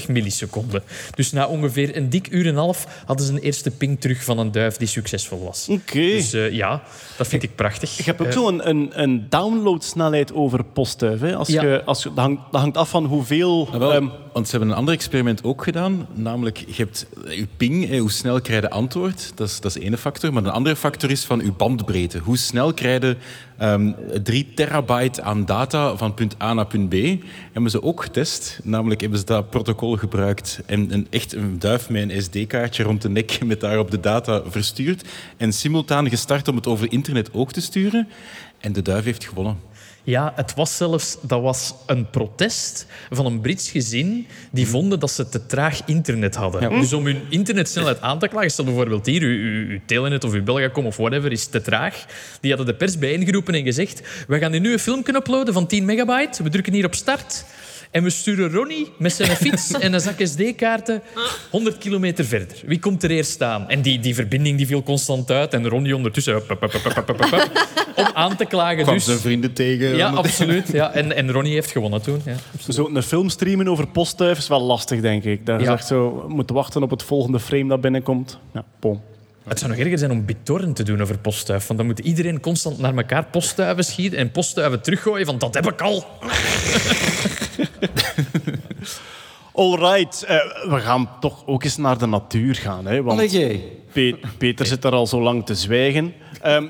milliseconden. 0.07 0.83
Dus 1.15 1.31
na 1.31 1.47
ongeveer 1.47 1.95
een 1.97 2.09
dik 2.09 2.27
uur 2.31 2.43
en 2.45 2.49
een 2.49 2.55
half 2.55 2.87
hadden 3.05 3.25
ze 3.25 3.31
een 3.31 3.39
eerste 3.39 3.71
ping 3.71 3.99
terug 4.01 4.23
van 4.23 4.37
een 4.39 4.51
duif 4.51 4.77
die 4.77 4.87
succesvol 4.87 5.43
was. 5.43 5.67
Oké. 5.69 5.99
Dus 5.99 6.33
eh, 6.33 6.51
ja, 6.51 6.83
dat 7.17 7.27
vind 7.27 7.43
ik 7.43 7.55
prachtig. 7.55 7.97
Je 7.97 8.03
hebt 8.03 8.21
ook 8.21 8.27
Eh, 8.27 8.33
zo 8.33 8.47
een, 8.47 8.69
een, 8.69 8.89
een 8.93 9.25
downloadsnelheid 9.29 10.33
over 10.33 10.63
postduif. 10.63 11.19
Hè? 11.19 11.35
Als 11.35 11.47
Ja. 11.47 11.61
je, 11.63 11.83
als 11.83 12.03
je, 12.03 12.09
dat, 12.13 12.23
hangt, 12.23 12.41
dat 12.51 12.61
hangt 12.61 12.77
af 12.77 12.89
van 12.89 13.05
hoeveel... 13.05 13.69
Ah, 13.73 13.95
ehm, 13.95 14.07
want 14.37 14.49
ze 14.49 14.55
hebben 14.55 14.71
een 14.71 14.79
ander 14.79 14.93
experiment 14.93 15.43
ook 15.43 15.63
gedaan. 15.63 16.07
Namelijk, 16.13 16.57
je 16.57 16.73
hebt 16.75 17.07
je 17.29 17.47
ping, 17.57 17.87
hè, 17.87 17.97
hoe 17.97 18.11
snel 18.11 18.41
krijg 18.41 18.61
je 18.61 18.69
antwoord. 18.69 19.31
Dat 19.35 19.47
is, 19.47 19.59
dat 19.59 19.75
is 19.75 19.81
de 19.81 19.85
ene 19.85 19.97
factor. 19.97 20.33
Maar 20.33 20.43
een 20.43 20.51
andere 20.51 20.75
factor 20.75 21.11
is 21.11 21.25
van 21.25 21.39
je 21.39 21.51
bandbreedte. 21.51 22.17
Hoe 22.17 22.37
snel 22.37 22.73
krijg 22.73 23.01
je 23.01 23.17
ehm 23.57 23.91
3 24.23 24.53
terabyte 24.55 25.21
aan 25.21 25.45
data 25.45 25.95
van 25.95 26.13
punt 26.13 26.41
A 26.41 26.53
naar 26.53 26.67
punt 26.67 26.89
B. 26.89 26.93
Hebben 27.53 27.71
ze 27.71 27.83
ook 27.83 28.01
getest. 28.01 28.59
Namelijk 28.63 29.01
hebben 29.01 29.19
ze 29.19 29.25
dat 29.25 29.49
protocol 29.49 29.95
gebruikt 29.95 30.59
en 30.65 30.93
een, 30.93 31.07
echt 31.09 31.33
een 31.33 31.59
duif 31.59 31.89
met 31.89 32.09
een 32.09 32.21
SD-kaartje 32.21 32.83
rond 32.83 33.01
de 33.01 33.09
nek 33.09 33.45
met 33.45 33.61
daarop 33.61 33.91
de 33.91 33.99
data 33.99 34.41
verstuurd. 34.47 35.07
En 35.37 35.53
simultaan 35.53 36.09
gestart 36.09 36.47
om 36.47 36.55
het 36.55 36.67
over 36.67 36.91
internet 36.91 37.33
ook 37.33 37.51
te 37.51 37.61
sturen. 37.61 38.07
En 38.59 38.73
de 38.73 38.81
duif 38.81 39.03
heeft 39.03 39.25
gewonnen. 39.25 39.57
Ja, 40.07 40.33
het 40.35 40.53
was 40.53 40.77
zelfs 40.77 41.17
dat 41.21 41.41
was 41.41 41.73
een 41.85 42.09
protest 42.09 42.85
van 43.09 43.25
een 43.25 43.41
Brits 43.41 43.69
gezin 43.69 44.27
die 44.51 44.67
vonden 44.67 44.99
dat 44.99 45.11
ze 45.11 45.29
te 45.29 45.45
traag 45.45 45.81
internet 45.85 46.35
hadden. 46.35 46.69
Dus 46.69 46.93
om 46.93 47.05
hun 47.05 47.21
internetsnelheid 47.29 48.01
aan 48.01 48.19
te 48.19 48.27
klagen, 48.27 48.51
stel 48.51 48.65
bijvoorbeeld 48.65 49.05
hier, 49.05 49.21
uw, 49.21 49.29
uw, 49.29 49.69
uw 49.69 49.79
Telenet 49.85 50.23
of 50.23 50.33
uw 50.33 50.43
Belgacom 50.43 50.85
of 50.85 50.97
whatever 50.97 51.31
is 51.31 51.45
te 51.45 51.61
traag. 51.61 52.05
Die 52.41 52.49
hadden 52.53 52.69
de 52.71 52.75
pers 52.75 52.97
bijeengeroepen 52.97 53.53
en 53.53 53.63
gezegd 53.63 54.01
we 54.27 54.39
gaan 54.39 54.51
hier 54.51 54.61
nu 54.61 54.71
een 54.71 54.79
filmpje 54.79 55.15
uploaden 55.15 55.53
van 55.53 55.67
10 55.67 55.85
megabyte, 55.85 56.43
we 56.43 56.49
drukken 56.49 56.73
hier 56.73 56.85
op 56.85 56.95
start 56.95 57.45
en 57.97 58.03
we 58.03 58.09
sturen 58.09 58.51
Ronnie 58.51 58.87
met 58.97 59.13
zijn 59.13 59.29
fiets 59.43 59.71
en 59.71 59.93
een 59.93 59.99
zak 59.99 60.15
SD-kaarten 60.23 61.01
100 61.51 61.77
kilometer 61.77 62.25
verder. 62.25 62.57
Wie 62.65 62.79
komt 62.79 63.03
er 63.03 63.09
eerst 63.11 63.31
staan? 63.31 63.69
En 63.69 63.81
die, 63.81 63.99
die 63.99 64.15
verbinding 64.15 64.57
die 64.57 64.67
viel 64.67 64.83
constant 64.83 65.31
uit 65.31 65.53
en 65.53 65.67
Ronnie 65.69 65.95
ondertussen 65.95 66.33
hup, 66.33 66.47
hup, 66.49 66.61
hup, 66.61 67.55
om 67.95 68.05
aan 68.13 68.35
te 68.35 68.45
klagen. 68.45 68.81
Kwam 68.83 68.93
Dus, 68.95 69.05
zijn 69.05 69.17
vrienden 69.17 69.53
tegen. 69.53 69.95
ja, 69.95 70.09
absoluut. 70.09 70.71
Ja. 70.71 70.91
En, 70.93 71.15
en 71.15 71.31
Ronnie 71.31 71.53
heeft 71.53 71.71
gewonnen 71.71 72.01
toen. 72.01 72.21
Ja. 72.25 72.35
Zo 72.73 72.89
een 72.93 73.03
film 73.03 73.29
streamen 73.29 73.67
over 73.67 73.87
postduif 73.87 74.37
is 74.37 74.47
wel 74.47 74.61
lastig, 74.61 75.01
denk 75.01 75.23
ik. 75.23 75.45
Daar 75.45 75.59
is 75.59 75.65
Ja. 75.65 75.73
echt 75.73 75.87
zo 75.87 76.25
moeten 76.27 76.55
wachten 76.55 76.83
op 76.83 76.89
het 76.89 77.03
volgende 77.03 77.39
frame 77.39 77.67
dat 77.67 77.81
binnenkomt. 77.81 78.39
Ja, 78.53 78.63
pom. 78.79 79.01
Het 79.47 79.59
zou 79.59 79.71
nog 79.71 79.79
erger 79.79 79.97
zijn 79.97 80.11
om 80.11 80.25
BitTorrent 80.25 80.75
te 80.75 80.83
doen 80.83 81.01
over 81.01 81.17
postduif. 81.17 81.67
Want 81.67 81.79
dan 81.79 81.87
moet 81.87 81.99
iedereen 81.99 82.39
constant 82.39 82.77
naar 82.77 82.95
elkaar 82.95 83.25
postduiven 83.25 83.83
schieten 83.85 84.19
en 84.19 84.31
postduiven 84.31 84.81
teruggooien 84.81 85.25
van 85.25 85.37
dat 85.37 85.53
heb 85.53 85.71
ik 85.71 85.81
al. 85.81 86.05
Alright, 89.53 90.23
eh, 90.23 90.35
we 90.69 90.79
gaan 90.79 91.09
toch 91.19 91.43
ook 91.45 91.63
eens 91.63 91.77
naar 91.77 91.97
de 91.97 92.05
natuur 92.05 92.55
gaan. 92.55 92.85
Hè, 92.85 93.01
want. 93.03 93.17
Pe- 93.91 94.17
Peter 94.37 94.65
zit 94.65 94.83
er 94.83 94.91
al 94.91 95.07
zo 95.07 95.21
lang 95.21 95.45
te 95.45 95.55
zwijgen. 95.55 96.13
Ehm, 96.41 96.65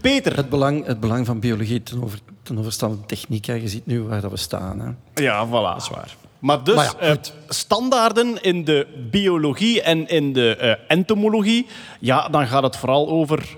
Peter. 0.00 0.36
Het 0.36 0.48
belang, 0.48 0.86
het 0.86 1.00
belang 1.00 1.26
van 1.26 1.40
biologie 1.40 1.82
ten, 1.82 2.02
over, 2.02 2.18
ten 2.42 2.58
overstaan 2.58 2.90
van 2.90 3.06
techniek. 3.06 3.44
Hè. 3.44 3.52
Je 3.54 3.68
ziet 3.68 3.86
nu 3.86 4.02
waar 4.02 4.20
dat 4.20 4.30
we 4.30 4.36
staan. 4.36 4.80
Hè. 4.80 5.22
Ja, 5.22 5.46
voilà. 5.46 5.50
Dat 5.50 5.82
is 5.82 5.88
waar. 5.88 6.16
Maar 6.38 6.64
dus, 6.64 6.74
Maar 6.74 6.94
ja, 7.00 7.06
eh, 7.06 7.16
standaarden 7.48 8.42
in 8.42 8.64
de 8.64 8.86
biologie 9.10 9.82
en 9.82 10.08
in 10.08 10.32
de 10.32 10.56
eh, 10.56 10.74
entomologie, 10.88 11.66
ja, 12.00 12.28
dan 12.28 12.46
gaat 12.46 12.62
het 12.62 12.76
vooral 12.76 13.08
over 13.08 13.56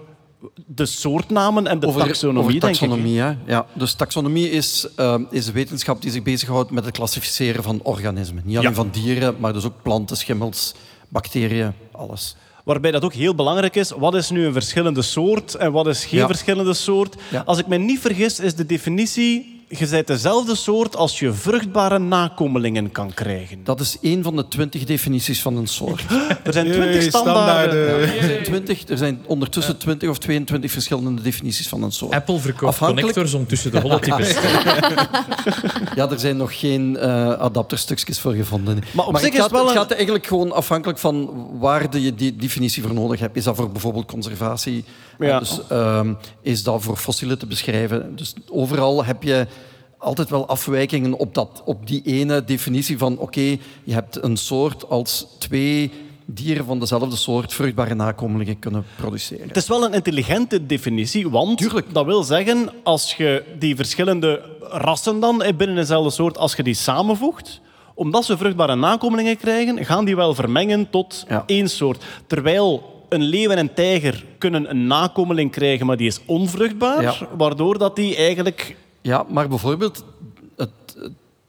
de 0.67 0.87
soortnamen 0.87 1.67
en 1.67 1.79
de 1.81 1.87
over, 1.87 2.01
taxonomie, 2.05 2.41
over 2.41 2.53
denk 2.61 2.75
ik. 2.75 2.79
taxonomie, 2.81 3.21
hè. 3.21 3.33
Ja, 3.47 3.67
dus 3.73 3.95
taxonomie 3.95 4.51
is, 4.51 4.87
eh, 4.97 5.15
is 5.31 5.51
wetenschap 5.51 6.03
die 6.03 6.11
zich 6.11 6.23
bezighoudt 6.23 6.71
met 6.71 6.85
het 6.85 6.95
klassificeren 6.95 7.63
van 7.63 7.81
organismen. 7.83 8.43
Niet 8.47 8.57
alleen 8.57 8.69
Ja. 8.69 8.75
van 8.75 8.89
dieren, 8.93 9.37
maar 9.39 9.53
dus 9.53 9.65
ook 9.65 9.83
planten, 9.83 10.17
schimmels, 10.17 10.75
bacteriën, 11.09 11.73
alles. 11.93 12.37
Waarbij 12.65 12.91
dat 12.91 13.05
ook 13.05 13.13
heel 13.15 13.35
belangrijk 13.35 13.77
is, 13.77 13.91
wat 13.91 14.15
is 14.15 14.31
nu 14.31 14.47
een 14.47 14.53
verschillende 14.53 15.03
soort 15.03 15.55
en 15.55 15.73
wat 15.73 15.87
is 15.87 16.05
geen 16.05 16.19
Ja. 16.21 16.27
verschillende 16.27 16.75
soort. 16.75 17.17
Als 17.45 17.59
ik 17.59 17.67
me 17.67 17.77
niet 17.77 18.01
vergis, 18.01 18.41
is 18.41 18.55
de 18.55 18.67
definitie, 18.67 19.58
je 19.69 19.87
bent 19.89 20.07
dezelfde 20.07 20.55
soort 20.55 20.97
als 20.97 21.19
je 21.19 21.33
vruchtbare 21.33 21.99
nakomelingen 21.99 22.91
kan 22.93 23.15
krijgen. 23.15 23.65
Dat 23.65 23.81
is 23.81 23.97
één 24.03 24.23
van 24.23 24.37
de 24.37 24.49
twintig 24.49 24.85
definities 24.85 25.43
van 25.43 25.57
een 25.57 25.67
soort. 25.67 26.05
Er 26.45 26.53
zijn 26.53 26.73
twintig 26.73 27.03
standaarden. 27.03 27.89
Er 27.89 28.23
zijn, 28.23 28.43
20, 28.43 28.89
er 28.89 28.97
zijn 28.97 29.21
ondertussen 29.27 29.79
20 29.79 30.09
of 30.09 30.19
22 30.19 30.71
verschillende 30.71 31.23
definities 31.23 31.69
van 31.69 31.83
een 31.83 31.93
soort. 31.93 32.13
Apple 32.15 32.39
verkoopt 32.39 32.73
Afhankelijk- 32.73 33.07
connectors 33.15 33.41
om 33.41 33.47
tussen 33.47 33.71
de 33.71 33.81
holotypes 33.81 34.29
te 34.35 34.41
Ja, 35.97 36.11
er 36.11 36.19
zijn 36.19 36.37
nog 36.37 36.59
geen 36.59 36.97
eh, 36.97 37.33
adapterstukjes 37.33 38.21
voor 38.21 38.33
gevonden. 38.35 38.79
Maar 38.93 39.07
op 39.07 39.17
zich 39.17 39.25
het 39.25 39.33
is 39.35 39.41
gaat, 39.41 39.51
het 39.51 39.59
wel 39.59 39.67
het 39.67 39.75
een- 39.77 39.81
gaat 39.83 39.91
eigenlijk 39.93 40.27
gewoon 40.27 40.53
afhankelijk 40.53 40.99
van 40.99 41.47
waar 41.59 41.99
je 41.99 42.15
die 42.15 42.37
definitie 42.37 42.83
voor 42.83 42.95
nodig 42.95 43.21
hebt. 43.21 43.37
Is 43.37 43.45
dat 43.45 43.57
voor 43.57 43.71
bijvoorbeeld 43.71 44.07
conservatie? 44.07 44.85
Ja. 45.19 45.39
Dus, 45.39 45.61
ehm, 45.69 46.15
is 46.43 46.63
dat 46.63 46.83
voor 46.83 46.97
fossielen 46.97 47.39
te 47.39 47.47
beschrijven? 47.47 48.17
Dus 48.17 48.35
overal 48.51 49.05
heb 49.05 49.23
je 49.23 49.47
altijd 49.99 50.31
wel 50.31 50.49
afwijkingen 50.49 51.13
op, 51.19 51.35
dat, 51.35 51.63
op 51.65 51.87
die 51.87 52.03
ene 52.05 52.45
definitie 52.45 52.99
van 52.99 53.19
oké, 53.19 53.41
je 53.85 53.93
hebt 53.93 54.23
een 54.23 54.37
soort 54.37 54.89
als 54.89 55.27
twee 55.39 55.91
dieren 56.31 56.65
van 56.65 56.79
dezelfde 56.81 57.17
soort 57.17 57.55
vruchtbare 57.55 57.95
nakomelingen 57.95 58.59
kunnen 58.59 58.85
produceren. 58.97 59.49
Het 59.49 59.57
is 59.57 59.69
wel 59.69 59.85
een 59.85 59.93
intelligente 59.95 60.67
definitie, 60.67 61.29
want 61.31 61.59
Tuurlijk. 61.59 61.95
dat 61.95 62.05
wil 62.05 62.23
zeggen, 62.23 62.71
als 62.83 63.15
je 63.15 63.45
die 63.59 63.77
verschillende 63.77 64.43
rassen 64.61 65.21
dan 65.21 65.43
binnen 65.57 65.77
dezelfde 65.77 66.11
soort, 66.11 66.39
als 66.39 66.55
je 66.57 66.63
die 66.63 66.75
samenvoegt, 66.75 67.61
omdat 67.95 68.25
ze 68.25 68.37
vruchtbare 68.37 68.77
nakomelingen 68.77 69.37
krijgen, 69.37 69.85
gaan 69.85 70.05
die 70.05 70.17
wel 70.17 70.35
vermengen 70.35 70.91
tot 70.91 71.25
Ja. 71.29 71.43
één 71.47 71.69
soort. 71.69 72.05
Terwijl 72.27 72.97
een 73.09 73.23
leeuw 73.23 73.51
en 73.51 73.59
een 73.59 73.75
tijger 73.75 74.25
kunnen 74.39 74.71
een 74.71 74.87
nakomeling 74.87 75.51
krijgen, 75.51 75.87
maar 75.87 75.97
die 75.97 76.07
is 76.07 76.21
onvruchtbaar, 76.25 77.03
Ja. 77.03 77.15
waardoor 77.37 77.79
dat 77.79 77.97
die 77.97 78.17
eigenlijk... 78.17 78.77
Ja, 79.01 79.27
maar 79.29 79.49
bijvoorbeeld 79.49 80.05
het, 80.57 80.71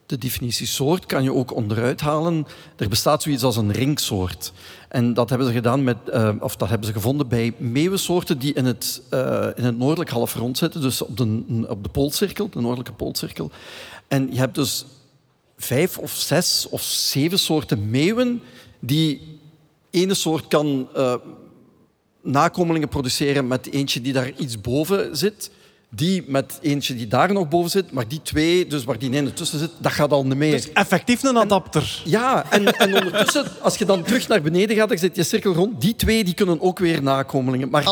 de 0.06 0.18
definitie 0.18 0.68
soort 0.68 1.06
kan 1.06 1.24
je 1.24 1.34
ook 1.34 1.56
onderuit 1.56 2.02
halen. 2.02 2.48
Er 2.76 2.90
bestaat 2.90 3.22
zoiets 3.24 3.44
als 3.44 3.58
een 3.58 3.72
ringsoort. 3.72 4.52
En 4.88 5.14
dat 5.14 5.30
hebben 5.30 5.48
ze 5.48 5.54
gedaan 5.54 5.84
met, 5.84 5.98
eh, 6.12 6.30
of 6.40 6.56
dat 6.56 6.70
hebben 6.70 6.88
ze 6.88 6.94
gevonden 6.94 7.28
bij 7.28 7.54
meeuwensoorten 7.58 8.40
die 8.40 8.54
in 8.54 8.66
het, 8.66 9.02
eh, 9.10 9.48
in 9.56 9.64
het 9.64 9.78
noordelijk 9.78 10.10
halfrond 10.10 10.58
zitten, 10.58 10.82
dus 10.82 11.02
op 11.02 11.18
de, 11.18 11.44
op 11.68 11.84
de 11.84 11.90
poolcirkel, 11.90 12.50
de 12.50 12.60
noordelijke 12.62 12.94
poolcirkel. 12.94 13.52
En 14.08 14.30
je 14.32 14.38
hebt 14.40 14.56
dus 14.56 14.86
vijf 15.58 15.98
of 15.98 16.12
zes 16.12 16.68
of 16.70 16.82
zeven 16.82 17.40
soorten 17.40 17.90
meeuwen 17.90 18.42
die 18.80 19.40
ene 19.90 20.14
soort 20.14 20.48
kan 20.48 20.88
eh, 20.96 21.14
nakomelingen 22.24 22.88
produceren 22.88 23.48
met 23.48 23.72
eentje 23.72 24.02
die 24.02 24.14
daar 24.14 24.32
iets 24.38 24.62
boven 24.62 25.18
zit. 25.18 25.52
Die 25.92 26.24
met 26.28 26.60
eentje 26.62 26.96
die 26.96 27.08
daar 27.08 27.34
nog 27.34 27.48
boven 27.50 27.70
zit. 27.70 27.92
Maar 27.92 28.08
die 28.08 28.22
twee, 28.22 28.68
dus 28.68 28.84
waar 28.84 28.98
die 29.00 29.14
ene 29.14 29.34
tussen 29.34 29.60
zit, 29.60 29.70
dat 29.80 29.92
gaat 29.92 30.12
al 30.12 30.26
niet 30.26 30.38
meer. 30.38 30.52
Dus 30.52 30.72
effectief 30.72 31.24
een 31.24 31.38
adapter. 31.38 32.02
Ja, 32.06 32.52
en, 32.52 32.66
en 32.66 32.96
ondertussen, 32.96 33.46
als 33.62 33.78
je 33.78 33.86
dan 33.86 34.04
terug 34.04 34.28
naar 34.28 34.42
beneden 34.42 34.76
gaat, 34.76 34.90
dan 34.90 34.98
zit 34.98 35.16
je 35.16 35.24
cirkel 35.24 35.54
rond. 35.54 35.82
Die 35.82 35.96
twee 35.96 36.24
die 36.24 36.34
kunnen 36.34 36.62
ook 36.62 36.80
weer 36.80 37.04
nakomelingen. 37.04 37.70
Maar 37.70 37.84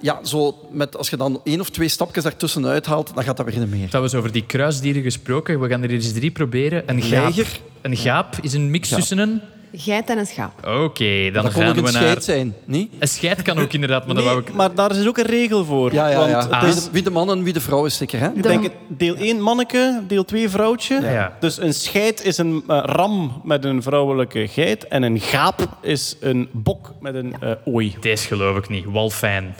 ja, 0.00 0.20
zo 0.24 0.58
met, 0.70 0.96
als 0.96 1.10
je 1.10 1.16
dan 1.16 1.40
één 1.44 1.60
of 1.60 1.70
twee 1.70 1.88
stapjes 1.88 2.22
daartussen 2.22 2.66
uithaalt, 2.66 3.10
dan 3.14 3.24
gaat 3.24 3.36
dat 3.36 3.46
weer 3.46 3.58
niet 3.58 3.70
meer. 3.70 3.90
Dat 3.90 4.00
was 4.00 4.14
over 4.14 4.32
die 4.32 4.46
kruisdieren 4.46 5.02
gesproken. 5.02 5.60
We 5.60 5.68
gaan 5.68 5.82
er 5.82 5.90
eens 5.90 6.12
drie 6.12 6.30
proberen. 6.30 6.82
Een 6.86 7.02
gaap, 7.02 7.34
een 7.82 7.96
gaap 7.96 8.36
is 8.40 8.52
een 8.52 8.70
mix 8.70 8.88
Ja. 8.88 8.96
tussen 8.96 9.18
een... 9.18 9.40
Geit 9.76 10.10
en 10.10 10.18
een 10.18 10.26
schaap. 10.26 10.66
Oké, 10.66 11.30
dan 11.32 11.42
dat 11.42 11.52
kon 11.52 11.62
gaan 11.62 11.68
ook 11.70 11.74
we 11.74 11.78
een 11.86 11.92
naar... 11.92 12.02
scheid 12.02 12.24
zijn, 12.24 12.54
niet? 12.64 12.92
Een 12.98 13.08
scheid 13.08 13.42
kan 13.42 13.58
ook 13.58 13.72
inderdaad, 13.72 14.06
maar 14.06 14.14
dat 14.14 14.24
wou 14.24 14.36
Nee, 14.38 14.46
ik... 14.48 14.54
maar 14.54 14.74
daar 14.74 14.96
is 14.96 15.06
ook 15.06 15.18
een 15.18 15.24
regel 15.26 15.64
voor. 15.64 15.92
Ja, 15.92 16.08
ja, 16.08 16.16
Want 16.16 16.30
ja. 16.30 16.38
Ah. 16.38 16.60
Wie 16.60 16.68
is- 16.70 16.84
de- 16.84 16.90
Wie 16.92 17.02
de 17.02 17.10
man 17.10 17.30
en 17.30 17.42
wie 17.42 17.52
de 17.52 17.60
vrouw 17.60 17.84
is 17.84 17.96
zeker, 17.96 18.20
hè? 18.20 18.28
Ik 18.34 18.42
denk 18.42 18.68
deel 18.88 19.14
1 19.16 19.40
manneke, 19.40 20.02
deel 20.06 20.24
2 20.24 20.48
vrouwtje. 20.48 21.00
Ja. 21.02 21.36
Dus 21.40 21.58
een 21.58 21.74
scheid 21.74 22.24
is 22.24 22.38
een 22.38 22.64
eh, 22.68 22.80
ram 22.84 23.40
met 23.44 23.64
een 23.64 23.82
vrouwelijke 23.82 24.48
geit. 24.48 24.88
En 24.88 25.02
een 25.02 25.20
gaap 25.20 25.68
is 25.82 26.16
een 26.20 26.48
bok 26.52 26.92
met 27.00 27.14
een 27.14 27.34
eh 27.40 27.50
ooi. 27.64 27.96
Deze 28.00 28.26
geloof 28.26 28.56
ik 28.56 28.68
niet. 28.68 28.84
Walfijn. 28.84 29.54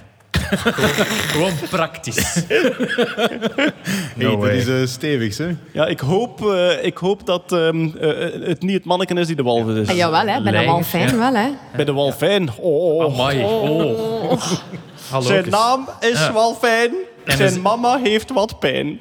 Gewoon 0.57 1.53
praktisch. 1.71 2.45
Hey, 2.49 4.37
dat 4.37 4.45
is 4.45 4.67
eh, 4.69 4.87
stevig, 4.87 5.37
hè? 5.39 5.49
Ja, 5.73 5.87
ik 5.87 6.01
hoop, 6.01 6.47
eh, 6.53 6.85
ik 6.85 6.97
hoop 6.97 7.27
dat 7.27 7.53
ehm, 7.53 7.89
eh, 8.01 8.47
het 8.49 8.63
niet 8.63 8.75
het 8.75 8.85
manneken 8.85 9.19
is 9.19 9.27
die 9.27 9.37
de 9.37 9.43
walvis 9.43 9.77
is. 9.77 9.89
Ah, 9.89 9.97
jawel, 9.97 10.27
hè. 10.27 10.43
bij 10.43 10.53
de 10.53 10.65
Walfijn 10.65 11.09
ja. 11.09 11.17
wel, 11.17 11.35
hè. 11.35 11.49
Bij 11.77 11.85
de 11.85 11.93
walfijn. 11.93 12.49
Oh, 12.59 13.05
Amai. 13.05 13.43
Oh. 13.45 14.41
Hallo. 15.11 15.27
Zijn 15.27 15.49
naam 15.49 15.89
is 16.01 16.19
Ja. 16.19 16.33
walfijn. 16.33 16.91
En 17.25 17.37
Zijn 17.37 17.51
is- 17.53 17.61
mama 17.61 17.99
heeft 18.03 18.31
wat 18.33 18.59
pijn. 18.59 19.01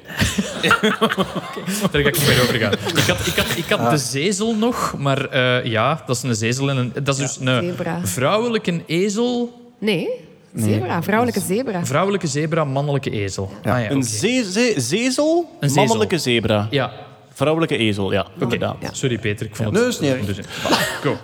Daar 1.90 2.02
ga 2.02 2.08
ik 2.08 2.18
niet 2.18 2.26
meer 2.26 2.42
over 2.42 2.54
gaan. 2.54 2.72
Ik 2.72 3.04
had, 3.06 3.26
ik 3.26 3.34
had, 3.36 3.56
ik 3.56 3.64
had 3.68 3.90
de 3.90 3.96
zezel 3.96 4.54
nog, 4.54 4.94
maar 4.98 5.28
eh, 5.28 5.64
ja, 5.64 6.02
dat 6.06 6.16
is 6.16 6.22
een 6.22 6.34
zezel 6.34 6.70
en 6.70 6.76
een... 6.76 6.92
Dat 7.02 7.18
is 7.18 7.36
dus 7.36 7.46
een 7.46 7.64
zebra. 7.64 8.00
vrouwelijke 8.02 8.82
ezel, 8.86 9.62
Nee, 9.78 10.08
zebra. 10.54 11.02
Vrouwelijke 11.02 11.40
zebra. 11.40 11.84
vrouwelijke 11.86 12.26
zebra, 12.26 12.64
mannelijke 12.64 13.10
ezel. 13.10 13.50
Ja. 13.64 13.74
Ah, 13.76 13.82
ja, 13.82 13.90
Een 13.90 13.96
oké. 13.96 14.06
ze- 14.06 14.48
ze- 14.52 14.74
zezel, 14.76 15.50
Een 15.60 15.68
zezel. 15.68 15.82
mannelijke 15.84 16.18
zebra. 16.18 16.66
Ja, 16.70 16.92
Vrouwelijke 17.36 17.76
ezel, 17.76 18.12
ja. 18.12 18.26
Inderdaad. 18.40 18.76
sorry 18.92 19.18
Peter, 19.18 19.46
ik 19.46 19.56
vond 19.56 19.68
het... 19.68 19.78
Nee, 19.78 19.88
is 19.88 20.00
niet 20.00 20.10
erg. 20.10 20.24
Dus- 20.26 20.46
Go. 21.02 21.16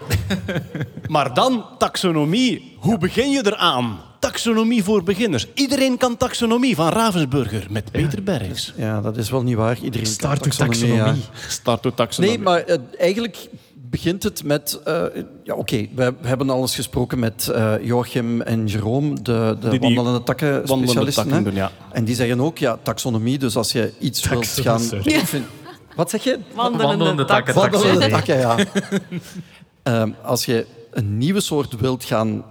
Maar 1.08 1.34
dan 1.34 1.64
taxonomie. 1.78 2.76
Hoe 2.78 2.98
begin 2.98 3.30
je 3.30 3.40
eraan? 3.46 4.00
Taxonomie 4.18 4.84
voor 4.84 5.02
beginners. 5.02 5.46
Iedereen 5.54 5.96
kan 5.96 6.16
taxonomie 6.16 6.74
van 6.76 6.88
Ravensburger 6.88 7.66
met 7.70 7.90
Peter 7.90 8.22
Bergs. 8.22 8.72
Ja, 8.76 9.00
dat 9.00 9.16
is 9.16 9.30
wel 9.30 9.42
niet 9.42 9.56
waar. 9.56 9.76
Iedereen 9.76 10.06
kan 10.06 10.12
Start 10.12 10.42
taxonomie, 10.42 10.86
ja. 10.86 10.94
taxonomie. 10.96 11.24
Start 11.48 11.96
taxonomie. 11.96 12.36
Nee, 12.36 12.44
maar 12.46 12.60
eh, 12.60 12.76
eigenlijk 12.98 13.48
begint 13.90 14.22
het 14.22 14.44
met... 14.44 14.80
eh, 14.84 15.02
ja, 15.44 15.54
oké, 15.54 15.76
we, 15.94 16.14
we 16.20 16.28
hebben 16.28 16.50
al 16.50 16.60
eens 16.60 16.74
gesproken 16.74 17.18
met 17.18 17.48
eh, 17.48 17.74
Joachim 17.82 18.40
en 18.40 18.66
Jerome, 18.66 19.14
de, 19.22 19.56
de 19.60 19.68
die 19.68 19.80
wandelende 19.80 20.22
takken 20.22 20.50
wandelende 20.50 20.86
specialisten. 20.86 21.22
takken 21.22 21.38
hè. 21.38 21.50
doen, 21.50 21.54
ja. 21.54 21.70
En 21.92 22.04
die 22.04 22.14
zeggen 22.14 22.40
ook, 22.40 22.58
ja, 22.58 22.78
taxonomie, 22.82 23.38
dus 23.38 23.56
als 23.56 23.72
je 23.72 23.92
iets 23.98 24.28
wilt 24.28 24.46
gaan... 24.46 24.82
Wat 25.96 26.10
zeg 26.10 26.24
je? 26.24 26.38
Wandelende 26.54 27.24
takken. 27.24 27.54
Wandelende 27.54 28.08
taxonomie. 28.08 28.10
takken, 28.10 28.38
ja. 28.38 28.56
Ehm, 29.82 30.10
als 30.22 30.44
je 30.44 30.66
een 30.90 31.18
nieuwe 31.18 31.40
soort 31.40 31.80
wilt 31.80 32.04
gaan, 32.04 32.44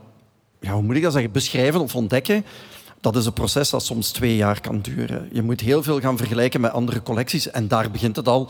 ja, 0.59 0.71
hoe 0.71 0.81
moet 0.81 0.95
ik 0.95 1.03
dat 1.03 1.13
zeggen, 1.13 1.31
beschrijven 1.31 1.81
of 1.81 1.95
ontdekken, 1.95 2.45
dat 3.01 3.15
is 3.15 3.25
een 3.25 3.33
proces 3.33 3.69
dat 3.69 3.85
soms 3.85 4.11
twee 4.11 4.35
jaar 4.35 4.61
kan 4.61 4.79
duren. 4.81 5.29
Je 5.31 5.41
moet 5.41 5.59
heel 5.59 5.83
veel 5.83 5.99
gaan 5.99 6.17
vergelijken 6.17 6.61
met 6.61 6.71
andere 6.71 7.03
collecties 7.03 7.51
en 7.51 7.67
daar 7.67 7.91
begint 7.91 8.15
het 8.15 8.27
al. 8.27 8.49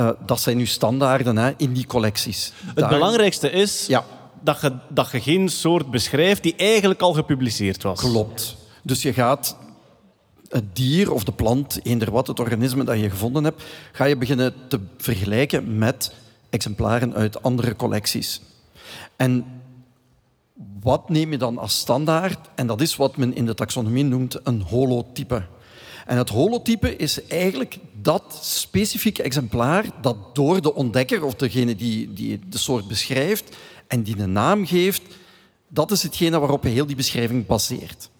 Eh, 0.00 0.10
dat 0.26 0.40
zijn 0.40 0.56
nu 0.56 0.66
standaarden 0.66 1.36
hè, 1.36 1.52
in 1.56 1.72
die 1.72 1.86
collecties. 1.86 2.52
Het 2.66 2.76
Daar- 2.76 2.88
belangrijkste 2.88 3.50
is 3.50 3.86
Ja. 3.86 4.04
dat, 4.40 4.60
je, 4.60 4.72
dat 4.88 5.10
je 5.10 5.20
geen 5.20 5.48
soort 5.48 5.90
beschrijft 5.90 6.42
die 6.42 6.54
eigenlijk 6.56 7.00
al 7.00 7.12
gepubliceerd 7.12 7.82
was. 7.82 7.98
Klopt. 8.00 8.56
Dus 8.82 9.02
je 9.02 9.12
gaat 9.12 9.56
het 10.48 10.64
dier 10.76 11.12
of 11.12 11.24
de 11.24 11.32
plant, 11.32 11.80
eender 11.82 12.10
wat, 12.10 12.26
het 12.26 12.40
organisme 12.40 12.84
dat 12.84 12.98
je 13.00 13.10
gevonden 13.10 13.44
hebt, 13.44 13.62
ga 13.92 14.04
je 14.04 14.16
beginnen 14.16 14.54
te 14.68 14.80
vergelijken 14.96 15.78
met 15.78 16.12
exemplaren 16.50 17.14
uit 17.14 17.42
andere 17.42 17.76
collecties. 17.76 18.40
En 19.16 19.44
wat 20.80 21.08
neem 21.08 21.30
je 21.30 21.38
dan 21.38 21.58
als 21.58 21.78
standaard? 21.78 22.38
En 22.54 22.66
dat 22.66 22.80
is 22.80 22.96
wat 22.96 23.16
men 23.16 23.34
in 23.34 23.46
de 23.46 23.54
taxonomie 23.54 24.04
noemt 24.04 24.38
een 24.42 24.62
holotype. 24.62 25.42
En 26.06 26.16
het 26.16 26.28
holotype 26.28 26.96
is 26.96 27.26
eigenlijk 27.26 27.78
dat 28.02 28.38
specifieke 28.42 29.22
exemplaar 29.22 29.84
dat 30.00 30.16
door 30.34 30.62
de 30.62 30.74
ontdekker 30.74 31.24
of 31.24 31.34
degene 31.34 31.76
die, 31.76 32.12
die 32.12 32.40
de 32.48 32.58
soort 32.58 32.88
beschrijft 32.88 33.56
en 33.86 34.02
die 34.02 34.18
een 34.18 34.32
naam 34.32 34.66
geeft, 34.66 35.02
dat 35.68 35.90
is 35.90 36.02
hetgene 36.02 36.38
waarop 36.38 36.62
je 36.64 36.68
heel 36.70 36.86
die 36.86 36.96
beschrijving 36.96 37.46
baseert. 37.46 38.10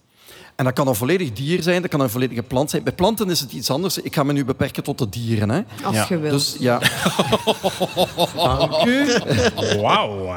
En 0.55 0.65
dat 0.65 0.73
kan 0.73 0.87
een 0.87 0.95
volledig 0.95 1.31
dier 1.31 1.63
zijn, 1.63 1.81
dat 1.81 1.91
kan 1.91 1.99
een 2.01 2.09
volledige 2.09 2.43
plant 2.43 2.69
zijn. 2.69 2.83
Bij 2.83 2.93
planten 2.93 3.29
is 3.29 3.39
het 3.39 3.51
iets 3.51 3.69
anders. 3.69 3.97
Ik 3.97 4.15
ga 4.15 4.23
me 4.23 4.33
nu 4.33 4.45
beperken 4.45 4.83
tot 4.83 4.97
de 4.97 5.09
dieren. 5.09 5.49
Hè. 5.49 5.61
Als 5.83 5.95
Ja. 5.95 6.05
je 6.09 6.17
wilt. 6.17 6.33
Dus 6.33 6.55
ja. 6.59 6.79
Dank 8.35 8.85
u. 8.85 9.05
Wauw. 9.81 10.35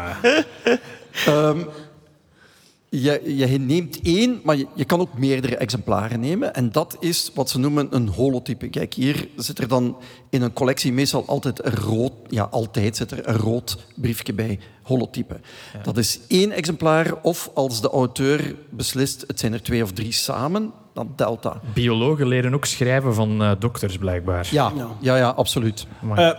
Je, 3.02 3.36
je 3.36 3.58
neemt 3.58 4.00
één, 4.02 4.40
maar 4.44 4.56
je, 4.56 4.66
je 4.74 4.84
kan 4.84 5.00
ook 5.00 5.18
meerdere 5.18 5.56
exemplaren 5.56 6.20
nemen. 6.20 6.54
En 6.54 6.72
dat 6.72 6.96
is 7.00 7.30
wat 7.34 7.50
ze 7.50 7.58
noemen 7.58 7.86
een 7.90 8.08
holotype. 8.08 8.68
Kijk, 8.68 8.94
hier 8.94 9.28
zit 9.36 9.58
er 9.58 9.68
dan 9.68 9.96
in 10.30 10.42
een 10.42 10.52
collectie 10.52 10.92
meestal 10.92 11.24
altijd 11.26 11.64
een 11.64 11.74
rood... 11.74 12.12
Ja, 12.28 12.48
altijd 12.50 12.96
zit 12.96 13.10
er 13.10 13.28
een 13.28 13.36
rood 13.36 13.78
briefje 13.94 14.32
bij, 14.32 14.58
holotype. 14.82 15.40
Dat 15.82 15.96
is 15.96 16.20
één 16.28 16.52
exemplaar, 16.52 17.14
of 17.22 17.50
als 17.54 17.80
de 17.80 17.90
auteur 17.90 18.54
beslist, 18.70 19.24
het 19.26 19.40
zijn 19.40 19.52
er 19.52 19.62
twee 19.62 19.82
of 19.82 19.92
drie 19.92 20.12
samen, 20.12 20.72
dan 20.92 21.12
telt 21.16 21.42
dat. 21.42 21.56
Biologen 21.74 22.28
leren 22.28 22.54
ook 22.54 22.64
schrijven 22.64 23.14
van 23.14 23.42
eh, 23.42 23.52
dokters, 23.58 23.98
blijkbaar. 23.98 24.48
Ja, 24.50 24.72
ja, 25.00 25.16
ja 25.16 25.28
absoluut. 25.28 25.86
Eh, 26.14 26.30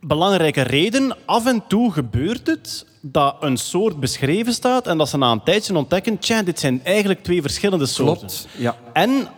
belangrijke 0.00 0.62
reden, 0.62 1.16
af 1.24 1.46
en 1.46 1.62
toe 1.68 1.92
gebeurt 1.92 2.46
het 2.46 2.86
dat 3.00 3.36
een 3.40 3.56
soort 3.56 4.00
beschreven 4.00 4.52
staat 4.52 4.86
en 4.86 4.98
dat 4.98 5.08
ze 5.08 5.18
na 5.18 5.30
een 5.30 5.42
tijdje 5.42 5.76
ontdekken, 5.76 6.18
tja, 6.18 6.42
dit 6.42 6.60
zijn 6.60 6.84
eigenlijk 6.84 7.22
twee 7.22 7.42
verschillende 7.42 7.86
soorten. 7.86 8.26
Klopt, 8.26 8.48
ja. 8.58 8.76
En 8.92 9.28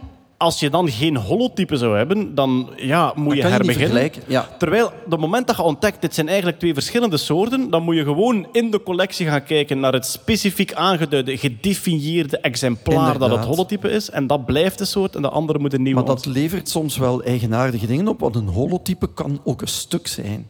als 0.40 0.60
je 0.60 0.70
dan 0.70 0.90
geen 0.90 1.16
holotype 1.16 1.76
zou 1.76 1.96
hebben, 1.96 2.34
dan 2.34 2.70
ja, 2.76 3.12
moet 3.16 3.36
je 3.36 3.42
herbeginnen. 3.42 4.10
ja. 4.26 4.48
Terwijl, 4.58 4.86
op 4.86 5.10
het 5.10 5.20
moment 5.20 5.46
dat 5.46 5.56
je 5.56 5.62
ontdekt, 5.62 6.00
dit 6.00 6.14
zijn 6.14 6.28
eigenlijk 6.28 6.58
twee 6.58 6.74
verschillende 6.74 7.16
soorten, 7.16 7.70
dan 7.70 7.82
moet 7.82 7.96
je 7.96 8.04
gewoon 8.04 8.46
in 8.52 8.70
de 8.70 8.82
collectie 8.82 9.26
gaan 9.26 9.44
kijken 9.44 9.80
naar 9.80 9.92
het 9.92 10.06
specifiek 10.06 10.72
aangeduide, 10.74 11.36
gedefinieerde 11.36 12.38
exemplaar 12.38 13.18
dat 13.18 13.30
het 13.30 13.44
holotype 13.44 13.90
is. 13.90 14.10
En 14.10 14.26
dat 14.26 14.46
blijft 14.46 14.78
de 14.78 14.84
soort 14.84 15.14
en 15.14 15.22
de 15.22 15.28
andere 15.28 15.58
moet 15.58 15.72
een 15.72 15.82
nieuwe 15.82 15.98
Maar 16.00 16.14
dat 16.14 16.26
levert 16.26 16.68
soms 16.68 16.96
wel 16.96 17.22
eigenaardige 17.22 17.86
dingen 17.86 18.08
op, 18.08 18.20
want 18.20 18.36
een 18.36 18.48
holotype 18.48 19.12
kan 19.14 19.40
ook 19.44 19.60
een 19.60 19.68
stuk 19.68 20.06
zijn. 20.06 20.46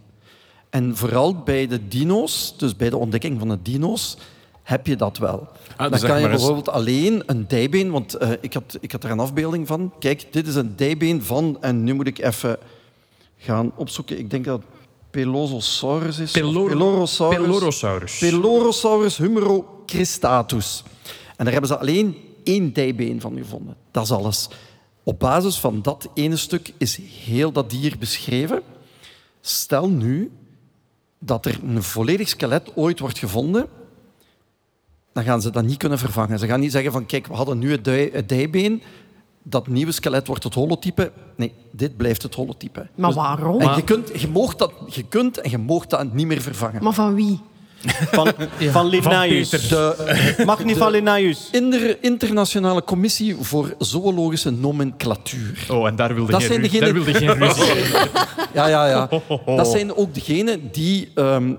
En 0.70 0.96
vooral 0.96 1.34
bij 1.34 1.66
de 1.66 1.88
dino's, 1.88 2.54
dus 2.56 2.76
bij 2.76 2.90
de 2.90 2.96
ontdekking 2.96 3.38
van 3.38 3.48
de 3.48 3.58
dino's, 3.62 4.16
heb 4.62 4.86
je 4.86 4.96
dat 4.96 5.18
wel. 5.18 5.48
dus 5.76 5.76
Dan 5.76 6.00
kan 6.10 6.20
je 6.20 6.26
eens- 6.28 6.36
bijvoorbeeld 6.36 6.68
alleen 6.68 7.22
een 7.26 7.48
dijbeen, 7.48 7.90
want 7.90 8.14
eh, 8.14 8.30
ik, 8.40 8.52
had, 8.52 8.76
ik 8.80 8.92
had 8.92 9.04
er 9.04 9.10
een 9.10 9.20
afbeelding 9.20 9.66
van. 9.66 9.92
Kijk, 9.98 10.26
dit 10.32 10.46
is 10.46 10.54
een 10.54 10.76
dijbeen 10.76 11.22
van, 11.22 11.56
en 11.60 11.84
nu 11.84 11.94
moet 11.94 12.06
ik 12.06 12.18
even 12.18 12.58
gaan 13.38 13.72
opzoeken. 13.76 14.18
Ik 14.18 14.30
denk 14.30 14.44
dat 14.44 14.58
het 14.58 14.68
Pelososaurus 15.10 16.18
is. 16.18 16.30
Pelor- 16.30 16.68
Pelorosaurus. 16.68 17.38
Pelorosaurus. 17.46 18.18
Pelorosaurus 18.18 19.16
humerocristatus. 19.16 20.82
En 21.36 21.44
daar 21.44 21.52
hebben 21.52 21.70
ze 21.70 21.78
alleen 21.78 22.16
één 22.44 22.72
dijbeen 22.72 23.20
van 23.20 23.36
gevonden. 23.36 23.76
Dat 23.90 24.04
is 24.04 24.10
alles. 24.10 24.48
Op 25.02 25.18
basis 25.18 25.58
van 25.58 25.82
dat 25.82 26.08
ene 26.14 26.36
stuk 26.36 26.72
is 26.78 26.98
heel 27.24 27.52
dat 27.52 27.70
dier 27.70 27.96
beschreven. 27.98 28.62
Stel 29.40 29.88
nu 29.88 30.30
dat 31.20 31.46
er 31.46 31.60
een 31.66 31.82
volledig 31.82 32.28
skelet 32.28 32.70
ooit 32.76 32.98
wordt 33.00 33.18
gevonden, 33.18 33.66
dan 35.12 35.24
gaan 35.24 35.40
ze 35.42 35.50
dat 35.50 35.64
niet 35.64 35.76
kunnen 35.76 35.98
vervangen. 35.98 36.38
Ze 36.38 36.46
gaan 36.46 36.60
niet 36.60 36.72
zeggen 36.72 36.92
van 36.92 37.06
kijk, 37.06 37.26
we 37.26 37.34
hadden 37.34 37.58
nu 37.58 37.70
het, 37.70 37.84
dij- 37.84 38.10
het 38.12 38.28
dijbeen, 38.28 38.82
dat 39.42 39.66
nieuwe 39.66 39.92
skelet 39.92 40.26
wordt 40.26 40.44
het 40.44 40.54
holotype. 40.54 41.12
Nee, 41.36 41.52
dit 41.70 41.96
blijft 41.96 42.22
het 42.22 42.34
holotype. 42.34 42.88
Maar 42.94 43.12
waarom? 43.12 43.60
En 43.60 43.76
je 43.76 43.84
kunt, 43.84 44.20
je, 44.20 44.28
moogt 44.28 44.58
dat, 44.58 44.72
je 44.86 45.02
kunt 45.08 45.40
en 45.40 45.50
je 45.50 45.58
moogt 45.58 45.90
dat 45.90 46.12
niet 46.12 46.26
meer 46.26 46.40
vervangen. 46.40 46.82
Maar 46.84 46.92
van 46.92 47.14
wie? 47.14 47.40
Van, 48.10 48.32
van 48.70 48.86
Linnaeus. 48.86 49.48
Peter. 49.48 49.68
De 49.68 50.42
Mag 50.46 50.64
niet 50.64 50.76
van 50.76 50.90
Linnaeus. 50.90 51.48
Inter- 51.52 51.96
Internationale 52.00 52.84
Commissie 52.84 53.36
voor 53.40 53.74
Zoologische 53.78 54.50
Nomenclatuur. 54.50 55.66
Oh, 55.70 55.86
en 55.86 55.96
daar 55.96 56.14
wilde 56.14 56.32
Dat 56.32 56.42
geen, 56.42 56.60
degenen- 56.62 56.84
daar 56.94 57.04
wilde 57.04 57.14
geen 57.14 57.34
ruzie. 57.34 57.64
Ja, 58.54 58.66
ja, 58.66 58.86
ja. 58.88 59.08
Dat 59.46 59.68
zijn 59.68 59.94
ook 59.96 60.14
degenen 60.14 60.68
die 60.72 61.08
ehm, 61.14 61.52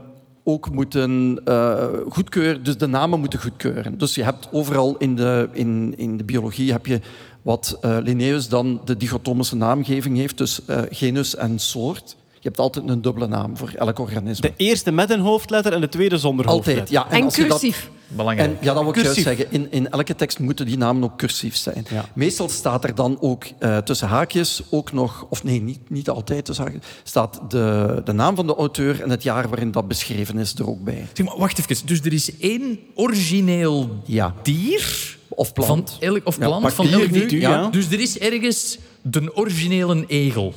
ook 0.43 0.71
moeten 0.71 1.41
eh, 1.45 1.83
goedkeuren, 2.09 2.63
dus 2.63 2.77
de 2.77 2.87
namen 2.87 3.19
moeten 3.19 3.39
goedkeuren. 3.39 3.97
Dus 3.97 4.15
je 4.15 4.23
hebt 4.23 4.47
overal 4.51 4.95
in 4.97 5.15
de, 5.15 5.49
in, 5.51 5.93
in 5.97 6.17
de 6.17 6.23
biologie 6.23 6.71
heb 6.71 6.85
je 6.85 6.99
wat 7.41 7.77
eh 7.81 7.97
Linnaeus 8.03 8.47
dan 8.49 8.81
de 8.85 8.97
dichotomische 8.97 9.55
naamgeving 9.55 10.17
heeft, 10.17 10.37
dus 10.37 10.59
eh, 10.65 10.81
genus 10.89 11.35
en 11.35 11.59
soort. 11.59 12.15
Je 12.43 12.47
hebt 12.47 12.59
altijd 12.59 12.89
een 12.89 13.01
dubbele 13.01 13.27
naam 13.27 13.57
voor 13.57 13.71
elk 13.75 13.99
organisme. 13.99 14.47
De 14.47 14.53
eerste 14.63 14.91
met 14.91 15.09
een 15.09 15.19
hoofdletter 15.19 15.73
en 15.73 15.81
de 15.81 15.89
tweede 15.89 16.17
zonder 16.17 16.45
Altijd, 16.45 16.77
hoofdletter. 16.77 17.09
ja. 17.09 17.17
En 17.17 17.23
als 17.23 17.35
je 17.35 17.41
dat- 17.41 17.49
cursief. 17.59 17.89
Belangrijk. 18.07 18.49
En 18.49 18.57
ja, 18.61 18.73
dat 18.73 18.83
wil 18.83 18.89
ik 18.91 18.95
juist 19.03 19.13
Cursief. 19.13 19.37
zeggen. 19.37 19.51
In, 19.51 19.71
in 19.71 19.89
elke 19.89 20.15
tekst 20.15 20.39
moeten 20.39 20.65
die 20.65 20.77
namen 20.77 21.03
ook 21.03 21.17
cursief 21.17 21.55
zijn. 21.55 21.85
Ja. 21.89 22.05
Meestal 22.13 22.49
staat 22.49 22.83
er 22.83 22.95
dan 22.95 23.17
ook 23.21 23.43
eh, 23.59 23.77
tussen 23.77 24.07
haakjes 24.07 24.61
ook 24.69 24.91
nog, 24.91 25.25
of 25.29 25.43
nee, 25.43 25.61
niet, 25.61 25.89
niet 25.89 26.09
altijd 26.09 26.45
tussen 26.45 26.63
haakjes, 26.65 26.83
staat 27.03 27.39
de, 27.47 28.01
de 28.05 28.11
naam 28.11 28.35
van 28.35 28.47
de 28.47 28.55
auteur 28.55 29.01
en 29.01 29.09
het 29.09 29.23
jaar 29.23 29.49
waarin 29.49 29.71
dat 29.71 29.87
beschreven 29.87 30.37
is 30.37 30.53
er 30.55 30.67
ook 30.69 30.83
bij. 30.83 31.07
Zeg 31.13 31.25
maar, 31.25 31.37
wacht 31.37 31.59
even. 31.59 31.85
Dus 31.85 31.99
er 32.01 32.13
is 32.13 32.37
één 32.37 32.79
origineel 32.95 33.89
Ja. 34.05 34.33
dier 34.43 35.17
Of 35.27 35.53
plant. 35.53 35.89
van 35.91 35.99
elk, 36.09 36.21
of 36.23 36.37
plant 36.37 36.73
van 36.73 36.87
elk 36.87 37.13
dier. 37.13 37.39
ja. 37.39 37.67
Dus 37.69 37.91
er 37.91 37.99
is 37.99 38.19
ergens 38.19 38.77
de 39.01 39.35
originele 39.35 40.03
egel. 40.07 40.53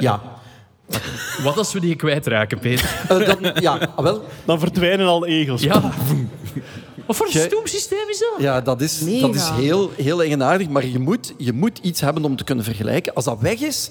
Ja. 0.00 0.22
Wat 1.42 1.56
als 1.56 1.72
we 1.72 1.80
die 1.80 1.96
kwijtraken, 1.96 2.58
Peter? 2.58 3.00
Eh, 3.08 3.26
dan, 3.26 3.52
ja, 3.60 3.90
ah, 3.96 4.04
wel, 4.04 4.24
Dan 4.44 4.58
verdwijnen 4.58 5.06
al 5.06 5.26
egels. 5.26 5.62
Ja. 5.62 5.80
Wat 7.06 7.16
voor 7.16 7.28
Jij- 7.30 7.46
stoem 7.46 7.66
systeem 7.66 8.08
is 8.08 8.18
dat? 8.18 8.34
ja, 8.38 8.60
dat 8.60 8.80
is, 8.80 9.00
Mega. 9.00 9.26
dat 9.26 9.34
is 9.34 9.48
heel, 9.48 9.90
heel 9.96 10.20
eigenaardig. 10.20 10.68
Maar 10.68 10.86
je 10.86 10.98
moet, 10.98 11.34
je 11.36 11.52
moet 11.52 11.78
iets 11.82 12.00
hebben 12.00 12.24
om 12.24 12.36
te 12.36 12.44
kunnen 12.44 12.64
vergelijken. 12.64 13.14
Als 13.14 13.24
dat 13.24 13.40
weg 13.40 13.60
is, 13.60 13.90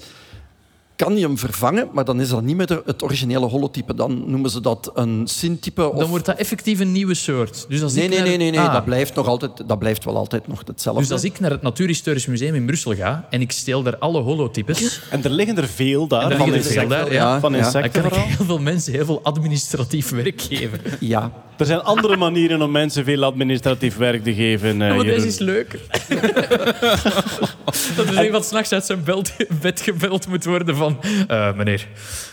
kan 1.04 1.16
je 1.16 1.26
hem 1.26 1.38
vervangen, 1.38 1.88
maar 1.92 2.04
dan 2.04 2.20
is 2.20 2.28
dat 2.28 2.42
niet 2.42 2.56
meer 2.56 2.82
het 2.84 3.02
originele 3.02 3.46
holotype. 3.46 3.94
Dan 3.94 4.22
noemen 4.30 4.50
ze 4.50 4.60
dat 4.60 4.90
een 4.94 5.22
syntype. 5.26 5.90
Of... 5.92 5.98
Dan 5.98 6.08
wordt 6.08 6.24
dat 6.26 6.36
effectief 6.38 6.80
een 6.80 6.92
nieuwe 6.92 7.14
soort. 7.14 7.64
Dus 7.68 7.82
als 7.82 7.94
Nee, 7.94 8.04
ik 8.04 8.10
nee, 8.10 8.18
naar- 8.18 8.28
nee, 8.28 8.36
nee, 8.36 8.50
nee. 8.50 8.60
Ah. 8.60 8.72
Dat, 8.72 8.84
blijft 8.84 9.14
nog 9.14 9.26
altijd, 9.26 9.68
dat 9.68 9.78
blijft 9.78 10.04
wel 10.04 10.16
altijd 10.16 10.46
nog 10.48 10.62
hetzelfde. 10.66 11.02
Dus 11.02 11.10
als 11.10 11.24
ik 11.24 11.40
naar 11.40 11.50
het 11.50 11.62
Natuurhistorisch 11.62 12.26
Museum 12.26 12.54
in 12.54 12.66
Brussel 12.66 12.94
ga 12.94 13.26
en 13.30 13.40
ik 13.40 13.52
steel 13.52 13.82
daar 13.82 13.98
alle 13.98 14.20
holotypes, 14.20 15.00
En 15.10 15.24
er 15.24 15.30
liggen 15.30 15.56
er 15.56 15.68
veel 15.68 16.06
daar. 16.06 16.30
Er 16.30 16.36
van 16.36 16.50
liggen 16.50 16.54
er 16.54 16.62
veel 16.72 16.82
insecten. 16.82 17.04
daar, 17.04 17.12
ja. 17.12 17.40
Van 17.40 17.52
Ja. 17.52 17.56
dan 17.58 17.66
insecten 17.66 18.02
kan 18.02 18.10
ik 18.12 18.24
heel 18.26 18.44
veel 18.46 18.58
mensen 18.58 18.92
heel 18.92 19.04
veel 19.04 19.20
administratief 19.22 20.10
werk 20.10 20.40
geven. 20.42 20.80
Ja. 21.00 21.32
Er 21.60 21.66
zijn 21.66 21.82
andere 21.82 22.16
manieren 22.16 22.62
om 22.62 22.70
mensen 22.70 23.04
veel 23.04 23.24
administratief 23.24 23.96
werk 23.96 24.24
te 24.24 24.34
geven. 24.34 24.68
eh, 24.82 24.88
Ja, 24.88 24.94
maar 24.94 25.04
Jeroen. 25.04 25.14
deze 25.14 25.26
is 25.26 25.38
leuker. 25.38 25.80
dat 27.96 28.06
er 28.06 28.24
iemand 28.24 28.44
s'nachts 28.44 28.72
uit 28.72 28.86
zijn 28.86 29.04
belt- 29.04 29.32
bed 29.60 29.80
gebeld 29.80 30.26
moet 30.28 30.44
worden 30.44 30.76
van... 30.76 31.00
eh, 31.28 31.52
meneer, 31.54 31.86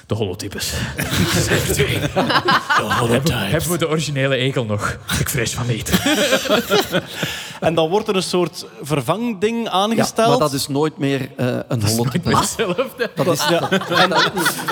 de 0.08 0.16
holotypes. 0.16 0.72
Hebben 3.32 3.72
we 3.72 3.78
de 3.78 3.90
originele 3.90 4.36
egel 4.36 4.66
nog? 4.66 4.98
Ik 5.20 5.30
vrees 5.30 5.54
van 5.54 5.68
niet. 5.68 5.92
En 7.60 7.74
dan 7.76 7.90
wordt 7.90 8.08
er 8.08 8.16
een 8.16 8.24
soort 8.24 8.66
vervangding 8.82 9.64
ja, 9.64 9.70
aangesteld. 9.72 10.28
maar 10.30 10.38
dat 10.38 10.54
is 10.54 10.68
nooit 10.68 10.98
meer 10.98 11.30
eh, 11.38 11.58
een 11.68 11.84
holotype. 11.84 12.38
Hetzelfde. 12.38 13.10
Dat 13.16 13.28
is, 13.28 13.48
Ja. 13.50 13.70
En, 13.90 14.12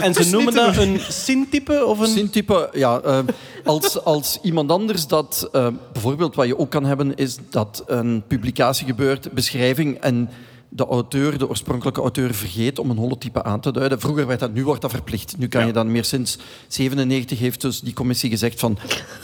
en 0.02 0.14
ze 0.14 0.30
noemen 0.30 0.54
dat 0.54 0.78
een 0.78 1.00
syntype 1.10 1.86
of 1.86 2.00
een... 2.00 2.08
Syntype, 2.08 2.70
ja. 2.74 3.00
eh, 3.00 3.20
als, 3.64 4.04
als 4.04 4.40
iemand 4.46 4.72
anders 4.72 5.08
dat... 5.08 5.50
eh, 5.52 5.68
bijvoorbeeld 5.94 6.36
wat 6.36 6.48
je 6.48 6.58
ook 6.58 6.70
kan 6.70 6.86
hebben, 6.86 7.16
is 7.16 7.38
dat 7.50 7.84
een 7.88 8.24
publicatie 8.28 8.86
gebeurt, 8.86 9.32
beschrijving, 9.32 9.98
en 9.98 10.30
de 10.70 10.86
auteur, 10.86 11.38
de 11.38 11.50
oorspronkelijke 11.50 12.02
auteur, 12.02 12.34
vergeet 12.34 12.80
om 12.80 12.90
een 12.90 12.98
holotype 12.98 13.44
aan 13.44 13.60
te 13.60 13.72
duiden. 13.72 14.00
Vroeger 14.00 14.28
werd 14.28 14.40
dat, 14.40 14.54
nu 14.54 14.64
wordt 14.64 14.82
dat 14.82 14.92
verplicht. 14.92 15.38
Nu 15.38 15.48
kan 15.48 15.66
je 15.66 15.74
dan 15.74 15.92
meer 15.92 16.04
sinds 16.04 16.38
97 16.68 17.40
heeft 17.40 17.62
dus 17.62 17.82
die 17.82 17.94
commissie 17.94 18.30
gezegd 18.30 18.60
van 18.60 18.78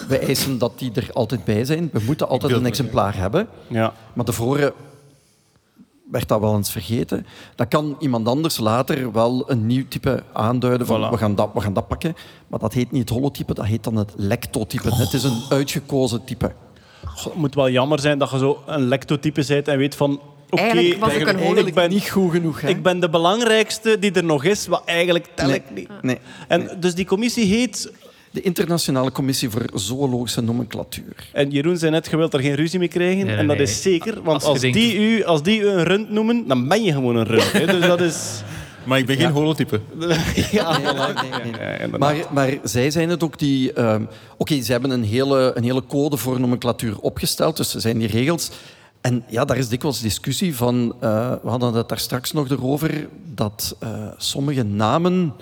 we 0.07 0.17
eisen 0.17 0.57
dat 0.57 0.79
die 0.79 0.91
er 0.93 1.09
altijd 1.13 1.43
bij 1.43 1.65
zijn. 1.65 1.89
We 1.91 2.01
moeten 2.05 2.27
altijd 2.27 2.53
een 2.53 2.65
exemplaar 2.65 3.15
hebben. 3.15 3.47
Ja. 3.67 3.93
Maar 4.13 4.25
tevoren 4.25 4.73
werd 6.11 6.27
dat 6.27 6.39
wel 6.39 6.55
eens 6.55 6.71
vergeten. 6.71 7.25
Dan 7.55 7.67
kan 7.67 7.95
iemand 7.99 8.27
anders 8.27 8.57
later 8.57 9.11
wel 9.11 9.43
een 9.51 9.65
nieuw 9.65 9.83
type 9.87 10.23
aanduiden 10.33 10.87
van 10.87 11.07
Voilà. 11.07 11.11
we, 11.11 11.17
gaan 11.17 11.35
dat, 11.35 11.49
we 11.53 11.61
gaan 11.61 11.73
dat 11.73 11.87
pakken. 11.87 12.15
Maar 12.47 12.59
dat 12.59 12.73
heet 12.73 12.91
niet 12.91 13.01
het 13.01 13.17
holotype, 13.17 13.53
dat 13.53 13.65
heet 13.65 13.83
dan 13.83 13.95
het 13.95 14.11
lectotype. 14.15 14.95
Het 14.95 15.13
is 15.13 15.23
een 15.23 15.41
uitgekozen 15.49 16.23
type. 16.23 16.51
Goh, 17.05 17.25
Het 17.25 17.35
moet 17.35 17.55
wel 17.55 17.69
jammer 17.69 17.99
zijn 17.99 18.17
dat 18.17 18.29
je 18.31 18.37
zo 18.37 18.63
een 18.65 18.87
lectotype 18.87 19.43
bent 19.47 19.67
en 19.67 19.77
weet 19.77 19.95
van... 19.95 20.21
Oké, 20.49 20.61
Eigenlijk 20.61 20.99
was 20.99 21.09
ik 21.09 21.15
een 21.19 21.25
eigenlijk- 21.25 21.55
holo- 21.55 21.67
ik 21.67 21.73
ben, 21.73 21.89
Niet 21.89 22.09
goed 22.09 22.31
genoeg, 22.31 22.61
hè? 22.61 22.67
ik 22.69 22.83
ben 22.83 22.99
de 22.99 23.09
belangrijkste 23.09 23.99
die 23.99 24.11
er 24.11 24.23
nog 24.23 24.43
is, 24.43 24.67
wat 24.67 24.81
eigenlijk 24.85 25.27
tel 25.35 25.47
Nee. 25.47 25.55
ik 25.55 25.63
niet. 25.73 25.89
Nee. 26.01 26.17
En 26.47 26.69
dus 26.79 26.95
die 26.95 27.05
commissie 27.05 27.45
heet... 27.45 27.91
De 28.31 28.41
Internationale 28.41 29.11
Commissie 29.11 29.49
voor 29.49 29.65
Zoologische 29.73 30.41
Nomenclatuur. 30.41 31.29
En 31.33 31.49
Jeroen 31.49 31.77
zei 31.77 31.91
net, 31.91 32.07
je 32.09 32.17
wilt 32.17 32.33
er 32.33 32.39
geen 32.39 32.55
ruzie 32.55 32.79
mee 32.79 32.87
krijgen. 32.87 33.15
Nee, 33.17 33.25
nee, 33.25 33.35
en 33.37 33.47
dat 33.47 33.55
nee. 33.57 33.65
is 33.65 33.81
zeker, 33.81 34.13
want 34.23 34.27
Als 34.27 34.43
je 34.43 34.49
als, 34.49 34.59
denkt- 34.59 34.77
die 34.77 34.97
u, 34.99 35.23
als 35.23 35.43
die 35.43 35.59
u 35.61 35.67
een 35.67 35.83
rund 35.83 36.09
noemen, 36.09 36.47
dan 36.47 36.67
ben 36.67 36.83
je 36.83 36.91
gewoon 36.91 37.15
een 37.15 37.25
rund. 37.25 37.51
Hè. 37.51 37.65
Dus 37.65 37.81
dat 37.87 38.01
is... 38.01 38.41
Maar 38.85 38.99
ik 38.99 39.05
ben 39.05 39.15
geen 39.17 39.31
holotype. 39.31 39.81
ja, 40.51 40.77
Nee, 40.77 40.93
nee, 40.93 41.41
nee, 41.41 41.51
nee. 41.51 41.89
Ja. 41.91 41.97
Maar, 41.97 42.15
maar 42.31 42.57
zij 42.63 42.91
zijn 42.91 43.09
het 43.09 43.23
ook 43.23 43.39
die... 43.39 43.73
ehm, 43.73 44.03
Oké, 44.37 44.61
ze 44.61 44.71
hebben 44.71 44.91
een 44.91 45.03
hele, 45.03 45.51
een 45.55 45.63
hele 45.63 45.83
code 45.87 46.17
voor 46.17 46.39
nomenclatuur 46.39 46.99
opgesteld, 46.99 47.57
dus 47.57 47.73
er 47.73 47.81
zijn 47.81 47.97
die 47.97 48.07
regels. 48.07 48.51
En 49.01 49.23
ja, 49.29 49.45
daar 49.45 49.57
is 49.57 49.67
dikwijls 49.69 49.99
discussie 50.01 50.55
van... 50.55 50.95
eh, 50.99 51.31
we 51.43 51.49
hadden 51.49 51.73
het 51.73 51.89
daar 51.89 51.99
straks 51.99 52.31
nog 52.31 52.49
erover, 52.49 53.07
dat 53.33 53.75
eh, 53.79 53.89
sommige 54.17 54.63
namen 54.63 55.33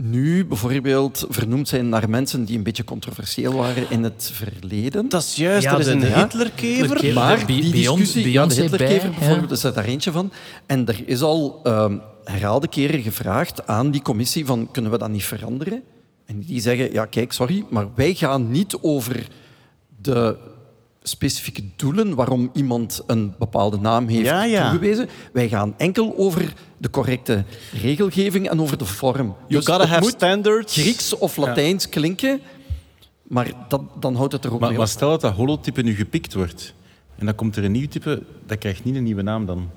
nu 0.00 0.44
bijvoorbeeld 0.46 1.26
vernoemd 1.28 1.68
zijn 1.68 1.88
naar 1.88 2.10
mensen 2.10 2.44
die 2.44 2.56
een 2.56 2.62
beetje 2.62 2.84
controversieel 2.84 3.52
waren 3.52 3.90
in 3.90 4.02
het 4.02 4.30
verleden. 4.32 5.08
Dat 5.08 5.22
is 5.22 5.34
juist, 5.36 5.64
Ja, 5.64 5.72
er 5.72 5.78
is 5.78 5.84
de- 5.84 5.92
een 5.92 6.14
Hitlerkever. 6.14 7.12
Maar 7.14 7.46
die 7.46 7.70
discussie, 7.72 8.30
ja, 8.32 8.46
de 8.46 8.54
Hitlerkever 8.54 9.08
bij, 9.10 9.18
bijvoorbeeld, 9.18 9.60
ja. 9.62 9.68
is 9.68 9.74
daar 9.74 9.84
eentje 9.84 10.12
van. 10.12 10.32
En 10.66 10.86
er 10.86 11.02
is 11.06 11.22
al 11.22 11.60
ehm 11.62 11.96
herhaalde 12.24 12.68
keren 12.68 13.02
gevraagd 13.02 13.66
aan 13.66 13.90
die 13.90 14.02
commissie 14.02 14.46
van 14.46 14.68
kunnen 14.70 14.90
we 14.90 14.98
dat 14.98 15.08
niet 15.10 15.24
veranderen? 15.24 15.82
En 16.26 16.40
die 16.40 16.60
zeggen, 16.60 16.92
ja 16.92 17.04
kijk, 17.06 17.32
sorry, 17.32 17.64
maar 17.70 17.86
wij 17.94 18.14
gaan 18.14 18.50
niet 18.50 18.78
over 18.80 19.26
de 20.02 20.36
specifieke 21.02 21.62
doelen 21.76 22.14
waarom 22.14 22.50
iemand 22.52 23.02
een 23.06 23.34
bepaalde 23.38 23.78
naam 23.78 24.08
heeft 24.08 24.26
Ja, 24.26 24.44
ja. 24.44 24.70
toegewezen. 24.70 25.08
Wij 25.32 25.48
gaan 25.48 25.74
enkel 25.76 26.14
over 26.16 26.52
de 26.78 26.90
correcte 26.90 27.44
regelgeving 27.82 28.48
en 28.48 28.60
over 28.60 28.78
de 28.78 28.84
vorm. 28.84 29.26
You 29.26 29.34
Dus 29.48 29.66
gotta 29.66 29.80
het 29.80 29.88
have 29.88 30.02
moet 30.02 30.12
standards. 30.12 30.76
Grieks 30.80 31.18
of 31.18 31.36
Latijns 31.36 31.88
klinken, 31.88 32.40
maar 33.22 33.52
dat, 33.68 33.80
dan 34.00 34.14
houdt 34.14 34.32
het 34.32 34.44
er 34.44 34.52
ook 34.52 34.60
Maar, 34.60 34.68
mee 34.68 34.78
maar 34.78 34.86
op. 34.86 34.92
stel 34.92 35.08
dat 35.10 35.20
dat 35.20 35.32
holotype 35.34 35.82
nu 35.82 35.94
gepikt 35.94 36.34
wordt 36.34 36.74
en 37.18 37.26
dan 37.26 37.34
komt 37.34 37.56
er 37.56 37.64
een 37.64 37.72
nieuw 37.72 37.88
type, 37.88 38.22
dat 38.46 38.58
krijgt 38.58 38.84
niet 38.84 38.94
een 38.96 39.02
nieuwe 39.02 39.22
naam 39.22 39.46
dan. 39.46 39.70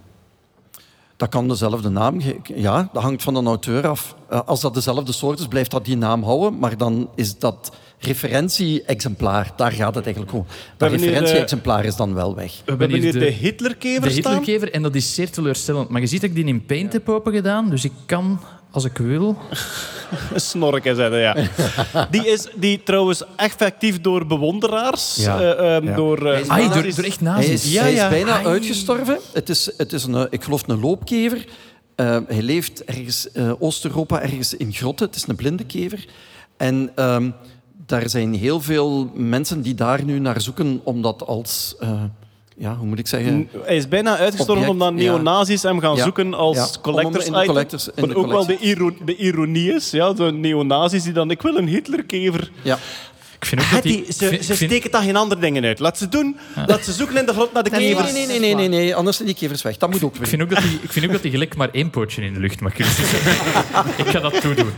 Dat 1.17 1.29
kan 1.29 1.47
dezelfde 1.47 1.89
naam 1.89 2.21
Ja, 2.55 2.89
dat 2.93 3.03
hangt 3.03 3.23
van 3.23 3.35
een 3.35 3.45
auteur 3.47 3.87
af. 3.87 4.15
Eh, 4.29 4.41
Als 4.45 4.61
dat 4.61 4.73
dezelfde 4.73 5.11
soort 5.11 5.39
is, 5.39 5.47
blijft 5.47 5.71
dat 5.71 5.85
die 5.85 5.97
naam 5.97 6.23
houden. 6.23 6.59
Maar 6.59 6.77
dan 6.77 7.09
is 7.15 7.37
dat 7.37 7.71
referentie-exemplaar. 7.99 9.51
Daar 9.55 9.71
gaat 9.71 9.95
het 9.95 10.03
eigenlijk 10.05 10.35
om. 10.35 10.45
Dat 10.77 10.91
referentie-exemplaar 10.91 11.85
is 11.85 11.95
dan 11.95 12.13
wel 12.13 12.35
weg. 12.35 12.51
We 12.65 12.69
hebben 12.71 12.89
hier 12.91 13.11
de, 13.11 13.19
de 13.19 13.25
Hitlerkever 13.25 14.01
De 14.01 14.09
staan. 14.09 14.33
Hitlerkever, 14.37 14.71
en 14.73 14.81
dat 14.81 14.95
is 14.95 15.13
zeer 15.13 15.29
teleurstellend. 15.29 15.89
Maar 15.89 16.01
je 16.01 16.07
ziet 16.07 16.21
dat 16.21 16.29
ik 16.29 16.35
die 16.35 16.45
in 16.45 16.65
Paint 16.65 16.93
heb 16.93 17.09
open 17.09 17.33
gedaan, 17.33 17.69
dus 17.69 17.83
ik 17.85 17.91
kan, 18.05 18.39
als 18.71 18.85
ik 18.85 18.97
wil... 18.97 19.37
Een 20.33 20.39
snorken 20.51 20.95
zetten, 20.95 21.19
ja. 21.19 21.35
Die 22.11 22.27
is 22.27 22.47
die 22.55 22.83
trouwens 22.83 23.23
effectief 23.35 24.01
door 24.01 24.25
bewonderaars, 24.27 25.15
Ja. 25.15 25.39
eh, 25.41 25.75
ehm, 25.75 25.85
Ja. 25.87 25.95
door... 25.95 26.25
eh, 26.31 26.49
Ai, 26.49 26.67
door, 26.67 26.75
nazi's- 26.75 26.95
door 26.95 27.05
echt 27.05 27.19
Hij 27.19 27.45
is, 27.45 27.73
Ja, 27.73 27.81
hij 27.81 27.93
is 27.93 28.07
bijna 28.09 28.31
Ai. 28.33 28.45
uitgestorven. 28.45 29.19
Het 29.33 29.49
is, 29.49 29.71
het 29.77 29.93
is 29.93 30.03
een, 30.03 30.15
eh, 30.15 30.23
ik 30.29 30.43
geloof 30.43 30.67
een 30.67 30.79
loopkever. 30.79 31.45
Hij 32.27 32.41
leeft 32.41 32.83
ergens 32.83 33.27
Oost-Europa, 33.59 34.21
ergens 34.21 34.53
in 34.53 34.73
grotten. 34.73 35.05
Het 35.05 35.15
is 35.15 35.27
een 35.27 35.35
blinde 35.35 35.65
kever. 35.65 36.05
En 36.57 36.91
ehm, 36.95 37.29
daar 37.85 38.09
zijn 38.09 38.33
heel 38.33 38.61
veel 38.61 39.11
mensen 39.13 39.61
die 39.61 39.73
daar 39.75 40.03
nu 40.03 40.19
naar 40.19 40.41
zoeken 40.41 40.81
om 40.83 41.01
dat 41.01 41.25
als... 41.25 41.75
eh, 41.79 41.89
ja, 42.57 42.75
hoe 42.75 42.87
moet 42.87 42.99
ik 42.99 43.07
zeggen? 43.07 43.49
Hij 43.63 43.75
is 43.75 43.87
bijna 43.87 44.17
uitgestorven 44.17 44.67
omdat 44.69 44.87
ja. 44.89 44.95
neonazis 44.95 45.63
hem 45.63 45.79
gaan 45.79 45.95
Ja. 45.95 46.03
zoeken 46.03 46.33
als 46.33 46.57
Ja, 46.57 46.67
collectors 46.81 47.27
item. 47.27 47.45
collectors- 47.45 47.89
ook 47.89 47.95
wel 47.97 48.07
de, 48.07 48.29
collecties. 48.29 48.59
iro- 48.69 48.93
de 49.05 49.15
ironie 49.15 49.73
is, 49.73 49.91
ja, 49.91 50.13
de 50.13 50.31
neonazis 50.31 51.03
die 51.03 51.13
dan... 51.13 51.31
Ik 51.31 51.41
wil 51.41 51.55
een 51.57 51.67
Hitlerkever. 51.67 52.51
Ja. 52.61 52.77
Ik 53.45 53.51
vind 53.51 53.61
ook 53.61 53.71
dat 53.71 53.83
die... 53.83 53.97
ik 54.05 54.11
ze 54.11 54.27
vind- 54.27 54.45
ze 54.45 54.51
ik 54.51 54.57
vind- 54.57 54.71
steken 54.71 54.91
daar 54.91 55.01
geen 55.01 55.15
andere 55.15 55.41
dingen 55.41 55.63
uit. 55.63 55.79
Laat 55.79 55.97
ze 55.97 56.09
doen. 56.09 56.37
Laat 56.65 56.83
ze 56.85 56.91
zoeken 56.93 57.17
in 57.17 57.25
de 57.25 57.33
grot 57.33 57.53
naar 57.53 57.63
de 57.63 57.69
kevers. 57.69 58.11
Nee, 58.11 58.25
nee, 58.27 58.39
nee, 58.39 58.55
nee, 58.55 58.67
nee, 58.69 58.79
nee, 58.79 58.95
anders 58.95 59.15
zijn 59.17 59.27
die 59.27 59.37
kevers 59.37 59.61
weg. 59.61 59.77
Dat 59.77 59.89
moet 59.89 60.03
ook 60.03 60.13
Ik 60.13 60.19
weer. 60.19 60.27
vind, 60.27 60.41
ook 60.41 60.49
dat 60.49 60.59
die, 60.61 60.79
ik 60.81 60.91
vind 60.91 61.05
ook 61.05 61.11
dat 61.11 61.21
die 61.21 61.31
gelijk 61.31 61.55
maar 61.55 61.69
één 61.71 61.89
pootje 61.89 62.21
in 62.21 62.33
de 62.33 62.39
lucht 62.39 62.59
mag 62.61 62.73
kunnen 62.73 62.93
ik 64.05 64.07
ga 64.07 64.19
dat 64.19 64.41
toedoen. 64.41 64.69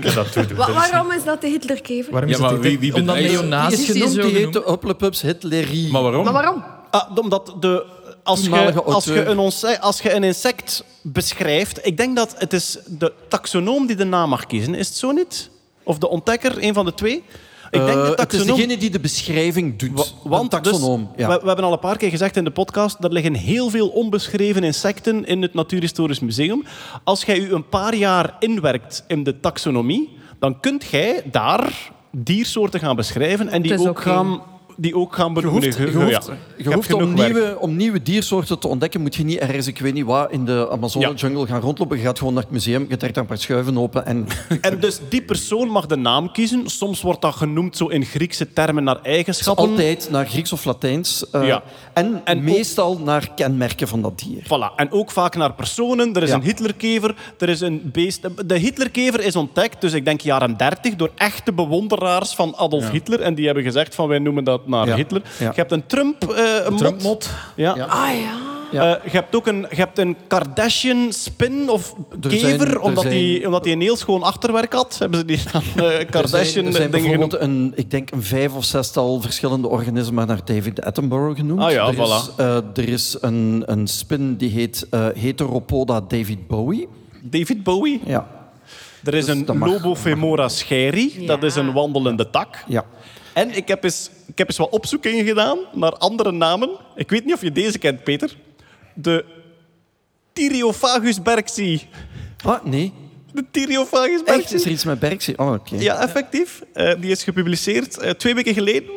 Ik 0.00 0.06
ga 0.08 0.14
dat 0.14 0.32
toedoen. 0.32 0.56
Wa- 0.56 0.66
Dat 0.66 0.74
waarom 0.74 1.12
is 1.12 1.24
dat 1.24 1.40
de 1.40 1.46
Hitlerkever? 1.48 2.12
Waarom 2.12 2.28
Ja, 2.30 2.34
is 2.36 2.40
dat 2.42 2.50
maar 2.50 2.60
dit- 2.60 2.70
wie- 2.70 2.78
wie 2.80 2.94
Omdat 2.94 3.16
Die 3.16 3.24
is 3.24 3.36
genoemd, 3.36 4.12
zo 4.12 4.20
die 4.20 4.22
heet 4.22 4.34
genoemd... 4.34 4.52
de 4.52 4.62
Hupplepups 4.66 5.22
Hitlerie. 5.22 5.90
Maar 5.90 6.02
waarom? 6.02 6.24
Maar 6.24 6.32
waarom? 6.32 6.64
Ah, 6.90 7.16
omdat 7.18 7.54
de, 7.60 7.84
als, 8.22 8.40
je, 8.44 8.72
als, 8.82 9.04
je 9.04 9.24
een 9.24 9.38
onse- 9.38 9.80
als 9.80 10.00
je 10.00 10.12
een 10.12 10.24
insect 10.24 10.84
beschrijft... 11.02 11.86
Ik 11.86 11.96
denk 11.96 12.16
dat 12.16 12.34
het 12.38 12.52
is 12.52 12.78
de 12.86 13.12
taxonoom 13.28 13.86
die 13.86 13.96
de 13.96 14.04
naam 14.04 14.28
mag 14.28 14.46
kiezen. 14.46 14.74
Is 14.74 14.88
het 14.88 14.96
zo 14.96 15.10
niet? 15.10 15.50
Of 15.82 15.98
de 15.98 16.08
ontdekker, 16.08 16.62
een 16.62 16.74
van 16.74 16.84
de 16.84 16.94
twee? 16.94 17.24
Ik 17.70 17.86
denk 17.86 17.88
Eh, 17.88 17.94
de 17.94 18.00
het 18.00 18.08
is 18.10 18.16
taxonoom... 18.16 18.56
degene 18.56 18.76
die 18.76 18.90
de 18.90 19.00
beschrijving 19.00 19.78
doet. 19.78 19.90
Wa- 20.22 20.30
Want 20.30 20.52
een 20.52 20.62
taxonoom. 20.62 21.08
dus, 21.16 21.26
ja. 21.26 21.28
we, 21.32 21.40
we 21.40 21.46
hebben 21.46 21.64
al 21.64 21.72
een 21.72 21.78
paar 21.78 21.96
keer 21.96 22.10
gezegd 22.10 22.36
in 22.36 22.44
de 22.44 22.50
podcast, 22.50 23.04
er 23.04 23.12
liggen 23.12 23.34
heel 23.34 23.70
veel 23.70 23.88
onbeschreven 23.88 24.64
insecten 24.64 25.24
in 25.26 25.42
het 25.42 25.54
Natuurhistorisch 25.54 26.20
Museum. 26.20 26.64
Als 27.04 27.22
jij 27.24 27.38
u 27.38 27.52
een 27.52 27.68
paar 27.68 27.94
jaar 27.94 28.36
inwerkt 28.38 29.04
in 29.08 29.24
de 29.24 29.40
taxonomie, 29.40 30.08
dan 30.38 30.60
kunt 30.60 30.84
jij 30.84 31.22
daar 31.30 31.90
diersoorten 32.12 32.80
gaan 32.80 32.96
beschrijven 32.96 33.48
en 33.48 33.62
die 33.62 33.88
ook 33.88 34.00
gaan 34.00 34.42
die 34.80 34.96
ook 34.96 35.14
gaan 35.14 35.28
Je 35.28 35.34
benoemen. 35.34 35.62
hoeft, 35.64 35.76
je 35.76 35.90
hoeft, 35.98 36.26
ja. 36.26 36.34
je 36.56 36.72
hoeft 36.74 36.92
om, 36.92 37.16
werk. 37.16 37.32
nieuwe, 37.32 37.56
om 37.58 37.76
nieuwe 37.76 38.02
diersoorten 38.02 38.58
te 38.58 38.68
ontdekken, 38.68 39.00
moet 39.00 39.14
je 39.14 39.24
niet 39.24 39.38
ergens, 39.38 39.66
ik 39.66 39.78
weet 39.78 39.94
niet 39.94 40.04
waar, 40.04 40.30
in 40.32 40.44
de 40.44 40.68
Amazone-jungle 40.70 41.46
gaan 41.46 41.60
rondlopen. 41.60 41.96
Je 41.96 42.02
gaat 42.02 42.18
gewoon 42.18 42.34
naar 42.34 42.42
het 42.42 42.52
museum, 42.52 42.86
je 42.88 42.96
trekt 42.96 43.16
een 43.16 43.26
paar 43.26 43.38
schuiven 43.38 43.78
open 43.78 44.06
en... 44.06 44.26
En 44.60 44.80
dus 44.80 45.00
die 45.08 45.22
persoon 45.22 45.68
mag 45.68 45.86
de 45.86 45.96
naam 45.96 46.32
kiezen. 46.32 46.68
Soms 46.68 47.00
wordt 47.02 47.20
dat 47.22 47.34
genoemd 47.34 47.76
zo 47.76 47.86
in 47.86 48.04
Griekse 48.04 48.52
termen 48.52 48.84
naar 48.84 49.00
eigenschappen. 49.02 49.68
Altijd 49.68 50.08
naar 50.10 50.26
Grieks 50.26 50.52
of 50.52 50.64
Latijns. 50.64 51.30
eh, 51.30 51.46
Ja. 51.46 51.62
En, 51.94 52.20
En 52.24 52.36
ook- 52.38 52.42
meestal 52.44 52.98
naar 52.98 53.30
kenmerken 53.34 53.88
van 53.88 54.02
dat 54.02 54.18
dier. 54.18 54.42
Voilà. 54.44 54.74
En 54.76 54.92
ook 54.92 55.10
vaak 55.10 55.36
naar 55.36 55.52
personen. 55.54 56.14
Er 56.14 56.22
is 56.22 56.28
Ja. 56.28 56.34
een 56.34 56.42
Hitlerkever, 56.42 57.14
er 57.38 57.48
is 57.48 57.60
een 57.60 57.80
beest. 57.92 58.28
De 58.46 58.56
Hitlerkever 58.58 59.20
is 59.20 59.36
ontdekt, 59.36 59.80
dus 59.80 59.92
ik 59.92 60.04
denk 60.04 60.20
jaren 60.20 60.56
30, 60.56 60.94
door 60.96 61.10
echte 61.16 61.52
bewonderaars 61.52 62.34
van 62.34 62.56
Adolf 62.56 62.90
Hitler. 62.90 63.20
En 63.20 63.34
die 63.34 63.44
hebben 63.46 63.64
gezegd 63.64 63.94
van 63.94 64.08
wij 64.08 64.18
noemen 64.18 64.44
dat 64.44 64.66
naar 64.70 64.86
Ja. 64.86 64.96
Hitler. 64.96 65.22
Ja. 65.38 65.46
Je 65.48 65.52
hebt 65.60 65.72
een 65.72 65.86
Trump, 65.86 66.24
eh 66.30 66.68
mot. 66.68 66.78
Trumpmot. 66.78 67.30
Ja. 67.56 67.74
Ja. 67.76 67.84
Ah 67.84 68.08
ja. 68.20 68.48
Ja. 68.72 68.96
Eh, 68.96 69.04
je 69.04 69.16
hebt 69.16 69.36
ook 69.36 69.46
een, 69.46 69.66
je 69.70 69.76
hebt 69.76 69.98
een 69.98 70.16
Kardashian 70.26 71.12
spin 71.12 71.68
of 71.70 71.94
Er 72.22 72.28
kever, 72.28 72.38
zijn- 72.48 72.60
er 72.60 72.80
omdat, 72.80 73.02
zijn- 73.02 73.14
die, 73.14 73.46
omdat 73.46 73.64
die 73.64 73.72
een 73.72 73.80
heel 73.80 73.96
schoon 73.96 74.22
achterwerk 74.22 74.72
had. 74.72 74.96
Hebben 74.98 75.18
ze 75.18 75.24
die 75.24 75.38
dan 75.52 75.62
eh, 75.76 75.98
Er 75.98 76.06
Kardashian 76.06 76.44
zijn, 76.52 76.66
er 76.66 76.72
zijn 76.72 76.90
dingen 76.90 77.10
genoemd. 77.10 77.30
bijvoorbeeld 77.30 77.42
een, 77.42 77.72
ik 77.76 77.90
denk 77.90 78.10
een 78.10 78.22
vijf 78.22 78.54
of 78.54 78.64
zestal 78.64 79.20
verschillende 79.20 79.68
organismen 79.68 80.26
naar 80.26 80.40
David 80.44 80.82
Attenborough 80.82 81.36
genoemd. 81.38 81.60
Ah 81.60 81.70
ja, 81.70 81.86
er, 81.86 81.98
is, 82.02 82.30
eh, 82.36 82.56
er 82.56 82.88
is 82.88 83.16
een, 83.20 83.62
een 83.66 83.86
spin 83.86 84.36
die 84.36 84.50
heet 84.50 84.86
eh, 84.90 85.06
Heteropoda 85.14 86.00
David 86.08 86.46
Bowie. 86.46 86.88
David 87.22 87.62
Bowie. 87.62 88.00
Ja. 88.06 88.26
Er 89.04 89.14
is 89.14 89.24
Dus 89.26 89.34
een. 89.48 89.58
Lobofemora 89.58 90.48
scheri. 90.48 91.14
Ja. 91.20 91.26
Dat 91.26 91.42
is 91.42 91.54
een 91.54 91.72
wandelende 91.72 92.30
tak. 92.30 92.64
ja. 92.68 92.84
En 93.32 93.56
ik 93.56 93.68
heb, 93.68 93.84
eens, 93.84 94.10
ik 94.26 94.38
heb 94.38 94.48
eens 94.48 94.56
wat 94.56 94.70
opzoekingen 94.70 95.24
gedaan 95.24 95.58
naar 95.72 95.92
andere 95.92 96.32
namen. 96.32 96.70
Ik 96.94 97.10
weet 97.10 97.24
niet 97.24 97.34
of 97.34 97.42
je 97.42 97.52
deze 97.52 97.78
kent, 97.78 98.04
Peter. 98.04 98.36
De 98.94 99.24
Tyriofagus 100.32 101.22
berksi. 101.22 101.88
Ah, 102.44 102.64
nee. 102.64 102.92
De 103.32 103.44
Tyriofagus 103.50 104.22
Echt? 104.22 104.36
berksi. 104.36 104.54
Is 104.54 104.64
er 104.64 104.70
iets 104.70 104.84
met 104.84 104.98
Berksie? 104.98 105.38
Oh, 105.38 105.52
oké. 105.52 105.76
Ja, 105.78 106.00
effectief. 106.02 106.62
Eh, 106.72 106.94
die 107.00 107.10
is 107.10 107.22
gepubliceerd 107.22 107.98
eh, 107.98 108.10
twee 108.10 108.34
weken 108.34 108.54
geleden. 108.54 108.90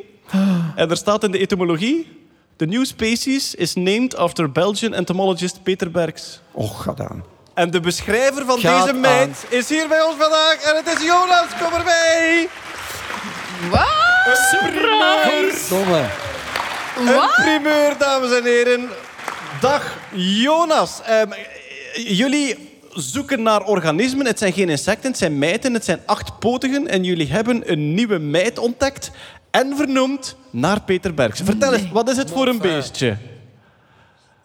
En 0.76 0.90
er 0.90 0.98
staat 0.98 1.24
in 1.24 1.32
de 1.32 1.38
etymologie... 1.38 2.22
The 2.56 2.66
new 2.66 2.86
species 2.86 3.56
is 3.56 3.74
named 3.74 4.16
after 4.16 4.52
Belgian 4.52 4.94
entomologist 4.94 5.64
Peter 5.64 5.92
Berks. 5.92 6.42
Och, 6.52 6.84
ga 6.84 6.94
aan. 6.98 7.24
En 7.54 7.72
de 7.72 7.80
beschrijver 7.80 8.46
van 8.46 8.60
Gaat 8.60 8.86
deze 8.86 8.98
meid 8.98 9.46
is 9.50 9.70
hier 9.70 9.88
bij 9.88 10.02
ons 10.02 10.16
vandaag. 10.18 10.64
En 10.64 10.76
het 10.76 10.98
is 10.98 11.06
Jonas, 11.06 11.48
kom 11.62 11.74
erbij. 11.74 12.48
Domme. 13.62 14.13
Een 16.98 17.30
primeur, 17.44 17.98
dames 17.98 18.38
en 18.38 18.44
heren. 18.44 18.90
Dag 19.62 19.98
Jonas. 20.14 21.02
Ehm, 21.02 21.32
jullie 21.96 22.70
zoeken 22.90 23.42
naar 23.42 23.66
organismen. 23.66 24.26
Het 24.26 24.40
zijn 24.40 24.54
geen 24.54 24.70
insecten, 24.70 25.10
het 25.10 25.20
zijn 25.20 25.38
mijten, 25.38 25.74
het 25.74 25.86
zijn 25.86 26.00
achtpotigen. 26.06 26.88
En 26.88 27.04
jullie 27.04 27.32
hebben 27.32 27.72
een 27.72 27.94
nieuwe 27.94 28.18
mijt 28.20 28.58
ontdekt 28.58 29.12
en 29.52 29.76
vernoemd 29.78 30.36
naar 30.50 30.82
Peter 30.82 31.14
Berks. 31.14 31.42
Vertel 31.44 31.74
eens, 31.74 31.92
wat 31.92 32.10
is 32.10 32.18
het 32.18 32.32
voor 32.32 32.48
een 32.48 32.60
beestje? 32.60 33.18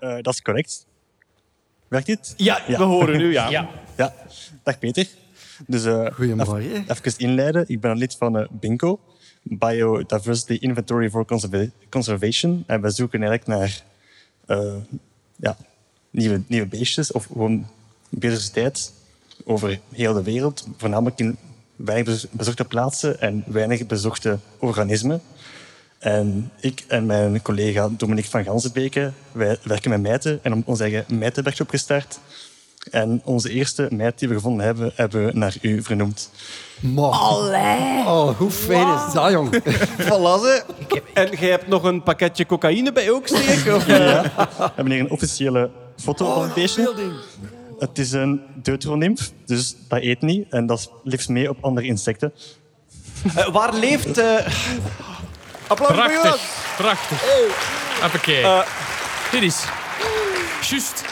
Eh, 0.00 0.16
dat 0.20 0.34
is 0.34 0.42
correct. 0.42 0.86
Werkt 1.88 2.06
dit? 2.06 2.34
Ja, 2.36 2.60
we 2.66 2.82
horen 2.82 3.20
u, 3.20 3.32
ja. 3.32 3.48
Ja. 3.96 4.14
Dag 4.62 4.78
Peter. 4.78 5.06
Dus, 5.66 5.84
eh, 5.84 6.06
Goedemorgen. 6.12 6.56
Even, 6.56 6.84
even 6.88 7.18
inleiden. 7.18 7.64
Ik 7.66 7.80
ben 7.80 7.90
een 7.90 7.98
lid 7.98 8.16
van 8.18 8.38
eh, 8.38 8.46
BINCO, 8.50 9.00
Biodiversity 9.50 10.52
Inventory 10.60 11.10
for 11.10 11.24
Conserva- 11.24 11.70
Conservation. 11.88 12.64
En 12.66 12.80
we 12.80 12.90
zoeken 12.90 13.22
eigenlijk 13.22 13.58
naar 13.58 13.82
eh, 14.46 14.74
ja, 15.36 15.56
nieuwe, 16.10 16.42
nieuwe 16.46 16.66
beestjes 16.66 17.12
of 17.12 17.24
gewoon 17.24 17.66
biodiversiteit 18.08 18.92
over 19.44 19.80
heel 19.92 20.12
de 20.12 20.22
wereld. 20.22 20.66
Voornamelijk 20.76 21.18
in 21.18 21.36
weinig 21.76 22.06
bez- 22.06 22.26
bezochte 22.30 22.64
plaatsen 22.64 23.20
en 23.20 23.44
weinig 23.46 23.86
bezochte 23.86 24.38
organismen. 24.58 25.20
En 25.98 26.50
ik 26.60 26.84
en 26.88 27.06
mijn 27.06 27.42
collega 27.42 27.88
Dominique 27.96 28.30
van 28.30 28.44
Ganzenbeke, 28.44 29.12
wij 29.32 29.58
werken 29.62 29.90
met 29.90 30.00
mijten 30.00 30.38
en 30.42 30.66
ons 30.66 30.80
eigen 30.80 31.18
mijtenwerkshop 31.18 31.68
gestart. 31.68 32.18
En 32.90 33.20
onze 33.24 33.50
eerste 33.50 33.88
mijt 33.90 34.18
die 34.18 34.28
we 34.28 34.34
gevonden 34.34 34.66
hebben, 34.66 34.92
hebben 34.94 35.24
we 35.26 35.30
naar 35.32 35.54
u 35.60 35.82
vernoemd. 35.82 36.30
Allee. 36.96 37.98
Oh, 38.06 38.36
hoe 38.38 38.50
fijn 38.50 38.88
is 38.94 39.12
dat, 39.12 39.30
jong? 39.30 39.62
Voilà, 40.08 40.40
ze. 40.42 40.62
En 41.14 41.28
jij 41.40 41.50
hebt 41.50 41.66
nog 41.68 41.82
een 41.82 42.02
pakketje 42.02 42.46
cocaïne 42.46 42.92
bij 42.92 43.10
ook, 43.10 43.26
steek? 43.26 43.74
Of, 43.74 43.88
eh? 43.88 44.22
We 44.22 44.70
hebben 44.74 44.90
hier 44.92 45.00
een 45.00 45.10
officiële 45.10 45.70
foto 45.96 46.34
van 46.34 46.42
het 46.42 46.54
beestje. 46.54 46.92
Het 47.78 47.98
is 47.98 48.12
een 48.12 48.40
deuteronymf, 48.54 49.32
dus 49.46 49.76
dat 49.88 50.00
eet 50.02 50.20
niet. 50.20 50.46
En 50.50 50.66
dat 50.66 50.90
leeft 51.04 51.28
mee 51.28 51.48
op 51.48 51.56
andere 51.60 51.86
insecten. 51.86 52.32
Eh, 53.34 53.48
waar 53.48 53.74
leeft... 53.74 54.18
eh 54.18 54.46
Applaus 55.66 55.88
voor 55.88 56.10
Jonas. 56.12 56.22
Prachtig. 56.22 56.76
Prachtig. 56.76 57.22
Hoppakee. 58.00 58.42
Eh. 58.42 58.60
Dit 59.30 59.42
is... 59.42 59.64
Juist. 60.68 61.04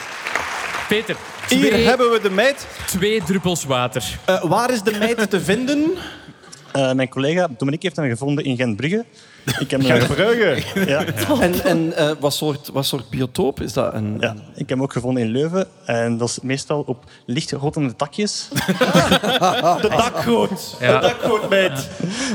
Peter, 0.88 1.16
Hier 1.48 1.70
twee, 1.70 1.84
hebben 1.84 2.10
we 2.10 2.20
de 2.20 2.30
meid. 2.30 2.66
twee 2.86 3.22
druppels 3.24 3.64
water. 3.64 4.04
Eh, 4.24 4.44
waar 4.44 4.70
is 4.70 4.82
de 4.82 4.96
meid 4.98 5.30
te 5.30 5.40
vinden? 5.40 5.92
Eh, 6.76 6.92
mijn 6.92 7.08
collega 7.08 7.48
Dominique 7.56 7.86
heeft 7.86 7.96
hem 7.96 8.08
gevonden 8.08 8.44
in 8.44 8.56
Gentbrugge. 8.56 9.04
Ik 9.58 9.70
heb, 9.70 9.82
hem, 9.82 10.06
Brugge. 10.06 10.62
ja, 10.92 11.04
En, 11.40 11.64
en 11.64 11.96
eh, 11.96 12.10
wat, 12.20 12.34
soort, 12.34 12.70
wat 12.72 12.86
soort 12.86 13.10
biotoop 13.10 13.60
is 13.60 13.72
dat? 13.72 13.94
Een, 13.94 14.16
ja, 14.20 14.32
ik 14.32 14.58
heb 14.58 14.68
hem 14.68 14.82
ook 14.82 14.92
gevonden 14.92 15.22
in 15.22 15.28
Leuven. 15.28 15.66
En 15.84 16.16
dat 16.16 16.28
is 16.28 16.38
meestal 16.42 16.82
op 16.86 17.04
licht 17.26 17.52
rotende 17.52 17.96
takjes. 17.96 18.48
De 19.80 19.88
dakgoot. 19.88 20.76
Ja. 20.80 21.00
De 21.00 21.06
dakgootmeid. 21.06 21.88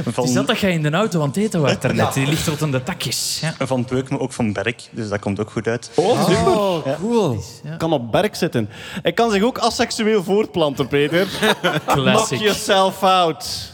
Van, 0.07 0.23
Is 0.23 0.33
dat 0.33 0.47
dat 0.47 0.59
jij 0.59 0.71
in 0.71 0.81
de 0.81 0.91
auto 0.91 1.21
aan 1.21 1.27
het 1.27 1.37
eten 1.37 1.61
was 1.61 1.79
daarnet? 1.79 2.13
Die 2.13 2.27
ligt 2.27 2.45
tot 2.45 2.61
aan 2.61 2.71
de 2.71 2.83
takjes. 2.83 3.39
Ja. 3.41 3.65
van 3.67 3.85
Beuk, 3.89 4.09
maar 4.09 4.19
ook 4.19 4.33
van 4.33 4.53
Berk. 4.53 4.81
Dus 4.91 5.09
dat 5.09 5.19
komt 5.19 5.39
ook 5.39 5.51
goed 5.51 5.67
uit. 5.67 5.91
Oh, 5.95 6.27
super. 6.27 6.47
Oh, 6.47 6.85
cool. 6.99 7.43
Kan 7.77 7.93
op 7.93 8.11
berk 8.11 8.35
zitten. 8.35 8.69
Hij 9.01 9.11
kan 9.11 9.31
zich 9.31 9.43
ook 9.43 9.57
asseksueel 9.57 10.23
voortplanten, 10.23 10.87
Peter. 10.87 11.27
Knock 11.85 11.85
Classic. 11.85 12.39
yourself 12.39 13.03
out. 13.03 13.69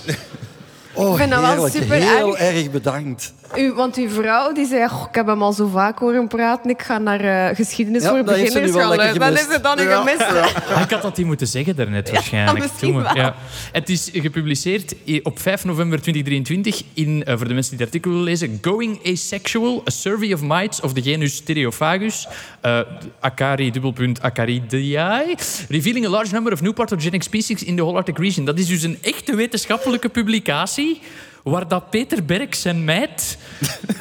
Oh, 0.98 1.16
vind 1.16 1.30
dat 1.32 1.42
wel 1.42 1.70
super 1.70 1.96
Heel 1.96 2.38
erg. 2.38 2.56
erg 2.56 2.72
bedankt. 2.72 3.34
U, 3.56 3.74
want 3.74 3.96
uw 3.96 4.10
vrouw 4.10 4.54
die 4.54 4.66
zei, 4.66 4.88
"Goh, 4.88 5.06
ik 5.10 5.16
heb 5.16 5.28
hem 5.28 5.42
al 5.42 5.54
zo 5.54 5.68
vaak 5.68 6.00
horen 6.00 6.28
praten, 6.28 6.70
ik 6.70 6.82
ga 6.82 6.98
naar 6.98 7.20
eh, 7.20 7.56
geschiedenis 7.56 8.04
Ja, 8.04 8.10
voor 8.10 8.24
dat 8.26 8.36
heeft 8.36 8.52
ze 8.52 8.60
beginners 8.60 8.72
nu 8.76 8.80
wel 8.80 8.90
gaan 8.90 8.98
luisteren. 8.98 9.34
Dan 9.34 9.38
is 9.48 9.54
het 9.54 9.64
dan 9.64 9.78
niet 9.78 9.88
gemist. 9.88 10.72
Ah, 10.76 10.82
Ik 10.82 10.90
had 10.90 11.02
dat 11.02 11.18
niet 11.18 11.26
moeten 11.26 11.48
zeggen 11.48 11.76
daarnet 11.76 12.12
waarschijnlijk. 12.12 12.66
wel. 12.82 13.16
Ja. 13.16 13.36
Het 13.72 13.90
is 13.90 14.10
gepubliceerd 14.14 14.96
op 15.24 15.40
5 15.40 15.66
november 15.66 16.02
2023 16.02 16.84
in, 16.94 17.24
eh, 17.24 17.38
voor 17.38 17.48
de 17.48 17.54
mensen 17.54 17.72
die 17.78 17.80
het 17.86 17.88
artikel 17.88 18.12
willen 18.12 18.26
lezen, 18.26 18.58
Going 18.62 19.00
Asexual, 19.06 19.84
A 19.88 19.90
Survey 19.92 20.34
of 20.34 20.42
Mites 20.42 20.82
of 20.82 20.94
the 20.94 21.02
genus 21.02 21.36
Stereophagus, 21.36 22.28
uh, 22.66 22.80
Acari, 23.20 23.72
dubbelpunt, 23.72 24.22
Acaridiae, 24.22 25.36
revealing 25.70 26.06
a 26.06 26.10
large 26.10 26.34
number 26.34 26.54
of 26.54 26.62
new 26.62 26.74
pathogenic 26.74 27.24
species 27.24 27.64
in 27.64 27.76
the 27.76 27.82
whole 27.82 27.96
Arctic 27.98 28.18
region. 28.18 28.46
Dat 28.46 28.60
is 28.60 28.68
dus 28.68 28.84
een 28.84 28.98
echte 29.02 29.36
wetenschappelijke 29.36 30.10
publicatie 30.10 31.02
waar 31.50 31.68
dat 31.68 31.90
Peter 31.90 32.26
Berk 32.26 32.56
zijn 32.56 32.84
meid... 32.86 33.38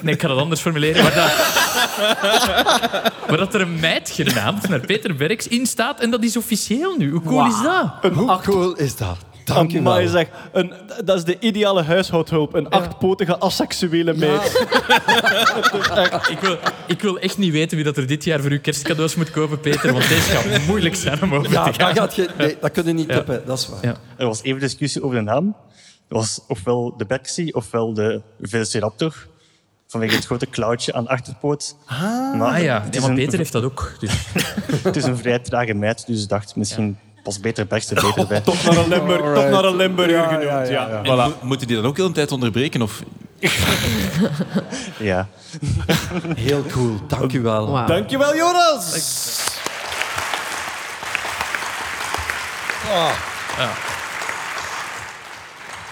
Nee, 0.02 0.14
ik 0.14 0.20
ga 0.20 0.28
dat 0.28 0.38
anders 0.38 0.60
formuleren. 0.60 1.02
Waar 1.02 1.14
dat, 1.14 1.32
waar 3.28 3.36
dat 3.38 3.54
er 3.54 3.60
een 3.60 3.80
meid 3.80 4.10
genaamd 4.10 4.68
naar 4.68 4.80
Peter 4.80 5.14
Berks 5.16 5.48
in 5.48 5.66
staat. 5.66 6.00
En 6.00 6.10
dat 6.10 6.22
is 6.24 6.36
officieel 6.36 6.96
nu. 6.96 7.10
Hoe 7.10 7.22
cool 7.22 7.46
is 7.46 7.62
dat? 7.62 8.12
Hoe 8.14 8.38
cool 8.42 8.74
is 8.76 8.96
dat? 8.96 9.16
Dank 9.44 9.70
je 9.70 9.82
wel. 9.82 10.08
zeg. 10.08 10.26
Een, 10.52 10.72
dat 11.04 11.16
is 11.16 11.24
de 11.24 11.36
ideale 11.38 11.82
huishoudhulp. 11.82 12.54
Een 12.54 12.68
achtpotige 12.68 13.38
asseksuele 13.38 14.14
meid. 14.14 14.42
Ik 16.30 16.38
wil, 16.40 16.58
ik 16.86 17.00
wil 17.00 17.18
echt 17.18 17.38
niet 17.38 17.52
weten 17.52 17.76
wie 17.76 17.84
dat 17.84 17.96
er 17.96 18.06
dit 18.06 18.24
jaar 18.24 18.40
voor 18.40 18.50
uw 18.50 18.60
kerstcadeaus 18.60 19.14
moet 19.14 19.30
kopen, 19.30 19.60
Peter. 19.60 19.92
Want 19.92 20.08
deze 20.08 20.20
gaat 20.20 20.66
moeilijk 20.66 20.94
zijn 20.96 21.22
om 21.22 21.34
over 21.34 21.52
Ja, 21.52 21.64
te 21.64 21.70
dat, 21.78 21.80
gaan. 21.86 21.96
gaat 21.96 22.14
je, 22.16 22.28
nee, 22.38 22.56
dat 22.60 22.70
kun 22.70 22.84
je 22.84 22.92
niet 22.92 23.08
tippen, 23.08 23.42
dat 23.46 23.58
is 23.58 23.68
waar. 23.68 23.78
Ja. 23.82 23.94
Er 24.16 24.26
was 24.26 24.42
even 24.42 24.60
discussie 24.60 25.02
over 25.02 25.16
de 25.16 25.22
naam. 25.22 25.56
Het 26.08 26.18
was 26.18 26.40
ofwel 26.48 26.94
de 26.96 27.04
Berksie 27.06 27.54
ofwel 27.54 27.94
de 27.94 28.20
Velociraptor. 28.40 29.26
Vanwege 29.88 30.14
het 30.14 30.24
grote 30.26 30.46
klauwtje 30.46 30.92
aan 30.92 31.04
de 31.04 31.10
achterpoot. 31.10 31.76
Maar 31.88 32.54
Ah 32.54 32.62
ja, 32.62 32.82
het, 32.82 32.94
ja 32.94 33.00
is 33.00 33.06
een, 33.06 33.14
Peter 33.14 33.38
heeft 33.38 33.52
dat 33.52 33.62
ook. 33.64 33.92
Dus. 33.98 34.10
het 34.82 34.96
is 34.96 35.04
een 35.04 35.16
vrij 35.16 35.38
trage 35.38 35.74
meid, 35.74 36.06
dus 36.06 36.22
ik 36.22 36.28
dacht 36.28 36.56
misschien 36.56 36.98
pas 37.22 37.40
beter 37.40 37.66
Berkse 37.66 37.94
beter 37.94 38.26
bij. 38.28 38.40
Toch 38.40 38.64
naar 38.64 38.76
een 38.76 38.88
Limburg, 38.88 39.34
toch 39.34 39.50
naar 39.50 39.64
een 39.64 39.76
Limburger 39.76 40.22
genoemd. 40.28 40.68
Ja, 40.68 40.88
En 40.88 41.04
Voilà. 41.04 41.06
mo- 41.06 41.34
moeten 41.46 41.66
die 41.66 41.76
dan 41.76 41.86
ook 41.86 41.96
heel 41.96 42.06
een 42.06 42.12
tijd 42.12 42.32
onderbreken? 42.32 42.82
Of... 42.82 43.02
Ja. 44.98 45.28
Heel 46.36 46.64
cool, 46.70 47.00
dank 47.08 47.32
u 47.32 47.40
wel. 47.40 47.70
Wauw. 47.70 47.86
Dankjewel, 47.86 48.36
Jonas. 48.36 48.94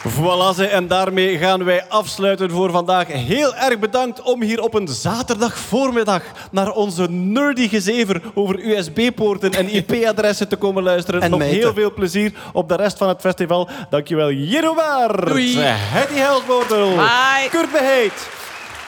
Voilà, 0.08 0.54
ze, 0.54 0.66
en 0.66 0.86
daarmee 0.86 1.38
gaan 1.38 1.64
wij 1.64 1.84
afsluiten 1.88 2.50
voor 2.50 2.70
vandaag. 2.70 3.06
Heel 3.06 3.54
erg 3.54 3.78
bedankt 3.78 4.22
om 4.22 4.42
hier 4.42 4.62
op 4.62 4.74
een 4.74 4.88
zaterdag 4.88 5.58
voormiddag 5.58 6.22
naar 6.50 6.70
onze 6.70 7.10
nerdy 7.10 7.68
gezever 7.68 8.22
over 8.34 8.58
USB-poorten 8.66 9.52
en 9.52 9.68
IP-adressen 9.68 10.48
te 10.48 10.56
komen 10.56 10.82
luisteren. 10.82 11.20
En 11.22 11.30
Nog 11.30 11.42
heel 11.42 11.74
veel 11.74 11.92
plezier 11.92 12.32
op 12.52 12.68
de 12.68 12.76
rest 12.76 12.98
van 12.98 13.08
het 13.08 13.20
festival. 13.20 13.68
Dankjewel, 13.90 14.30
Jero 14.32 14.74
Waard, 14.74 15.26
Doei. 15.26 15.58
Hetty 15.66 16.14
Helsboortel, 16.14 16.88
Bye. 16.94 17.48
Kurt 17.50 17.72
Beheet, 17.72 18.28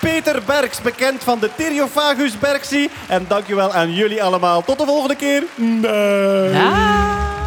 Peter 0.00 0.42
Berks, 0.46 0.80
bekend 0.80 1.22
van 1.24 1.38
de 1.38 1.50
Theriofagus 1.56 2.38
Bergsie. 2.38 2.90
En 3.08 3.24
dankjewel 3.28 3.72
aan 3.72 3.92
jullie 3.94 4.22
allemaal. 4.22 4.62
Tot 4.64 4.78
de 4.78 4.84
volgende 4.84 5.16
keer. 5.16 5.42
Bye. 5.80 7.45